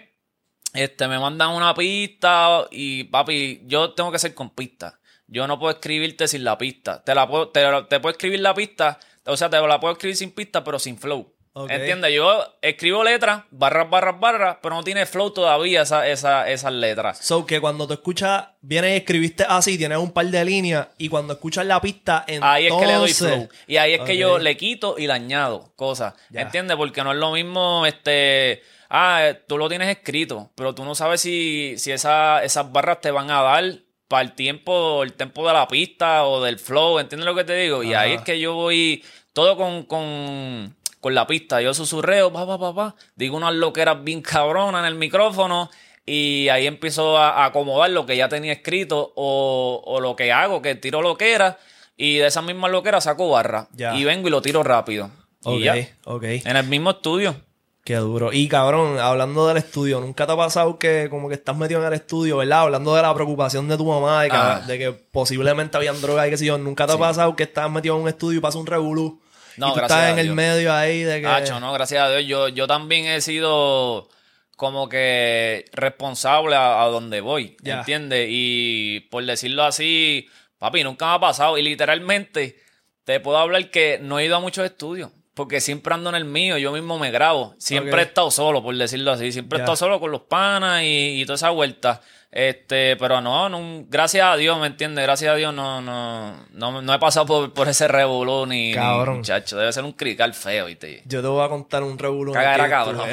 este, 0.73 1.09
me 1.09 1.19
mandan 1.19 1.51
una 1.51 1.75
pista 1.75 2.67
y 2.71 3.05
papi, 3.05 3.63
yo 3.67 3.93
tengo 3.93 4.11
que 4.11 4.19
ser 4.19 4.35
con 4.35 4.51
pista. 4.51 4.99
Yo 5.27 5.47
no 5.47 5.59
puedo 5.59 5.73
escribirte 5.73 6.29
sin 6.29 6.45
la 6.45 6.59
pista. 6.59 7.03
Te 7.03 7.15
la 7.15 7.27
puedo, 7.27 7.49
te, 7.49 7.65
te 7.89 8.01
puedo 8.01 8.13
escribir 8.13 8.41
la 8.41 8.55
pista, 8.55 8.99
o 9.25 9.37
sea, 9.37 9.49
te 9.49 9.61
la 9.61 9.81
puedo 9.81 9.93
escribir 9.93 10.17
sin 10.17 10.33
pista, 10.33 10.63
pero 10.63 10.79
sin 10.79 10.99
flow. 10.99 11.34
Ok. 11.57 11.71
¿Entiendes? 11.71 12.13
Yo 12.13 12.45
escribo 12.61 13.05
letras, 13.05 13.45
barras, 13.53 13.89
barras, 13.89 14.19
barras, 14.19 14.57
pero 14.61 14.75
no 14.75 14.83
tiene 14.83 15.07
flow 15.07 15.31
todavía 15.31 15.83
esa, 15.83 16.07
esa, 16.09 16.51
esas 16.51 16.73
letras. 16.73 17.19
So 17.19 17.47
que 17.47 17.61
cuando 17.61 17.87
tú 17.87 17.93
escuchas, 17.95 18.47
vienes 18.61 18.91
y 18.91 18.97
escribiste 18.97 19.47
así, 19.49 19.79
tienes 19.79 19.99
un 19.99 20.11
par 20.11 20.27
de 20.27 20.45
líneas, 20.45 20.89
y 20.99 21.09
cuando 21.09 21.35
escuchas 21.35 21.65
la 21.65 21.81
pista, 21.81 22.25
entonces... 22.27 22.51
Ahí 22.57 22.67
es 22.67 22.73
que 22.75 22.87
le 22.87 22.93
doy 22.95 23.13
flow. 23.13 23.49
Y 23.69 23.77
ahí 23.77 23.93
es 23.95 24.01
que 24.01 24.17
yo 24.17 24.39
le 24.39 24.57
quito 24.57 24.97
y 24.99 25.07
le 25.07 25.13
añado 25.13 25.73
cosas. 25.77 26.15
Ya. 26.31 26.41
¿Entiendes? 26.43 26.77
Porque 26.77 27.05
no 27.05 27.13
es 27.13 27.19
lo 27.19 27.31
mismo, 27.31 27.87
este. 27.87 28.63
Ah, 28.91 29.21
eh, 29.29 29.35
tú 29.47 29.57
lo 29.57 29.69
tienes 29.69 29.89
escrito, 29.89 30.51
pero 30.57 30.75
tú 30.75 30.85
no 30.85 30.95
sabes 30.97 31.21
si, 31.21 31.75
si 31.79 31.93
esa- 31.93 32.43
esas 32.45 32.71
barras 32.73 33.01
te 33.01 33.11
van 33.13 33.31
a 33.31 33.43
dar 33.43 33.65
para 34.09 34.23
el 34.23 34.33
tiempo, 34.33 35.03
el 35.05 35.13
tiempo 35.15 35.47
de 35.47 35.53
la 35.53 35.67
pista 35.69 36.25
o 36.25 36.43
del 36.43 36.59
flow. 36.59 36.99
¿Entiendes 36.99 37.27
lo 37.27 37.35
que 37.35 37.45
te 37.45 37.55
digo? 37.57 37.83
Y 37.85 37.95
ahí 37.95 38.13
es 38.15 38.23
que 38.23 38.39
yo 38.41 38.55
voy 38.55 39.05
todo 39.33 39.57
con, 39.57 39.85
con, 39.85 40.77
con 41.05 41.15
la 41.15 41.27
pista. 41.27 41.61
Yo 41.61 41.75
susurreo, 41.75 42.33
pa, 42.33 42.47
pa, 42.47 42.59
pa, 42.59 42.75
pa. 42.75 42.95
Digo 43.15 43.37
unas 43.37 43.53
loqueras 43.53 44.03
bien 44.03 44.23
cabronas 44.23 44.81
en 44.81 44.87
el 44.87 44.95
micrófono. 44.95 45.69
Y 46.07 46.49
ahí 46.49 46.67
empiezo 46.67 47.19
a, 47.19 47.45
acomodar 47.45 47.91
lo 47.91 48.07
que 48.07 48.17
ya 48.17 48.31
tenía 48.31 48.55
escrito 48.55 49.13
o, 49.15 49.83
o 49.85 50.01
lo 50.01 50.17
que 50.17 50.33
hago, 50.33 50.63
que 50.63 50.77
tiro 50.77 51.03
loqueras. 51.03 51.57
Y 51.99 52.17
de 52.17 52.27
esas 52.29 52.43
mismas 52.43 52.71
loqueras 52.71 53.05
saco 53.05 53.29
barra. 53.29 53.69
Ya. 53.75 53.95
Y 53.95 54.05
vengo 54.05 54.29
y 54.29 54.31
lo 54.31 54.41
tiro 54.41 54.63
rápido. 54.63 55.11
Ok, 55.45 55.59
Y 55.59 55.65
ya. 55.65 55.75
ok. 56.05 56.23
En 56.23 56.57
el 56.57 56.67
mismo 56.69 56.93
estudio. 56.93 57.37
Qué 57.85 57.97
duro. 57.97 58.33
Y 58.33 58.49
cabrón, 58.49 58.99
hablando 58.99 59.47
del 59.47 59.59
estudio, 59.59 60.01
¿nunca 60.01 60.27
te 60.27 60.33
ha 60.33 60.37
pasado 60.37 60.79
que 60.79 61.09
como 61.11 61.29
que 61.29 61.35
estás 61.35 61.55
metido 61.55 61.81
en 61.83 61.87
el 61.89 61.93
estudio, 61.93 62.39
¿verdad? 62.39 62.61
Hablando 62.61 62.95
de 62.95 63.03
la 63.03 63.13
preocupación 63.15 63.69
de 63.69 63.77
tu 63.77 63.85
mamá, 63.85 64.23
de 64.23 64.31
que, 64.31 64.37
Ah. 64.37 64.63
de 64.67 64.79
que 64.79 64.93
posiblemente 64.93 65.77
habían 65.77 66.01
drogas 66.01 66.27
y 66.27 66.31
qué 66.31 66.39
sé 66.39 66.47
yo, 66.47 66.57
¿nunca 66.57 66.87
te 66.87 66.95
ha 66.95 66.99
pasado 66.99 67.37
que 67.37 67.43
estás 67.43 67.71
metido 67.71 67.95
en 67.97 68.03
un 68.05 68.09
estudio 68.09 68.39
y 68.39 68.41
pasa 68.41 68.57
un 68.57 68.65
revolú? 68.67 69.21
No, 69.57 69.69
y 69.69 69.71
tú 69.71 69.77
gracias 69.77 69.99
estás 69.99 70.09
a 70.09 70.11
en 70.13 70.19
el 70.19 70.27
Dios. 70.27 70.37
medio 70.37 70.73
ahí 70.75 71.03
de 71.03 71.21
que... 71.21 71.27
Hacho, 71.27 71.61
no, 71.61 71.73
gracias 71.73 72.03
a 72.03 72.11
Dios. 72.11 72.25
Yo, 72.27 72.49
yo 72.49 72.67
también 72.67 73.07
he 73.07 73.21
sido 73.21 74.09
como 74.57 74.89
que 74.89 75.65
responsable 75.73 76.55
a, 76.57 76.83
a 76.83 76.87
donde 76.87 77.21
voy, 77.21 77.57
Ya. 77.63 77.79
¿entiendes? 77.81 78.29
Y 78.31 79.01
por 79.11 79.25
decirlo 79.25 79.65
así, 79.65 80.29
papi, 80.59 80.85
nunca 80.85 81.07
me 81.07 81.15
ha 81.15 81.21
pasado. 81.21 81.59
Y 81.59 81.63
literalmente 81.63 82.61
te 83.05 83.21
puedo 83.21 83.39
hablar 83.39 83.71
que 83.71 83.99
no 84.01 84.19
he 84.19 84.25
ido 84.27 84.37
a 84.37 84.41
muchos 84.41 84.65
estudios. 84.65 85.11
Porque 85.35 85.61
siempre 85.61 85.93
ando 85.93 86.11
en 86.11 86.15
el 86.17 86.25
mío, 86.25 86.59
yo 86.59 86.71
mismo 86.71 86.97
me 86.97 87.11
grabo. 87.11 87.57
Siempre 87.59 88.01
he 88.01 88.05
estado 88.05 88.31
solo, 88.31 88.63
por 88.63 88.77
decirlo 88.77 89.11
así. 89.11 89.33
Siempre 89.33 89.59
he 89.59 89.63
estado 89.63 89.75
solo 89.75 89.99
con 89.99 90.13
los 90.13 90.21
panas 90.23 90.83
y, 90.85 91.21
y 91.21 91.25
toda 91.27 91.35
esa 91.35 91.51
vuelta. 91.51 92.01
Este, 92.37 92.97
pero 92.97 93.21
no, 93.21 93.49
no, 93.49 93.85
gracias 93.89 94.27
a 94.27 94.37
Dios, 94.37 94.59
¿me 94.59 94.67
entiendes? 94.67 95.05
Gracias 95.05 95.33
a 95.33 95.37
Dios 95.37 95.55
no, 95.55 95.81
no, 95.81 96.35
no, 96.51 96.83
no 96.83 96.95
he 96.95 96.99
pasado 96.99 97.27
por, 97.27 97.55
por 97.55 97.69
ese 97.69 97.87
revolú 97.87 98.45
ni, 98.45 98.75
Cabrón. 98.75 99.19
muchacho. 99.19 99.57
Debe 99.57 99.73
ser 99.73 99.85
un 99.85 99.93
crical 99.93 100.35
feo, 100.35 100.67
¿viste? 100.67 101.05
Yo 101.07 101.23
te 101.23 101.29
voy 101.29 101.45
a 101.45 101.49
contar 101.49 101.85
un 101.85 101.97
Cagadera, 101.97 102.65
que 102.65 102.71
cabrón. 102.71 103.09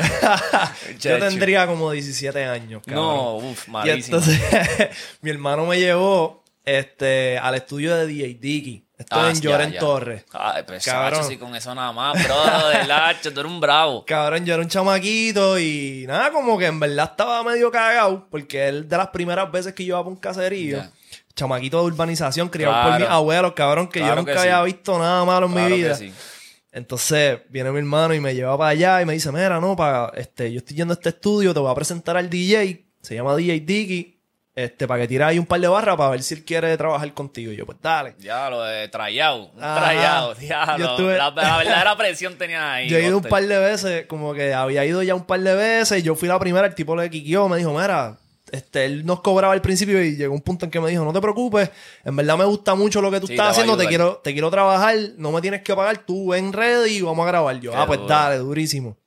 yo 1.00 1.20
tendría 1.20 1.68
como 1.68 1.92
17 1.92 2.46
años, 2.46 2.82
cabrón. 2.84 3.06
No, 3.06 3.36
uff, 3.36 3.68
Y 3.68 3.72
malísimo. 3.72 4.18
entonces, 4.18 4.42
mi 5.22 5.30
hermano 5.30 5.68
me 5.68 5.80
llevó 5.80 6.44
este, 6.66 7.38
al 7.38 7.54
estudio 7.54 7.96
de 7.96 8.08
DJ 8.08 8.38
Dicky. 8.42 8.88
Esto 9.02 9.16
Ah, 9.20 9.30
en 9.30 9.36
ya, 9.36 9.42
Lloren. 9.50 9.78
Torres. 9.78 10.24
Ay, 10.34 10.64
pues, 10.66 10.84
Cabrón. 10.86 11.24
Sí, 11.26 11.38
con 11.38 11.56
eso 11.56 11.76
nada 11.76 11.92
más, 11.92 12.24
bro, 12.24 12.70
del 12.70 12.92
hacho, 12.92 13.32
tú 13.34 13.40
eres 13.42 13.52
un 13.52 13.60
bravo. 13.60 14.04
Cabrón, 14.08 14.46
yo 14.46 14.54
era 14.54 14.64
un 14.64 14.70
chamaquito 14.70 15.60
y 15.60 16.06
nada, 16.08 16.32
como 16.32 16.58
que 16.58 16.66
en 16.66 16.80
verdad 16.80 17.10
estaba 17.12 17.44
medio 17.44 17.70
cagado, 17.72 18.28
porque 18.32 18.68
él 18.68 18.88
de 18.90 18.98
las 18.98 19.08
primeras 19.10 19.52
veces 19.52 19.74
que 19.74 19.84
yo 19.86 19.96
iba 19.96 20.00
para 20.00 20.10
un 20.10 20.16
caserío, 20.18 20.78
Ya. 20.78 20.92
chamaquito 21.36 21.80
de 21.82 21.86
urbanización, 21.88 22.50
criado 22.50 22.90
por 22.90 23.00
mis 23.00 23.10
abuelos, 23.10 23.54
cabrón, 23.54 23.88
que 23.88 24.00
Claro 24.00 24.14
yo 24.16 24.20
nunca 24.22 24.34
que 24.34 24.40
había 24.40 24.60
sí. 24.60 24.66
visto 24.66 24.98
nada 25.00 25.24
malo 25.26 25.46
en 25.48 25.52
Claro 25.54 25.70
mi 25.70 25.76
que 25.76 25.84
vida. 25.84 25.96
sí. 25.96 26.14
Entonces 26.74 27.40
viene 27.50 27.70
mi 27.72 27.80
hermano 27.80 28.14
y 28.14 28.20
me 28.22 28.34
lleva 28.34 28.58
para 28.58 28.70
allá 28.70 29.02
y 29.02 29.06
me 29.06 29.14
dice, 29.14 29.32
mira, 29.32 29.60
no, 29.60 29.76
para, 29.76 30.10
este, 30.16 30.52
yo 30.54 30.60
estoy 30.60 30.78
yendo 30.78 30.94
a 30.94 30.96
este 30.96 31.10
estudio, 31.10 31.54
te 31.54 31.60
voy 31.60 31.70
a 31.72 31.76
presentar 31.76 32.16
al 32.16 32.30
DJ, 32.30 32.86
se 33.02 33.16
llama 33.16 33.36
DJ 33.36 33.60
Dicky, 33.60 34.11
este, 34.54 34.86
para 34.88 35.02
que 35.02 35.08
tire 35.08 35.24
ahí 35.24 35.40
un 35.40 35.46
par 35.46 35.60
de 35.62 35.68
barras 35.68 35.96
para 35.96 36.10
ver 36.10 36.24
si 36.24 36.34
él 36.34 36.44
quiere 36.44 36.76
trabajar 36.78 37.14
contigo. 37.14 37.52
Y 37.52 37.56
yo, 37.56 37.66
pues 37.66 37.78
dale. 37.82 38.16
Ya, 38.20 38.50
lo 38.50 38.62
de 38.64 38.88
trayado, 38.90 39.52
Yo 39.56 40.40
diablo. 40.40 40.86
estuve- 40.92 41.18
La, 41.18 41.32
la 41.32 41.58
verdadera 41.58 41.96
presión 41.98 42.38
tenía 42.38 42.74
ahí. 42.74 42.90
Yo 42.90 42.98
he 42.98 43.06
ido 43.06 43.18
un 43.18 43.24
par 43.24 43.44
de 43.46 43.58
veces, 43.60 44.06
como 44.08 44.34
que 44.34 44.54
había 44.54 44.84
ido 44.86 45.02
ya 45.04 45.16
un 45.16 45.26
par 45.26 45.40
de 45.40 45.56
veces. 45.56 46.04
Yo 46.04 46.16
fui 46.16 46.28
la 46.28 46.38
primera, 46.40 46.68
el 46.68 46.76
tipo 46.76 46.96
le 46.96 47.10
quiqueó, 47.10 47.48
me 47.48 47.58
dijo, 47.58 47.72
mira, 47.74 48.18
este, 48.52 48.84
él 48.84 49.06
nos 49.06 49.22
cobraba 49.22 49.54
al 49.54 49.62
principio 49.62 50.04
y 50.04 50.18
llegó 50.18 50.34
un 50.34 50.42
punto 50.42 50.66
en 50.66 50.72
que 50.72 50.82
me 50.82 50.90
dijo, 50.90 51.06
no 51.06 51.14
te 51.14 51.22
preocupes, 51.22 51.70
en 52.04 52.14
verdad 52.18 52.38
me 52.38 52.44
gusta 52.44 52.76
mucho 52.76 53.02
lo 53.02 53.10
que 53.10 53.22
tú 53.22 53.28
Sí, 53.28 53.34
estás 53.34 53.48
te 53.48 53.52
haciendo, 53.52 53.78
te 53.78 53.88
quiero, 53.88 54.18
te 54.18 54.34
quiero 54.34 54.52
trabajar, 54.52 54.98
no 55.18 55.32
me 55.32 55.40
tienes 55.42 55.62
que 55.62 55.74
pagar, 55.74 56.00
tú 56.00 56.32
ven 56.32 56.52
ready 56.52 56.98
y 56.98 57.02
vamos 57.02 57.24
a 57.26 57.28
grabar. 57.28 57.58
Yo, 57.62 57.72
Qué 57.72 57.78
ah, 57.78 57.86
pues 57.88 58.02
dale, 58.06 58.36
durísimo. 58.40 58.98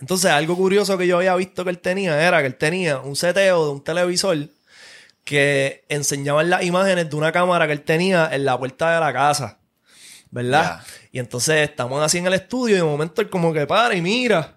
Entonces, 0.00 0.30
algo 0.30 0.56
curioso 0.56 0.96
que 0.96 1.06
yo 1.06 1.16
había 1.18 1.34
visto 1.36 1.64
que 1.64 1.70
él 1.70 1.78
tenía 1.78 2.26
era 2.26 2.40
que 2.40 2.46
él 2.46 2.54
tenía 2.54 3.00
un 3.00 3.16
seteo 3.16 3.66
de 3.66 3.70
un 3.72 3.84
televisor 3.84 4.38
que 5.30 5.84
enseñaban 5.88 6.50
las 6.50 6.64
imágenes 6.64 7.08
de 7.08 7.14
una 7.14 7.30
cámara 7.30 7.68
que 7.68 7.72
él 7.72 7.82
tenía 7.82 8.28
en 8.32 8.44
la 8.44 8.58
puerta 8.58 8.92
de 8.92 8.98
la 8.98 9.12
casa. 9.12 9.60
¿Verdad? 10.32 10.82
Y 11.12 11.20
entonces 11.20 11.68
estamos 11.70 12.02
así 12.02 12.18
en 12.18 12.26
el 12.26 12.34
estudio 12.34 12.74
y 12.74 12.78
de 12.78 12.84
momento 12.84 13.22
él 13.22 13.30
como 13.30 13.52
que 13.52 13.64
para 13.64 13.94
y 13.94 14.02
mira. 14.02 14.56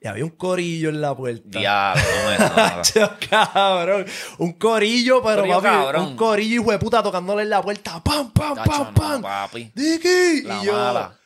Y 0.00 0.08
había 0.08 0.24
un 0.24 0.30
corillo 0.30 0.88
en 0.88 1.00
la 1.00 1.14
puerta. 1.14 1.60
Diablo, 1.60 2.02
no 2.96 3.10
cabrón. 3.30 4.04
Un 4.38 4.54
corillo, 4.54 5.22
pero 5.22 5.42
Corillo 5.42 5.62
papi, 5.62 5.76
cabrón. 5.76 6.02
un 6.06 6.16
corillo 6.16 6.60
hijo 6.60 6.72
de 6.72 6.78
puta 6.80 7.04
tocándole 7.04 7.42
en 7.42 7.50
la 7.50 7.62
puerta. 7.62 8.02
¡Pam, 8.02 8.32
pam, 8.32 8.56
Tacho, 8.56 8.68
pam, 8.68 8.86
no, 8.86 8.94
pam! 8.94 9.22
papi. 9.22 9.70
¡Dicky! 9.76 10.42
La 10.42 10.58
y 10.60 10.66
yo, 10.66 10.72
mala. 10.72 11.16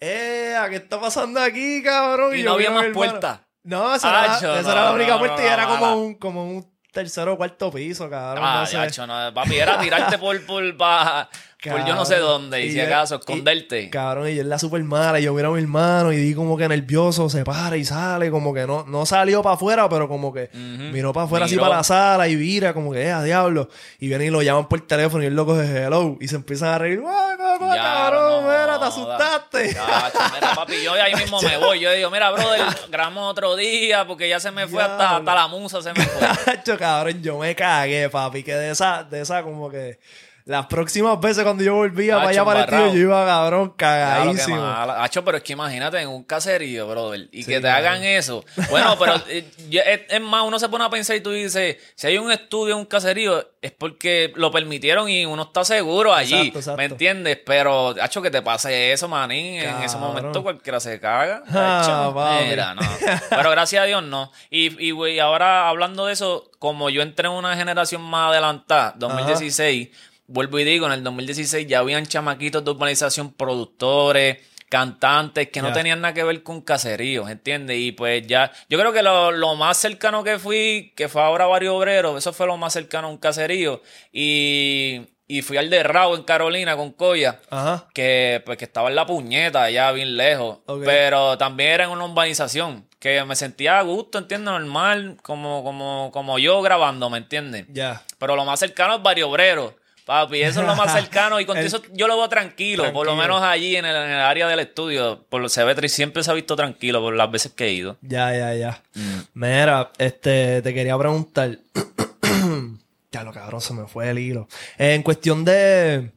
¡eh! 0.00 0.56
¿Qué 0.70 0.76
está 0.76 1.00
pasando 1.00 1.40
aquí, 1.40 1.80
cabrón? 1.80 2.36
Y 2.36 2.42
no 2.42 2.54
había 2.54 2.72
más 2.72 2.86
puerta. 2.92 3.46
No, 3.62 3.94
esa, 3.94 4.08
era, 4.08 4.36
esa 4.36 4.62
no, 4.62 4.72
era 4.72 4.84
la 4.86 4.92
única 4.92 5.16
puerta 5.16 5.44
y 5.44 5.46
era 5.46 5.66
como 5.68 5.96
un, 5.96 6.14
como 6.14 6.44
un 6.44 6.75
tercero 6.96 7.34
o 7.34 7.36
cuarto 7.36 7.70
piso, 7.70 8.08
cabrón. 8.08 8.44
Ah, 8.46 8.60
no 8.60 8.66
sé. 8.66 8.72
yacho, 8.76 9.06
no, 9.06 9.32
papi, 9.34 9.56
era 9.56 9.78
tirarte 9.78 10.16
por, 10.18 10.44
por, 10.46 10.76
pa- 10.76 11.28
por 11.62 11.84
yo 11.86 11.94
no 11.94 12.04
sé 12.04 12.14
Cabrón. 12.14 12.42
dónde, 12.42 12.66
y, 12.66 12.70
si 12.72 12.80
acaso, 12.80 13.14
y- 13.14 13.18
esconderte. 13.18 13.90
Cabrón, 13.90 14.28
y 14.28 14.38
en 14.38 14.48
la 14.48 14.58
super 14.58 14.82
mala, 14.84 15.18
y 15.18 15.24
yo 15.24 15.32
miro 15.34 15.48
a 15.48 15.52
mi 15.56 15.60
hermano 15.62 16.12
y 16.12 16.16
di 16.16 16.34
como 16.34 16.56
que 16.56 16.68
nervioso, 16.68 17.28
se 17.30 17.44
para 17.44 17.76
y 17.76 17.84
sale, 17.84 18.30
como 18.30 18.52
que 18.54 18.66
no, 18.66 18.84
no 18.86 19.06
salió 19.06 19.42
para 19.42 19.54
afuera, 19.56 19.88
pero 19.88 20.06
como 20.06 20.32
que 20.32 20.50
Ujú. 20.52 20.92
miró 20.92 21.12
para 21.12 21.24
afuera 21.24 21.46
así 21.46 21.56
para 21.56 21.76
la 21.78 21.82
sala 21.84 22.28
y 22.28 22.36
vira, 22.36 22.72
como 22.74 22.92
que, 22.92 23.02
eh, 23.06 23.10
a 23.12 23.22
diablo. 23.22 23.68
Y 23.98 24.08
vienen 24.08 24.28
y 24.28 24.30
lo 24.30 24.42
llaman 24.42 24.68
por 24.68 24.80
teléfono 24.86 25.24
y 25.24 25.26
el 25.26 25.34
loco 25.34 25.56
de 25.56 25.66
hello, 25.84 26.16
y 26.20 26.28
se 26.28 26.36
empiezan 26.36 26.68
a 26.68 26.78
reír, 26.78 27.00
¡Guau, 27.00 27.36
guau, 27.36 27.58
guau, 27.58 27.74
Ya, 27.74 27.82
cabrón! 27.82 28.42
no, 28.44 28.48
mira, 28.50 28.78
te 28.78 28.84
asustaste. 28.84 29.72
Yacho, 29.74 30.18
mira, 30.34 30.54
papi, 30.54 30.74
yo 30.84 30.92
ahí 30.92 31.14
mismo 31.14 31.40
me 31.40 31.56
voy. 31.58 31.80
Yo 31.80 31.90
digo, 31.92 32.10
mira, 32.10 32.30
brother, 32.30 32.62
grabamos 32.90 33.30
otro 33.30 33.56
día 33.56 34.06
porque 34.06 34.28
ya 34.28 34.38
se 34.40 34.50
me 34.50 34.68
fue 34.68 34.82
hasta, 34.82 35.16
hasta 35.16 35.34
la 35.34 35.48
musa, 35.48 35.80
se 35.82 35.92
me 35.94 36.04
fue. 36.04 36.76
Cabrón, 36.78 37.22
yo 37.22 37.38
me 37.38 37.54
cagué, 37.56 38.08
papi, 38.10 38.42
que 38.42 38.54
de 38.54 38.70
esa, 38.70 39.02
de 39.04 39.22
esa 39.22 39.42
como 39.42 39.70
que... 39.70 39.98
Las 40.46 40.66
próximas 40.66 41.20
veces 41.20 41.42
cuando 41.42 41.64
yo 41.64 41.74
volvía 41.74 42.14
para 42.18 42.28
allá 42.28 42.44
para 42.44 42.60
el 42.60 42.64
embarrado. 42.66 42.92
yo 42.94 43.00
iba, 43.00 43.26
cabrón, 43.26 43.74
Claro, 43.76 44.20
cagadísimo. 44.22 44.56
mala. 44.58 45.02
Hacho, 45.02 45.24
pero 45.24 45.38
es 45.38 45.42
que 45.42 45.54
imagínate 45.54 46.00
en 46.00 46.08
un 46.08 46.22
caserío, 46.22 46.86
brother, 46.86 47.28
y 47.32 47.42
Sí, 47.42 47.48
que 47.48 47.54
te 47.56 47.62
claro. 47.62 47.78
hagan 47.88 48.04
eso. 48.04 48.44
Bueno, 48.70 48.96
pero 48.96 49.14
eh, 49.28 49.44
es, 49.72 50.00
es 50.08 50.20
más, 50.20 50.44
uno 50.44 50.60
se 50.60 50.68
pone 50.68 50.84
a 50.84 50.88
pensar 50.88 51.16
y 51.16 51.20
tú 51.20 51.32
dices, 51.32 51.78
si 51.96 52.06
hay 52.06 52.18
un 52.18 52.30
estudio 52.30 52.74
en 52.74 52.78
un 52.78 52.86
caserío, 52.86 53.44
es 53.60 53.72
porque 53.72 54.32
lo 54.36 54.52
permitieron 54.52 55.08
y 55.08 55.26
uno 55.26 55.42
está 55.42 55.64
seguro 55.64 56.14
allí. 56.14 56.34
Exacto, 56.36 56.58
exacto. 56.60 56.76
¿Me 56.78 56.84
entiendes? 56.84 57.40
Pero, 57.44 57.96
hacho, 58.00 58.22
que 58.22 58.30
te 58.30 58.40
pase 58.40 58.92
eso, 58.92 59.08
manín. 59.08 59.56
En 59.62 59.82
ese 59.82 59.96
momento 59.96 60.44
cualquiera 60.44 60.78
se 60.78 61.00
caga. 61.00 61.42
Ah, 61.52 62.40
mira, 62.48 62.72
no. 62.74 62.82
Pero 63.30 63.50
gracias 63.50 63.82
a 63.82 63.86
Dios 63.86 64.02
no. 64.04 64.30
Y, 64.48 64.80
y, 64.86 64.92
güey, 64.92 65.18
ahora 65.18 65.68
hablando 65.68 66.06
de 66.06 66.12
eso, 66.12 66.52
como 66.60 66.88
yo 66.88 67.02
entré 67.02 67.26
en 67.26 67.34
una 67.34 67.56
generación 67.56 68.00
más 68.02 68.30
adelantada, 68.30 68.94
2016, 68.96 69.88
vuelvo 70.28 70.58
y 70.58 70.64
digo, 70.64 70.86
en 70.86 70.92
el 70.92 71.04
2016 71.04 71.66
ya 71.66 71.80
habían 71.80 72.06
chamaquitos 72.06 72.64
de 72.64 72.70
urbanización, 72.70 73.32
productores, 73.32 74.38
cantantes 74.68 75.48
que 75.50 75.62
no 75.62 75.72
tenían 75.72 76.00
nada 76.00 76.12
que 76.12 76.24
ver 76.24 76.42
con 76.42 76.60
caseríos, 76.60 77.30
¿entiendes? 77.30 77.78
Y 77.78 77.92
pues 77.92 78.26
ya, 78.26 78.50
yo 78.68 78.78
creo 78.78 78.92
que 78.92 79.02
lo, 79.02 79.30
lo 79.30 79.54
más 79.54 79.76
cercano 79.76 80.24
que 80.24 80.38
fui, 80.40 80.92
que 80.96 81.08
fue 81.08 81.22
ahora 81.22 81.46
Barrio 81.46 81.76
Obrero, 81.76 82.18
eso 82.18 82.32
fue 82.32 82.46
lo 82.46 82.56
más 82.56 82.72
cercano 82.72 83.06
a 83.06 83.10
un 83.10 83.16
caserío. 83.18 83.80
Y, 84.12 85.02
y 85.28 85.42
fui 85.42 85.56
al 85.56 85.70
de 85.70 85.82
Rao 85.84 86.16
en 86.16 86.24
Carolina 86.24 86.76
con 86.76 86.92
Coya 86.92 87.40
Ajá. 87.50 87.86
que 87.94 88.42
pues 88.44 88.58
que 88.58 88.64
estaba 88.64 88.88
en 88.88 88.96
la 88.96 89.06
puñeta 89.06 89.62
allá 89.64 89.90
bien 89.92 90.16
lejos 90.16 90.58
pero 90.84 91.36
también 91.36 91.70
era 91.70 91.84
en 91.84 91.90
una 91.90 92.04
urbanización 92.04 92.88
que 93.00 93.24
me 93.24 93.34
sentía 93.34 93.78
a 93.80 93.82
gusto 93.82 94.18
entiendes 94.18 94.52
normal 94.52 95.16
como 95.22 95.64
como 95.64 96.10
como 96.12 96.38
yo 96.38 96.62
grabando 96.62 97.10
me 97.10 97.18
entiendes 97.18 97.66
Ya. 97.70 98.04
pero 98.18 98.36
lo 98.36 98.44
más 98.44 98.60
cercano 98.60 98.94
es 98.96 99.02
Barrio 99.02 99.28
Obrero 99.28 99.74
Papi, 100.06 100.40
eso 100.40 100.60
es 100.60 100.66
lo 100.68 100.76
más 100.76 100.92
cercano 100.92 101.40
y 101.40 101.44
con 101.44 101.56
El- 101.58 101.66
eso 101.66 101.82
yo 101.92 102.06
lo 102.06 102.16
veo 102.16 102.28
tranquilo, 102.28 102.92
por 102.92 103.04
lo 103.06 103.16
menos 103.16 103.42
allí 103.42 103.74
en 103.76 103.84
el, 103.84 103.96
en 103.96 104.10
el 104.12 104.20
área 104.20 104.46
del 104.46 104.60
estudio. 104.60 105.24
Por 105.28 105.42
lo 105.42 105.48
se 105.48 105.64
ve 105.64 105.74
tri- 105.76 105.88
siempre 105.88 106.22
se 106.22 106.30
ha 106.30 106.34
visto 106.34 106.54
tranquilo 106.54 107.00
por 107.00 107.14
las 107.14 107.28
veces 107.30 107.52
que 107.52 107.66
he 107.66 107.72
ido. 107.72 107.96
Ya, 108.02 108.32
ya, 108.32 108.54
ya. 108.54 108.82
Mm. 108.94 109.18
Mira, 109.34 109.90
este, 109.98 110.62
te 110.62 110.72
quería 110.72 110.96
preguntar. 110.96 111.58
ya 113.12 113.22
lo 113.24 113.32
cabrón, 113.32 113.60
se 113.60 113.74
me 113.74 113.86
fue 113.88 114.08
el 114.10 114.18
hilo. 114.18 114.48
Eh, 114.78 114.94
en 114.94 115.02
cuestión 115.02 115.44
de, 115.44 116.12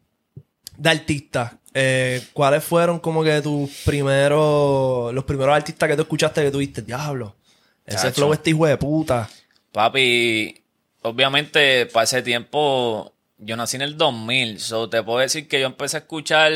de 0.78 0.90
artistas, 0.90 1.54
eh, 1.74 2.22
¿cuáles 2.34 2.64
fueron 2.64 3.00
como 3.00 3.24
que 3.24 3.42
tus 3.42 3.70
primeros, 3.86 5.14
los 5.14 5.24
primeros 5.24 5.56
artistas 5.56 5.90
que 5.90 5.96
tú 5.96 6.04
escuchaste 6.04 6.44
que 6.44 6.52
tuviste? 6.52 6.82
Diablo, 6.84 7.36
ese 7.86 7.98
Chacho. 7.98 8.14
flow 8.14 8.34
este 8.34 8.52
hijo 8.52 8.66
de 8.68 8.78
puta. 8.78 9.28
Papi, 9.72 10.64
obviamente 11.02 11.86
para 11.88 12.04
ese 12.04 12.22
tiempo 12.22 13.14
yo 13.40 13.56
nací 13.56 13.78
en 13.78 13.82
el 13.82 13.98
2000, 13.98 14.60
so 14.60 14.90
te 14.90 15.02
puedo 15.02 15.20
decir 15.20 15.48
que 15.48 15.60
yo 15.60 15.66
empecé 15.66 15.98
a 15.98 16.00
escuchar 16.02 16.52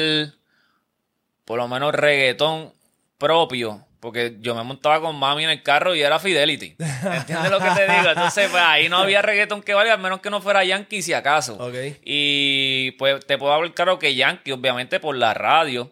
por 1.46 1.58
lo 1.58 1.68
menos 1.68 1.94
reggaetón 1.94 2.74
propio, 3.18 3.86
porque 4.00 4.36
yo 4.42 4.54
me 4.54 4.64
montaba 4.64 5.00
con 5.00 5.16
mami 5.16 5.46
en 5.46 5.50
el 5.50 5.64
carro 5.64 5.96
y 5.96 6.02
era 6.02 6.20
Fidelity. 6.20 6.76
¿Entiendes 6.80 7.52
lo 7.52 7.60
que 7.60 7.70
te 7.70 7.84
digo? 7.90 8.10
Entonces, 8.10 8.50
pues 8.50 8.64
ahí 8.64 8.90
no 8.90 8.98
había 8.98 9.22
reggaetón 9.22 9.62
que 9.62 9.74
valga, 9.74 9.94
al 9.94 10.00
menos 10.00 10.20
que 10.20 10.30
no 10.30 10.42
fuera 10.42 10.64
Yankee 10.64 11.02
si 11.02 11.14
acaso. 11.14 11.56
Ok. 11.56 11.76
Y 12.04 12.92
pues 12.92 13.26
te 13.26 13.38
puedo 13.38 13.54
hablar 13.54 13.74
claro 13.74 14.00
que 14.00 14.14
Yankee, 14.14 14.52
obviamente 14.52 15.00
por 15.00 15.16
la 15.16 15.34
radio. 15.34 15.90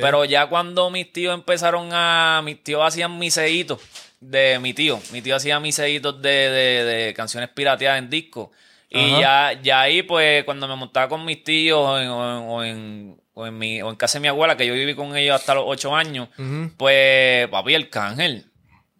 Pero 0.00 0.24
ya 0.24 0.46
cuando 0.46 0.90
mis 0.90 1.12
tíos 1.12 1.34
empezaron 1.34 1.90
a. 1.92 2.40
Mis 2.44 2.62
tíos 2.62 2.82
hacían 2.84 3.18
miseitos 3.18 3.80
de 4.20 4.60
mi 4.60 4.74
tío. 4.74 5.00
Mi 5.10 5.22
tío 5.22 5.34
hacía 5.34 5.58
miseitos 5.58 6.22
de, 6.22 6.30
de, 6.30 6.84
de 6.84 7.14
canciones 7.14 7.48
pirateadas 7.48 7.98
en 7.98 8.08
disco. 8.08 8.52
Y 8.94 9.20
ya, 9.20 9.58
ya 9.62 9.80
ahí, 9.82 10.02
pues, 10.02 10.44
cuando 10.44 10.68
me 10.68 10.76
montaba 10.76 11.08
con 11.08 11.24
mis 11.24 11.42
tíos 11.42 11.78
o 11.78 11.98
en, 11.98 12.08
o 12.08 12.64
en, 12.64 13.20
o 13.34 13.50
mi, 13.50 13.80
o 13.82 13.90
en 13.90 13.96
casa 13.96 14.18
de 14.18 14.22
mi 14.22 14.28
abuela, 14.28 14.56
que 14.56 14.66
yo 14.66 14.74
viví 14.74 14.94
con 14.94 15.16
ellos 15.16 15.34
hasta 15.36 15.54
los 15.54 15.64
ocho 15.66 15.94
años, 15.96 16.28
pues, 16.76 17.48
papi, 17.48 17.74
Arcángel. 17.74 18.46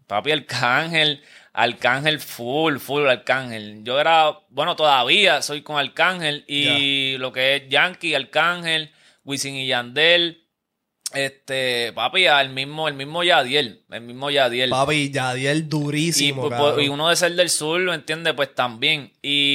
Papi, 0.06 0.32
Arcángel. 0.32 1.22
Arcángel 1.54 2.18
full, 2.18 2.78
full 2.78 3.06
Arcángel. 3.06 3.84
Yo 3.84 4.00
era, 4.00 4.38
bueno, 4.48 4.74
todavía 4.74 5.42
soy 5.42 5.62
con 5.62 5.76
Arcángel. 5.76 6.44
Y 6.48 7.16
lo 7.18 7.32
que 7.32 7.56
es 7.56 7.68
Yankee, 7.68 8.14
Arcángel, 8.14 8.90
Wisin 9.24 9.56
y 9.56 9.66
Yandel. 9.66 10.38
Este, 11.14 11.92
papi, 11.92 12.24
el 12.24 12.48
mismo, 12.48 12.88
el 12.88 12.94
mismo 12.94 13.22
Yadiel. 13.22 13.84
El 13.90 14.00
mismo 14.00 14.30
Yadiel. 14.30 14.70
Papi, 14.70 15.10
Yadiel 15.10 15.58
Y, 15.58 15.62
durísimo, 15.62 16.48
pues, 16.48 16.54
cabrón. 16.54 16.82
y 16.82 16.88
uno 16.88 17.10
de 17.10 17.16
ser 17.16 17.34
del 17.34 17.50
sur, 17.50 17.80
¿lo 17.80 17.92
entiendes? 17.92 18.32
Pues 18.32 18.54
también. 18.54 19.12
Y, 19.20 19.51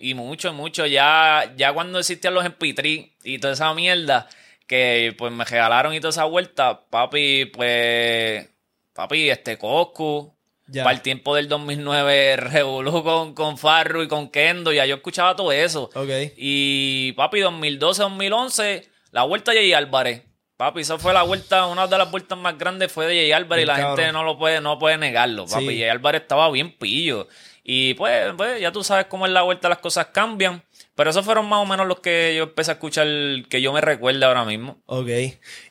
y 0.00 0.14
mucho, 0.14 0.52
mucho. 0.52 0.86
Ya, 0.86 1.52
ya 1.56 1.72
cuando 1.72 1.98
existían 1.98 2.34
los 2.34 2.44
MP3 2.44 3.12
y 3.24 3.38
toda 3.38 3.54
esa 3.54 3.72
mierda, 3.74 4.28
que 4.66 5.14
pues 5.18 5.32
me 5.32 5.44
regalaron 5.44 5.94
y 5.94 6.00
toda 6.00 6.10
esa 6.10 6.24
vuelta, 6.24 6.84
papi, 6.90 7.46
pues. 7.46 8.48
Papi, 8.94 9.28
este 9.30 9.58
Coscu. 9.58 10.32
Ya. 10.66 10.82
Para 10.82 10.96
el 10.96 11.02
tiempo 11.02 11.34
del 11.36 11.46
2009, 11.48 12.36
revolú 12.38 13.02
con, 13.02 13.34
con 13.34 13.58
Farru 13.58 14.02
y 14.02 14.08
con 14.08 14.30
Kendo. 14.30 14.72
Ya 14.72 14.86
yo 14.86 14.94
escuchaba 14.96 15.36
todo 15.36 15.52
eso. 15.52 15.90
Ok. 15.94 16.08
Y 16.36 17.12
papi, 17.12 17.40
2012, 17.40 18.02
2011, 18.02 18.88
la 19.10 19.24
vuelta 19.24 19.52
de 19.52 19.58
Jay 19.58 19.72
Álvarez. 19.74 20.22
Papi, 20.56 20.80
esa 20.82 20.98
fue 20.98 21.12
la 21.12 21.22
vuelta, 21.24 21.66
una 21.66 21.86
de 21.88 21.98
las 21.98 22.10
vueltas 22.10 22.38
más 22.38 22.56
grandes 22.56 22.90
fue 22.92 23.06
de 23.06 23.14
Jay 23.14 23.32
Álvarez 23.32 23.64
y 23.64 23.66
la 23.66 23.74
cabrón. 23.74 23.96
gente 23.96 24.12
no 24.12 24.22
lo 24.22 24.38
puede, 24.38 24.60
no 24.60 24.78
puede 24.78 24.96
negarlo. 24.96 25.46
Papi, 25.46 25.66
Sí. 25.68 25.78
Jay 25.80 25.88
Álvarez 25.88 26.22
estaba 26.22 26.48
bien 26.50 26.72
pillo. 26.78 27.26
Y 27.66 27.94
pues, 27.94 28.32
pues, 28.36 28.60
ya 28.60 28.70
tú 28.72 28.84
sabes 28.84 29.06
cómo 29.06 29.24
es 29.26 29.32
la 29.32 29.40
vuelta, 29.42 29.68
las 29.70 29.78
cosas 29.78 30.08
cambian. 30.12 30.62
Pero 30.94 31.10
esos 31.10 31.24
fueron 31.24 31.48
más 31.48 31.60
o 31.60 31.66
menos 31.66 31.86
los 31.88 31.98
que 32.00 32.34
yo 32.36 32.44
empecé 32.44 32.70
a 32.70 32.74
escuchar, 32.74 33.06
que 33.48 33.60
yo 33.60 33.72
me 33.72 33.80
recuerde 33.80 34.24
ahora 34.24 34.44
mismo. 34.44 34.76
Ok. 34.86 35.08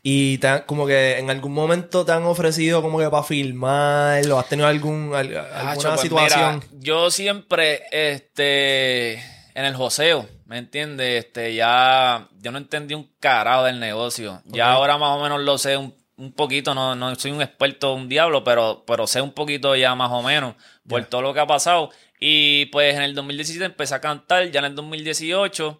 Y 0.01 0.37
te 0.39 0.47
han- 0.47 0.61
como 0.63 0.85
que 0.87 1.17
en 1.19 1.29
algún 1.29 1.53
momento 1.53 2.03
te 2.03 2.11
han 2.11 2.23
ofrecido 2.23 2.81
como 2.81 2.97
que 2.99 3.09
para 3.09 3.23
filmar 3.23 4.27
o 4.29 4.39
has 4.39 4.49
tenido 4.49 4.67
algún, 4.67 5.13
al- 5.15 5.37
alguna 5.37 5.89
pues, 5.91 6.01
situación. 6.01 6.55
mira, 6.55 6.67
yo 6.81 7.09
siempre, 7.11 7.83
este, 7.91 9.13
en 9.55 9.65
el 9.65 9.75
joseo, 9.75 10.27
¿me 10.45 10.57
entiendes? 10.57 11.25
Este, 11.25 11.53
ya, 11.55 12.27
yo 12.41 12.51
no 12.51 12.57
entendí 12.57 12.93
un 12.95 13.09
carajo 13.19 13.63
del 13.63 13.79
negocio. 13.79 14.41
Ya 14.45 14.71
ahora 14.71 14.97
más 14.97 15.17
o 15.17 15.21
menos 15.23 15.41
lo 15.41 15.57
sé 15.57 15.77
un, 15.77 15.95
un 16.17 16.33
poquito, 16.33 16.75
no, 16.75 16.95
no 16.95 17.15
soy 17.15 17.31
un 17.31 17.41
experto, 17.41 17.93
un 17.93 18.09
diablo, 18.09 18.43
pero, 18.43 18.83
pero 18.85 19.07
sé 19.07 19.21
un 19.21 19.31
poquito 19.31 19.75
ya 19.75 19.95
más 19.95 20.11
o 20.11 20.21
menos 20.21 20.55
por 20.87 21.05
todo 21.05 21.21
lo 21.21 21.33
que 21.33 21.39
ha 21.39 21.47
pasado. 21.47 21.89
Y 22.19 22.67
pues 22.67 22.95
en 22.95 23.01
el 23.01 23.15
2017 23.15 23.65
empecé 23.65 23.95
a 23.95 24.01
cantar, 24.01 24.49
ya 24.51 24.59
en 24.59 24.65
el 24.65 24.75
2018 24.75 25.79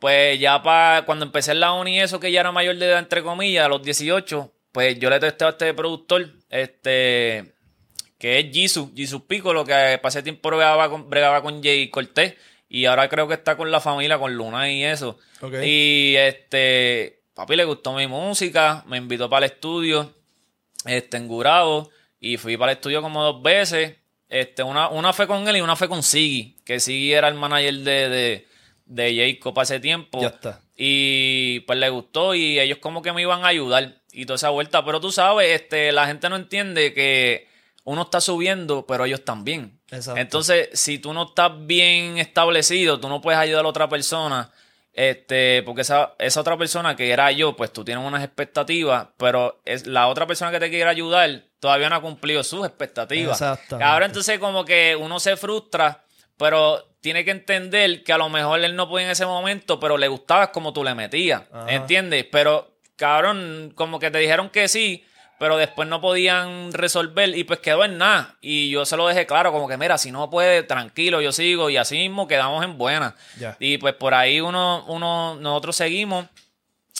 pues 0.00 0.40
ya 0.40 0.62
para 0.62 1.04
cuando 1.04 1.26
empecé 1.26 1.52
en 1.52 1.60
la 1.60 1.72
uni 1.74 1.96
y 1.96 2.00
eso, 2.00 2.18
que 2.18 2.32
ya 2.32 2.40
era 2.40 2.50
mayor 2.50 2.76
de 2.76 2.86
edad, 2.86 2.98
entre 2.98 3.22
comillas, 3.22 3.66
a 3.66 3.68
los 3.68 3.82
18, 3.82 4.50
pues 4.72 4.98
yo 4.98 5.10
le 5.10 5.20
testé 5.20 5.44
a 5.44 5.50
este 5.50 5.74
productor, 5.74 6.26
este, 6.48 7.52
que 8.18 8.40
es 8.40 8.46
Jesus, 8.50 8.88
Jesus 8.96 9.22
Pico, 9.28 9.52
lo 9.52 9.64
que 9.64 10.00
ese 10.02 10.22
tiempo 10.22 10.48
bregaba 10.48 10.88
con, 10.88 11.10
bregaba 11.10 11.42
con 11.42 11.62
Jay 11.62 11.90
Cortés, 11.90 12.34
y 12.66 12.86
ahora 12.86 13.10
creo 13.10 13.28
que 13.28 13.34
está 13.34 13.58
con 13.58 13.70
la 13.70 13.80
familia, 13.80 14.18
con 14.18 14.34
Luna 14.34 14.72
y 14.72 14.84
eso. 14.84 15.18
Y 15.62 16.14
este, 16.16 17.19
papi 17.40 17.56
le 17.56 17.64
gustó 17.64 17.94
mi 17.94 18.06
música, 18.06 18.84
me 18.86 18.98
invitó 18.98 19.30
para 19.30 19.46
el 19.46 19.52
estudio, 19.52 20.12
este, 20.84 21.16
en 21.16 21.26
Gurabo, 21.26 21.88
y 22.20 22.36
fui 22.36 22.58
para 22.58 22.72
el 22.72 22.76
estudio 22.76 23.00
como 23.00 23.24
dos 23.24 23.42
veces. 23.42 23.96
Este, 24.28 24.62
una, 24.62 24.90
una 24.90 25.14
fue 25.14 25.26
con 25.26 25.48
él 25.48 25.56
y 25.56 25.60
una 25.62 25.74
fue 25.74 25.88
con 25.88 26.02
Siggy, 26.02 26.58
que 26.66 26.78
Siggy 26.80 27.14
era 27.14 27.28
el 27.28 27.34
manager 27.36 27.76
de, 27.78 28.08
de, 28.10 28.48
de 28.84 29.36
Jacob 29.38 29.58
ese 29.62 29.80
tiempo. 29.80 30.20
Ya 30.20 30.28
está. 30.28 30.60
Y 30.76 31.60
pues 31.60 31.78
le 31.78 31.88
gustó 31.88 32.34
y 32.34 32.60
ellos 32.60 32.76
como 32.76 33.00
que 33.00 33.14
me 33.14 33.22
iban 33.22 33.42
a 33.42 33.48
ayudar 33.48 34.02
y 34.12 34.26
toda 34.26 34.36
esa 34.36 34.50
vuelta. 34.50 34.84
Pero 34.84 35.00
tú 35.00 35.10
sabes, 35.10 35.48
este, 35.58 35.92
la 35.92 36.06
gente 36.06 36.28
no 36.28 36.36
entiende 36.36 36.92
que 36.92 37.48
uno 37.84 38.02
está 38.02 38.20
subiendo, 38.20 38.84
pero 38.86 39.06
ellos 39.06 39.24
también. 39.24 39.80
Exacto. 39.90 40.20
Entonces, 40.20 40.68
si 40.74 40.98
tú 40.98 41.14
no 41.14 41.22
estás 41.22 41.52
bien 41.66 42.18
establecido, 42.18 43.00
tú 43.00 43.08
no 43.08 43.22
puedes 43.22 43.40
ayudar 43.40 43.64
a 43.64 43.68
otra 43.68 43.88
persona. 43.88 44.52
Este, 44.92 45.62
porque 45.64 45.82
esa, 45.82 46.14
esa 46.18 46.40
otra 46.40 46.56
persona 46.56 46.96
que 46.96 47.10
era 47.10 47.30
yo, 47.30 47.54
pues 47.54 47.72
tú 47.72 47.84
tienes 47.84 48.04
unas 48.04 48.24
expectativas, 48.24 49.08
pero 49.16 49.60
es 49.64 49.86
la 49.86 50.08
otra 50.08 50.26
persona 50.26 50.50
que 50.50 50.58
te 50.58 50.68
quiere 50.68 50.90
ayudar 50.90 51.44
todavía 51.60 51.90
no 51.90 51.96
ha 51.96 52.00
cumplido 52.00 52.42
sus 52.42 52.66
expectativas. 52.66 53.40
Ahora 53.42 54.06
entonces 54.06 54.38
como 54.38 54.64
que 54.64 54.96
uno 54.98 55.20
se 55.20 55.36
frustra, 55.36 56.02
pero 56.36 56.82
tiene 57.00 57.24
que 57.24 57.30
entender 57.30 58.02
que 58.02 58.12
a 58.12 58.18
lo 58.18 58.28
mejor 58.28 58.60
él 58.60 58.74
no 58.74 58.88
podía 58.88 59.06
en 59.06 59.12
ese 59.12 59.26
momento, 59.26 59.78
pero 59.78 59.96
le 59.96 60.08
gustaba 60.08 60.50
como 60.50 60.72
tú 60.72 60.82
le 60.82 60.94
metías, 60.94 61.42
Ajá. 61.52 61.66
¿entiendes? 61.70 62.26
Pero 62.32 62.78
cabrón, 62.96 63.72
como 63.74 63.98
que 63.98 64.10
te 64.10 64.18
dijeron 64.18 64.48
que 64.50 64.68
sí, 64.68 65.04
pero 65.40 65.56
después 65.56 65.88
no 65.88 66.02
podían 66.02 66.70
resolver 66.70 67.34
y 67.34 67.44
pues 67.44 67.60
quedó 67.60 67.82
en 67.82 67.96
nada. 67.96 68.36
Y 68.42 68.68
yo 68.68 68.84
se 68.84 68.94
lo 68.98 69.08
dejé 69.08 69.24
claro, 69.24 69.52
como 69.52 69.66
que 69.66 69.78
mira, 69.78 69.96
si 69.96 70.12
no 70.12 70.28
puede, 70.28 70.64
tranquilo, 70.64 71.22
yo 71.22 71.32
sigo 71.32 71.70
y 71.70 71.78
así 71.78 71.96
mismo 71.96 72.28
quedamos 72.28 72.62
en 72.62 72.76
buena. 72.76 73.16
Y 73.58 73.78
pues 73.78 73.94
por 73.94 74.12
ahí 74.12 74.42
uno, 74.42 74.84
uno, 74.86 75.36
nosotros 75.36 75.76
seguimos 75.76 76.26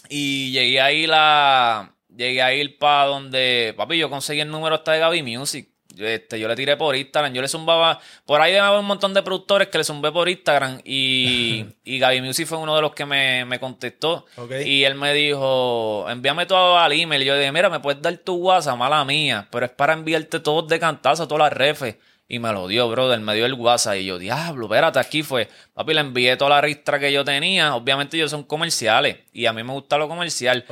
y 0.09 0.53
llegué 0.53 0.81
a 0.81 0.91
ir 0.91 1.11
a, 1.13 1.93
llegué 2.09 2.41
a 2.41 2.55
ir 2.55 2.79
para 2.79 3.09
donde, 3.09 3.75
papi, 3.77 3.99
yo 3.99 4.09
conseguí 4.09 4.41
el 4.41 4.51
número 4.51 4.77
hasta 4.77 4.93
de 4.93 5.01
Gaby 5.01 5.23
Music. 5.23 5.69
Yo, 6.01 6.07
Este, 6.07 6.41
yo 6.41 6.49
le 6.49 6.57
tiré 6.57 6.77
por 6.79 6.97
Instagram, 6.97 7.33
yo 7.35 7.43
le 7.43 7.49
zumbaba, 7.49 8.01
por 8.25 8.41
ahí 8.41 8.57
haber 8.57 8.81
un 8.81 8.87
montón 8.87 9.13
de 9.13 9.23
productores 9.23 9.69
que 9.69 9.77
le 9.79 9.85
zumbé 9.85 10.11
por 10.11 10.29
Instagram 10.29 10.81
y, 10.85 11.67
y 11.85 11.99
Gaby 11.99 12.23
Music 12.23 12.47
fue 12.47 12.57
uno 12.57 12.75
de 12.75 12.81
los 12.81 12.95
que 12.95 13.05
me, 13.05 13.45
me 13.45 13.61
contestó. 13.61 14.25
Y 14.67 14.85
él 14.85 14.95
me 14.95 15.13
dijo, 15.13 16.07
envíame 16.09 16.47
todo 16.47 16.79
al 16.79 16.93
email. 16.93 17.23
Y 17.23 17.27
yo 17.27 17.37
dije, 17.37 17.53
mira, 17.53 17.69
me 17.69 17.81
puedes 17.81 18.01
dar 18.01 18.17
tu 18.17 18.35
WhatsApp, 18.37 18.79
mala 18.79 19.05
mía, 19.05 19.47
pero 19.51 19.67
es 19.67 19.73
para 19.73 19.93
enviarte 19.93 20.41
todos 20.41 20.67
de 20.69 20.81
cantazo, 20.81 21.29
todas 21.29 21.51
las 21.51 21.53
refes. 21.53 21.97
Y 22.33 22.39
me 22.39 22.53
lo 22.53 22.69
dio, 22.69 22.89
brother, 22.89 23.19
me 23.19 23.35
dio 23.35 23.45
el 23.45 23.55
WhatsApp. 23.55 23.97
Y 23.97 24.05
yo, 24.05 24.17
diablo, 24.17 24.67
espérate, 24.67 25.01
aquí 25.01 25.25
fue. 25.25 25.49
Papi, 25.75 25.95
le 25.95 26.01
envié 26.01 26.37
toda 26.37 26.51
la 26.51 26.61
ristra 26.61 27.01
que 27.01 27.13
yo 27.13 27.25
tenía. 27.25 27.75
Obviamente 27.75 28.17
ellos 28.17 28.31
son 28.31 28.45
comerciales. 28.45 29.17
Y 29.33 29.47
a 29.47 29.53
mí 29.53 29.65
me 29.65 29.73
gusta 29.73 29.99
lo 29.99 30.07
comercial. 30.07 30.65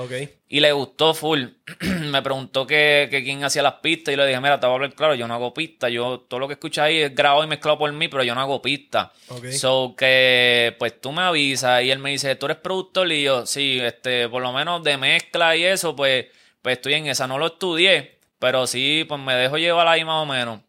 Y 0.48 0.60
le 0.60 0.70
gustó 0.70 1.14
full. 1.14 1.46
me 1.80 2.22
preguntó 2.22 2.64
que, 2.64 3.08
que 3.10 3.24
quién 3.24 3.42
hacía 3.42 3.64
las 3.64 3.72
pistas. 3.74 4.14
Y 4.14 4.16
le 4.16 4.24
dije, 4.28 4.40
mira, 4.40 4.60
te 4.60 4.66
voy 4.66 4.74
a 4.74 4.76
hablar 4.76 4.94
claro, 4.94 5.14
yo 5.16 5.26
no 5.26 5.34
hago 5.34 5.52
pistas. 5.52 5.90
Yo, 5.90 6.20
todo 6.28 6.38
lo 6.38 6.46
que 6.46 6.52
escuchas 6.54 6.84
ahí 6.84 6.98
es 6.98 7.12
grabado 7.12 7.42
y 7.42 7.48
mezclado 7.48 7.76
por 7.76 7.92
mí, 7.92 8.06
pero 8.06 8.22
yo 8.22 8.36
no 8.36 8.40
hago 8.40 8.62
pistas. 8.62 9.08
Ok. 9.26 9.46
So 9.46 9.96
que, 9.98 10.76
pues 10.78 11.00
tú 11.00 11.10
me 11.10 11.22
avisas. 11.22 11.82
Y 11.82 11.90
él 11.90 11.98
me 11.98 12.10
dice, 12.10 12.36
tú 12.36 12.46
eres 12.46 12.58
productor. 12.58 13.10
Y 13.10 13.24
yo, 13.24 13.46
sí, 13.46 13.80
este, 13.80 14.28
por 14.28 14.42
lo 14.42 14.52
menos 14.52 14.84
de 14.84 14.96
mezcla 14.96 15.56
y 15.56 15.64
eso, 15.64 15.96
pues, 15.96 16.26
pues 16.62 16.76
estoy 16.76 16.94
en 16.94 17.08
esa. 17.08 17.26
No 17.26 17.36
lo 17.36 17.46
estudié, 17.48 18.20
pero 18.38 18.68
sí, 18.68 19.04
pues 19.08 19.20
me 19.20 19.34
dejo 19.34 19.58
llevar 19.58 19.88
ahí 19.88 20.04
más 20.04 20.22
o 20.22 20.26
menos. 20.26 20.60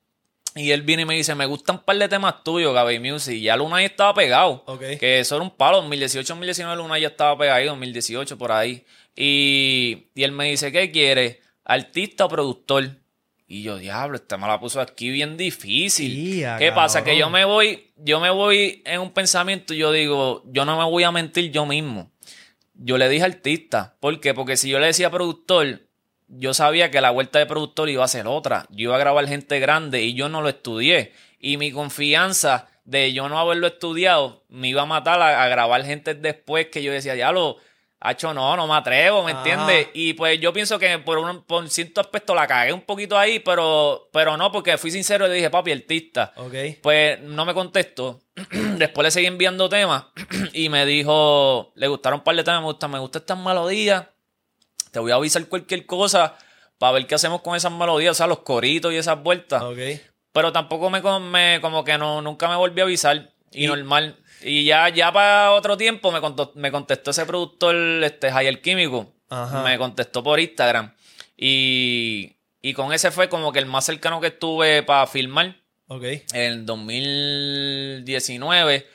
Y 0.56 0.72
él 0.72 0.82
viene 0.82 1.04
y 1.04 1.06
me 1.06 1.16
dice, 1.16 1.36
me 1.36 1.46
gustan 1.46 1.78
un 1.78 1.84
par 1.84 1.98
de 1.98 2.08
temas 2.08 2.44
tuyos, 2.44 2.74
Gaby 2.74 3.00
Music. 3.00 3.36
Y 3.36 3.42
ya 3.42 3.56
Luna 3.56 3.78
ahí 3.78 3.86
estaba 3.86 4.14
pegado. 4.14 4.64
Que 5.00 5.20
eso 5.20 5.36
era 5.36 5.44
un 5.44 5.52
palo. 5.52 5.78
2018, 5.78 6.28
2019 6.28 6.76
Luna 6.76 6.98
ya 6.98 7.10
estaba 7.10 7.38
pegado 7.38 7.58
ahí, 7.58 7.66
2018 7.66 8.38
por 8.38 8.52
ahí. 8.52 8.84
Y, 9.16 10.08
y 10.16 10.24
él 10.24 10.32
me 10.32 10.50
dice, 10.50 10.72
¿qué 10.72 10.92
quiere? 10.92 11.42
¿Artista 11.64 12.26
o 12.26 12.30
productor? 12.30 12.90
Y 13.52 13.64
yo, 13.64 13.78
diablo, 13.78 14.16
esta 14.16 14.38
me 14.38 14.48
la 14.48 14.60
puso 14.60 14.80
aquí 14.80 15.10
bien 15.10 15.36
difícil. 15.36 16.40
Ya, 16.40 16.58
¿Qué 16.58 16.72
pasa? 16.72 17.04
Que 17.04 17.18
yo 17.18 17.32
me 17.32 17.46
voy, 17.46 17.92
yo 17.98 18.20
me 18.20 18.30
voy 18.30 18.84
en 18.86 19.02
un 19.02 19.12
pensamiento 19.12 19.74
y 19.74 19.78
yo 19.78 19.92
digo, 19.92 20.44
yo 20.46 20.66
no 20.66 20.78
me 20.78 20.84
voy 20.86 21.04
a 21.04 21.12
mentir 21.12 21.52
yo 21.52 21.66
mismo. 21.66 22.12
Yo 22.76 22.98
le 22.98 23.10
dije 23.10 23.26
artista. 23.26 23.98
¿Por 24.00 24.20
qué? 24.20 24.36
Porque 24.36 24.56
si 24.56 24.70
yo 24.70 24.80
le 24.80 24.86
decía 24.86 25.10
productor, 25.10 25.82
yo 26.30 26.54
sabía 26.54 26.92
que 26.92 27.02
la 27.02 27.12
vuelta 27.12 27.40
de 27.40 27.46
productor 27.46 27.90
iba 27.90 28.04
a 28.04 28.08
ser 28.08 28.28
otra. 28.28 28.66
Yo 28.70 28.84
iba 28.84 28.96
a 28.96 29.00
grabar 29.00 29.28
gente 29.28 29.60
grande 29.60 30.04
y 30.04 30.14
yo 30.14 30.30
no 30.30 30.42
lo 30.42 30.50
estudié. 30.50 31.14
Y 31.40 31.58
mi 31.58 31.72
confianza 31.72 32.68
de 32.86 33.14
yo 33.14 33.30
no 33.30 33.40
haberlo 33.40 33.68
estudiado 33.68 34.44
me 34.50 34.70
iba 34.70 34.84
a 34.84 34.86
matar 34.86 35.22
a, 35.22 35.44
a 35.44 35.48
grabar 35.48 35.84
gente 35.86 36.16
después 36.16 36.68
que 36.68 36.82
yo 36.82 36.92
decía, 36.92 37.16
ya 37.16 37.32
lo, 37.32 37.58
hacho, 38.00 38.34
no, 38.34 38.56
no 38.56 38.68
me 38.68 38.76
atrevo, 38.76 39.24
¿me 39.24 39.32
entiendes? 39.32 39.88
Y 39.94 40.14
pues 40.14 40.40
yo 40.40 40.54
pienso 40.54 40.80
que 40.80 41.00
por 41.00 41.18
un 41.18 41.44
por 41.44 41.70
cierto 41.70 42.02
aspecto 42.02 42.34
la 42.34 42.48
cagué 42.48 42.72
un 42.72 42.82
poquito 42.82 43.18
ahí, 43.18 43.40
pero, 43.40 44.10
pero 44.12 44.38
no, 44.38 44.52
porque 44.52 44.78
fui 44.78 44.92
sincero 44.92 45.26
y 45.26 45.30
le 45.30 45.36
dije, 45.36 45.50
papi, 45.50 45.72
artista. 45.72 46.34
Ok. 46.38 46.54
Pues 46.82 47.20
no 47.22 47.46
me 47.46 47.54
contestó. 47.54 48.22
Después 48.78 49.04
le 49.04 49.12
seguí 49.12 49.28
enviando 49.28 49.68
temas 49.68 50.06
y 50.54 50.70
me 50.70 50.86
dijo, 50.86 51.74
le 51.76 51.88
gustaron 51.88 52.20
un 52.20 52.24
par 52.24 52.36
de 52.36 52.44
temas, 52.44 52.62
me 52.62 52.68
gusta, 52.68 52.88
me 52.88 53.00
gusta 53.00 53.20
estas 53.20 53.38
melodías. 53.38 54.06
Te 54.92 55.00
voy 55.00 55.12
a 55.12 55.16
avisar 55.16 55.46
cualquier 55.48 55.86
cosa 55.86 56.36
para 56.78 56.94
ver 56.94 57.08
qué 57.08 57.16
hacemos 57.16 57.42
con 57.42 57.56
esas 57.56 57.72
melodías, 57.72 58.12
o 58.12 58.16
sea, 58.16 58.28
los 58.28 58.40
coritos 58.40 58.94
y 58.94 58.98
esas 58.98 59.22
vueltas. 59.22 59.62
Ok. 59.62 59.78
Pero 60.32 60.52
tampoco 60.52 60.90
me, 60.90 61.60
como 61.62 61.84
que 61.84 61.98
no, 61.98 62.22
nunca 62.22 62.48
me 62.48 62.56
volví 62.56 62.82
a 62.82 62.86
avisar. 62.86 63.32
Y, 63.52 63.66
Y- 63.66 63.68
normal. 63.68 64.16
Y 64.42 64.64
ya, 64.64 64.88
ya 64.90 65.12
para 65.12 65.52
otro 65.52 65.76
tiempo 65.76 66.12
me 66.14 66.22
contestó, 66.22 66.54
me 66.56 66.72
contestó 66.72 67.12
ese 67.12 67.26
productor, 67.26 67.76
este, 68.04 68.32
Javier 68.32 68.62
Químico. 68.62 69.12
Ajá. 69.30 69.64
Me 69.64 69.78
contestó 69.78 70.24
por 70.24 70.40
Instagram. 70.40 70.94
Y, 71.36 72.38
y 72.62 72.74
con 72.74 72.94
ese 72.94 73.12
fue 73.12 73.28
como 73.28 73.52
que 73.52 73.60
el 73.60 73.66
más 73.66 73.84
cercano 73.86 74.22
que 74.22 74.28
estuve 74.28 74.82
para 74.84 75.06
filmar. 75.08 75.58
Ok. 75.88 76.04
En 76.34 76.66
2019, 76.66 78.88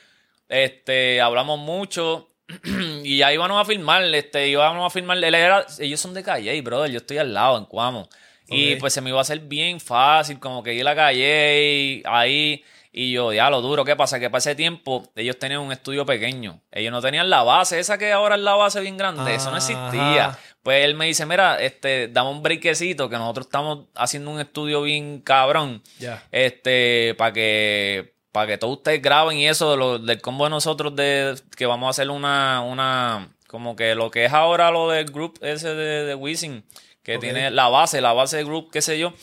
este, 0.49 1.21
hablamos 1.21 1.59
mucho. 1.59 2.29
y 3.03 3.17
ya 3.17 3.33
íbamos 3.33 3.61
a 3.61 3.65
filmar, 3.65 4.03
este, 4.13 4.47
íbamos 4.47 4.85
a 4.85 4.89
filmar. 4.89 5.17
Él 5.23 5.35
era, 5.35 5.65
ellos 5.79 5.99
son 5.99 6.13
de 6.13 6.23
Calle, 6.23 6.61
brother. 6.61 6.91
Yo 6.91 6.97
estoy 6.97 7.17
al 7.17 7.33
lado, 7.33 7.57
en 7.57 7.65
Cuamo. 7.65 8.07
Y 8.47 8.75
pues 8.75 8.93
se 8.93 9.01
me 9.01 9.09
iba 9.09 9.17
a 9.17 9.21
hacer 9.21 9.39
bien 9.39 9.79
fácil, 9.79 10.39
como 10.39 10.61
que 10.61 10.73
ir 10.73 10.81
a 10.81 10.83
la 10.85 10.95
calle 10.95 12.03
ahí. 12.05 12.63
Y 12.91 13.11
yo, 13.11 13.33
ya 13.33 13.49
lo 13.49 13.59
duro, 13.59 13.83
¿qué 13.83 13.95
pasa? 13.95 14.19
Que 14.19 14.29
para 14.29 14.37
ese 14.37 14.55
tiempo 14.55 15.03
ellos 15.15 15.37
tenían 15.37 15.59
un 15.61 15.71
estudio 15.71 16.05
pequeño. 16.05 16.61
Ellos 16.71 16.91
no 16.91 17.01
tenían 17.01 17.29
la 17.29 17.43
base, 17.43 17.79
esa 17.79 17.97
que 17.97 18.11
ahora 18.13 18.35
es 18.35 18.41
la 18.41 18.53
base 18.55 18.79
bien 18.81 18.97
grande. 18.97 19.33
Eso 19.35 19.49
no 19.51 19.57
existía. 19.57 20.37
Pues 20.63 20.85
él 20.85 20.95
me 20.95 21.05
dice, 21.07 21.25
mira, 21.25 21.59
este, 21.61 22.07
dame 22.07 22.29
un 22.29 22.41
breakecito 22.41 23.09
que 23.09 23.17
nosotros 23.17 23.47
estamos 23.47 23.85
haciendo 23.95 24.31
un 24.31 24.39
estudio 24.39 24.81
bien 24.83 25.19
cabrón 25.21 25.83
Ya. 25.99 26.23
este 26.31 27.15
para 27.17 27.33
que 27.33 28.14
para 28.35 28.47
que 28.47 28.57
todos 28.57 28.77
ustedes 28.77 29.01
graben 29.01 29.37
y 29.37 29.47
eso 29.47 29.77
lo- 29.77 29.97
del 29.97 30.19
combo 30.19 30.43
de 30.43 30.49
nosotros 30.49 30.93
de 30.93 31.35
que 31.55 31.65
vamos 31.65 31.87
a 31.87 31.89
hacer 31.91 32.09
una 32.09 32.59
una 32.61 33.29
como 33.47 33.75
que 33.77 33.95
lo 33.95 34.11
que 34.11 34.25
es 34.25 34.33
ahora 34.33 34.71
lo 34.71 34.89
del 34.89 35.05
group 35.05 35.39
ese 35.41 35.73
de, 35.73 36.03
de 36.03 36.15
Wisin 36.15 36.65
que 37.01 37.17
tiene 37.19 37.49
la 37.51 37.69
base 37.69 38.01
la 38.01 38.11
base 38.13 38.35
del 38.37 38.45
group 38.47 38.71
qué 38.71 38.81
sé 38.81 38.99
yo 38.99 39.13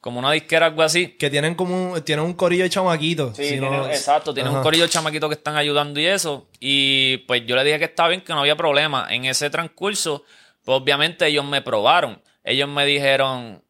como 0.00 0.18
una 0.18 0.32
disquera 0.32 0.66
algo 0.66 0.82
así 0.82 1.08
Que 1.18 1.30
tienen 1.30 1.54
como 1.54 1.92
un, 1.92 2.02
tienen 2.02 2.24
un 2.24 2.32
corillo 2.34 2.64
de 2.64 2.70
chamaquitos. 2.70 3.36
Sí, 3.36 3.50
Si 3.50 3.56
no- 3.60 3.68
tiene- 3.70 3.86
exacto, 3.94 4.32
tiene 4.34 4.50
un 4.50 4.62
corillo 4.62 4.84
de 4.84 4.90
chamaquitos 4.90 5.28
que 5.30 5.34
están 5.36 5.56
ayudando 5.56 6.00
y 6.00 6.06
eso. 6.06 6.48
Y 6.60 7.18
pues 7.28 7.42
yo 7.46 7.54
le 7.56 7.62
dije 7.64 7.78
que 7.78 7.84
está 7.84 8.08
bien, 8.08 8.20
que 8.22 8.32
no 8.32 8.40
había 8.40 8.56
problema. 8.56 9.06
En 9.10 9.24
ese 9.26 9.48
transcurso, 9.50 10.24
pues 10.64 10.76
obviamente 10.80 11.26
ellos 11.26 11.44
me 11.44 11.60
probaron. 11.62 12.20
Ellos 12.42 12.68
me 12.68 12.84
dijeron, 12.86 13.62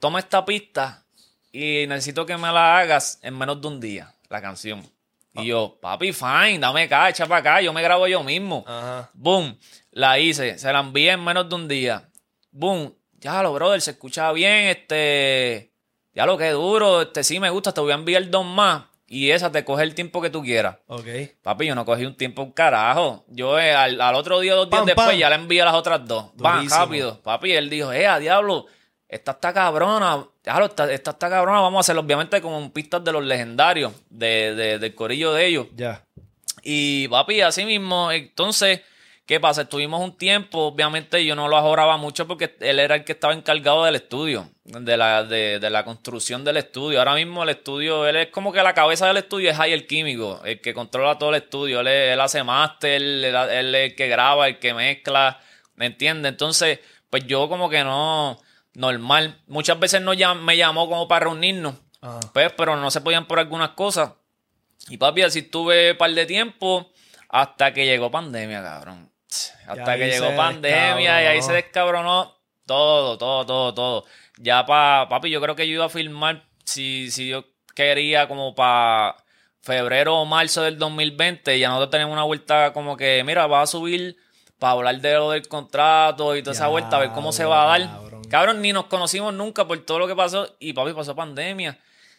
toma 0.00 0.18
esta 0.18 0.44
pista 0.44 1.04
y 1.52 1.86
necesito 1.86 2.26
que 2.26 2.36
me 2.36 2.50
la 2.52 2.78
hagas 2.78 3.18
en 3.22 3.36
menos 3.38 3.60
de 3.60 3.68
un 3.68 3.78
día, 3.80 4.13
la 4.34 4.42
canción. 4.42 4.82
Y 5.36 5.46
yo, 5.46 5.78
papi, 5.80 6.12
fine, 6.12 6.58
dame 6.60 6.82
acá, 6.82 7.08
echa 7.08 7.26
para 7.26 7.40
acá, 7.40 7.60
yo 7.60 7.72
me 7.72 7.82
grabo 7.82 8.06
yo 8.06 8.22
mismo. 8.22 8.64
Ajá. 8.66 9.10
Boom, 9.14 9.58
la 9.90 10.18
hice, 10.18 10.58
se 10.58 10.72
la 10.72 10.80
envié 10.80 11.12
en 11.12 11.24
menos 11.24 11.48
de 11.48 11.54
un 11.54 11.66
día. 11.66 12.08
Boom, 12.52 12.94
ya 13.18 13.42
lo, 13.42 13.52
brother, 13.52 13.80
se 13.80 13.92
escucha 13.92 14.30
bien, 14.32 14.66
este, 14.66 15.72
ya 16.14 16.24
lo 16.26 16.38
que 16.38 16.50
duro, 16.50 17.02
este, 17.02 17.24
sí 17.24 17.40
me 17.40 17.50
gusta, 17.50 17.72
te 17.72 17.80
voy 17.80 17.90
a 17.90 17.96
enviar 17.96 18.30
dos 18.30 18.44
más 18.46 18.84
y 19.06 19.30
esa 19.30 19.50
te 19.50 19.64
coge 19.64 19.82
el 19.82 19.94
tiempo 19.94 20.20
que 20.22 20.30
tú 20.30 20.42
quieras. 20.42 20.76
Ok. 20.86 21.06
Papi, 21.42 21.66
yo 21.66 21.74
no 21.74 21.84
cogí 21.84 22.04
un 22.04 22.16
tiempo 22.16 22.42
un 22.42 22.52
carajo. 22.52 23.24
Yo 23.28 23.58
eh, 23.58 23.74
al, 23.74 24.00
al 24.00 24.14
otro 24.14 24.40
día, 24.40 24.54
dos 24.54 24.68
días 24.68 24.80
Pam, 24.80 24.86
después, 24.86 25.08
pam. 25.08 25.16
ya 25.16 25.28
le 25.30 25.34
envié 25.36 25.64
las 25.64 25.74
otras 25.74 26.06
dos. 26.06 26.30
Van, 26.36 26.68
rápido. 26.68 27.20
Papi, 27.22 27.52
él 27.52 27.68
dijo, 27.70 27.92
eh, 27.92 28.06
a 28.06 28.18
diablo, 28.18 28.66
esta 29.14 29.32
está 29.32 29.52
cabrona. 29.52 30.24
Diablo, 30.42 30.66
esta, 30.66 30.92
esta 30.92 31.10
está 31.12 31.28
cabrona. 31.30 31.60
Vamos 31.60 31.78
a 31.78 31.80
hacerlo, 31.80 32.02
obviamente, 32.02 32.40
con 32.40 32.70
pistas 32.70 33.02
de 33.04 33.12
los 33.12 33.24
legendarios, 33.24 33.92
de, 34.10 34.54
de- 34.54 34.78
del 34.78 34.94
corillo 34.94 35.32
de 35.32 35.46
ellos. 35.46 35.66
Ya. 35.76 36.04
Y 36.62 37.08
papi, 37.08 37.40
así 37.42 37.64
mismo, 37.64 38.10
entonces, 38.10 38.80
¿qué 39.26 39.38
pasa? 39.38 39.62
Estuvimos 39.62 40.00
un 40.00 40.16
tiempo, 40.16 40.60
obviamente 40.60 41.24
yo 41.24 41.34
no 41.36 41.46
lo 41.48 41.56
ahorraba 41.58 41.96
mucho 41.98 42.26
porque 42.26 42.56
él 42.60 42.78
era 42.80 42.94
el 42.94 43.04
que 43.04 43.12
estaba 43.12 43.34
encargado 43.34 43.84
del 43.84 43.96
estudio, 43.96 44.48
de 44.64 44.96
la, 44.96 45.24
de, 45.24 45.58
de 45.58 45.70
la 45.70 45.84
construcción 45.84 46.42
del 46.42 46.56
estudio. 46.56 46.98
Ahora 46.98 47.14
mismo 47.14 47.42
el 47.42 47.50
estudio, 47.50 48.06
él 48.06 48.16
es 48.16 48.28
como 48.28 48.50
que 48.52 48.62
la 48.62 48.72
cabeza 48.74 49.06
del 49.06 49.18
estudio 49.18 49.50
es 49.50 49.58
ahí 49.60 49.72
el 49.72 49.86
químico, 49.86 50.40
el 50.44 50.60
que 50.60 50.72
controla 50.72 51.18
todo 51.18 51.30
el 51.30 51.36
estudio. 51.36 51.80
Él, 51.80 51.88
es- 51.88 52.12
él 52.14 52.20
hace 52.20 52.42
máster, 52.42 52.92
él, 52.92 53.24
él 53.24 53.74
es 53.74 53.90
el 53.90 53.94
que 53.96 54.08
graba, 54.08 54.48
el 54.48 54.58
que 54.58 54.72
mezcla, 54.74 55.38
¿me 55.76 55.86
entiendes? 55.86 56.32
Entonces, 56.32 56.80
pues 57.10 57.26
yo 57.26 57.48
como 57.48 57.68
que 57.68 57.84
no, 57.84 58.40
normal. 58.74 59.40
Muchas 59.46 59.78
veces 59.78 60.00
no 60.02 60.14
llam- 60.14 60.40
me 60.40 60.56
llamó 60.56 60.88
como 60.88 61.08
para 61.08 61.24
reunirnos, 61.26 61.74
Ajá. 62.00 62.20
pues, 62.32 62.52
pero 62.56 62.76
no 62.76 62.90
se 62.90 63.00
podían 63.00 63.26
por 63.26 63.38
algunas 63.38 63.70
cosas. 63.70 64.12
Y 64.88 64.96
papi, 64.98 65.22
así 65.22 65.38
estuve 65.40 65.92
un 65.92 65.98
par 65.98 66.10
de 66.12 66.26
tiempo 66.26 66.90
hasta 67.28 67.72
que 67.72 67.86
llegó 67.86 68.10
pandemia, 68.10 68.62
cabrón. 68.62 69.10
Hasta 69.66 69.96
que 69.96 70.06
llegó 70.10 70.26
pandemia 70.36 71.22
y 71.22 71.26
ahí 71.26 71.42
se 71.42 71.52
descabronó 71.52 72.36
todo, 72.66 73.16
todo, 73.18 73.44
todo, 73.46 73.74
todo. 73.74 74.04
Ya 74.38 74.64
pa, 74.66 75.06
papi, 75.08 75.30
yo 75.30 75.40
creo 75.40 75.56
que 75.56 75.66
yo 75.66 75.74
iba 75.74 75.86
a 75.86 75.88
filmar 75.88 76.44
si, 76.64 77.10
si 77.10 77.28
yo 77.28 77.44
quería 77.74 78.28
como 78.28 78.54
para 78.54 79.16
febrero 79.62 80.16
o 80.18 80.24
marzo 80.24 80.62
del 80.62 80.78
2020. 80.78 81.58
Ya 81.58 81.68
nosotros 81.68 81.90
tenemos 81.90 82.12
una 82.12 82.24
vuelta 82.24 82.72
como 82.72 82.96
que, 82.96 83.22
mira, 83.24 83.46
va 83.46 83.62
a 83.62 83.66
subir 83.66 84.16
para 84.58 84.72
hablar 84.74 85.00
de 85.00 85.14
lo 85.14 85.30
del 85.30 85.48
contrato 85.48 86.36
y 86.36 86.42
toda 86.42 86.54
esa 86.54 86.68
vuelta, 86.68 86.96
a 86.96 87.00
ver 87.00 87.10
cómo 87.12 87.32
se 87.32 87.44
va 87.44 87.62
a 87.74 87.78
dar. 87.78 88.00
Cabrón, 88.34 88.60
ni 88.60 88.72
nos 88.72 88.86
conocimos 88.86 89.32
nunca 89.32 89.66
por 89.66 89.78
todo 89.84 90.00
lo 90.00 90.08
que 90.08 90.16
pasó. 90.16 90.56
Y 90.58 90.72
papi, 90.72 90.92
pasó 90.92 91.14
pandemia. 91.14 91.78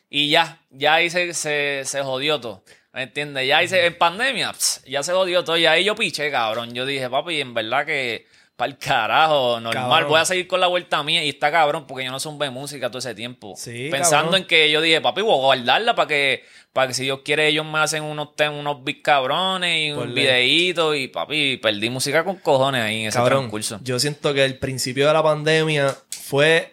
Y 0.10 0.30
ya, 0.30 0.62
ya 0.70 0.94
ahí 0.94 1.10
se, 1.10 1.34
se, 1.34 1.82
se 1.84 2.02
jodió 2.04 2.40
todo. 2.40 2.64
¿Me 2.94 3.04
entiendes? 3.04 3.46
Ya 3.48 3.58
ahí 3.58 3.68
se, 3.68 3.86
en 3.86 3.98
pandemia, 3.98 4.54
ya 4.88 5.04
se 5.04 5.12
jodió 5.12 5.44
todo. 5.44 5.58
Y 5.58 5.66
ahí 5.66 5.84
yo 5.84 5.96
piché, 5.96 6.32
cabrón. 6.32 6.74
Yo 6.74 6.86
dije, 6.86 7.10
papi, 7.10 7.42
en 7.42 7.54
verdad 7.54 7.86
que 7.86 8.26
para 8.56 8.72
el 8.72 8.78
carajo, 8.78 9.60
normal. 9.60 9.90
Cabrón. 9.90 10.10
Voy 10.10 10.20
a 10.22 10.24
seguir 10.24 10.48
con 10.48 10.62
la 10.62 10.68
vuelta 10.68 11.04
mía. 11.04 11.22
Y 11.26 11.28
está 11.28 11.52
cabrón, 11.52 11.86
porque 11.86 12.06
yo 12.06 12.12
no 12.12 12.22
son 12.22 12.40
de 12.40 12.50
música 12.50 12.88
todo 12.88 13.00
ese 13.00 13.14
tiempo. 13.14 13.54
Sí, 13.58 13.90
Pensando 13.92 14.28
cabrón. 14.32 14.42
en 14.44 14.48
que 14.48 14.72
yo 14.72 14.80
dije, 14.80 15.02
papi, 15.02 15.20
voy 15.22 15.34
a 15.34 15.42
guardarla 15.42 15.94
para 15.96 16.08
que, 16.08 16.46
para 16.72 16.88
que 16.88 16.94
si 16.94 17.04
Dios 17.04 17.20
quiere, 17.26 17.48
ellos 17.50 17.66
me 17.66 17.80
hacen 17.80 18.04
unos, 18.04 18.30
tem- 18.38 18.58
unos 18.58 18.82
big 18.86 19.02
cabrones 19.02 19.88
y 19.88 19.92
un 19.92 20.14
videíto. 20.14 20.96
Y 20.96 21.10
papi, 21.10 21.58
perdí 21.58 21.90
música 21.90 22.24
con 22.24 22.38
cojones 22.38 22.82
ahí 22.82 23.02
en 23.02 23.08
ese 23.08 23.18
Cabrón, 23.18 23.40
transcurso. 23.40 23.80
yo 23.84 24.00
siento 24.00 24.34
que 24.34 24.46
el 24.46 24.58
principio 24.58 25.08
de 25.08 25.14
la 25.14 25.22
pandemia 25.24 25.94
fue 26.28 26.72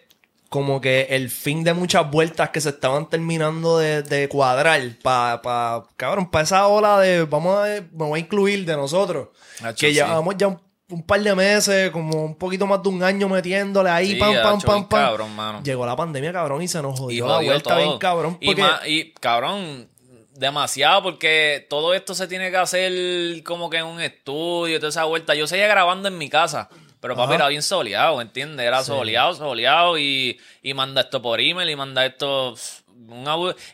como 0.49 0.79
que 0.81 1.07
el 1.09 1.29
fin 1.31 1.63
de 1.63 1.73
muchas 1.73 2.09
vueltas 2.11 2.49
que 2.51 2.61
se 2.61 2.69
estaban 2.69 3.09
terminando 3.09 3.79
de, 3.79 4.03
de 4.03 4.29
cuadrar 4.29 4.79
para, 5.01 5.41
pa, 5.41 5.87
cabrón, 5.97 6.29
para 6.29 6.43
esa 6.43 6.67
ola 6.67 6.99
de, 6.99 7.23
vamos 7.25 7.57
a, 7.57 7.63
me 7.65 7.81
voy 8.05 8.19
a 8.19 8.23
incluir 8.23 8.63
de 8.65 8.75
nosotros, 8.75 9.29
Hacho, 9.63 9.75
que 9.79 9.87
sí. 9.87 9.93
llevamos 9.95 10.35
ya 10.37 10.47
un, 10.49 10.61
un 10.89 11.01
par 11.03 11.21
de 11.21 11.33
meses, 11.33 11.89
como 11.89 12.23
un 12.23 12.35
poquito 12.35 12.67
más 12.67 12.83
de 12.83 12.89
un 12.89 13.01
año 13.01 13.27
metiéndole 13.27 13.89
ahí, 13.89 14.11
Sí, 14.11 14.15
pam, 14.15 14.35
pam, 14.43 14.61
pam, 14.61 14.87
pam. 14.87 15.01
cabrón, 15.07 15.35
mano. 15.35 15.61
Llegó 15.63 15.87
la 15.87 15.95
pandemia, 15.95 16.31
cabrón, 16.31 16.61
y 16.61 16.67
se 16.67 16.81
nos 16.83 16.95
Y 16.95 17.01
jodió 17.01 17.27
la 17.27 17.33
jodió 17.35 17.49
vuelta 17.49 17.69
todo. 17.71 17.79
bien 17.79 17.97
cabrón. 17.97 18.37
Y, 18.39 18.53
ma- 18.55 18.81
y, 18.85 19.11
cabrón, 19.13 19.89
demasiado, 20.35 21.01
porque 21.01 21.65
todo 21.67 21.95
esto 21.95 22.13
se 22.13 22.27
tiene 22.27 22.51
que 22.51 22.57
hacer 22.57 23.43
como 23.43 23.71
que 23.71 23.77
en 23.77 23.85
un 23.85 23.99
estudio, 24.01 24.77
toda 24.79 24.89
esa 24.89 25.05
vuelta. 25.05 25.33
Yo 25.33 25.47
seguía 25.47 25.67
grabando 25.67 26.07
en 26.09 26.17
mi 26.19 26.29
casa, 26.29 26.69
pero 27.03 27.17
papi 27.17 27.33
Ajá. 27.33 27.35
era 27.35 27.47
bien 27.49 27.61
soleado, 27.61 28.21
¿entiendes? 28.21 28.65
Era 28.65 28.81
soleado, 28.81 29.33
soleado, 29.33 29.97
y, 29.97 30.39
y 30.61 30.73
manda 30.73 31.01
esto 31.01 31.21
por 31.21 31.41
email, 31.41 31.69
y 31.69 31.75
manda 31.75 32.05
esto. 32.05 32.55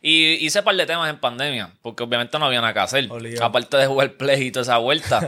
y 0.02 0.44
hice 0.44 0.58
un 0.58 0.66
par 0.66 0.76
de 0.76 0.88
temas 0.88 1.12
en 1.12 1.20
pandemia, 1.20 1.72
porque 1.84 2.02
obviamente 2.02 2.40
no 2.40 2.48
había 2.48 2.60
nada 2.60 2.74
que 2.74 2.80
hacer. 2.80 3.08
Aparte 3.40 3.78
de 3.78 3.86
jugar 3.86 4.14
play 4.14 4.48
y 4.48 4.52
toda 4.52 4.64
esa 4.64 4.78
vuelta. 4.80 5.20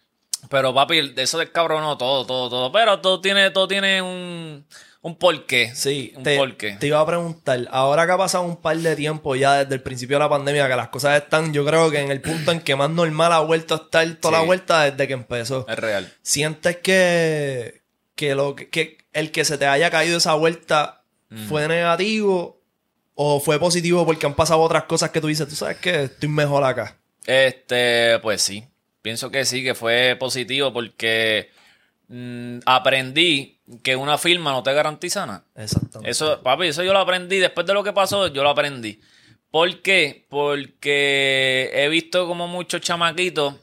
Pero 0.48 0.72
papi, 0.72 1.12
eso 1.14 1.36
descabronó 1.36 1.98
todo, 1.98 2.24
todo, 2.24 2.48
todo. 2.48 2.72
Pero 2.72 3.00
todo 3.00 3.20
tiene, 3.20 3.50
todo 3.50 3.68
tiene 3.68 4.00
un, 4.00 4.64
un 5.02 5.16
porqué. 5.16 5.72
Sí, 5.74 6.12
un 6.16 6.22
te, 6.22 6.36
porqué. 6.36 6.72
te 6.78 6.86
iba 6.86 7.00
a 7.00 7.06
preguntar, 7.06 7.66
ahora 7.70 8.04
que 8.06 8.12
ha 8.12 8.18
pasado 8.18 8.44
un 8.44 8.56
par 8.56 8.76
de 8.76 8.94
tiempo 8.96 9.34
ya 9.34 9.64
desde 9.64 9.74
el 9.74 9.82
principio 9.82 10.16
de 10.16 10.24
la 10.24 10.28
pandemia, 10.28 10.68
que 10.68 10.76
las 10.76 10.88
cosas 10.88 11.22
están, 11.22 11.52
yo 11.52 11.64
creo 11.64 11.90
que 11.90 12.00
en 12.00 12.10
el 12.10 12.20
punto 12.20 12.52
en 12.52 12.60
que 12.60 12.76
más 12.76 12.90
normal 12.90 13.32
ha 13.32 13.40
vuelto 13.40 13.74
a 13.74 13.78
estar 13.78 14.06
toda 14.16 14.34
Sí. 14.36 14.40
la 14.40 14.46
vuelta 14.46 14.90
desde 14.90 15.06
que 15.06 15.14
empezó. 15.14 15.66
Es 15.68 15.78
real. 15.78 16.12
¿Sientes 16.22 16.76
que, 16.78 17.82
que, 18.14 18.34
lo, 18.34 18.54
que, 18.54 18.98
el 19.12 19.30
que 19.30 19.44
se 19.44 19.56
te 19.58 19.66
haya 19.66 19.90
caído 19.90 20.18
esa 20.18 20.34
vuelta 20.34 21.02
fue 21.48 21.66
negativo 21.68 22.60
o 23.14 23.38
fue 23.40 23.58
positivo 23.60 24.04
porque 24.04 24.26
han 24.26 24.34
pasado 24.34 24.60
otras 24.60 24.84
cosas 24.84 25.10
que 25.10 25.20
tú 25.20 25.28
dices, 25.28 25.46
tú 25.48 25.54
sabes 25.54 25.76
que 25.78 26.04
estoy 26.04 26.28
mejor 26.28 26.64
acá. 26.64 26.96
Este, 27.24 28.18
pues 28.20 28.42
sí. 28.42 28.64
Pienso 29.00 29.30
que 29.30 29.44
sí, 29.44 29.62
que 29.62 29.74
fue 29.74 30.16
positivo 30.18 30.72
porque 30.72 31.48
mm, 32.08 32.58
aprendí 32.66 33.59
que 33.82 33.96
una 33.96 34.18
firma 34.18 34.52
no 34.52 34.62
te 34.62 34.72
garantiza 34.72 35.26
nada. 35.26 35.44
Exactamente. 35.54 36.10
Eso, 36.10 36.40
papi, 36.42 36.68
eso 36.68 36.82
yo 36.82 36.92
lo 36.92 36.98
aprendí. 36.98 37.38
Después 37.38 37.66
de 37.66 37.74
lo 37.74 37.84
que 37.84 37.92
pasó, 37.92 38.26
yo 38.28 38.42
lo 38.42 38.50
aprendí. 38.50 39.00
¿Por 39.50 39.82
qué? 39.82 40.26
Porque 40.28 41.70
he 41.72 41.88
visto 41.88 42.26
como 42.26 42.46
muchos 42.46 42.80
chamaquitos 42.80 43.54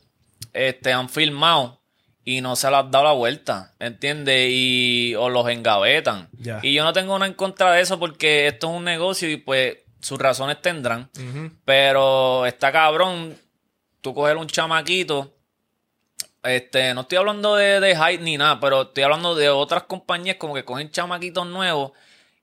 este, 0.54 0.92
han 0.92 1.10
filmado 1.10 1.82
y 2.26 2.42
no 2.42 2.58
se 2.58 2.68
les 2.68 2.80
ha 2.80 2.84
dado 2.84 3.06
la 3.06 3.12
vuelta, 3.14 3.74
¿entiendes? 3.80 4.50
Y, 4.52 5.16
o 5.16 5.30
los 5.30 5.48
engavetan. 5.48 6.30
Y 6.62 6.74
yo 6.74 6.84
no 6.84 6.92
tengo 6.92 7.18
nada 7.18 7.28
en 7.28 7.36
contra 7.36 7.72
de 7.72 7.82
eso 7.82 8.00
porque 8.00 8.48
esto 8.48 8.70
es 8.70 8.76
un 8.76 8.84
negocio 8.84 9.30
y 9.30 9.38
pues 9.38 9.78
sus 10.02 10.20
razones 10.20 10.62
tendrán. 10.62 11.10
Pero 11.64 12.46
está 12.46 12.72
cabrón, 12.72 13.38
tú 14.02 14.14
coger 14.14 14.36
un 14.36 14.48
chamaquito. 14.48 15.37
Este, 16.48 16.94
no 16.94 17.02
estoy 17.02 17.18
hablando 17.18 17.56
de, 17.56 17.80
de 17.80 17.96
hype 17.96 18.24
ni 18.24 18.38
nada, 18.38 18.60
pero 18.60 18.84
estoy 18.84 19.04
hablando 19.04 19.36
de 19.36 19.50
otras 19.50 19.84
compañías 19.84 20.38
como 20.38 20.54
que 20.54 20.64
cogen 20.64 20.90
chamaquitos 20.92 21.46
nuevos 21.46 21.92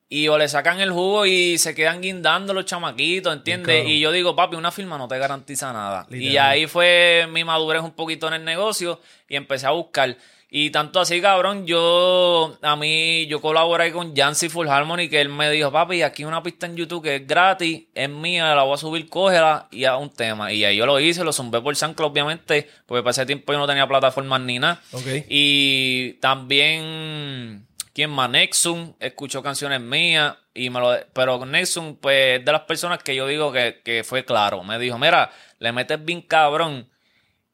y 0.09 0.29
o 0.29 0.39
le 0.39 0.49
sacan 0.49 0.81
el 0.81 0.93
jugo 0.93 1.27
y 1.27 1.59
se 1.59 1.75
quedan 1.75 2.01
guindando 2.01 2.53
los 2.55 2.67
chamaquitos, 2.67 3.33
¿entiendes? 3.33 3.77
Claro. 3.77 3.89
Y 3.89 4.01
yo 4.01 4.13
digo, 4.13 4.37
papi, 4.37 4.55
una 4.55 4.71
firma 4.71 4.99
no 4.99 5.09
te 5.09 5.19
garantiza 5.19 5.73
nada. 5.73 6.07
Y 6.11 6.37
ahí 6.37 6.67
fue 6.67 7.27
mi 7.31 7.43
madurez 7.43 7.83
un 7.83 7.93
poquito 7.93 8.29
en 8.29 8.35
el 8.35 8.45
negocio 8.45 9.01
y 9.29 9.37
empecé 9.37 9.67
a 9.67 9.71
buscar. 9.71 10.17
Y 10.57 10.71
tanto 10.71 11.01
así, 11.01 11.21
cabrón, 11.21 11.67
yo, 11.67 12.57
a 12.63 12.77
mí, 12.77 13.27
yo 13.27 13.41
colaboré 13.41 13.91
con 13.91 14.15
Jancy 14.15 14.49
Full 14.49 14.69
Harmony, 14.69 15.09
que 15.09 15.21
él 15.21 15.29
me 15.29 15.51
dijo, 15.51 15.73
papi, 15.73 16.03
aquí 16.03 16.23
hay 16.23 16.29
una 16.29 16.45
pista 16.45 16.67
en 16.67 16.77
YouTube 16.77 17.03
que 17.03 17.17
es 17.17 17.27
gratis, 17.27 17.87
es 17.93 18.09
mía, 18.09 18.55
la 18.55 18.63
voy 18.63 18.75
a 18.75 18.77
subir, 18.77 19.09
cógela 19.09 19.67
y 19.73 19.85
a 19.85 19.97
un 19.97 20.11
tema. 20.11 20.53
Y 20.53 20.65
ahí 20.65 20.77
yo 20.77 20.87
lo 20.87 21.01
hice, 21.01 21.25
lo 21.25 21.33
zumbé 21.33 21.61
por 21.61 21.75
SoundCloud, 21.75 22.13
obviamente, 22.13 22.71
porque 22.87 23.03
para 23.03 23.11
ese 23.11 23.27
tiempo 23.27 23.53
yo 23.53 23.59
no 23.59 23.67
tenía 23.67 23.89
plataformas 23.89 24.43
ni 24.43 24.61
nada. 24.61 24.81
Y 25.29 26.13
también, 26.21 27.67
¿quién 27.93 28.11
más? 28.11 28.31
Nexum 28.31 28.95
escuchó 29.01 29.43
canciones 29.43 29.81
mías, 29.81 30.37
y 30.55 30.71
me 30.71 30.79
lo, 30.79 30.97
pero 31.13 31.45
Nexum, 31.45 31.97
pues, 31.97 32.39
es 32.39 32.45
de 32.45 32.53
las 32.53 32.63
personas 32.63 33.03
que 33.03 33.17
yo 33.17 33.27
digo 33.27 33.51
que, 33.51 33.81
que 33.85 34.05
fue 34.05 34.25
claro. 34.25 34.63
Me 34.63 34.79
dijo, 34.79 34.99
mira, 35.01 35.33
le 35.59 35.73
metes 35.73 36.05
bien 36.05 36.23
cabrón, 36.23 36.89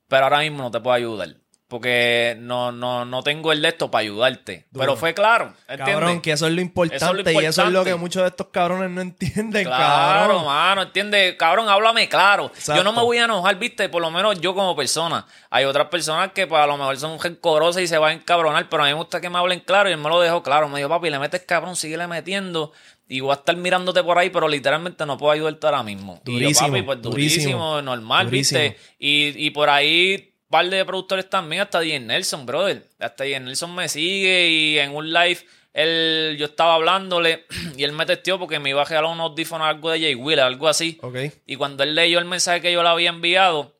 pero 0.07 0.25
ahora 0.25 0.41
mismo 0.41 0.59
no 0.65 0.71
te 0.71 0.81
puedo 0.81 0.95
ayudar. 0.95 1.35
Porque 1.71 2.37
no, 2.41 2.73
no, 2.73 3.05
no 3.05 3.23
tengo 3.23 3.53
el 3.53 3.62
de 3.62 3.68
esto 3.68 3.93
para 3.93 4.03
ayudarte. 4.03 4.66
Duro. 4.73 4.83
Pero 4.87 4.97
fue 4.97 5.14
claro, 5.14 5.55
¿entiendes? 5.68 5.95
Cabrón, 5.95 6.21
que 6.21 6.33
eso 6.33 6.49
es 6.49 6.53
lo 6.53 6.61
importante, 6.61 6.97
Eso 6.97 7.16
es 7.16 7.25
lo 7.25 7.31
y 7.41 7.45
eso 7.47 7.62
es 7.62 7.71
lo 7.71 7.85
que 7.85 7.95
muchos 7.95 8.23
de 8.23 8.29
estos 8.29 8.49
cabrones 8.49 8.91
no 8.91 9.01
entienden, 9.01 9.64
Claro, 9.64 10.27
cabrón. 10.35 10.45
mano, 10.47 10.83
¿entiendes? 10.83 11.37
Cabrón, 11.37 11.68
háblame 11.68 12.09
claro. 12.09 12.47
Exacto. 12.47 12.75
Yo 12.75 12.83
no 12.83 12.93
me 12.93 13.03
voy 13.03 13.18
a 13.18 13.25
enojar, 13.27 13.57
viste, 13.57 13.89
por 13.89 14.03
lo 14.03 14.11
menos 14.11 14.41
yo 14.41 14.53
como 14.53 14.75
persona. 14.75 15.25
Hay 15.49 15.64
otras 15.64 15.87
personas 15.87 16.33
que 16.33 16.49
pues, 16.49 16.61
a 16.61 16.66
lo 16.66 16.77
mejor 16.77 16.97
son 16.99 17.21
rencorosas 17.21 17.83
y 17.83 17.87
se 17.87 17.99
van 17.99 18.11
a 18.11 18.14
encabronar, 18.14 18.68
pero 18.68 18.83
a 18.83 18.87
mí 18.87 18.93
me 18.93 18.99
gusta 18.99 19.21
que 19.21 19.31
me 19.31 19.39
hablen 19.39 19.61
claro 19.61 19.89
y 19.89 19.93
él 19.93 19.99
me 19.99 20.09
lo 20.09 20.21
dejó 20.21 20.43
claro. 20.43 20.68
Me 20.68 20.79
dijo, 20.79 20.89
papi, 20.89 21.09
le 21.09 21.21
metes 21.21 21.43
cabrón, 21.47 21.77
síguele 21.77 22.09
metiendo 22.09 22.73
y 23.09 23.21
voy 23.21 23.31
a 23.31 23.35
estar 23.35 23.57
mirándote 23.57 24.03
por 24.03 24.18
ahí, 24.18 24.31
pero 24.31 24.49
literalmente 24.49 25.07
no 25.07 25.16
puedo 25.16 25.31
ayudarte 25.33 25.66
ahora 25.68 25.85
mismo. 25.85 26.21
y 26.27 26.33
yo, 26.33 26.39
Durísimo, 26.41 26.68
papi, 26.68 26.83
pues 26.83 27.03
durísimo, 27.03 27.45
durísimo, 27.45 27.83
normal, 27.83 28.27
durísimo. 28.27 28.61
viste. 28.61 28.79
Y, 28.99 29.47
y 29.47 29.51
por 29.51 29.68
ahí 29.71 30.30
par 30.51 30.69
de 30.69 30.85
productores 30.85 31.31
también, 31.31 31.63
hasta 31.63 31.81
DJ 31.81 32.01
Nelson, 32.01 32.45
brother. 32.45 32.83
Hasta 32.99 33.25
DJ 33.25 33.41
Nelson 33.41 33.75
me 33.75 33.89
sigue 33.89 34.49
y 34.49 34.79
en 34.79 34.95
un 34.95 35.13
live 35.13 35.41
él, 35.73 36.37
yo 36.39 36.47
estaba 36.47 36.75
hablándole 36.75 37.47
y 37.77 37.85
él 37.85 37.93
me 37.93 38.07
testió 38.07 38.39
porque 38.39 38.59
me 38.59 38.71
iba 38.71 38.83
a 38.83 38.85
regalar 38.85 39.13
unos 39.13 39.31
audífonos 39.31 39.67
algo 39.67 39.91
de 39.91 40.01
Jay 40.01 40.15
Wheeler, 40.15 40.45
algo 40.45 40.69
así. 40.69 40.99
Y 41.47 41.57
cuando 41.57 41.83
él 41.85 41.95
leyó 41.95 42.19
el 42.19 42.25
mensaje 42.25 42.61
que 42.61 42.73
yo 42.73 42.83
le 42.83 42.89
había 42.89 43.11
enviado, 43.11 43.73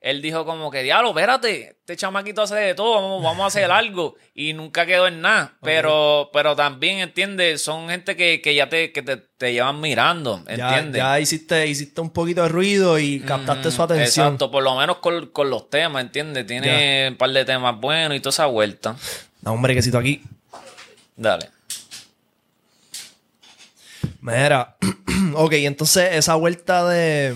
él 0.00 0.22
dijo 0.22 0.46
como 0.46 0.70
que, 0.70 0.82
diablo, 0.82 1.10
espérate, 1.10 1.76
este 1.80 1.94
chamaquito 1.96 2.40
hace 2.42 2.54
de 2.54 2.74
todo, 2.74 2.94
vamos, 2.94 3.22
vamos 3.22 3.44
a 3.44 3.46
hacer 3.48 3.70
algo. 3.70 4.16
Y 4.34 4.54
nunca 4.54 4.86
quedó 4.86 5.06
en 5.06 5.20
nada. 5.20 5.58
Pero, 5.62 6.30
pero 6.32 6.56
también, 6.56 7.00
¿entiendes? 7.00 7.60
Son 7.60 7.88
gente 7.90 8.16
que, 8.16 8.40
que 8.40 8.54
ya 8.54 8.68
te, 8.70 8.92
que 8.92 9.02
te, 9.02 9.18
te 9.18 9.52
llevan 9.52 9.80
mirando, 9.80 10.42
Ya, 10.46 10.68
¿entiendes? 10.70 10.98
ya 11.00 11.20
hiciste, 11.20 11.66
hiciste 11.66 12.00
un 12.00 12.10
poquito 12.10 12.42
de 12.42 12.48
ruido 12.48 12.98
y 12.98 13.20
captaste 13.20 13.70
su 13.70 13.82
atención. 13.82 14.26
Exacto, 14.28 14.50
por 14.50 14.62
lo 14.62 14.74
menos 14.76 14.96
con, 14.98 15.26
con 15.28 15.50
los 15.50 15.68
temas, 15.68 16.02
¿entiendes? 16.02 16.46
Tiene 16.46 17.08
un 17.10 17.16
par 17.16 17.30
de 17.30 17.44
temas 17.44 17.78
buenos 17.78 18.16
y 18.16 18.20
toda 18.20 18.30
esa 18.30 18.46
vuelta. 18.46 18.96
No, 19.42 19.52
hombre, 19.52 19.74
quesito 19.74 19.98
aquí. 19.98 20.22
Dale. 21.16 21.50
Mira, 24.22 24.76
ok, 25.34 25.52
entonces 25.54 26.10
esa 26.12 26.34
vuelta 26.34 26.88
de, 26.88 27.34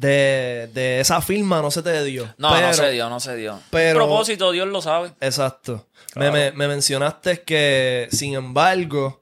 de, 0.00 0.68
de 0.72 1.00
esa 1.00 1.20
firma 1.20 1.60
no 1.60 1.70
se 1.70 1.82
te 1.82 2.04
dio. 2.04 2.32
No, 2.38 2.52
Pero- 2.54 2.68
no 2.68 2.74
se 2.74 2.90
dio, 2.90 3.08
no 3.08 3.18
se 3.20 3.36
dio. 3.36 3.60
pero- 3.70 3.98
propósito, 3.98 4.52
Dios 4.52 4.68
lo 4.68 4.80
sabe. 4.80 5.10
Exacto. 5.20 5.86
Claro. 6.12 6.32
Me, 6.32 6.38
me- 6.38 6.52
me 6.52 6.68
mencionaste 6.68 7.42
que, 7.42 8.08
sin 8.12 8.34
embargo, 8.34 9.20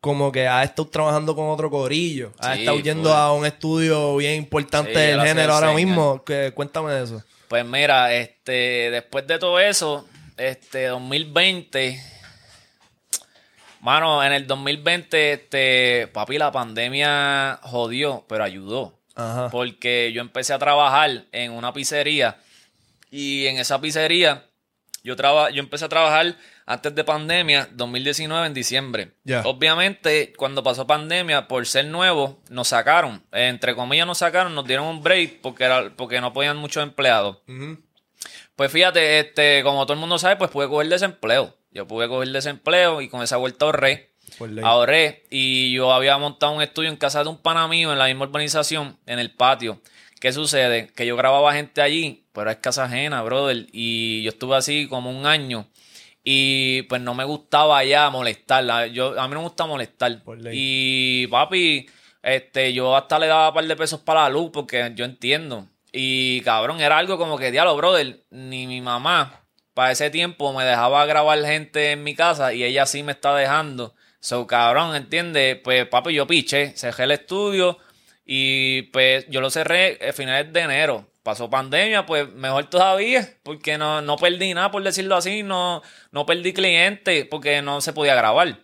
como 0.00 0.30
que 0.32 0.46
has 0.48 0.64
estado 0.64 0.88
trabajando 0.88 1.34
con 1.34 1.48
otro 1.50 1.70
corillo. 1.70 2.32
Has 2.38 2.54
Sí, 2.56 2.60
estado 2.60 2.78
yendo 2.80 3.12
a 3.12 3.32
un 3.32 3.46
estudio 3.46 4.16
bien 4.16 4.34
importante 4.34 4.92
Sí, 4.94 4.98
del 5.00 5.20
género 5.22 5.54
ahora 5.54 5.72
mismo. 5.72 6.22
Que, 6.24 6.52
cuéntame 6.54 6.92
de 6.92 7.04
eso. 7.04 7.22
Pues 7.48 7.64
mira, 7.66 8.12
este, 8.14 8.90
después 8.90 9.26
de 9.26 9.38
todo 9.38 9.60
eso, 9.60 10.08
este, 10.36 10.86
2020, 10.86 12.00
mano, 13.80 14.22
en 14.24 14.32
el 14.32 14.46
2020, 14.46 15.32
este, 15.34 16.08
papi, 16.12 16.38
la 16.38 16.50
pandemia 16.52 17.58
jodió, 17.62 18.24
pero 18.28 18.44
ayudó. 18.44 18.98
Ajá. 19.14 19.48
Porque 19.50 20.12
yo 20.14 20.20
empecé 20.20 20.52
a 20.52 20.58
trabajar 20.58 21.24
en 21.32 21.52
una 21.52 21.72
pizzería 21.72 22.38
y 23.10 23.46
en 23.46 23.58
esa 23.58 23.80
pizzería 23.80 24.46
yo, 25.04 25.16
traba, 25.16 25.50
yo 25.50 25.60
empecé 25.60 25.84
a 25.84 25.88
trabajar 25.88 26.36
antes 26.64 26.94
de 26.94 27.04
pandemia, 27.04 27.68
2019 27.72 28.46
en 28.46 28.54
diciembre. 28.54 29.12
Obviamente, 29.44 30.32
cuando 30.36 30.62
pasó 30.62 30.86
pandemia, 30.86 31.48
por 31.48 31.66
ser 31.66 31.86
nuevo, 31.86 32.40
nos 32.50 32.68
sacaron. 32.68 33.22
Entre 33.32 33.74
comillas, 33.74 34.06
nos 34.06 34.18
sacaron, 34.18 34.54
nos 34.54 34.64
dieron 34.64 34.86
un 34.86 35.02
break 35.02 35.40
porque, 35.40 35.64
era, 35.64 35.90
porque 35.96 36.20
no 36.20 36.32
podían 36.32 36.56
muchos 36.56 36.82
empleados. 36.82 37.38
Pues 38.54 38.70
fíjate, 38.70 39.18
este, 39.18 39.62
como 39.64 39.84
todo 39.86 39.94
el 39.94 40.00
mundo 40.00 40.18
sabe, 40.18 40.36
pues 40.36 40.50
pude 40.50 40.68
coger 40.68 40.88
desempleo. 40.88 41.56
Yo 41.72 41.86
pude 41.86 42.06
coger 42.06 42.28
desempleo 42.28 43.00
y 43.00 43.08
con 43.08 43.22
esa 43.22 43.38
vuelta 43.38 43.64
ahorré. 43.64 44.11
Ahorré 44.62 45.24
y 45.30 45.72
yo 45.72 45.92
había 45.92 46.18
montado 46.18 46.52
un 46.52 46.62
estudio 46.62 46.90
en 46.90 46.96
casa 46.96 47.22
de 47.22 47.30
un 47.30 47.38
pana 47.38 47.68
mío 47.68 47.92
en 47.92 47.98
la 47.98 48.06
misma 48.06 48.26
urbanización, 48.26 48.98
en 49.06 49.18
el 49.18 49.30
patio. 49.30 49.80
¿Qué 50.20 50.32
sucede? 50.32 50.88
Que 50.94 51.06
yo 51.06 51.16
grababa 51.16 51.52
gente 51.52 51.82
allí, 51.82 52.24
pero 52.32 52.50
es 52.50 52.58
casa 52.58 52.84
ajena, 52.84 53.22
brother. 53.22 53.66
Y 53.72 54.22
yo 54.22 54.30
estuve 54.30 54.56
así 54.56 54.86
como 54.88 55.10
un 55.10 55.26
año. 55.26 55.66
Y 56.22 56.82
pues 56.82 57.00
no 57.00 57.14
me 57.14 57.24
gustaba 57.24 57.82
ya 57.84 58.08
molestar. 58.10 58.86
Yo, 58.92 59.20
a 59.20 59.26
mí 59.26 59.34
no 59.34 59.40
me 59.40 59.46
gusta 59.46 59.66
molestar. 59.66 60.22
Y 60.52 61.26
papi, 61.26 61.86
este, 62.22 62.72
yo 62.72 62.96
hasta 62.96 63.18
le 63.18 63.26
daba 63.26 63.48
un 63.48 63.54
par 63.54 63.66
de 63.66 63.76
pesos 63.76 64.00
para 64.00 64.22
la 64.22 64.28
luz 64.28 64.50
porque 64.52 64.92
yo 64.94 65.04
entiendo. 65.04 65.66
Y 65.92 66.40
cabrón, 66.42 66.80
era 66.80 66.98
algo 66.98 67.18
como 67.18 67.36
que, 67.36 67.50
diablo, 67.50 67.76
brother, 67.76 68.22
ni 68.30 68.66
mi 68.66 68.80
mamá 68.80 69.42
para 69.74 69.92
ese 69.92 70.10
tiempo 70.10 70.52
me 70.52 70.64
dejaba 70.64 71.04
grabar 71.06 71.38
gente 71.44 71.92
en 71.92 72.04
mi 72.04 72.14
casa 72.14 72.52
y 72.52 72.64
ella 72.64 72.86
sí 72.86 73.02
me 73.02 73.12
está 73.12 73.34
dejando. 73.34 73.94
So, 74.22 74.46
cabrón, 74.46 74.94
¿entiendes? 74.94 75.56
Pues, 75.64 75.84
papi, 75.88 76.14
yo 76.14 76.28
piché, 76.28 76.76
cerré 76.76 77.04
el 77.04 77.10
estudio 77.10 77.76
y 78.24 78.82
pues 78.92 79.26
yo 79.28 79.40
lo 79.40 79.50
cerré 79.50 79.98
a 80.08 80.12
finales 80.12 80.52
de 80.52 80.60
enero. 80.60 81.06
Pasó 81.24 81.50
pandemia, 81.50 82.06
pues 82.06 82.32
mejor 82.32 82.64
todavía, 82.70 83.28
porque 83.42 83.78
no, 83.78 84.00
no 84.00 84.16
perdí 84.16 84.54
nada, 84.54 84.70
por 84.70 84.82
decirlo 84.84 85.16
así, 85.16 85.42
no, 85.42 85.82
no 86.12 86.24
perdí 86.24 86.52
clientes 86.52 87.26
porque 87.28 87.62
no 87.62 87.80
se 87.80 87.92
podía 87.92 88.14
grabar. 88.14 88.58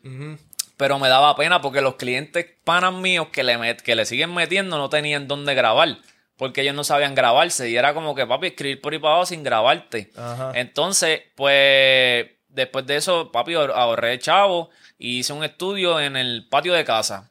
Pero 0.77 0.99
me 1.01 1.09
daba 1.09 1.35
pena 1.35 1.61
porque 1.61 1.81
los 1.81 1.97
clientes 1.97 2.47
panas 2.63 2.93
míos 2.95 3.27
que 3.33 3.43
le, 3.43 3.59
met- 3.59 3.83
que 3.83 3.97
le 3.97 4.07
siguen 4.07 4.33
metiendo 4.33 4.79
no 4.79 4.89
tenían 4.89 5.27
dónde 5.27 5.55
grabar. 5.55 5.99
Porque 6.37 6.61
ellos 6.61 6.75
no 6.77 6.85
sabían 6.85 7.17
grabarse. 7.17 7.69
Y 7.69 7.77
era 7.77 7.95
como 7.95 8.15
que, 8.15 8.25
papi, 8.25 8.47
escribir 8.49 8.81
por 8.81 8.93
ahí 8.93 9.01
para 9.01 9.15
abajo 9.15 9.27
sin 9.27 9.43
grabarte. 9.43 10.13
Ajá. 10.17 10.53
Entonces, 10.55 11.23
pues, 11.35 12.27
después 12.49 12.87
de 12.87 12.95
eso, 12.97 13.33
papi, 13.33 13.55
ahor- 13.55 13.73
ahorré 13.75 14.21
chavo 14.21 14.71
y 14.99 15.19
hice 15.21 15.33
un 15.33 15.45
estudio 15.45 16.01
en 16.01 16.17
el 16.17 16.47
patio 16.49 16.73
de 16.75 16.85
casa. 16.85 17.31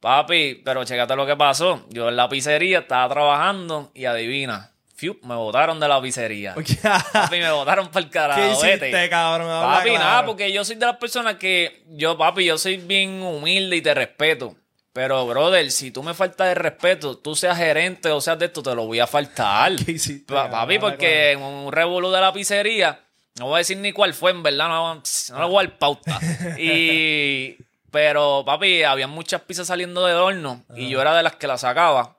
Papi, 0.00 0.62
pero 0.64 0.84
chécate 0.84 1.16
lo 1.16 1.26
que 1.26 1.36
pasó. 1.36 1.84
Yo 1.90 2.08
en 2.08 2.16
la 2.16 2.28
pizzería 2.28 2.80
estaba 2.80 3.08
trabajando 3.12 3.90
y 3.94 4.04
adivina. 4.04 4.72
Fiu, 4.94 5.18
me 5.22 5.34
botaron 5.34 5.78
de 5.80 5.88
la 5.88 6.00
pizzería. 6.00 6.54
Papi, 7.12 7.38
me 7.38 7.50
botaron 7.50 7.88
para 7.88 8.00
el 8.00 8.06
¿Qué 8.06 8.12
carajo. 8.12 8.40
vete. 8.62 8.88
hiciste, 8.88 9.08
cabrón? 9.10 9.50
Habla 9.50 9.78
Papi, 9.78 9.90
claro. 9.90 10.04
nada, 10.04 10.26
porque 10.26 10.52
yo 10.52 10.64
soy 10.64 10.76
de 10.76 10.86
las 10.86 10.96
personas 10.96 11.36
que. 11.36 11.82
Yo, 11.88 12.16
papi, 12.16 12.44
yo 12.44 12.56
soy 12.58 12.76
bien 12.76 13.22
humilde 13.22 13.76
y 13.76 13.82
te 13.82 13.92
respeto. 13.94 14.54
Pero, 14.92 15.26
brother, 15.26 15.70
si 15.70 15.90
tú 15.90 16.02
me 16.02 16.14
faltas 16.14 16.48
de 16.48 16.54
respeto, 16.54 17.18
tú 17.18 17.34
seas 17.34 17.58
gerente 17.58 18.08
o 18.10 18.18
seas 18.22 18.38
de 18.38 18.46
esto, 18.46 18.62
te 18.62 18.74
lo 18.74 18.86
voy 18.86 18.98
a 19.00 19.06
faltar. 19.06 19.72
¿Qué 19.84 19.92
hiciste, 19.92 20.32
Pa- 20.32 20.44
cabrón? 20.44 20.60
papi, 20.60 20.78
porque 20.78 21.32
en 21.32 21.42
un 21.42 21.70
revolú 21.72 22.10
de 22.10 22.20
la 22.20 22.32
pizzería, 22.32 23.00
no 23.38 23.46
voy 23.46 23.56
a 23.56 23.58
decir 23.58 23.76
ni 23.78 23.92
cuál 23.92 24.14
fue, 24.14 24.30
en 24.30 24.42
verdad, 24.42 24.68
no, 24.68 24.94
no 24.94 25.40
le 25.40 25.46
voy 25.46 25.64
a 25.64 25.68
dar 25.68 25.78
pauta. 25.78 26.20
Y 26.58 27.56
Pero, 27.90 28.44
papi, 28.44 28.82
había 28.82 29.06
muchas 29.06 29.42
pizzas 29.42 29.66
saliendo 29.66 30.04
del 30.06 30.16
horno 30.16 30.64
y 30.74 30.88
yo 30.88 31.00
era 31.00 31.14
de 31.16 31.22
las 31.22 31.36
que 31.36 31.46
las 31.46 31.60
sacaba 31.62 32.16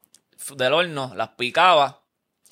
del 0.55 0.73
horno, 0.73 1.13
las 1.15 1.29
picaba, 1.29 2.01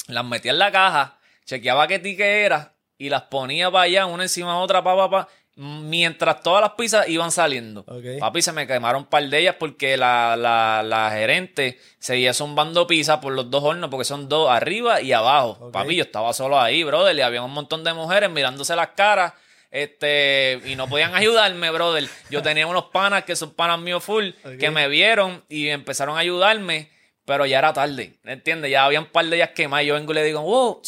las 0.08 0.26
metía 0.26 0.52
en 0.52 0.60
la 0.60 0.72
caja, 0.72 1.18
chequeaba 1.46 1.88
qué 1.88 2.00
tique 2.00 2.44
era 2.44 2.74
y 2.98 3.10
las 3.10 3.24
ponía 3.24 3.72
para 3.72 3.84
allá, 3.84 4.06
una 4.06 4.24
encima 4.24 4.58
de 4.58 4.60
otra, 4.60 4.84
pa, 4.84 4.96
pa, 4.96 5.10
pa, 5.10 5.28
mientras 5.56 6.42
todas 6.44 6.62
las 6.62 6.72
pizzas 6.72 7.08
iban 7.08 7.32
saliendo. 7.32 7.86
Papi, 8.20 8.42
se 8.42 8.52
me 8.52 8.68
quemaron 8.68 9.04
un 9.04 9.08
par 9.08 9.24
de 9.24 9.40
ellas 9.40 9.56
porque 9.58 9.96
la, 9.98 10.36
la, 10.36 10.84
la 10.84 11.10
gerente 11.12 11.80
seguía 12.00 12.34
zumbando 12.34 12.86
pizza 12.88 13.22
por 13.22 13.34
los 13.34 13.50
dos 13.50 13.64
hornos, 13.64 13.90
porque 13.90 14.06
son 14.06 14.28
dos 14.28 14.50
arriba 14.50 15.02
y 15.02 15.14
abajo. 15.14 15.72
Papi, 15.72 15.96
yo 15.96 16.04
estaba 16.04 16.34
solo 16.34 16.60
ahí, 16.60 16.84
brother, 16.84 17.16
y 17.16 17.22
había 17.22 17.42
un 17.42 17.52
montón 17.52 17.84
de 17.84 17.94
mujeres 17.94 18.30
mirándose 18.30 18.76
las 18.76 18.90
caras. 18.90 19.34
Este, 19.72 20.62
y 20.66 20.76
no 20.76 20.88
podían 20.88 21.16
ayudarme, 21.16 21.70
brother. 21.72 22.08
Yo 22.30 22.42
tenía 22.42 22.68
unos 22.68 22.86
panas 22.86 23.24
que 23.24 23.36
son 23.36 23.54
panas 23.54 23.80
míos 23.80 24.04
full, 24.04 24.30
que 24.60 24.72
me 24.72 24.88
vieron 24.88 25.44
y 25.50 25.70
empezaron 25.70 26.18
a 26.18 26.20
ayudarme, 26.20 26.90
pero 27.26 27.46
ya 27.46 27.60
era 27.60 27.74
tarde, 27.74 28.14
¿entiendes? 28.24 28.72
Ya 28.72 28.86
había 28.86 29.00
un 29.00 29.08
par 29.08 29.26
de 29.26 29.38
ellas 29.38 29.50
quemadas. 29.56 29.84
Y 29.86 29.88
yo 29.88 29.96
vengo 29.96 30.12
y 30.12 30.16
le 30.16 30.24
digo, 30.24 30.42
wow, 30.42 30.82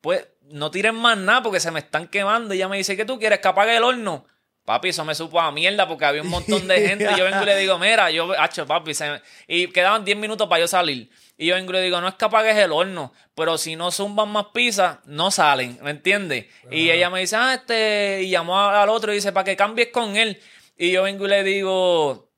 pues 0.00 0.26
no 0.50 0.70
tiren 0.70 0.94
más 0.94 1.16
nada 1.18 1.42
porque 1.42 1.60
se 1.60 1.70
me 1.70 1.80
están 1.80 2.08
quemando. 2.08 2.54
Y 2.54 2.58
ella 2.58 2.68
me 2.68 2.76
dice, 2.76 2.96
¿qué 2.96 3.04
tú 3.04 3.18
quieres? 3.18 3.38
Que 3.40 3.48
apague 3.48 3.76
el 3.76 3.82
horno. 3.82 4.24
Papi, 4.64 4.90
eso 4.90 5.04
me 5.04 5.14
supo 5.14 5.40
a 5.40 5.50
mierda 5.50 5.88
porque 5.88 6.04
había 6.04 6.22
un 6.22 6.28
montón 6.28 6.68
de 6.68 6.86
gente. 6.86 7.08
Y 7.12 7.18
yo 7.18 7.24
vengo 7.24 7.42
y 7.42 7.46
le 7.46 7.56
digo, 7.56 7.78
mira, 7.78 8.10
yo, 8.10 8.30
hacho, 8.38 8.66
papi, 8.66 8.94
se 8.94 9.10
me- 9.10 9.22
y 9.48 9.66
quedaban 9.68 10.04
10 10.04 10.16
minutos 10.18 10.46
para 10.48 10.60
yo 10.60 10.68
salir. 10.68 11.10
Y 11.36 11.46
yo 11.46 11.54
vengo 11.54 11.70
y 11.72 11.76
le 11.76 11.82
digo, 11.82 12.00
no 12.00 12.08
es 12.08 12.14
que 12.14 12.24
apagues 12.26 12.54
el 12.56 12.70
horno, 12.70 13.12
pero 13.34 13.56
si 13.58 13.74
no 13.74 13.90
zumban 13.90 14.28
más 14.28 14.46
pizzas, 14.52 14.98
no 15.06 15.30
salen, 15.30 15.78
¿me 15.82 15.90
entiendes? 15.90 16.46
Y 16.70 16.90
ella 16.90 17.08
me 17.10 17.20
dice, 17.20 17.36
ah, 17.36 17.54
este, 17.54 18.20
y 18.22 18.30
llamó 18.30 18.60
al 18.60 18.88
otro 18.90 19.10
y 19.10 19.16
dice, 19.16 19.32
para 19.32 19.44
que 19.44 19.56
cambies 19.56 19.88
con 19.88 20.16
él. 20.16 20.38
Y 20.76 20.90
yo 20.92 21.02
vengo 21.04 21.24
y 21.26 21.30
le 21.30 21.42
digo, 21.42 22.28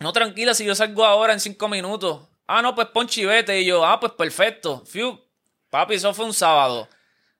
no, 0.00 0.12
tranquila, 0.12 0.54
si 0.54 0.64
yo 0.64 0.74
salgo 0.74 1.04
ahora 1.04 1.34
en 1.34 1.40
cinco 1.40 1.68
minutos. 1.68 2.20
Ah, 2.46 2.62
no, 2.62 2.74
pues 2.74 2.88
pon 2.88 3.06
chivete. 3.06 3.60
Y 3.60 3.66
yo, 3.66 3.84
ah, 3.84 4.00
pues 4.00 4.12
perfecto. 4.12 4.82
Fiu. 4.86 5.20
Papi, 5.70 5.94
eso 5.94 6.14
fue 6.14 6.24
un 6.24 6.34
sábado. 6.34 6.88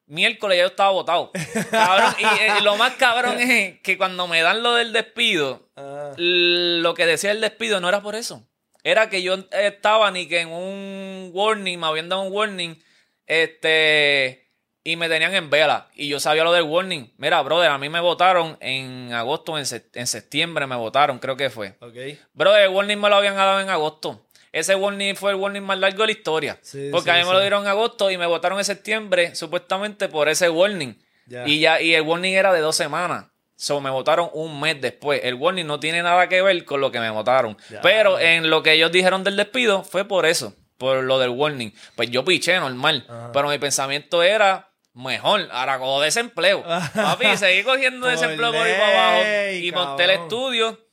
Miércoles 0.07 0.57
ya 0.57 0.63
yo 0.63 0.69
estaba 0.69 0.91
votado. 0.91 1.33
Cabrón, 1.71 2.15
y 2.19 2.25
eh, 2.25 2.61
lo 2.63 2.77
más 2.77 2.95
cabrón 2.95 3.41
es 3.41 3.81
que 3.81 3.99
cuando 3.99 4.29
me 4.29 4.41
dan 4.43 4.63
lo 4.63 4.75
del 4.75 4.93
despido, 4.93 5.67
Ah, 5.77 6.13
lo 6.17 6.95
que 6.95 7.05
decía 7.07 7.31
el 7.33 7.41
despido 7.41 7.81
no 7.81 7.89
era 7.89 8.03
por 8.03 8.15
eso. 8.15 8.49
Era 8.83 9.11
que 9.11 9.23
yo 9.23 9.37
estaba 9.51 10.11
ni 10.11 10.27
que 10.27 10.41
en 10.41 10.49
un 10.49 11.31
warning, 11.35 11.79
me 11.79 11.87
habían 11.87 12.09
dado 12.09 12.23
un 12.23 12.33
warning, 12.33 12.83
este, 13.27 14.49
y 14.85 14.97
me 14.97 15.09
tenían 15.09 15.35
en 15.35 15.51
vela. 15.51 15.89
Y 15.95 16.09
yo 16.09 16.21
sabía 16.21 16.45
lo 16.45 16.53
del 16.53 16.63
warning. 16.63 17.13
Mira, 17.19 17.43
brother, 17.43 17.71
a 17.71 17.79
mí 17.79 17.89
me 17.89 18.01
votaron 18.01 18.57
en 18.61 19.13
agosto, 19.13 19.59
en 19.59 20.07
septiembre 20.07 20.67
me 20.67 20.77
votaron, 20.77 21.19
creo 21.19 21.37
que 21.37 21.51
fue. 21.51 21.77
ok. 21.81 22.19
Brother, 22.33 22.63
el 22.63 22.69
warning 22.71 23.01
me 23.01 23.09
lo 23.11 23.17
habían 23.17 23.35
dado 23.35 23.61
en 23.61 23.69
agosto. 23.69 24.26
Ese 24.57 24.75
warning 24.75 25.15
fue 25.17 25.33
el 25.33 25.37
warning 25.37 25.63
más 25.63 25.79
largo 25.79 25.99
de 26.01 26.07
la 26.07 26.13
historia. 26.13 26.59
Sí, 26.63 26.89
porque 26.91 27.11
sí, 27.11 27.17
a 27.17 27.21
mí 27.21 27.29
me 27.29 27.33
lo 27.35 27.41
dieron 27.41 27.65
en 27.65 27.69
agosto 27.69 28.11
y 28.11 28.17
me 28.17 28.25
votaron 28.25 28.59
en 28.59 28.65
septiembre, 28.65 29.35
supuestamente 29.35 30.09
por 30.09 30.31
ese 30.31 30.49
warning. 30.49 30.99
Y 31.45 31.61
ya, 31.61 31.79
y 31.79 31.95
el 31.95 32.01
warning 32.01 32.33
era 32.33 32.55
de 32.55 32.61
dos 32.61 32.75
semanas. 32.75 33.27
So 33.57 33.83
me 33.83 33.91
votaron 33.91 34.31
un 34.33 34.59
mes 34.59 34.81
después. 34.81 35.21
El 35.25 35.35
warning 35.35 35.67
no 35.67 35.79
tiene 35.79 36.03
nada 36.03 36.31
que 36.31 36.41
ver 36.41 36.65
con 36.65 36.81
lo 36.81 36.91
que 36.91 37.01
me 37.01 37.11
votaron. 37.11 37.59
Pero 37.83 38.19
en 38.19 38.49
lo 38.49 38.63
que 38.63 38.73
ellos 38.73 38.91
dijeron 38.91 39.25
del 39.25 39.37
despido 39.37 39.85
fue 39.85 40.07
por 40.07 40.25
eso, 40.25 40.55
por 40.79 41.05
lo 41.05 41.19
del 41.19 41.31
warning. 41.31 41.75
Pues 41.95 42.11
yo 42.11 42.25
piché 42.25 42.59
normal. 42.59 43.07
Pero 43.35 43.51
mi 43.51 43.59
pensamiento 43.59 44.23
era 44.23 44.71
mejor. 44.95 45.49
Ahora 45.51 45.79
cojo 45.79 46.01
desempleo. 46.01 46.65
Papi, 46.95 47.37
seguí 47.37 47.63
cogiendo 47.63 48.07
desempleo 48.07 48.53
por 48.53 48.67
ahí 48.67 48.73
para 48.73 49.17
abajo. 49.17 49.53
Y 49.53 49.71
monté 49.73 50.05
el 50.05 50.11
estudio 50.13 50.86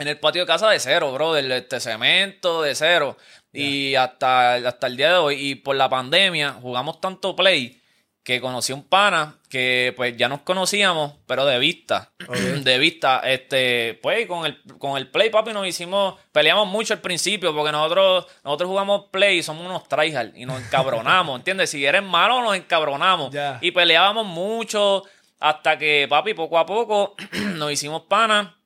en 0.00 0.08
el 0.08 0.18
patio 0.18 0.42
de 0.42 0.46
casa 0.46 0.68
de 0.70 0.80
cero, 0.80 1.12
brother. 1.12 1.50
Este 1.52 1.78
cemento 1.78 2.62
de 2.62 2.74
cero. 2.74 3.16
Y 3.52 3.94
hasta, 3.94 4.54
hasta 4.54 4.86
el 4.86 4.96
día 4.96 5.12
de 5.12 5.18
hoy. 5.18 5.50
Y 5.50 5.54
por 5.56 5.76
la 5.76 5.88
pandemia 5.88 6.54
jugamos 6.60 7.00
tanto 7.00 7.36
play 7.36 7.80
que 8.22 8.40
conocí 8.40 8.72
un 8.72 8.84
pana 8.84 9.38
que 9.48 9.92
pues 9.96 10.16
ya 10.16 10.28
nos 10.28 10.40
conocíamos, 10.42 11.14
pero 11.26 11.44
de 11.44 11.58
vista. 11.58 12.12
De 12.62 12.78
vista. 12.78 13.20
Este, 13.24 13.98
pues 14.02 14.26
con 14.26 14.46
el, 14.46 14.62
con 14.78 14.96
el 14.96 15.10
play, 15.10 15.30
papi, 15.30 15.52
nos 15.52 15.66
hicimos, 15.66 16.14
peleamos 16.32 16.68
mucho 16.68 16.94
al 16.94 17.00
principio 17.00 17.54
porque 17.54 17.72
nosotros, 17.72 18.26
nosotros 18.44 18.68
jugamos 18.68 19.06
play 19.10 19.38
y 19.38 19.42
somos 19.42 19.66
unos 19.66 19.86
tryhard 19.88 20.34
y 20.34 20.46
nos 20.46 20.60
encabronamos, 20.60 21.36
¿entiendes? 21.40 21.70
Si 21.70 21.84
eres 21.84 22.02
malo, 22.02 22.40
nos 22.42 22.56
encabronamos. 22.56 23.34
Y 23.60 23.70
peleábamos 23.72 24.26
mucho 24.26 25.04
hasta 25.40 25.76
que, 25.76 26.06
papi, 26.08 26.34
poco 26.34 26.58
a 26.58 26.64
poco 26.66 27.16
nos 27.56 27.72
hicimos 27.72 28.02
panas. 28.02 28.59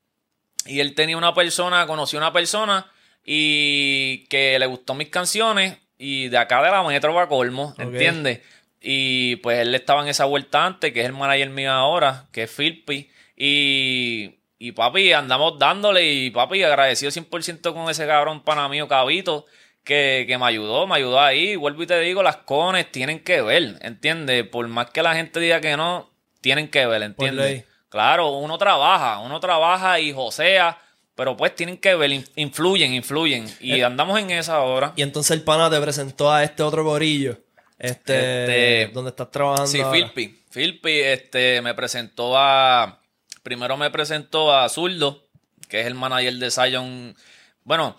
Y 0.66 0.80
él 0.80 0.94
tenía 0.94 1.16
una 1.16 1.34
persona, 1.34 1.86
conoció 1.86 2.18
una 2.18 2.32
persona 2.32 2.90
y 3.24 4.26
que 4.28 4.58
le 4.58 4.66
gustó 4.66 4.94
mis 4.94 5.08
canciones 5.08 5.78
y 5.98 6.28
de 6.28 6.38
acá 6.38 6.62
de 6.62 6.70
la 6.70 6.82
metro 6.82 7.14
va 7.14 7.28
colmo, 7.28 7.74
¿entiendes? 7.78 8.40
Y 8.80 9.36
pues 9.36 9.60
él 9.60 9.74
estaba 9.74 10.02
en 10.02 10.08
esa 10.08 10.26
vuelta 10.26 10.66
antes, 10.66 10.92
que 10.92 11.00
es 11.00 11.06
el 11.06 11.12
manager 11.12 11.48
mío 11.50 11.72
ahora, 11.72 12.26
que 12.32 12.42
es 12.42 12.50
Philpi. 12.50 13.10
Y, 13.36 14.34
y 14.58 14.72
papi, 14.72 15.12
andamos 15.12 15.58
dándole 15.58 16.06
y 16.12 16.30
papi, 16.30 16.62
agradecido 16.62 17.10
100% 17.10 17.72
con 17.72 17.88
ese 17.90 18.06
cabrón 18.06 18.42
pana 18.42 18.68
mío, 18.68 18.86
Cabito, 18.86 19.46
que, 19.84 20.24
que 20.28 20.36
me 20.36 20.44
ayudó, 20.44 20.86
me 20.86 20.96
ayudó 20.96 21.20
ahí. 21.20 21.56
Vuelvo 21.56 21.82
y 21.82 21.86
te 21.86 21.98
digo, 22.00 22.22
las 22.22 22.36
cones 22.38 22.92
tienen 22.92 23.20
que 23.20 23.40
ver, 23.40 23.78
¿entiendes? 23.80 24.46
Por 24.46 24.68
más 24.68 24.90
que 24.90 25.02
la 25.02 25.14
gente 25.14 25.40
diga 25.40 25.62
que 25.62 25.76
no, 25.78 26.10
tienen 26.42 26.68
que 26.68 26.84
ver, 26.84 27.02
¿entiendes? 27.02 27.64
Claro, 27.94 28.30
uno 28.32 28.58
trabaja, 28.58 29.20
uno 29.20 29.38
trabaja 29.38 30.00
y 30.00 30.12
josea, 30.12 30.76
pero 31.14 31.36
pues 31.36 31.54
tienen 31.54 31.78
que 31.78 31.94
ver, 31.94 32.10
in- 32.10 32.26
influyen, 32.34 32.92
influyen. 32.92 33.46
Y 33.60 33.74
Eh, 33.78 33.84
andamos 33.84 34.18
en 34.18 34.32
esa 34.32 34.56
ahora. 34.56 34.92
Y 34.96 35.02
entonces 35.02 35.30
el 35.30 35.42
pana 35.44 35.70
te 35.70 35.80
presentó 35.80 36.32
a 36.32 36.42
este 36.42 36.64
otro 36.64 36.82
gorillo. 36.82 37.38
Este, 37.78 38.80
Este- 38.82 38.92
donde 38.92 39.10
estás 39.10 39.30
trabajando. 39.30 39.68
Sí. 39.70 39.80
Philpi. 39.92 40.40
Philpi 40.52 40.90
este, 41.02 41.62
me 41.62 41.72
presentó 41.74 42.36
a. 42.36 42.98
Primero 43.44 43.76
me 43.76 43.88
presentó 43.92 44.52
a 44.52 44.68
Zurdo, 44.68 45.22
que 45.68 45.80
es 45.82 45.86
el 45.86 45.94
manager 45.94 46.34
de 46.34 46.50
Zion. 46.50 47.14
Bueno, 47.62 47.96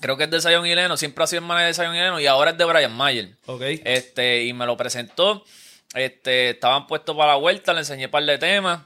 creo 0.00 0.16
que 0.16 0.24
es 0.24 0.30
de 0.30 0.40
Zion 0.40 0.66
y 0.66 0.74
Leno, 0.74 0.96
siempre 0.96 1.22
ha 1.22 1.26
sido 1.26 1.40
el 1.40 1.46
manager 1.48 1.68
de 1.68 1.74
Zion 1.74 1.94
y 1.94 1.98
Leno, 1.98 2.18
y 2.18 2.26
ahora 2.26 2.52
es 2.52 2.56
de 2.56 2.64
Brian 2.64 2.96
Mayer. 2.96 3.36
Ok. 3.44 3.60
Este, 3.84 4.44
y 4.44 4.54
me 4.54 4.64
lo 4.64 4.74
presentó. 4.78 5.44
Este, 5.92 6.48
estaban 6.50 6.86
puestos 6.86 7.14
para 7.14 7.32
la 7.32 7.36
vuelta, 7.38 7.74
le 7.74 7.80
enseñé 7.80 8.06
un 8.06 8.10
par 8.10 8.24
de 8.24 8.38
temas. 8.38 8.80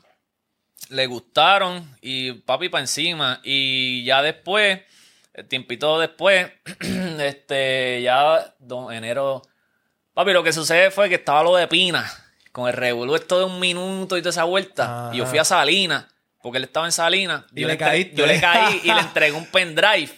Le 0.90 1.06
gustaron 1.06 1.96
y 2.00 2.32
papi 2.32 2.68
para 2.68 2.82
encima. 2.82 3.40
Y 3.42 4.04
ya 4.04 4.22
después, 4.22 4.80
el 5.34 5.46
tiempito 5.46 5.98
después, 5.98 6.48
este, 7.18 8.02
ya 8.02 8.54
do- 8.58 8.90
enero. 8.92 9.42
Papi, 10.14 10.32
lo 10.32 10.42
que 10.42 10.52
sucede 10.52 10.90
fue 10.90 11.08
que 11.08 11.16
estaba 11.16 11.42
lo 11.42 11.56
de 11.56 11.66
Pina, 11.68 12.10
con 12.52 12.68
el 12.68 12.74
revolú 12.74 13.14
esto 13.16 13.38
de 13.38 13.44
un 13.44 13.60
minuto 13.60 14.16
y 14.16 14.20
toda 14.22 14.30
esa 14.30 14.44
vuelta. 14.44 15.06
Ajá. 15.08 15.14
Y 15.14 15.18
yo 15.18 15.26
fui 15.26 15.38
a 15.38 15.44
Salinas, 15.44 16.06
porque 16.40 16.58
él 16.58 16.64
estaba 16.64 16.86
en 16.86 16.92
Salinas. 16.92 17.44
Y 17.54 17.62
Yo 17.62 17.66
le 17.68 17.76
caíste. 17.76 18.16
Yo 18.16 18.26
le 18.26 18.40
caí 18.40 18.80
y 18.84 18.92
le 18.92 19.00
entregué 19.00 19.32
un 19.36 19.46
pendrive. 19.46 20.10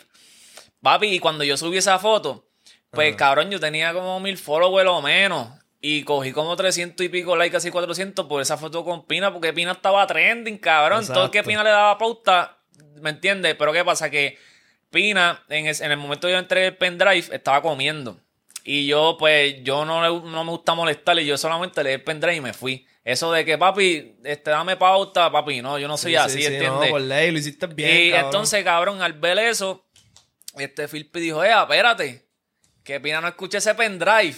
Papi, 0.83 1.09
y 1.09 1.19
cuando 1.19 1.43
yo 1.45 1.57
subí 1.57 1.79
esa 1.79 1.99
foto, 1.99 2.47
pues 2.91 3.17
cabrón, 3.17 3.51
yo 3.51 3.59
tenía 3.59 3.93
como 3.93 4.21
mil 4.21 4.39
followers 4.39 4.89
o 4.89 5.03
menos. 5.03 5.49
Y 5.81 6.03
cogí 6.03 6.33
como 6.33 6.57
300 6.57 7.07
y 7.07 7.09
pico 7.09 7.37
likes, 7.37 7.53
casi 7.53 7.70
400 7.70 8.26
por 8.26 8.43
esa 8.43 8.57
foto 8.57 8.85
con 8.85 9.07
Pina, 9.07 9.33
porque 9.33 9.53
Pina 9.53 9.72
estaba 9.72 10.07
trending, 10.07 10.59
cabrón. 10.59 11.07
Todo 11.07 11.26
el 11.26 11.31
que 11.31 11.39
Exacto. 11.39 11.49
Pina 11.51 11.62
le 11.64 11.70
daba 11.70 11.97
pauta, 11.99 12.59
¿me 13.01 13.11
entiendes? 13.11 13.55
Pero 13.57 13.72
¿qué 13.72 13.85
pasa? 13.85 14.11
Que 14.11 14.37
Pina, 14.91 15.45
en, 15.49 15.66
es- 15.66 15.81
en 15.81 15.93
el 15.93 15.97
momento 15.99 16.26
que 16.26 16.33
yo 16.33 16.39
entré 16.39 16.66
el 16.66 16.76
pendrive, 16.76 17.26
estaba 17.33 17.62
comiendo. 17.62 18.18
Y 18.64 18.87
yo, 18.87 19.16
pues, 19.18 19.57
yo 19.62 19.85
no, 19.85 20.03
le- 20.03 20.31
no 20.31 20.45
me 20.45 20.51
gusta 20.51 20.74
molestarle, 20.74 21.24
yo 21.24 21.39
solamente 21.39 21.83
le 21.85 21.91
di 21.91 21.95
el 21.95 22.03
pendrive 22.03 22.37
y 22.37 22.41
me 22.41 22.53
fui. 22.53 22.85
Eso 23.05 23.31
de 23.33 23.45
que, 23.45 23.57
papi, 23.57 24.16
este, 24.24 24.51
dame 24.51 24.76
pauta, 24.76 25.31
papi, 25.31 25.62
no, 25.62 25.79
yo 25.79 25.87
no 25.89 25.97
soy 25.97 26.11
Sí, 26.12 26.16
así, 26.16 26.39
sí, 26.41 26.47
¿entiendes? 26.47 26.72
No, 26.72 26.89
por 26.91 27.01
ley, 27.01 27.31
lo 27.31 27.39
hiciste 27.39 27.66
bien. 27.68 27.91
y 28.07 28.11
cabrón. 28.11 28.24
entonces, 28.26 28.64
cabrón, 28.64 29.01
al 29.01 29.12
ver 29.14 29.39
eso, 29.39 29.87
este 30.59 30.89
Philpi 30.89 31.20
dijo, 31.20 31.43
eh, 31.45 31.53
espérate, 31.53 32.26
que 32.83 33.01
Pina 33.01 33.20
no 33.20 33.29
escuche 33.29 33.59
ese 33.59 33.74
pendrive, 33.74 34.35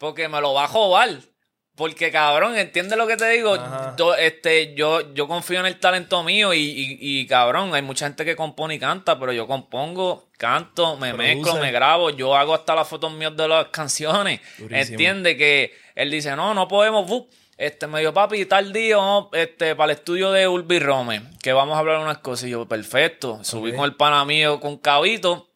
porque 0.00 0.28
me 0.28 0.40
lo 0.40 0.54
va 0.54 0.64
a 0.64 0.68
jobar. 0.68 1.10
Porque, 1.76 2.10
cabrón, 2.10 2.56
¿entiendes 2.58 2.98
lo 2.98 3.06
que 3.06 3.16
te 3.16 3.28
digo? 3.30 3.56
Yo, 3.96 4.14
este, 4.14 4.74
yo, 4.74 5.14
yo 5.14 5.26
confío 5.28 5.60
en 5.60 5.66
el 5.66 5.78
talento 5.78 6.22
mío 6.22 6.52
y, 6.52 6.58
y- 6.58 6.98
y, 7.20 7.26
cabrón, 7.26 7.74
hay 7.74 7.80
mucha 7.82 8.06
gente 8.06 8.24
que 8.24 8.34
compone 8.36 8.74
y 8.74 8.78
canta, 8.78 9.18
pero 9.18 9.32
yo 9.32 9.46
compongo, 9.46 10.28
canto, 10.36 10.96
me 10.96 11.14
Produce. 11.14 11.34
mezclo, 11.36 11.54
me 11.60 11.70
grabo, 11.72 12.10
yo 12.10 12.34
hago 12.36 12.54
hasta 12.54 12.74
las 12.74 12.86
fotos 12.88 13.12
mías 13.12 13.34
de 13.36 13.46
las 13.48 13.66
canciones. 13.68 14.40
Durísimo. 14.58 14.78
¿Entiendes? 14.92 15.36
Que 15.36 15.72
él 15.94 16.10
dice, 16.10 16.34
no, 16.36 16.52
no 16.54 16.66
podemos, 16.68 17.06
bu. 17.06 17.28
Este, 17.56 17.86
me 17.86 18.00
dijo, 18.00 18.12
papi, 18.14 18.44
tal 18.46 18.72
día 18.72 18.96
vamos 18.96 19.28
este, 19.34 19.74
para 19.74 19.92
el 19.92 19.98
estudio 19.98 20.32
de 20.32 20.48
Urbi 20.48 20.78
Rome, 20.80 21.22
que 21.42 21.52
vamos 21.52 21.76
a 21.76 21.78
hablar 21.78 21.98
unas 22.00 22.18
cosas. 22.18 22.48
Y 22.48 22.50
yo, 22.50 22.66
perfecto. 22.66 23.40
Subí 23.44 23.70
Ok. 23.70 23.76
con 23.76 23.84
el 23.86 23.96
pana 23.96 24.24
mío, 24.24 24.60
con 24.60 24.76
Cabito. 24.78 25.48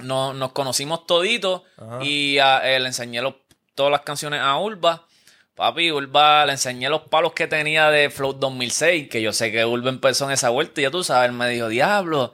Nos, 0.00 0.34
nos 0.34 0.52
conocimos 0.52 1.06
toditos 1.06 1.62
y 2.00 2.38
a- 2.38 2.68
eh, 2.68 2.80
le 2.80 2.86
enseñé 2.88 3.20
los- 3.22 3.34
todas 3.74 3.92
las 3.92 4.02
canciones 4.02 4.40
a 4.40 4.58
Urba. 4.58 5.06
Papi, 5.54 5.90
Urba, 5.92 6.46
le 6.46 6.52
enseñé 6.52 6.88
los 6.88 7.02
palos 7.02 7.34
que 7.34 7.46
tenía 7.46 7.90
de 7.90 8.10
Flow 8.10 8.32
2006, 8.32 9.08
que 9.08 9.20
yo 9.20 9.32
sé 9.32 9.52
que 9.52 9.64
Urba 9.64 9.90
empezó 9.90 10.24
en 10.24 10.32
esa 10.32 10.48
vuelta 10.48 10.80
y 10.80 10.84
ya 10.84 10.90
tú 10.90 11.04
sabes, 11.04 11.28
él 11.28 11.36
me 11.36 11.48
dijo, 11.48 11.68
diablo, 11.68 12.32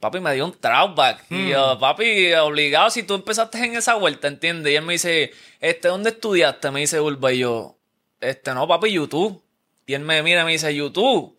papi 0.00 0.20
me 0.20 0.34
dio 0.34 0.44
un 0.44 0.52
throwback. 0.52 1.24
Y 1.30 1.48
yo, 1.50 1.78
papi, 1.78 2.32
obligado, 2.34 2.90
si 2.90 3.02
tú 3.02 3.14
empezaste 3.14 3.58
en 3.64 3.76
esa 3.76 3.94
vuelta, 3.94 4.28
¿entiendes? 4.28 4.72
Y 4.72 4.76
él 4.76 4.84
me 4.84 4.94
dice, 4.94 5.32
este, 5.60 5.88
¿dónde 5.88 6.10
estudiaste? 6.10 6.70
Me 6.70 6.80
dice 6.80 7.00
Urba 7.00 7.32
y 7.32 7.38
yo, 7.38 7.78
este, 8.20 8.52
no, 8.54 8.66
papi, 8.66 8.92
YouTube. 8.92 9.42
Y 9.86 9.94
él 9.94 10.02
me 10.02 10.22
mira 10.22 10.42
y 10.42 10.44
me 10.44 10.52
dice, 10.52 10.74
YouTube. 10.74 11.36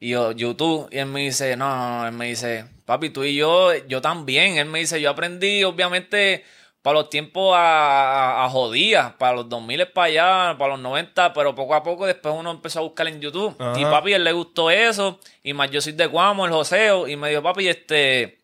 Y 0.00 0.10
yo, 0.10 0.32
YouTube. 0.32 0.88
Y 0.90 0.98
él 0.98 1.06
me 1.06 1.20
dice, 1.20 1.56
no, 1.56 1.68
no, 1.68 2.00
no, 2.00 2.06
él 2.06 2.12
me 2.12 2.28
dice, 2.28 2.66
papi, 2.84 3.10
tú 3.10 3.24
y 3.24 3.34
yo, 3.34 3.74
yo 3.86 4.00
también. 4.00 4.56
Él 4.56 4.66
me 4.66 4.80
dice, 4.80 5.00
yo 5.00 5.10
aprendí, 5.10 5.64
obviamente, 5.64 6.44
para 6.82 6.98
los 6.98 7.10
tiempos 7.10 7.54
a, 7.56 8.44
a, 8.44 8.50
jodía, 8.50 9.14
para 9.16 9.36
los 9.36 9.48
2000 9.48 9.86
para 9.92 10.06
allá, 10.06 10.58
para 10.58 10.72
los 10.72 10.80
90, 10.80 11.32
pero 11.32 11.54
poco 11.54 11.74
a 11.76 11.82
poco 11.84 12.06
después 12.06 12.34
uno 12.36 12.50
empezó 12.50 12.80
a 12.80 12.82
buscar 12.82 13.06
en 13.06 13.20
YouTube. 13.20 13.54
Ajá. 13.56 13.80
Y 13.80 13.84
papi, 13.84 14.12
él 14.12 14.24
le 14.24 14.32
gustó 14.32 14.68
eso. 14.68 15.20
Y 15.44 15.52
más 15.52 15.70
yo 15.70 15.80
soy 15.80 15.92
de 15.92 16.06
Guamo, 16.06 16.44
el 16.44 16.52
Joseo. 16.52 17.06
Y 17.06 17.16
me 17.16 17.30
dijo, 17.30 17.40
papi, 17.40 17.68
este, 17.68 18.40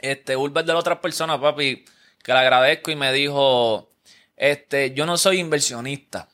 este, 0.00 0.36
Ulver 0.36 0.64
de 0.64 0.72
las 0.72 0.80
otras 0.80 0.98
personas, 0.98 1.40
papi, 1.40 1.84
que 2.22 2.32
le 2.32 2.38
agradezco. 2.38 2.92
Y 2.92 2.96
me 2.96 3.12
dijo, 3.12 3.90
este, 4.36 4.94
yo 4.94 5.04
no 5.04 5.18
soy 5.18 5.40
inversionista. 5.40 6.28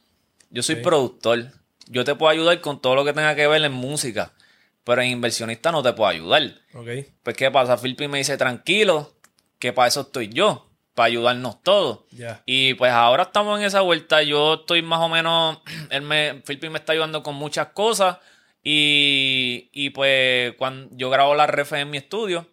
Yo 0.50 0.62
soy 0.62 0.76
productor. 0.76 1.52
Yo 1.86 2.04
te 2.04 2.14
puedo 2.14 2.30
ayudar 2.30 2.60
con 2.60 2.82
todo 2.82 2.94
lo 2.94 3.04
que 3.04 3.14
tenga 3.14 3.34
que 3.34 3.46
ver 3.46 3.64
en 3.64 3.72
música. 3.72 4.34
Pero 4.84 5.00
en 5.00 5.08
inversionista 5.08 5.72
no 5.72 5.82
te 5.82 5.94
puedo 5.94 6.10
ayudar. 6.10 6.42
Ok. 6.74 6.88
Pues, 7.22 7.34
¿qué 7.34 7.50
pasa? 7.50 7.78
Philpi 7.78 8.08
me 8.08 8.18
dice, 8.18 8.36
tranquilo, 8.36 9.14
que 9.58 9.72
para 9.72 9.88
eso 9.88 10.02
estoy 10.02 10.28
yo, 10.28 10.69
para 10.94 11.06
ayudarnos 11.06 11.62
todos. 11.62 12.00
Y 12.46 12.74
pues 12.74 12.92
ahora 12.92 13.24
estamos 13.24 13.58
en 13.58 13.66
esa 13.66 13.80
vuelta. 13.80 14.22
Yo 14.22 14.54
estoy 14.54 14.82
más 14.82 15.00
o 15.00 15.08
menos. 15.08 15.58
Él 15.90 16.02
me, 16.02 16.42
Philpi 16.46 16.68
me 16.68 16.78
está 16.78 16.92
ayudando 16.92 17.22
con 17.22 17.34
muchas 17.34 17.68
cosas. 17.68 18.18
Y, 18.62 19.70
y 19.72 19.88
pues 19.90 20.52
cuando 20.58 20.94
yo 20.94 21.08
grabo 21.08 21.34
las 21.34 21.48
refes 21.48 21.80
en 21.80 21.90
mi 21.90 21.96
estudio. 21.96 22.46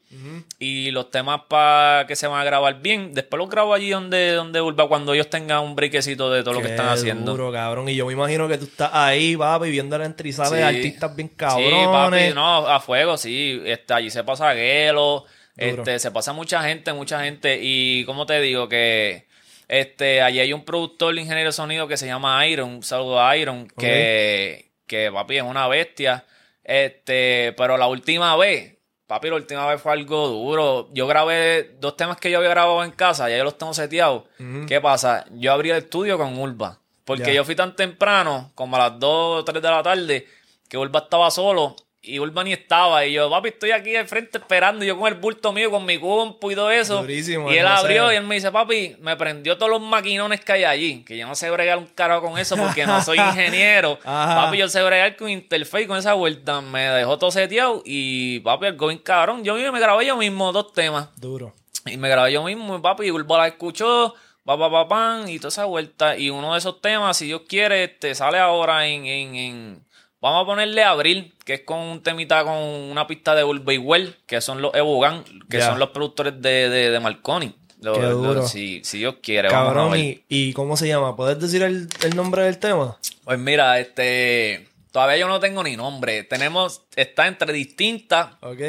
Y 0.58 0.90
los 0.92 1.12
temas 1.12 1.42
para 1.50 2.08
que 2.08 2.16
se 2.16 2.28
van 2.28 2.40
a 2.40 2.46
grabar 2.46 2.82
bien. 2.82 3.14
Después 3.14 3.38
los 3.40 3.50
grabo 3.50 3.74
allí 3.74 3.90
donde, 3.90 4.32
donde 4.32 4.62
Urba, 4.62 4.88
cuando 4.88 5.14
ellos 5.14 5.30
tengan 5.30 5.60
un 5.64 5.76
brequecito 5.76 6.32
de 6.32 6.44
todo 6.44 6.54
lo 6.56 6.62
que 6.62 6.70
están 6.70 6.88
haciendo. 6.88 7.32
duro, 7.32 7.52
cabrón. 7.52 7.90
Y 7.90 7.96
yo 7.96 8.06
me 8.06 8.14
imagino 8.14 8.48
que 8.48 8.58
tú 8.58 8.66
estás 8.66 8.90
ahí, 8.94 9.36
papi, 9.36 9.70
viendo 9.70 9.98
el 9.98 10.04
entrizal 10.04 10.50
de 10.50 10.58
Sí. 10.60 10.64
artistas 10.64 11.14
bien 11.16 11.28
Sí, 11.30 11.36
cabrones. 11.36 11.88
papi, 12.24 12.34
no, 12.34 12.68
a 12.68 12.80
fuego, 12.80 13.18
sí. 13.18 13.62
Este, 13.66 13.94
allí 13.94 14.10
se 14.10 14.24
pasa 14.24 14.54
Gelo. 14.56 15.26
Este, 15.58 16.00
se 16.00 16.12
pasa 16.12 16.34
mucha 16.34 16.64
gente, 16.64 16.94
mucha 16.94 17.24
gente. 17.24 17.60
Y 17.62 18.06
como 18.06 18.26
te 18.26 18.40
digo, 18.40 18.70
que 18.70 19.28
este, 19.68 20.22
allí 20.22 20.40
hay 20.40 20.54
un 20.54 20.64
productor, 20.64 21.18
ingeniero 21.18 21.50
de 21.50 21.54
sonido 21.54 21.88
que 21.88 21.98
se 21.98 22.08
llama 22.08 22.46
Iron, 22.48 22.70
un 22.70 22.84
saludo 22.84 23.22
a 23.22 23.36
Iron, 23.36 23.68
que, 23.78 24.72
que 24.86 25.12
papi 25.12 25.38
es 25.38 25.44
una 25.44 25.68
bestia. 25.68 26.26
Este, 26.64 27.54
pero 27.58 27.78
la 27.78 27.88
última 27.88 28.36
vez, 28.36 28.78
papi, 29.08 29.30
la 29.30 29.36
última 29.36 29.68
vez 29.68 29.82
fue 29.82 29.92
algo 29.94 30.28
duro. 30.28 30.90
Yo 30.94 31.08
grabé 31.08 31.76
dos 31.80 31.98
temas 31.98 32.18
que 32.18 32.30
yo 32.30 32.38
había 32.38 32.50
grabado 32.50 32.84
en 32.84 32.92
casa, 32.92 33.30
ya 33.30 33.38
yo 33.38 33.44
los 33.44 33.58
tengo 33.58 33.74
seteados. 33.74 34.24
¿Qué 34.68 34.80
pasa? 34.80 35.26
Yo 35.32 35.52
abrí 35.52 35.72
el 35.72 35.78
estudio 35.78 36.18
con 36.18 36.38
Urba. 36.38 36.80
Porque 37.04 37.34
yo 37.34 37.46
fui 37.46 37.56
tan 37.56 37.74
temprano, 37.74 38.52
como 38.54 38.76
a 38.76 38.90
las 38.90 39.00
2 39.00 39.40
o 39.40 39.46
3 39.46 39.62
de 39.64 39.70
la 39.70 39.82
tarde, 39.82 40.28
que 40.68 40.78
Urba 40.78 41.00
estaba 41.00 41.32
solo 41.32 41.78
y 42.08 42.20
Urba 42.20 42.44
ni 42.44 42.54
estaba. 42.54 43.06
Y 43.06 43.14
yo, 43.14 43.30
papi, 43.30 43.50
estoy 43.50 43.72
aquí 43.72 43.96
al 43.96 44.08
frente 44.08 44.38
esperando. 44.38 44.84
Y 44.84 44.88
yo 44.88 44.98
con 44.98 45.08
el 45.08 45.20
bulto 45.20 45.52
mío, 45.54 45.70
con 45.70 45.86
mi 45.86 46.00
compu 46.00 46.52
y 46.52 46.56
todo 46.56 46.72
eso. 46.72 47.02
Durísimo, 47.02 47.52
y 47.52 47.58
él 47.58 47.68
abrió 47.68 48.12
y 48.12 48.16
él 48.16 48.24
me 48.26 48.36
dice, 48.36 48.52
papi, 48.52 48.96
me 49.00 49.16
prendió 49.16 49.58
todos 49.58 49.70
los 49.72 49.82
maquinones 49.82 50.42
que 50.44 50.52
hay 50.54 50.64
allí. 50.64 51.04
Que 51.04 51.18
yo 51.18 51.28
no 51.28 51.36
sé 51.36 51.50
bregar 51.52 51.78
un 51.78 51.86
carajo 51.88 52.28
con 52.28 52.38
eso 52.40 52.56
porque 52.58 52.86
no 52.86 53.02
soy 53.02 53.18
ingeniero. 53.30 54.00
Papi, 54.04 54.58
yo 54.58 54.70
sé 54.70 54.82
bregar 54.84 55.16
con 55.16 55.30
interface, 55.30 55.88
con 55.88 55.98
esa 55.98 56.14
vuelta. 56.14 56.62
Me 56.62 56.82
dejó 56.90 57.18
todo 57.18 57.32
seteado 57.32 57.82
y, 57.86 58.40
papi, 58.40 58.68
algo 58.68 58.88
bien 58.88 59.00
cabrón. 59.00 59.44
Yo 59.44 59.56
mismo 59.56 59.72
me 59.72 59.80
grabé 59.80 60.06
yo 60.06 60.18
mismo 60.18 60.52
dos 60.52 60.74
temas. 60.74 61.10
Duro. 61.20 61.54
Y 61.86 61.98
me 61.98 62.10
grabé 62.10 62.34
yo 62.34 62.44
mismo, 62.44 62.82
papi, 62.82 63.06
y 63.06 63.12
Urba 63.12 63.38
la 63.38 63.48
escuchó, 63.48 64.14
pa, 64.44 64.58
pa, 64.58 64.70
pa, 64.70 64.88
pan, 64.90 65.30
y 65.30 65.38
toda 65.40 65.48
esa 65.50 65.64
vuelta. 65.66 66.18
Y 66.18 66.30
uno 66.30 66.52
de 66.52 66.60
esos 66.60 66.82
temas, 66.82 67.16
si 67.16 67.28
Dios 67.28 67.44
quiere, 67.48 67.88
te 67.88 68.14
sale 68.14 68.40
ahora 68.40 68.86
en, 68.88 69.06
en, 69.06 69.36
en- 69.36 69.87
Vamos 70.22 70.44
a 70.44 70.46
ponerle 70.48 70.84
Abril, 70.84 71.34
que 71.46 71.56
es 71.56 71.62
con 71.62 71.80
un 71.80 72.02
temita 72.02 72.44
con 72.44 72.56
una 72.58 73.06
pista 73.06 73.36
de 73.36 73.44
Urba 73.44 73.74
y 73.74 73.78
Well, 73.78 74.16
que 74.26 74.42
son 74.42 74.62
los 74.62 74.74
Evogan, 74.74 75.24
que 75.50 75.62
son 75.62 75.78
los 75.80 75.90
productores 75.90 76.42
de, 76.42 76.70
de, 76.70 76.90
de 76.90 77.00
Marconi. 77.00 77.56
Lo- 77.82 77.94
Qué 77.94 78.02
lo- 78.02 78.14
duro. 78.16 78.48
si, 78.48 78.82
si 78.84 78.98
Dios 78.98 79.18
quiere, 79.22 79.50
vamos 79.50 79.72
a 79.72 79.74
Cabrón, 79.76 79.92
ver. 79.92 80.00
y, 80.02 80.24
¿y 80.28 80.54
cómo 80.54 80.76
se 80.78 80.88
llama? 80.88 81.16
¿Puedes 81.16 81.40
decir 81.40 81.62
el, 81.62 81.88
el 82.04 82.16
nombre 82.16 82.44
del 82.44 82.58
tema? 82.58 82.98
Pues 83.24 83.38
mira, 83.38 83.80
este... 83.80 84.68
Todavía 84.92 85.18
yo 85.18 85.28
no 85.28 85.40
tengo 85.40 85.62
ni 85.64 85.78
nombre. 85.78 86.24
Tenemos... 86.24 86.82
Está 86.96 87.28
entre 87.28 87.54
distintas 87.54 88.30
Ok. 88.42 88.62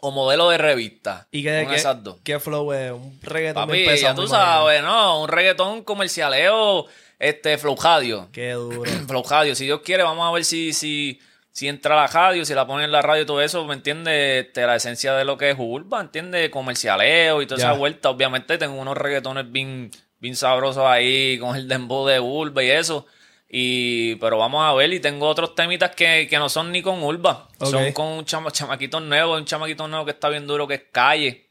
O 0.00 0.10
modelo 0.10 0.50
de 0.50 0.58
revista. 0.58 1.26
¿Y 1.30 1.42
qué, 1.42 1.66
qué, 1.68 2.14
qué 2.22 2.38
flow 2.40 2.72
es? 2.72 2.92
Un 2.92 3.18
reggaetón 3.22 3.66
Papi, 3.66 3.84
pesado, 3.84 4.14
ya 4.14 4.14
tú 4.14 4.28
sabes, 4.28 4.82
¿no? 4.82 5.22
Un 5.22 5.28
reggaetón 5.28 5.82
comercialeo, 5.84 6.86
este, 7.18 7.58
Flow 7.58 7.76
Radio. 7.82 8.28
Qué 8.32 8.52
duro. 8.52 8.82
Flow 9.08 9.24
Radio. 9.28 9.54
Si 9.54 9.64
Dios 9.64 9.80
quiere, 9.84 10.02
vamos 10.02 10.28
a 10.28 10.32
ver 10.32 10.44
si, 10.44 10.72
si, 10.72 11.18
si 11.50 11.68
entra 11.68 11.96
la 11.96 12.06
radio, 12.06 12.44
si 12.44 12.54
la 12.54 12.66
ponen 12.66 12.84
en 12.84 12.92
la 12.92 13.02
radio 13.02 13.22
y 13.22 13.26
todo 13.26 13.40
eso, 13.40 13.64
¿me 13.64 13.74
entiendes? 13.74 14.46
Este, 14.46 14.66
la 14.66 14.76
esencia 14.76 15.14
de 15.14 15.24
lo 15.24 15.36
que 15.38 15.50
es 15.50 15.56
Urba, 15.58 16.00
¿entiendes? 16.00 16.50
Comercialeo 16.50 17.42
y 17.42 17.46
toda 17.46 17.60
Ya. 17.60 17.68
esa 17.70 17.78
vuelta. 17.78 18.10
Obviamente 18.10 18.58
tengo 18.58 18.74
unos 18.80 18.96
reggaetones 18.96 19.50
bien, 19.50 19.90
bien 20.20 20.36
sabrosos 20.36 20.84
ahí, 20.84 21.38
con 21.38 21.56
el 21.56 21.68
dembow 21.68 22.06
de 22.06 22.20
Urba 22.20 22.62
y 22.62 22.70
eso. 22.70 23.06
Y, 23.48 24.16
pero 24.16 24.38
vamos 24.38 24.64
a 24.64 24.74
ver, 24.74 24.92
y 24.92 24.98
tengo 25.00 25.28
otros 25.28 25.54
temitas 25.54 25.94
que, 25.94 26.26
que 26.28 26.38
no 26.38 26.48
son 26.48 26.72
ni 26.72 26.82
con 26.82 27.02
Urba, 27.02 27.48
son 27.60 27.92
con 27.92 28.06
un 28.08 28.24
chama, 28.24 28.50
chamaquito 28.50 28.98
nuevo, 29.00 29.36
un 29.36 29.44
chamaquito 29.44 29.86
nuevo 29.86 30.04
que 30.04 30.10
está 30.10 30.28
bien 30.28 30.46
duro, 30.48 30.66
que 30.66 30.74
es 30.74 30.82
Calle, 30.90 31.46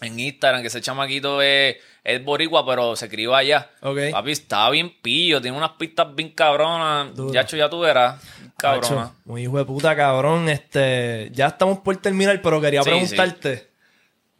en 0.00 0.18
Instagram, 0.18 0.60
que 0.60 0.66
ese 0.66 0.80
chamaquito 0.80 1.40
es, 1.40 1.76
es 2.02 2.24
boricua, 2.24 2.66
pero 2.66 2.96
se 2.96 3.08
crió 3.08 3.34
allá. 3.34 3.70
Ok. 3.80 3.98
Papi, 4.10 4.32
está 4.32 4.68
bien 4.70 4.92
pillo, 5.00 5.40
tiene 5.40 5.56
unas 5.56 5.70
pistas 5.78 6.12
bien 6.14 6.30
cabronas. 6.30 7.12
Yacho, 7.32 7.56
ya 7.56 7.70
tú 7.70 7.78
verás. 7.80 8.20
Cabrona. 8.58 9.12
Muy 9.24 9.42
hijo 9.42 9.56
de 9.58 9.64
puta, 9.64 9.94
cabrón. 9.94 10.48
Este, 10.48 11.28
ya 11.32 11.46
estamos 11.46 11.78
por 11.78 11.96
terminar, 11.98 12.40
pero 12.42 12.60
quería 12.60 12.82
Sí, 12.82 12.90
preguntarte. 12.90 13.68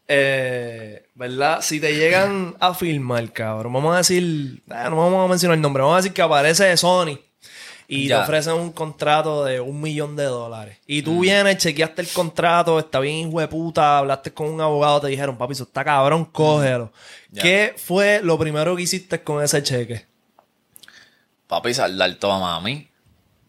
eh, 0.09 1.06
¿Verdad? 1.17 1.63
Si 1.63 1.81
te 1.81 1.95
llegan 1.95 2.55
a 2.61 2.75
filmar, 2.75 3.33
cabrón, 3.33 3.73
vamos 3.73 3.95
a 3.95 3.99
decir, 3.99 4.63
ah, 4.69 4.91
no 4.91 4.97
vamos 4.97 5.25
a 5.25 5.29
mencionar 5.29 5.57
el 5.57 5.63
nombre, 5.63 5.83
vamos 5.83 5.95
a 5.95 6.03
decir 6.03 6.13
que 6.13 6.21
aparece 6.21 6.77
Sony 6.77 7.19
y 7.89 8.07
Ya. 8.09 8.19
te 8.19 8.23
ofrecen 8.25 8.53
un 8.53 8.71
contrato 8.71 9.43
de 9.45 9.59
un 9.61 9.81
millón 9.81 10.15
de 10.15 10.25
dólares. 10.25 10.79
Y 10.87 11.01
tú 11.01 11.21
vienes, 11.21 11.57
chequeaste 11.57 12.03
el 12.03 12.09
contrato, 12.09 12.79
está 12.79 13.01
bien 13.01 13.29
hijo 13.29 13.41
de 13.41 13.49
puta, 13.49 13.97
hablaste 13.99 14.31
con 14.35 14.49
un 14.49 14.61
abogado, 14.61 15.01
te 15.01 15.07
dijeron, 15.09 15.39
papi, 15.39 15.55
eso 15.55 15.63
está 15.65 15.83
cabrón, 15.85 16.27
cógelo. 16.27 16.93
Ya. 17.31 17.43
¿Qué 17.43 17.75
fue 17.79 18.21
lo 18.23 18.39
primero 18.39 18.77
que 18.77 18.83
hiciste 18.83 19.23
con 19.23 19.43
ese 19.43 19.63
cheque? 19.63 20.05
Papi, 21.47 21.73
saldar 21.73 22.15
todo 22.17 22.33
a 22.33 22.41
mami. 22.41 22.89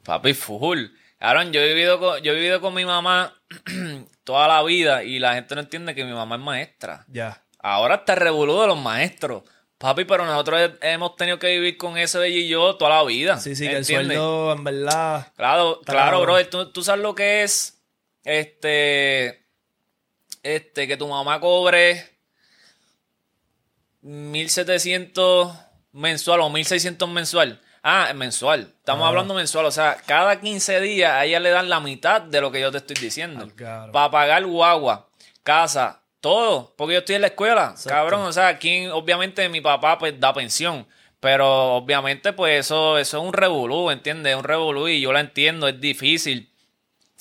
Papi, 0.03 0.34
full. 0.34 0.86
Cabrón, 1.20 1.51
yo 1.51 1.59
he 1.59 1.68
vivido 1.74 1.99
con, 1.99 2.22
yo 2.22 2.32
he 2.32 2.36
vivido 2.36 2.61
con 2.61 2.74
mi 2.74 2.86
mamá 2.86 3.34
toda 4.24 4.47
la 4.47 4.63
vida 4.63 5.03
y 5.03 5.20
la 5.20 5.34
gente 5.34 5.55
no 5.55 5.61
entiende 5.61 5.95
que 5.95 6.05
mi 6.05 6.13
mamá 6.13 6.36
es 6.36 6.41
maestra. 6.41 7.05
Ya. 7.11 7.41
Ahora 7.70 7.95
está 7.95 8.15
revolú 8.15 8.61
de 8.61 8.68
los 8.68 8.80
maestros. 8.80 9.43
Papi, 9.78 10.05
pero 10.05 10.26
nosotros 10.26 10.59
he- 10.82 10.93
hemos 10.93 11.15
tenido 11.18 11.38
que 11.38 11.47
vivir 11.47 11.78
con 11.78 11.97
y 11.97 12.47
yo 12.47 12.76
toda 12.78 12.95
la 12.97 13.03
vida. 13.03 13.39
Sí, 13.39 13.55
sí, 13.55 13.65
que 13.65 13.72
el 13.72 13.78
¿entiendes? 13.80 14.18
sueldo, 14.18 14.53
en 14.53 14.63
verdad. 14.63 15.32
Claro, 15.36 15.82
claro, 15.86 16.22
brother. 16.22 16.49
¿Tú, 16.49 16.72
tú 16.72 16.82
sabes 16.84 17.01
lo 17.03 17.13
que 17.13 17.43
es 17.43 17.80
este. 18.24 19.45
Este, 20.43 20.88
que 20.88 20.95
tu 20.97 21.07
mamá 21.09 21.39
cobre 21.41 22.18
1700 24.01 25.51
mensual 25.91 26.41
o 26.41 26.49
1600 26.49 27.09
mensual. 27.09 27.61
Ah, 27.84 28.11
mensual. 28.15 28.74
Estamos 28.80 29.05
Ah. 29.05 29.09
hablando 29.09 29.34
mensual. 29.34 29.65
O 29.65 29.72
sea, 29.72 29.97
cada 30.05 30.39
15 30.39 30.80
días 30.82 31.11
a 31.11 31.26
ella 31.26 31.39
le 31.39 31.49
dan 31.49 31.70
la 31.70 31.80
mitad 31.80 32.22
de 32.22 32.41
lo 32.41 32.51
que 32.51 32.61
yo 32.61 32.72
te 32.72 32.78
estoy 32.78 32.95
diciendo. 32.95 33.47
Caro. 33.55 33.91
Para 33.91 34.09
pagar 34.11 34.45
guagua, 34.45 35.09
casa, 35.43 36.01
todo. 36.28 36.73
Porque 36.78 36.93
yo 36.93 36.99
estoy 36.99 37.15
en 37.15 37.21
la 37.21 37.28
escuela. 37.28 37.69
Exacto. 37.71 37.89
Cabrón, 37.89 38.21
o 38.21 38.34
sea, 38.34 38.47
aquí 38.49 38.88
obviamente 38.88 39.47
mi 39.49 39.61
papá 39.61 39.97
pues 39.97 40.19
da 40.19 40.34
pensión. 40.34 40.86
Pero 41.19 41.75
obviamente 41.78 42.32
pues 42.34 42.59
eso, 42.65 42.97
eso 42.97 43.17
es 43.17 43.23
un 43.23 43.34
revolú, 43.34 43.89
¿entiendes? 43.89 44.34
Es 44.34 44.38
un 44.38 44.43
revolú 44.43 44.88
y 44.88 45.01
yo 45.01 45.11
la 45.11 45.19
entiendo, 45.21 45.67
es 45.67 45.80
difícil. 45.82 46.49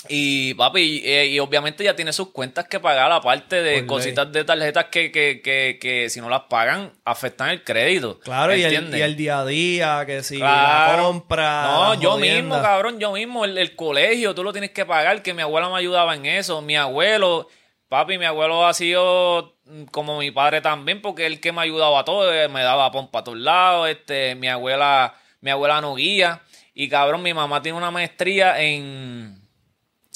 Y 0.09 0.55
papi, 0.55 1.03
y, 1.05 1.11
y 1.35 1.41
obviamente 1.41 1.83
ya 1.83 1.97
tiene 1.97 2.13
sus 2.13 2.29
cuentas 2.31 2.69
que 2.69 2.79
pagar, 2.79 3.11
aparte 3.11 3.57
de 3.63 3.71
Por 3.73 3.79
ley. 3.81 3.87
cositas 3.87 4.31
de 4.31 4.45
tarjetas 4.45 4.85
que, 4.85 5.11
que, 5.11 5.41
que, 5.43 5.79
que 5.81 6.09
si 6.11 6.21
no 6.21 6.29
las 6.29 6.43
pagan, 6.43 6.93
afectan 7.05 7.49
el 7.49 7.65
crédito. 7.65 8.21
Claro, 8.21 8.55
y 8.55 8.63
el, 8.63 8.73
y 8.97 9.01
el 9.03 9.17
día 9.17 9.41
a 9.41 9.45
día, 9.47 10.05
que 10.07 10.23
si 10.23 10.37
la 10.39 10.47
Claro. 10.87 11.03
compra. 11.09 11.63
No, 11.65 11.95
la 11.95 12.01
yo 12.01 12.11
jodienda. 12.13 12.41
mismo, 12.43 12.63
cabrón, 12.63 13.01
yo 13.01 13.13
mismo, 13.13 13.45
el, 13.45 13.59
el 13.59 13.75
colegio, 13.75 14.33
tú 14.33 14.45
lo 14.45 14.53
tienes 14.53 14.71
que 14.71 14.85
pagar, 14.87 15.23
que 15.23 15.35
mi 15.35 15.43
abuela 15.43 15.69
me 15.71 15.79
ayudaba 15.79 16.15
en 16.15 16.27
eso, 16.27 16.63
mi 16.63 16.77
abuelo, 16.77 17.49
papi, 17.89 18.19
mi 18.19 18.25
abuelo 18.25 18.67
ha 18.67 18.75
sido 18.75 19.55
mm, 19.65 19.85
como 19.85 20.19
mi 20.19 20.31
padre 20.31 20.61
también, 20.61 21.01
porque 21.03 21.27
él 21.27 21.41
que 21.41 21.53
me 21.53 21.63
ayudaba 21.63 22.01
a 22.01 22.05
todo, 22.05 22.33
eh, 22.33 22.49
me 22.49 22.63
daba 22.63 22.91
pompa 22.93 23.21
a 23.21 23.25
todos 23.25 23.39
lados, 23.39 23.89
este, 23.89 24.35
mi 24.35 24.49
abuela 24.49 25.15
mi 25.41 25.51
abuela 25.51 25.81
no 25.81 25.95
guía. 25.95 26.41
Y 26.75 26.89
cabrón, 26.89 27.23
mi 27.23 27.33
mamá 27.33 27.63
tiene 27.63 27.79
una 27.79 27.91
maestría 27.91 28.61
en. 28.61 29.41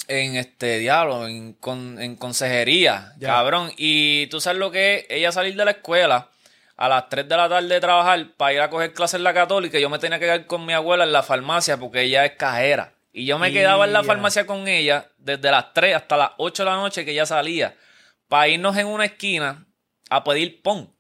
En 0.09 0.35
este 0.37 0.79
diablo, 0.79 1.29
en, 1.29 1.53
con- 1.53 2.01
en 2.03 2.17
consejería, 2.17 3.13
Ya. 3.19 3.29
cabrón. 3.29 3.71
Y 3.77 4.27
tú 4.27 4.41
sabes 4.41 4.59
lo 4.59 4.71
que 4.73 4.97
es 4.97 5.07
ella 5.09 5.31
salir 5.31 5.55
de 5.55 5.65
la 5.65 5.71
escuela 5.73 6.29
a 6.77 6.89
las 6.89 7.09
3 7.09 7.29
de 7.29 7.37
la 7.37 7.49
tarde 7.49 7.69
de 7.69 7.81
trabajar 7.81 8.27
para 8.37 8.53
ir 8.55 8.61
a 8.61 8.71
coger 8.71 8.93
clases 8.93 9.15
en 9.19 9.25
la 9.25 9.33
católica. 9.35 9.79
y 9.79 9.83
Yo 9.83 9.89
me 9.91 9.99
tenía 10.01 10.19
que 10.19 10.25
quedar 10.25 10.47
con 10.47 10.67
mi 10.67 10.73
abuela 10.73 11.05
en 11.05 11.13
la 11.13 11.23
farmacia 11.23 11.77
porque 11.77 12.03
ella 12.03 12.25
es 12.25 12.33
cajera. 12.33 12.93
Y 13.13 13.27
yo 13.27 13.39
me 13.39 13.53
quedaba 13.53 13.85
en 13.85 13.93
la 13.93 14.05
farmacia 14.05 14.47
con 14.47 14.69
ella 14.69 15.09
desde 15.19 15.51
las 15.51 15.73
3 15.75 15.97
hasta 15.97 16.17
las 16.17 16.31
8 16.37 16.65
de 16.65 16.71
la 16.71 16.77
noche 16.77 17.05
que 17.05 17.11
ella 17.11 17.27
salía. 17.27 17.77
Para 18.29 18.49
irnos 18.49 18.77
en 18.77 18.87
una 18.87 19.05
esquina 19.05 19.67
a 20.09 20.23
pedir 20.23 20.63
pon. 20.63 20.93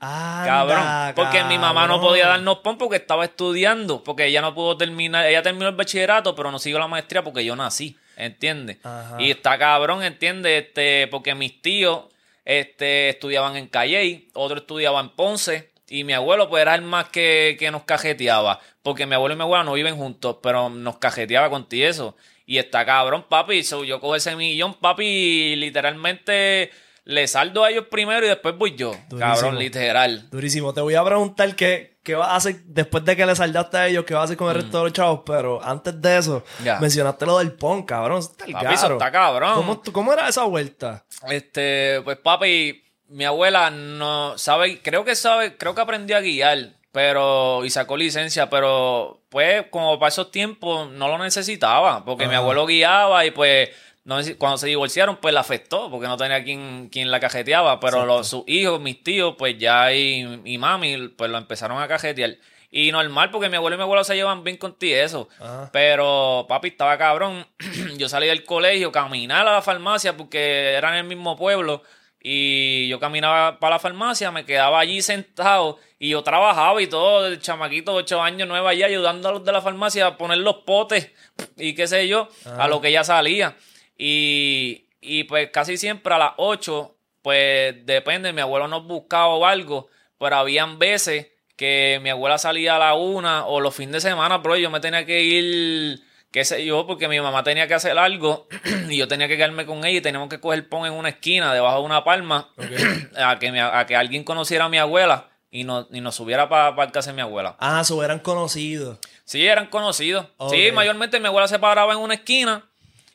Anda, 0.00 0.44
Cabrón. 0.46 1.14
Porque 1.14 1.44
mi 1.44 1.58
mamá 1.58 1.86
no 1.86 2.00
podía 2.00 2.28
darnos 2.28 2.58
pon 2.58 2.78
porque 2.78 2.96
estaba 2.96 3.24
estudiando. 3.24 4.02
Porque 4.02 4.26
ella 4.26 4.40
no 4.40 4.54
pudo 4.54 4.76
terminar. 4.76 5.26
Ella 5.26 5.42
terminó 5.42 5.68
el 5.68 5.74
bachillerato, 5.74 6.34
pero 6.34 6.50
no 6.50 6.58
siguió 6.58 6.78
la 6.78 6.88
maestría 6.88 7.22
porque 7.22 7.44
yo 7.44 7.54
nací. 7.56 7.98
¿Entiendes? 8.16 8.78
Ajá. 8.84 9.16
Y 9.20 9.30
está 9.30 9.58
cabrón, 9.58 10.02
¿entiendes? 10.02 10.64
Este, 10.66 11.06
porque 11.08 11.34
mis 11.34 11.60
tíos 11.60 12.04
este, 12.44 13.10
estudiaban 13.10 13.56
en 13.56 13.68
Calley, 13.68 14.30
otro 14.32 14.58
estudiaba 14.58 15.00
en 15.00 15.10
Ponce. 15.10 15.70
Y 15.90 16.04
mi 16.04 16.12
abuelo, 16.12 16.48
pues 16.48 16.62
era 16.62 16.74
el 16.74 16.82
más 16.82 17.08
que, 17.08 17.56
que 17.58 17.70
nos 17.70 17.84
cajeteaba. 17.84 18.60
Porque 18.82 19.06
mi 19.06 19.14
abuelo 19.14 19.34
y 19.34 19.36
mi 19.38 19.42
abuela 19.42 19.64
no 19.64 19.72
viven 19.74 19.96
juntos, 19.96 20.36
pero 20.42 20.68
nos 20.68 20.98
cajeteaba 20.98 21.48
con 21.50 21.68
ti 21.68 21.82
eso. 21.82 22.16
Y 22.46 22.58
está 22.58 22.84
cabrón, 22.86 23.24
papi. 23.28 23.62
So, 23.62 23.84
yo 23.84 24.00
cojo 24.00 24.16
ese 24.16 24.34
millón, 24.36 24.74
papi, 24.74 25.04
y 25.06 25.56
literalmente 25.56 26.70
le 27.04 27.26
saldo 27.26 27.64
a 27.64 27.70
ellos 27.70 27.86
primero 27.90 28.24
y 28.26 28.28
después 28.28 28.56
voy 28.56 28.74
yo. 28.76 28.92
Durísimo. 29.08 29.18
Cabrón, 29.34 29.58
literal. 29.58 30.28
Durísimo. 30.30 30.74
Te 30.74 30.80
voy 30.82 30.94
a 30.94 31.04
preguntar 31.04 31.54
qué, 31.56 31.98
qué 32.02 32.14
vas 32.14 32.28
a 32.28 32.36
hacer 32.36 32.56
después 32.64 33.02
de 33.04 33.16
que 33.16 33.24
le 33.24 33.34
saldaste 33.34 33.76
a 33.78 33.86
ellos, 33.88 34.04
qué 34.04 34.12
vas 34.14 34.22
a 34.22 34.24
hacer 34.24 34.36
con 34.36 34.48
el 34.50 34.56
resto 34.56 34.78
de 34.78 34.84
los 34.84 34.92
chavos, 34.92 35.20
pero 35.24 35.62
antes 35.64 36.00
de 36.02 36.18
eso, 36.18 36.44
Mm. 36.60 36.64
Ya. 36.64 36.78
mencionaste 36.80 37.24
lo 37.24 37.38
del 37.38 37.52
pon, 37.52 37.82
cabrón. 37.84 38.18
Eso 38.18 38.30
está 38.32 38.44
el 38.44 38.52
Papi, 38.52 38.74
eso 38.74 38.92
está 38.92 39.10
cabrón. 39.10 39.54
¿Cómo, 39.54 39.82
¿Cómo 39.92 40.12
era 40.12 40.28
esa 40.28 40.44
vuelta? 40.44 41.04
Este, 41.30 42.00
pues 42.04 42.18
papi, 42.18 42.82
mi 43.08 43.24
abuela 43.24 43.70
no 43.70 44.36
sabe, 44.38 44.80
creo 44.80 45.04
que 45.04 45.14
sabe, 45.14 45.56
creo 45.56 45.74
que 45.74 45.80
aprendió 45.80 46.16
a 46.16 46.20
guiar, 46.20 46.70
pero, 46.92 47.64
y 47.64 47.70
sacó 47.70 47.96
licencia, 47.96 48.50
pero 48.50 49.20
pues 49.28 49.66
como 49.70 49.98
para 49.98 50.08
esos 50.08 50.30
tiempos 50.30 50.90
no 50.90 51.08
lo 51.08 51.18
necesitaba, 51.18 52.04
porque 52.04 52.26
mi 52.26 52.34
Ajá. 52.34 52.42
abuelo 52.42 52.66
guiaba 52.66 53.24
y 53.24 53.30
pues 53.30 53.70
no, 54.04 54.18
cuando 54.38 54.58
se 54.58 54.68
divorciaron 54.68 55.16
pues 55.16 55.34
la 55.34 55.40
afectó, 55.40 55.90
porque 55.90 56.06
no 56.06 56.16
tenía 56.16 56.42
quien, 56.42 56.88
quien 56.88 57.10
la 57.10 57.20
cajeteaba, 57.20 57.78
pero 57.80 58.06
los, 58.06 58.28
sus 58.28 58.44
hijos, 58.46 58.80
mis 58.80 59.02
tíos, 59.02 59.34
pues 59.38 59.58
ya 59.58 59.92
y, 59.92 60.42
y 60.44 60.58
mami, 60.58 61.08
pues 61.08 61.30
lo 61.30 61.38
empezaron 61.38 61.80
a 61.80 61.88
cajetear. 61.88 62.36
Y 62.70 62.92
normal, 62.92 63.30
porque 63.30 63.48
mi 63.48 63.56
abuelo 63.56 63.76
y 63.76 63.78
mi 63.78 63.82
abuelo 63.82 64.04
se 64.04 64.14
llevan 64.14 64.44
bien 64.44 64.58
contigo 64.58 64.98
eso. 64.98 65.28
Ajá. 65.40 65.70
Pero, 65.72 66.44
papi, 66.48 66.68
estaba 66.68 66.98
cabrón. 66.98 67.46
yo 67.96 68.10
salí 68.10 68.26
del 68.26 68.44
colegio, 68.44 68.92
caminar 68.92 69.48
a 69.48 69.52
la 69.52 69.62
farmacia 69.62 70.16
porque 70.16 70.72
era 70.72 70.90
en 70.90 70.96
el 70.96 71.04
mismo 71.04 71.34
pueblo. 71.36 71.82
Y 72.20 72.88
yo 72.88 72.98
caminaba 72.98 73.58
para 73.60 73.76
la 73.76 73.78
farmacia, 73.78 74.30
me 74.32 74.44
quedaba 74.44 74.80
allí 74.80 75.02
sentado 75.02 75.78
y 75.98 76.10
yo 76.10 76.22
trabajaba 76.22 76.82
y 76.82 76.86
todo, 76.88 77.26
el 77.26 77.40
chamaquito 77.40 77.92
de 77.92 77.98
8 77.98 78.22
años, 78.22 78.48
9 78.48 78.68
allá, 78.68 78.86
ayudando 78.86 79.28
a 79.28 79.32
los 79.32 79.44
de 79.44 79.52
la 79.52 79.60
farmacia 79.60 80.06
a 80.06 80.16
poner 80.16 80.38
los 80.38 80.56
potes 80.56 81.12
y 81.56 81.74
qué 81.74 81.86
sé 81.86 82.08
yo, 82.08 82.28
a 82.56 82.66
lo 82.68 82.80
que 82.80 82.90
ya 82.90 83.04
salía. 83.04 83.56
Y, 83.96 84.86
y 85.00 85.24
pues 85.24 85.50
casi 85.50 85.76
siempre 85.76 86.14
a 86.14 86.18
las 86.18 86.32
8, 86.38 86.94
pues 87.22 87.86
depende, 87.86 88.32
mi 88.32 88.40
abuelo 88.40 88.68
nos 88.68 88.84
buscaba 88.84 89.28
o 89.28 89.46
algo, 89.46 89.88
pero 90.18 90.36
habían 90.36 90.78
veces 90.78 91.28
que 91.56 91.98
mi 92.02 92.10
abuela 92.10 92.38
salía 92.38 92.76
a 92.76 92.78
la 92.78 92.94
una 92.94 93.46
o 93.46 93.60
los 93.60 93.74
fines 93.74 93.94
de 93.94 94.10
semana, 94.10 94.40
pero 94.40 94.56
yo 94.56 94.70
me 94.70 94.78
tenía 94.78 95.04
que 95.04 95.22
ir, 95.22 96.00
qué 96.30 96.44
sé 96.44 96.64
yo, 96.64 96.86
porque 96.86 97.08
mi 97.08 97.20
mamá 97.20 97.42
tenía 97.42 97.66
que 97.66 97.74
hacer 97.74 97.96
algo 97.98 98.46
y 98.90 98.96
yo 98.96 99.08
tenía 99.08 99.28
que 99.28 99.36
quedarme 99.36 99.64
con 99.66 99.78
ella 99.84 99.98
y 99.98 100.02
teníamos 100.02 100.28
que 100.28 100.40
coger 100.40 100.68
pon 100.68 100.86
en 100.86 100.92
una 100.92 101.08
esquina, 101.08 101.52
debajo 101.54 101.78
de 101.78 101.84
una 101.84 102.04
palma, 102.04 102.50
a, 103.16 103.38
que 103.38 103.50
mi- 103.52 103.60
a 103.60 103.84
que 103.86 103.96
alguien 103.96 104.24
conociera 104.24 104.66
a 104.66 104.68
mi 104.68 104.78
abuela 104.78 105.28
y, 105.50 105.64
no, 105.64 105.86
y 105.90 106.00
nos 106.00 106.14
subiera 106.16 106.48
para 106.48 106.82
el 106.84 106.92
casa 106.92 107.10
de 107.10 107.14
mi 107.16 107.22
abuela. 107.22 107.56
Ah, 107.58 107.82
se 107.84 107.94
hubieran 107.94 108.18
conocido. 108.18 108.98
Sí, 109.24 109.46
eran 109.46 109.66
conocidos. 109.66 110.26
Sí, 110.50 110.70
mayormente 110.72 111.20
mi 111.20 111.26
abuela 111.26 111.48
se 111.48 111.58
paraba 111.58 111.92
en 111.94 111.98
una 111.98 112.14
esquina 112.14 112.64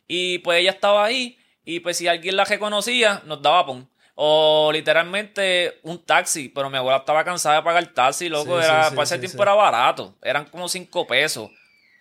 y 0.08 0.40
pues 0.40 0.60
ella 0.62 0.72
estaba 0.72 1.06
ahí 1.06 1.38
y 1.66 1.80
pues 1.80 1.98
si 1.98 2.08
alguien 2.08 2.36
la 2.36 2.46
reconocía, 2.46 3.22
nos 3.26 3.42
daba 3.42 3.66
pon. 3.66 3.90
O 4.16 4.70
literalmente 4.72 5.80
un 5.84 6.04
taxi, 6.06 6.50
pero 6.50 6.70
mi 6.70 6.78
abuela 6.78 6.98
estaba 7.00 7.24
cansada 7.24 7.56
de 7.58 7.64
pagar 7.64 7.86
taxi, 7.88 8.30
loco. 8.30 8.60
Sí, 8.60 8.64
era, 8.66 8.84
sí, 8.84 8.90
sí, 8.92 8.96
para 8.96 9.04
ese 9.06 9.18
tiempo 9.20 9.42
era 9.44 9.54
barato. 9.56 10.16
Eran 10.22 10.46
como 10.46 10.68
cinco 10.70 11.08
pesos. 11.08 11.50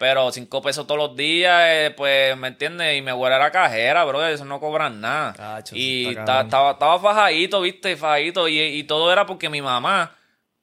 Pero 0.02 0.32
cinco 0.32 0.60
pesos 0.60 0.84
todos 0.84 0.98
los 0.98 1.16
días, 1.16 1.62
eh, 1.64 1.94
pues, 1.96 2.36
¿me 2.36 2.48
entiendes? 2.48 2.98
Y 2.98 3.02
mi 3.02 3.10
abuela 3.12 3.36
era 3.36 3.52
cajera, 3.52 4.04
bro, 4.04 4.26
eso 4.26 4.44
no 4.44 4.58
cobran 4.58 5.00
nada. 5.00 5.32
Cacho, 5.32 5.76
y 5.76 6.08
estaba, 6.08 6.72
estaba 6.72 6.98
fajadito, 6.98 7.60
viste, 7.60 7.96
fajadito. 7.96 8.48
Y, 8.48 8.58
y 8.58 8.82
todo 8.82 9.12
era 9.12 9.26
porque 9.26 9.48
mi 9.48 9.62
mamá, 9.62 10.16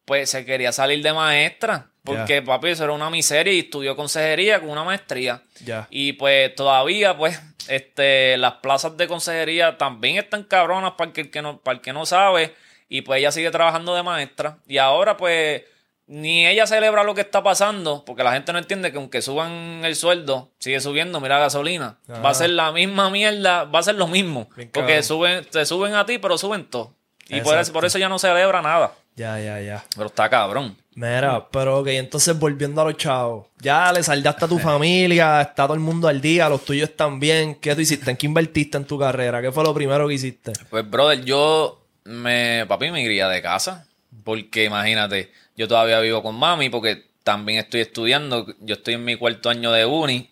pues, 0.03 0.29
se 0.29 0.43
quería 0.43 0.73
salir 0.73 1.01
de 1.01 1.13
maestra. 1.13 1.87
Porque, 2.03 2.41
papi, 2.41 2.67
eso 2.67 2.83
era 2.83 2.91
una 2.91 3.09
miseria 3.09 3.53
y 3.53 3.59
estudió 3.59 3.95
consejería 3.95 4.59
con 4.59 4.71
una 4.71 4.83
maestría. 4.83 5.41
Ya. 5.63 5.87
Y 5.89 6.11
pues 6.13 6.53
todavía, 6.55 7.15
pues, 7.15 7.41
este, 7.69 8.35
las 8.35 8.55
plazas 8.55 8.97
de 8.97 9.07
consejería 9.07 9.77
también 9.77 10.17
están 10.17 10.43
cabronas 10.43 10.95
para 10.97 11.11
el 11.11 11.13
que, 11.13 11.21
el 11.21 11.31
que 11.31 11.41
no, 11.41 11.59
para 11.59 11.75
el 11.77 11.81
que 11.81 11.93
no 11.93 12.05
sabe. 12.05 12.53
Y 12.89 13.03
pues 13.03 13.19
ella 13.19 13.31
sigue 13.31 13.51
trabajando 13.51 13.95
de 13.95 14.03
maestra. 14.03 14.57
Y 14.67 14.79
ahora, 14.79 15.15
pues, 15.15 15.63
ni 16.09 16.47
ella 16.47 16.65
celebra 16.65 17.03
lo 17.03 17.13
que 17.13 17.21
está 17.21 17.43
pasando, 17.43 18.03
porque 18.03 18.23
la 18.23 18.33
gente 18.33 18.51
no 18.51 18.57
entiende 18.57 18.91
que 18.91 18.97
aunque 18.97 19.21
suban 19.21 19.85
el 19.85 19.95
sueldo, 19.95 20.49
sigue 20.57 20.81
subiendo, 20.81 21.21
mira 21.21 21.35
la 21.35 21.41
gasolina. 21.41 21.97
Va 22.09 22.31
a 22.31 22.33
ser 22.33 22.49
la 22.49 22.71
misma 22.71 23.11
mierda, 23.11 23.65
va 23.65 23.77
a 23.77 23.83
ser 23.83 23.93
lo 23.93 24.07
mismo. 24.07 24.49
Bien 24.55 24.71
Porque 24.73 24.93
cabrón. 24.93 25.03
suben, 25.03 25.45
te 25.45 25.63
suben 25.67 25.93
a 25.93 26.07
ti, 26.07 26.17
pero 26.17 26.35
suben 26.39 26.65
todo. 26.65 26.95
Y 27.29 27.41
por 27.41 27.55
eso, 27.59 27.71
por 27.71 27.85
eso 27.85 27.99
ya 27.99 28.09
no 28.09 28.17
celebra 28.17 28.59
nada. 28.63 28.91
Ya, 29.15 29.39
ya, 29.39 29.61
ya. 29.61 29.83
Pero 29.95 30.07
está 30.07 30.27
cabrón. 30.27 30.75
Mira, 30.95 31.47
pero 31.51 31.79
ok, 31.79 31.87
entonces 31.89 32.37
volviendo 32.39 32.81
a 32.81 32.85
los 32.85 32.97
chavos. 32.97 33.45
Ya 33.59 33.93
le 33.93 34.01
saldaste 34.01 34.45
a 34.45 34.47
tu 34.47 34.57
familia, 34.59 35.41
está 35.41 35.65
todo 35.65 35.75
el 35.75 35.79
mundo 35.79 36.07
al 36.07 36.21
día, 36.21 36.49
los 36.49 36.65
tuyos 36.65 36.89
bien. 37.19 37.53
¿Qué 37.53 37.75
tú 37.75 37.81
hiciste? 37.81 38.09
¿En 38.09 38.17
qué 38.17 38.25
invertiste 38.25 38.77
en 38.77 38.85
tu 38.85 38.97
carrera? 38.97 39.43
¿Qué 39.43 39.51
fue 39.51 39.63
lo 39.63 39.75
primero 39.75 40.07
que 40.07 40.15
hiciste? 40.15 40.53
Pues, 40.71 40.89
brother, 40.89 41.23
yo 41.23 41.85
me, 42.05 42.65
papi, 42.67 42.89
me 42.89 43.03
iría 43.03 43.29
de 43.29 43.43
casa. 43.43 43.85
Porque 44.23 44.65
imagínate, 44.65 45.31
yo 45.59 45.67
todavía 45.67 45.99
vivo 45.99 46.23
con 46.23 46.35
mami 46.35 46.69
porque 46.69 47.09
también 47.23 47.59
estoy 47.59 47.81
estudiando. 47.81 48.47
Yo 48.61 48.75
estoy 48.75 48.93
en 48.95 49.03
mi 49.03 49.15
cuarto 49.17 49.49
año 49.49 49.71
de 49.71 49.85
uni. 49.85 50.29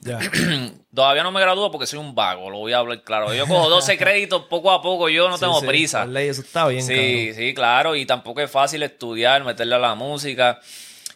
Todavía 0.96 1.22
no 1.22 1.32
me 1.32 1.42
gradúo 1.42 1.70
porque 1.70 1.86
soy 1.86 2.00
un 2.00 2.16
vago, 2.16 2.50
lo 2.50 2.58
voy 2.60 2.72
a 2.74 2.78
hablar 2.80 3.04
claro. 3.04 3.34
Yo 3.36 3.46
cojo 3.46 3.70
12 3.70 3.98
créditos 4.00 4.44
poco 4.46 4.72
a 4.72 4.82
poco, 4.82 5.10
yo 5.10 5.28
no 5.30 5.36
Sí, 5.38 5.42
tengo 5.42 5.60
sí, 5.60 5.68
prisa. 5.68 6.06
ley, 6.06 6.30
eso 6.30 6.42
está 6.42 6.66
bien, 6.68 6.82
Sí, 6.82 7.34
sí, 7.36 7.54
claro. 7.54 7.96
Y 7.96 8.06
tampoco 8.06 8.42
es 8.42 8.50
fácil 8.50 8.82
estudiar, 8.84 9.44
meterle 9.44 9.76
a 9.76 9.80
la 9.80 9.94
música. 9.96 10.60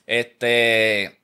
Este. 0.06 1.20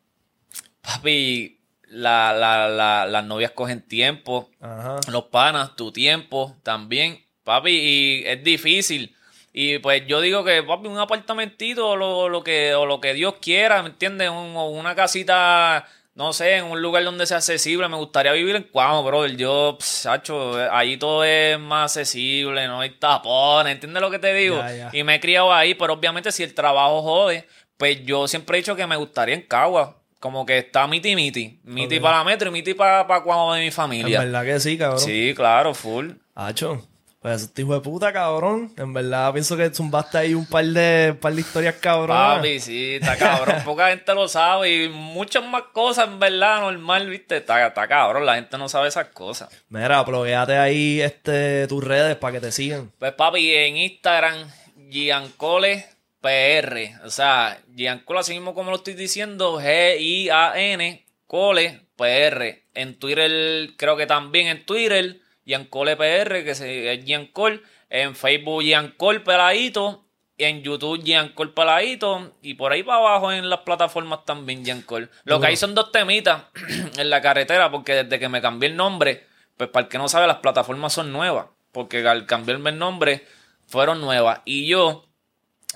Papi, 0.82 1.60
la, 1.90 2.34
la, 2.34 2.68
la- 2.70 3.06
las 3.06 3.24
novias 3.26 3.52
cogen 3.52 3.82
tiempo. 3.82 4.50
Ajá. 4.62 4.96
Los 5.12 5.26
panas, 5.26 5.76
tu 5.76 5.92
tiempo 5.92 6.56
también. 6.64 7.22
Papi, 7.44 7.72
y 7.72 8.24
es 8.26 8.44
difícil. 8.44 9.14
Y 9.60 9.80
pues 9.80 10.06
yo 10.06 10.22
digo 10.22 10.44
que, 10.44 10.62
papi, 10.62 10.88
un 10.88 11.00
apartamentito 11.00 11.90
o 11.90 11.96
lo, 11.96 12.30
lo 12.30 12.44
que, 12.44 12.76
o 12.76 12.86
lo 12.86 13.02
que 13.02 13.16
Dios 13.16 13.36
quiera, 13.42 13.82
¿me 13.82 13.90
entiendes? 13.90 14.30
Un- 14.30 14.56
una 14.56 14.94
casita, 14.94 15.84
no 16.14 16.32
sé, 16.32 16.58
en 16.58 16.66
un 16.66 16.80
lugar 16.80 17.04
donde 17.04 17.26
sea 17.26 17.38
accesible. 17.38 17.88
Me 17.90 17.98
gustaría 17.98 18.34
vivir 18.34 18.56
en 18.56 18.64
Cuamo, 18.64 19.04
brother. 19.04 19.36
Yo, 19.36 19.80
eh, 20.06 20.68
ahí 20.72 20.98
todo 20.98 21.24
es 21.24 21.58
más 21.60 21.98
accesible, 21.98 22.68
no 22.68 22.82
hay 22.82 22.92
tapones, 22.92 23.74
¿entiendes 23.74 24.00
lo 24.00 24.12
que 24.12 24.20
te 24.20 24.32
digo? 24.36 24.58
Ya, 24.60 24.76
ya. 24.76 24.90
Y 24.94 25.04
me 25.04 25.16
he 25.16 25.20
criado 25.20 25.52
ahí, 25.52 25.74
pero 25.74 25.94
obviamente 25.94 26.32
si 26.32 26.44
el 26.44 26.54
trabajo 26.54 27.02
jode, 27.02 27.48
pues 27.78 28.06
yo 28.06 28.28
siempre 28.28 28.58
he 28.58 28.62
dicho 28.62 28.76
que 28.76 28.86
me 28.86 28.96
gustaría 28.96 29.34
en 29.34 29.42
Cagua. 29.42 29.98
Como 30.20 30.46
que 30.46 30.60
está 30.60 30.86
miti 30.88 31.16
miti. 31.16 31.60
Miti 31.64 32.00
para 32.00 32.18
la 32.20 32.24
metro 32.24 32.50
y 32.50 32.52
miti 32.52 32.76
para, 32.76 33.08
para 33.08 33.22
Cuamo 33.24 33.54
de 33.56 33.62
mi 33.62 33.68
En 33.68 33.72
familia. 33.72 34.20
verdad 34.20 34.44
que 34.46 34.60
sí, 34.60 34.78
cabrón. 34.78 35.00
Sí, 35.00 35.34
claro, 35.36 35.74
full. 35.74 36.12
Hacho. 36.36 36.88
Pues 37.28 37.42
este 37.42 37.64
hijo 37.64 37.74
de 37.74 37.82
puta, 37.82 38.14
cabrón. 38.14 38.72
En 38.78 38.94
verdad 38.94 39.34
pienso 39.34 39.58
que 39.58 39.70
zumbaste 39.70 40.18
ahí 40.18 40.34
un 40.34 40.46
par 40.46 40.64
de, 40.64 41.10
un 41.12 41.18
par 41.18 41.34
de 41.34 41.42
historias 41.42 41.76
cabronas. 41.76 42.38
Papi, 42.38 42.58
sí, 42.62 42.96
está 42.96 43.18
cabrón. 43.18 43.64
Poca 43.66 43.90
gente 43.90 44.16
lo 44.16 44.30
sabe 44.30 44.86
y 44.86 44.88
muchas 44.88 45.44
más 45.44 45.64
cosas, 45.74 46.08
en 46.08 46.20
verdad, 46.20 46.62
normal, 46.62 47.10
viste. 47.10 47.36
Está, 47.36 47.68
está 47.68 47.86
cabrón, 47.86 48.26
la 48.26 48.36
gente 48.36 48.58
no 48.58 48.70
sabe 48.70 48.88
esas 48.88 49.08
cosas. 49.08 49.50
Mira, 49.68 50.06
plugueate 50.06 50.58
ahí 50.58 51.02
este, 51.02 51.68
tus 51.68 51.84
redes 51.84 52.16
para 52.16 52.32
que 52.32 52.40
te 52.40 52.54
sigan. 52.54 52.94
Pues, 52.98 53.12
papi, 53.12 53.54
en 53.54 53.76
Instagram, 53.76 54.50
Giancole 54.90 55.86
PR. 56.22 57.04
O 57.04 57.10
sea, 57.10 57.60
Giancole, 57.76 58.22
así 58.22 58.36
mismo 58.36 58.54
como 58.54 58.72
lo 58.72 58.78
estoy 58.78 58.94
diciendo, 58.94 59.60
G-I-A-N, 59.60 61.06
Cole 61.26 61.82
PR. 61.98 62.64
En 62.74 62.98
Twitter, 62.98 63.72
creo 63.76 63.98
que 63.98 64.06
también 64.06 64.48
en 64.48 64.66
Twitter, 64.66 65.20
Giancole 65.48 65.96
PR, 65.96 66.44
que 66.44 66.54
se- 66.54 66.94
es 66.94 67.04
Giancol. 67.06 67.64
En 67.90 68.16
Facebook, 68.16 68.62
Giancol 68.64 69.24
Peladito. 69.24 70.04
en 70.40 70.62
YouTube 70.62 71.02
Giancol 71.04 71.52
Paladito 71.52 72.36
y 72.44 72.54
por 72.54 72.72
ahí 72.72 72.84
para 72.84 73.00
abajo 73.00 73.32
en 73.32 73.50
las 73.50 73.62
plataformas 73.62 74.24
también 74.24 74.64
Giancol. 74.64 75.10
Lo 75.24 75.40
que 75.40 75.48
hay 75.48 75.56
son 75.58 75.74
dos 75.74 75.92
temitas 75.92 76.44
en 77.00 77.10
la 77.10 77.22
carretera 77.24 77.72
porque 77.72 78.04
desde 78.04 78.20
que 78.20 78.30
me 78.30 78.40
cambié 78.40 78.70
el 78.70 78.76
nombre, 78.76 79.26
pues 79.58 79.72
para 79.72 79.86
el 79.86 79.90
que 79.90 79.98
no 79.98 80.08
sabe, 80.08 80.28
las 80.28 80.38
plataformas 80.38 80.94
son 80.94 81.12
nuevas. 81.12 81.48
Porque 81.72 82.08
al 82.08 82.28
cambiarme 82.28 82.70
el 82.70 82.78
nombre 82.78 83.26
fueron 83.66 84.00
nuevas. 84.00 84.42
Y 84.46 84.68
yo, 84.68 85.08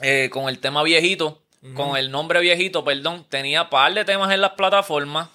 eh, 0.03 0.29
con 0.31 0.47
el 0.47 0.59
tema 0.59 0.83
viejito, 0.83 1.41
con 1.73 1.97
el 1.97 2.11
nombre 2.11 2.39
viejito, 2.39 2.83
perdón, 2.83 3.25
tenía 3.29 3.69
par 3.71 3.91
de 3.95 4.05
temas 4.05 4.31
en 4.31 4.41
las 4.41 4.51
plataformas 4.51 5.29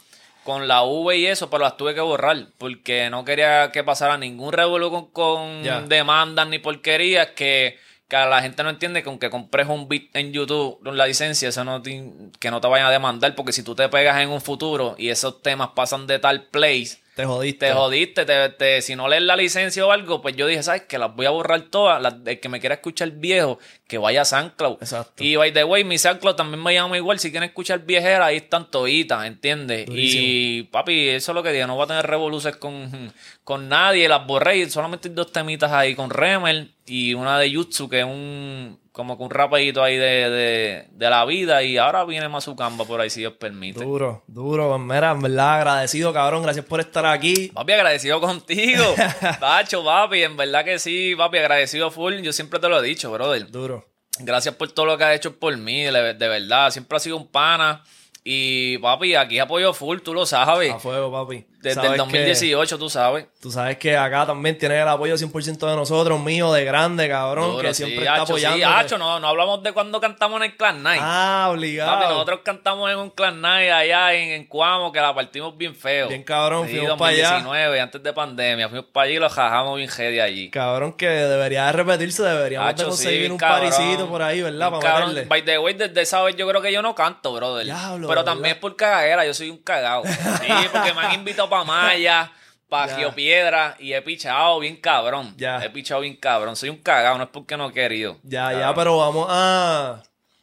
con 0.46 0.68
la 0.68 0.84
V 0.84 1.16
y 1.16 1.26
eso, 1.26 1.50
pero 1.50 1.64
las 1.64 1.76
tuve 1.76 1.92
que 1.92 2.00
borrar 2.00 2.46
porque 2.56 3.10
no 3.10 3.24
quería 3.24 3.72
que 3.72 3.82
pasara 3.82 4.16
ningún 4.16 4.52
revuelo 4.52 5.10
con, 5.12 5.64
demandas 5.88 6.46
ni 6.46 6.60
porquerías 6.60 7.30
que, 7.32 7.76
que 8.06 8.16
la 8.16 8.40
gente 8.40 8.62
no 8.62 8.70
entiende 8.70 9.02
que 9.02 9.08
aunque 9.08 9.28
compres 9.28 9.66
un 9.66 9.88
beat 9.88 10.04
en 10.14 10.32
YouTube 10.32 10.78
con 10.84 10.96
la 10.96 11.08
licencia, 11.08 11.48
eso 11.48 11.64
no 11.64 11.82
que 11.82 12.50
no 12.52 12.60
te 12.60 12.68
vayan 12.68 12.86
a 12.86 12.92
demandar 12.92 13.34
porque 13.34 13.52
si 13.52 13.64
tú 13.64 13.74
te 13.74 13.88
pegas 13.88 14.20
en 14.20 14.28
un 14.28 14.40
futuro 14.40 14.94
y 14.96 15.08
esos 15.08 15.42
temas 15.42 15.70
pasan 15.74 16.06
de 16.06 16.20
tal 16.20 16.44
place 16.44 17.00
te 17.16 17.24
jodiste. 17.24 17.66
Te 17.68 17.72
jodiste. 17.72 18.26
Te, 18.26 18.82
si 18.82 18.94
no 18.94 19.08
lees 19.08 19.22
la 19.22 19.36
licencia 19.36 19.86
o 19.86 19.90
algo, 19.90 20.20
pues 20.20 20.36
yo 20.36 20.46
dije, 20.46 20.62
¿sabes 20.62 20.82
qué? 20.82 20.98
Las 20.98 21.16
voy 21.16 21.24
a 21.24 21.30
borrar 21.30 21.62
todas. 21.62 22.14
el 22.26 22.40
que 22.40 22.48
me 22.50 22.60
quiera 22.60 22.74
escuchar 22.74 23.10
viejo, 23.12 23.58
que 23.88 23.96
vaya 23.96 24.20
a 24.20 24.24
SoundCloud. 24.26 24.74
Exacto. 24.82 25.24
Y 25.24 25.34
by 25.34 25.50
the 25.50 25.64
way, 25.64 25.82
mi 25.82 25.96
SoundCloud 25.96 26.36
también 26.36 26.62
me 26.62 26.74
llama 26.74 26.98
igual. 26.98 27.18
Si 27.18 27.30
quieren 27.30 27.48
escuchar 27.48 27.86
viejera, 27.86 28.26
ahí 28.26 28.36
están 28.36 28.70
toditas, 28.70 29.24
¿entiendes? 29.24 29.86
Y 29.88 30.64
papi, 30.64 31.08
eso 31.08 31.32
es 31.32 31.34
lo 31.34 31.42
que 31.42 31.52
digo. 31.52 31.66
No 31.66 31.78
va 31.78 31.84
a 31.84 31.86
tener 31.86 32.06
revoluciones 32.06 32.58
con, 32.58 33.14
con 33.44 33.66
nadie. 33.66 34.10
Las 34.10 34.26
borré. 34.26 34.68
Solamente 34.68 35.08
hay 35.08 35.14
dos 35.14 35.32
temitas 35.32 35.72
ahí 35.72 35.94
con 35.94 36.10
Remel 36.10 36.74
y 36.84 37.14
una 37.14 37.38
de 37.38 37.50
Jutsu, 37.50 37.88
que 37.88 38.00
es 38.00 38.04
un 38.04 38.78
como 38.96 39.18
que 39.18 39.24
un 39.24 39.28
rapidito 39.28 39.82
ahí 39.82 39.98
de, 39.98 40.86
de, 40.90 41.10
la 41.10 41.26
vida 41.26 41.62
y 41.62 41.76
ahora 41.76 42.06
viene 42.06 42.30
Mazucamba 42.30 42.86
por 42.86 42.98
ahí 42.98 43.10
si 43.10 43.20
Dios 43.20 43.34
permite. 43.34 43.84
Duro, 43.84 44.22
duro, 44.26 44.70
pues 44.70 44.80
mira, 44.80 45.10
en 45.10 45.20
verdad 45.20 45.56
agradecido, 45.56 46.14
cabrón, 46.14 46.42
gracias 46.42 46.64
por 46.64 46.80
estar 46.80 47.04
aquí. 47.04 47.48
Papi, 47.52 47.72
agradecido 47.74 48.22
contigo. 48.22 48.82
Tacho, 49.38 49.84
papi, 49.84 50.22
en 50.22 50.38
verdad 50.38 50.64
que 50.64 50.78
sí, 50.78 51.14
papi, 51.14 51.36
agradecido 51.36 51.90
full, 51.90 52.22
yo 52.22 52.32
siempre 52.32 52.58
te 52.58 52.70
lo 52.70 52.82
he 52.82 52.86
dicho, 52.88 53.12
brother. 53.12 53.50
Duro. 53.50 53.86
Gracias 54.20 54.54
por 54.54 54.72
todo 54.72 54.86
lo 54.86 54.96
que 54.96 55.04
has 55.04 55.14
hecho 55.14 55.38
por 55.38 55.54
mí, 55.58 55.82
de, 55.82 56.14
de 56.14 56.28
verdad, 56.28 56.70
siempre 56.70 56.96
has 56.96 57.02
sido 57.02 57.18
un 57.18 57.26
pana. 57.26 57.84
Y 58.24 58.78
papi, 58.78 59.14
aquí 59.14 59.38
apoyo 59.38 59.74
full, 59.74 59.98
tú 59.98 60.14
lo 60.14 60.24
sabes. 60.24 60.72
A 60.72 60.78
fuego, 60.78 61.12
papi. 61.12 61.44
Desde 61.74 61.86
el 61.86 61.96
2018, 61.96 62.78
tú 62.78 62.88
sabes. 62.88 63.26
Tú 63.40 63.50
sabes 63.50 63.76
que 63.78 63.96
acá 63.96 64.26
también 64.26 64.56
tienes 64.58 64.80
el 64.80 64.88
apoyo 64.88 65.16
100% 65.16 65.68
de 65.68 65.76
nosotros, 65.76 66.20
mío, 66.20 66.52
de 66.52 66.64
grande, 66.64 67.08
cabrón, 67.08 67.60
que 67.60 67.74
siempre 67.74 68.00
está 68.00 68.22
apoyando. 68.22 68.56
Sí, 68.56 68.62
Hacho, 68.62 68.98
no, 68.98 69.18
no 69.20 69.28
hablamos 69.28 69.62
de 69.62 69.72
cuando 69.72 70.00
cantamos 70.00 70.38
en 70.40 70.50
el 70.50 70.56
Clan 70.56 70.82
Night. 70.82 71.00
Ah, 71.02 71.48
obligado. 71.50 71.92
Papi, 71.92 72.12
nosotros 72.12 72.40
cantamos 72.44 72.90
en 72.90 72.98
un 72.98 73.10
Clan 73.10 73.40
Night 73.40 73.70
allá 73.70 74.14
en, 74.14 74.30
en 74.30 74.44
Cuamo, 74.46 74.92
que 74.92 75.00
la 75.00 75.14
partimos 75.14 75.56
bien 75.56 75.74
feo. 75.74 76.08
Bien 76.08 76.22
cabrón, 76.22 76.68
fuimos 76.68 76.98
para 76.98 77.10
allá. 77.10 77.30
2019, 77.32 77.80
antes 77.80 78.02
de 78.02 78.12
pandemia, 78.12 78.68
fuimos 78.68 78.86
para 78.92 79.06
allí 79.06 79.16
y 79.16 79.18
lo 79.18 79.28
jajamos 79.28 79.76
bien 79.76 79.88
heavy 79.88 80.20
allí. 80.20 80.50
Cabrón, 80.50 80.92
que 80.92 81.08
debería 81.08 81.66
de 81.66 81.72
repetirse, 81.72 82.22
deberíamos 82.22 82.76
de 82.76 82.84
conseguir 82.84 83.32
un 83.32 83.38
parisito 83.38 84.08
por 84.08 84.22
ahí, 84.22 84.42
¿verdad? 84.42 84.70
Para 84.70 84.82
cabrón, 84.82 85.08
meterle. 85.10 85.28
By 85.28 85.44
the 85.44 85.58
way, 85.58 85.74
desde 85.74 86.00
esa 86.00 86.22
vez 86.22 86.36
yo 86.36 86.46
creo 86.48 86.62
que 86.62 86.72
yo 86.72 86.82
no 86.82 86.94
canto, 86.94 87.32
brother. 87.32 87.64
Diablo, 87.64 88.08
Pero 88.08 88.24
también 88.24 88.54
es 88.54 88.60
por 88.60 88.76
cagadera, 88.76 89.24
yo 89.26 89.34
soy 89.34 89.50
un 89.50 89.58
cagado. 89.58 90.04
sí, 90.06 90.52
porque 90.72 90.94
me 90.94 91.00
han 91.00 91.14
invitado 91.14 91.48
para 91.48 91.55
Maya 91.64 92.32
para 92.68 93.14
Piedra 93.14 93.76
y 93.78 93.92
he 93.92 94.02
pichado 94.02 94.58
bien 94.58 94.76
cabrón. 94.76 95.34
Ya. 95.36 95.64
He 95.64 95.70
pichado 95.70 96.00
bien 96.00 96.16
cabrón. 96.16 96.56
Soy 96.56 96.68
un 96.68 96.78
cagado, 96.78 97.16
no 97.18 97.24
es 97.24 97.30
porque 97.30 97.56
no 97.56 97.68
he 97.68 97.72
querido. 97.72 98.18
Ya, 98.22 98.52
ya, 98.52 98.74
pero 98.74 98.98
vamos 98.98 99.26
a. 99.30 100.02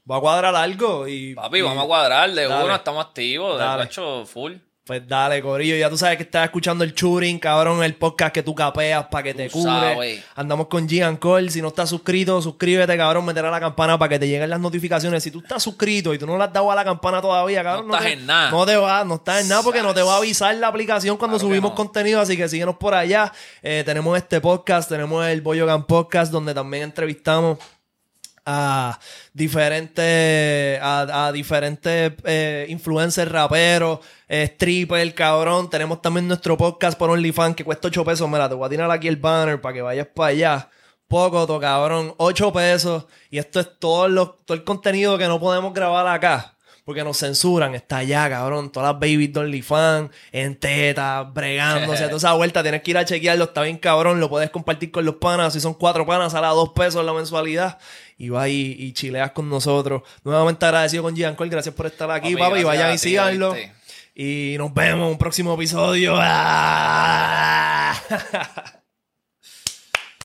Va 0.09 0.17
a 0.17 0.19
cuadrar 0.19 0.55
algo 0.55 1.07
y. 1.07 1.33
Papi, 1.33 1.61
vamos 1.61 1.83
a 1.83 1.87
cuadrar. 1.87 2.29
De 2.31 2.47
uno 2.47 2.75
estamos 2.75 3.05
activos. 3.05 3.59
De 3.59 3.83
hecho, 3.83 4.25
full. 4.25 4.53
Pues 4.85 5.07
dale, 5.07 5.41
Corillo. 5.41 5.77
Ya 5.77 5.89
tú 5.89 5.97
sabes 5.97 6.17
que 6.17 6.23
estás 6.23 6.43
escuchando 6.43 6.83
el 6.83 6.93
Churing, 6.93 7.39
cabrón, 7.39 7.81
el 7.85 7.95
podcast 7.95 8.33
que 8.33 8.43
tú 8.43 8.53
capeas 8.53 9.05
para 9.05 9.23
que 9.23 9.33
te 9.33 9.49
cubre. 9.49 10.21
Andamos 10.35 10.67
con 10.67 10.89
Gian 10.89 11.15
Cole. 11.15 11.49
Si 11.49 11.61
no 11.61 11.69
estás 11.69 11.87
suscrito, 11.87 12.41
suscríbete, 12.41 12.97
cabrón. 12.97 13.23
Meter 13.23 13.45
a 13.45 13.51
la 13.51 13.61
campana 13.61 13.97
para 13.97 14.09
que 14.09 14.19
te 14.19 14.27
lleguen 14.27 14.49
las 14.49 14.59
notificaciones. 14.59 15.23
Si 15.23 15.31
tú 15.31 15.39
estás 15.39 15.63
suscrito 15.63 16.13
y 16.13 16.17
tú 16.17 16.27
no 16.27 16.37
le 16.37 16.43
has 16.43 16.51
dado 16.51 16.69
a 16.69 16.75
la 16.75 16.83
campana 16.83 17.21
todavía, 17.21 17.63
cabrón. 17.63 17.87
No, 17.87 17.95
estás 17.95 18.11
en 18.11 18.25
nada. 18.25 18.51
No 18.51 18.65
te 18.65 18.75
va, 18.75 19.05
no 19.05 19.15
estás 19.15 19.43
en 19.43 19.47
nada 19.47 19.63
porque 19.63 19.81
no 19.81 19.93
te 19.93 20.01
va 20.01 20.15
a 20.15 20.17
avisar 20.17 20.53
la 20.55 20.67
aplicación 20.67 21.15
cuando 21.15 21.39
subimos 21.39 21.71
contenido. 21.71 22.19
Así 22.19 22.35
que 22.35 22.49
síguenos 22.49 22.75
por 22.75 22.93
allá. 22.93 23.31
Eh, 23.61 23.83
tenemos 23.85 24.17
este 24.17 24.41
podcast, 24.41 24.89
tenemos 24.89 25.25
el 25.25 25.39
Boyogan 25.39 25.85
Podcast, 25.85 26.29
donde 26.29 26.53
también 26.53 26.83
entrevistamos 26.83 27.57
a 28.45 28.99
diferentes 29.33 30.79
a, 30.81 31.31
diferentes 31.33 32.13
eh, 32.25 32.65
influencers 32.69 33.31
raperos 33.31 33.99
eh, 34.27 34.43
stripper 34.53 35.13
cabrón 35.13 35.69
tenemos 35.69 36.01
también 36.01 36.27
nuestro 36.27 36.57
podcast 36.57 36.97
por 36.97 37.09
OnlyFans 37.09 37.55
que 37.55 37.63
cuesta 37.63 37.87
8 37.87 38.03
pesos 38.03 38.29
mira 38.29 38.49
te 38.49 38.55
voy 38.55 38.65
a 38.65 38.69
tirar 38.69 38.91
aquí 38.91 39.07
el 39.07 39.17
banner 39.17 39.61
para 39.61 39.73
que 39.73 39.81
vayas 39.81 40.07
para 40.07 40.29
allá 40.29 40.69
poco 41.07 41.47
to 41.47 41.59
cabrón 41.59 42.13
8 42.17 42.51
pesos 42.53 43.05
y 43.29 43.37
esto 43.37 43.59
es 43.59 43.79
todo, 43.79 44.07
lo, 44.07 44.31
todo 44.45 44.57
el 44.57 44.63
contenido 44.63 45.17
que 45.17 45.27
no 45.27 45.39
podemos 45.39 45.73
grabar 45.73 46.07
acá 46.07 46.53
porque 46.85 47.03
nos 47.03 47.17
censuran, 47.17 47.75
está 47.75 47.97
allá, 47.97 48.29
cabrón. 48.29 48.71
Todas 48.71 48.91
las 48.91 48.99
babies 48.99 49.31
de 49.31 49.39
OnlyFans, 49.39 50.11
en 50.31 50.59
teta, 50.59 51.23
bregándose, 51.23 52.03
toda 52.05 52.17
esa 52.17 52.33
vuelta. 52.33 52.61
Tienes 52.61 52.81
que 52.81 52.91
ir 52.91 52.97
a 52.97 53.05
chequearlo, 53.05 53.45
está 53.45 53.61
bien, 53.61 53.77
cabrón. 53.77 54.19
Lo 54.19 54.29
puedes 54.29 54.49
compartir 54.49 54.91
con 54.91 55.05
los 55.05 55.15
panas. 55.15 55.53
Si 55.53 55.61
son 55.61 55.73
cuatro 55.75 56.05
panas, 56.05 56.33
a 56.33 56.41
dos 56.47 56.69
pesos 56.69 57.05
la 57.05 57.13
mensualidad. 57.13 57.77
Y 58.17 58.29
va 58.29 58.49
y, 58.49 58.91
chileas 58.93 59.31
con 59.31 59.49
nosotros. 59.49 60.03
Nuevamente 60.23 60.65
agradecido 60.65 61.03
con 61.03 61.15
Giancol. 61.15 61.49
Gracias 61.49 61.75
por 61.75 61.87
estar 61.87 62.09
aquí, 62.11 62.35
papi. 62.35 62.59
y 62.59 62.63
vayan 62.63 62.93
y 62.93 62.97
síganlo. 62.97 63.55
Y 64.15 64.55
nos 64.57 64.73
vemos 64.73 65.07
en 65.07 65.11
un 65.11 65.17
próximo 65.17 65.55
episodio. 65.55 66.15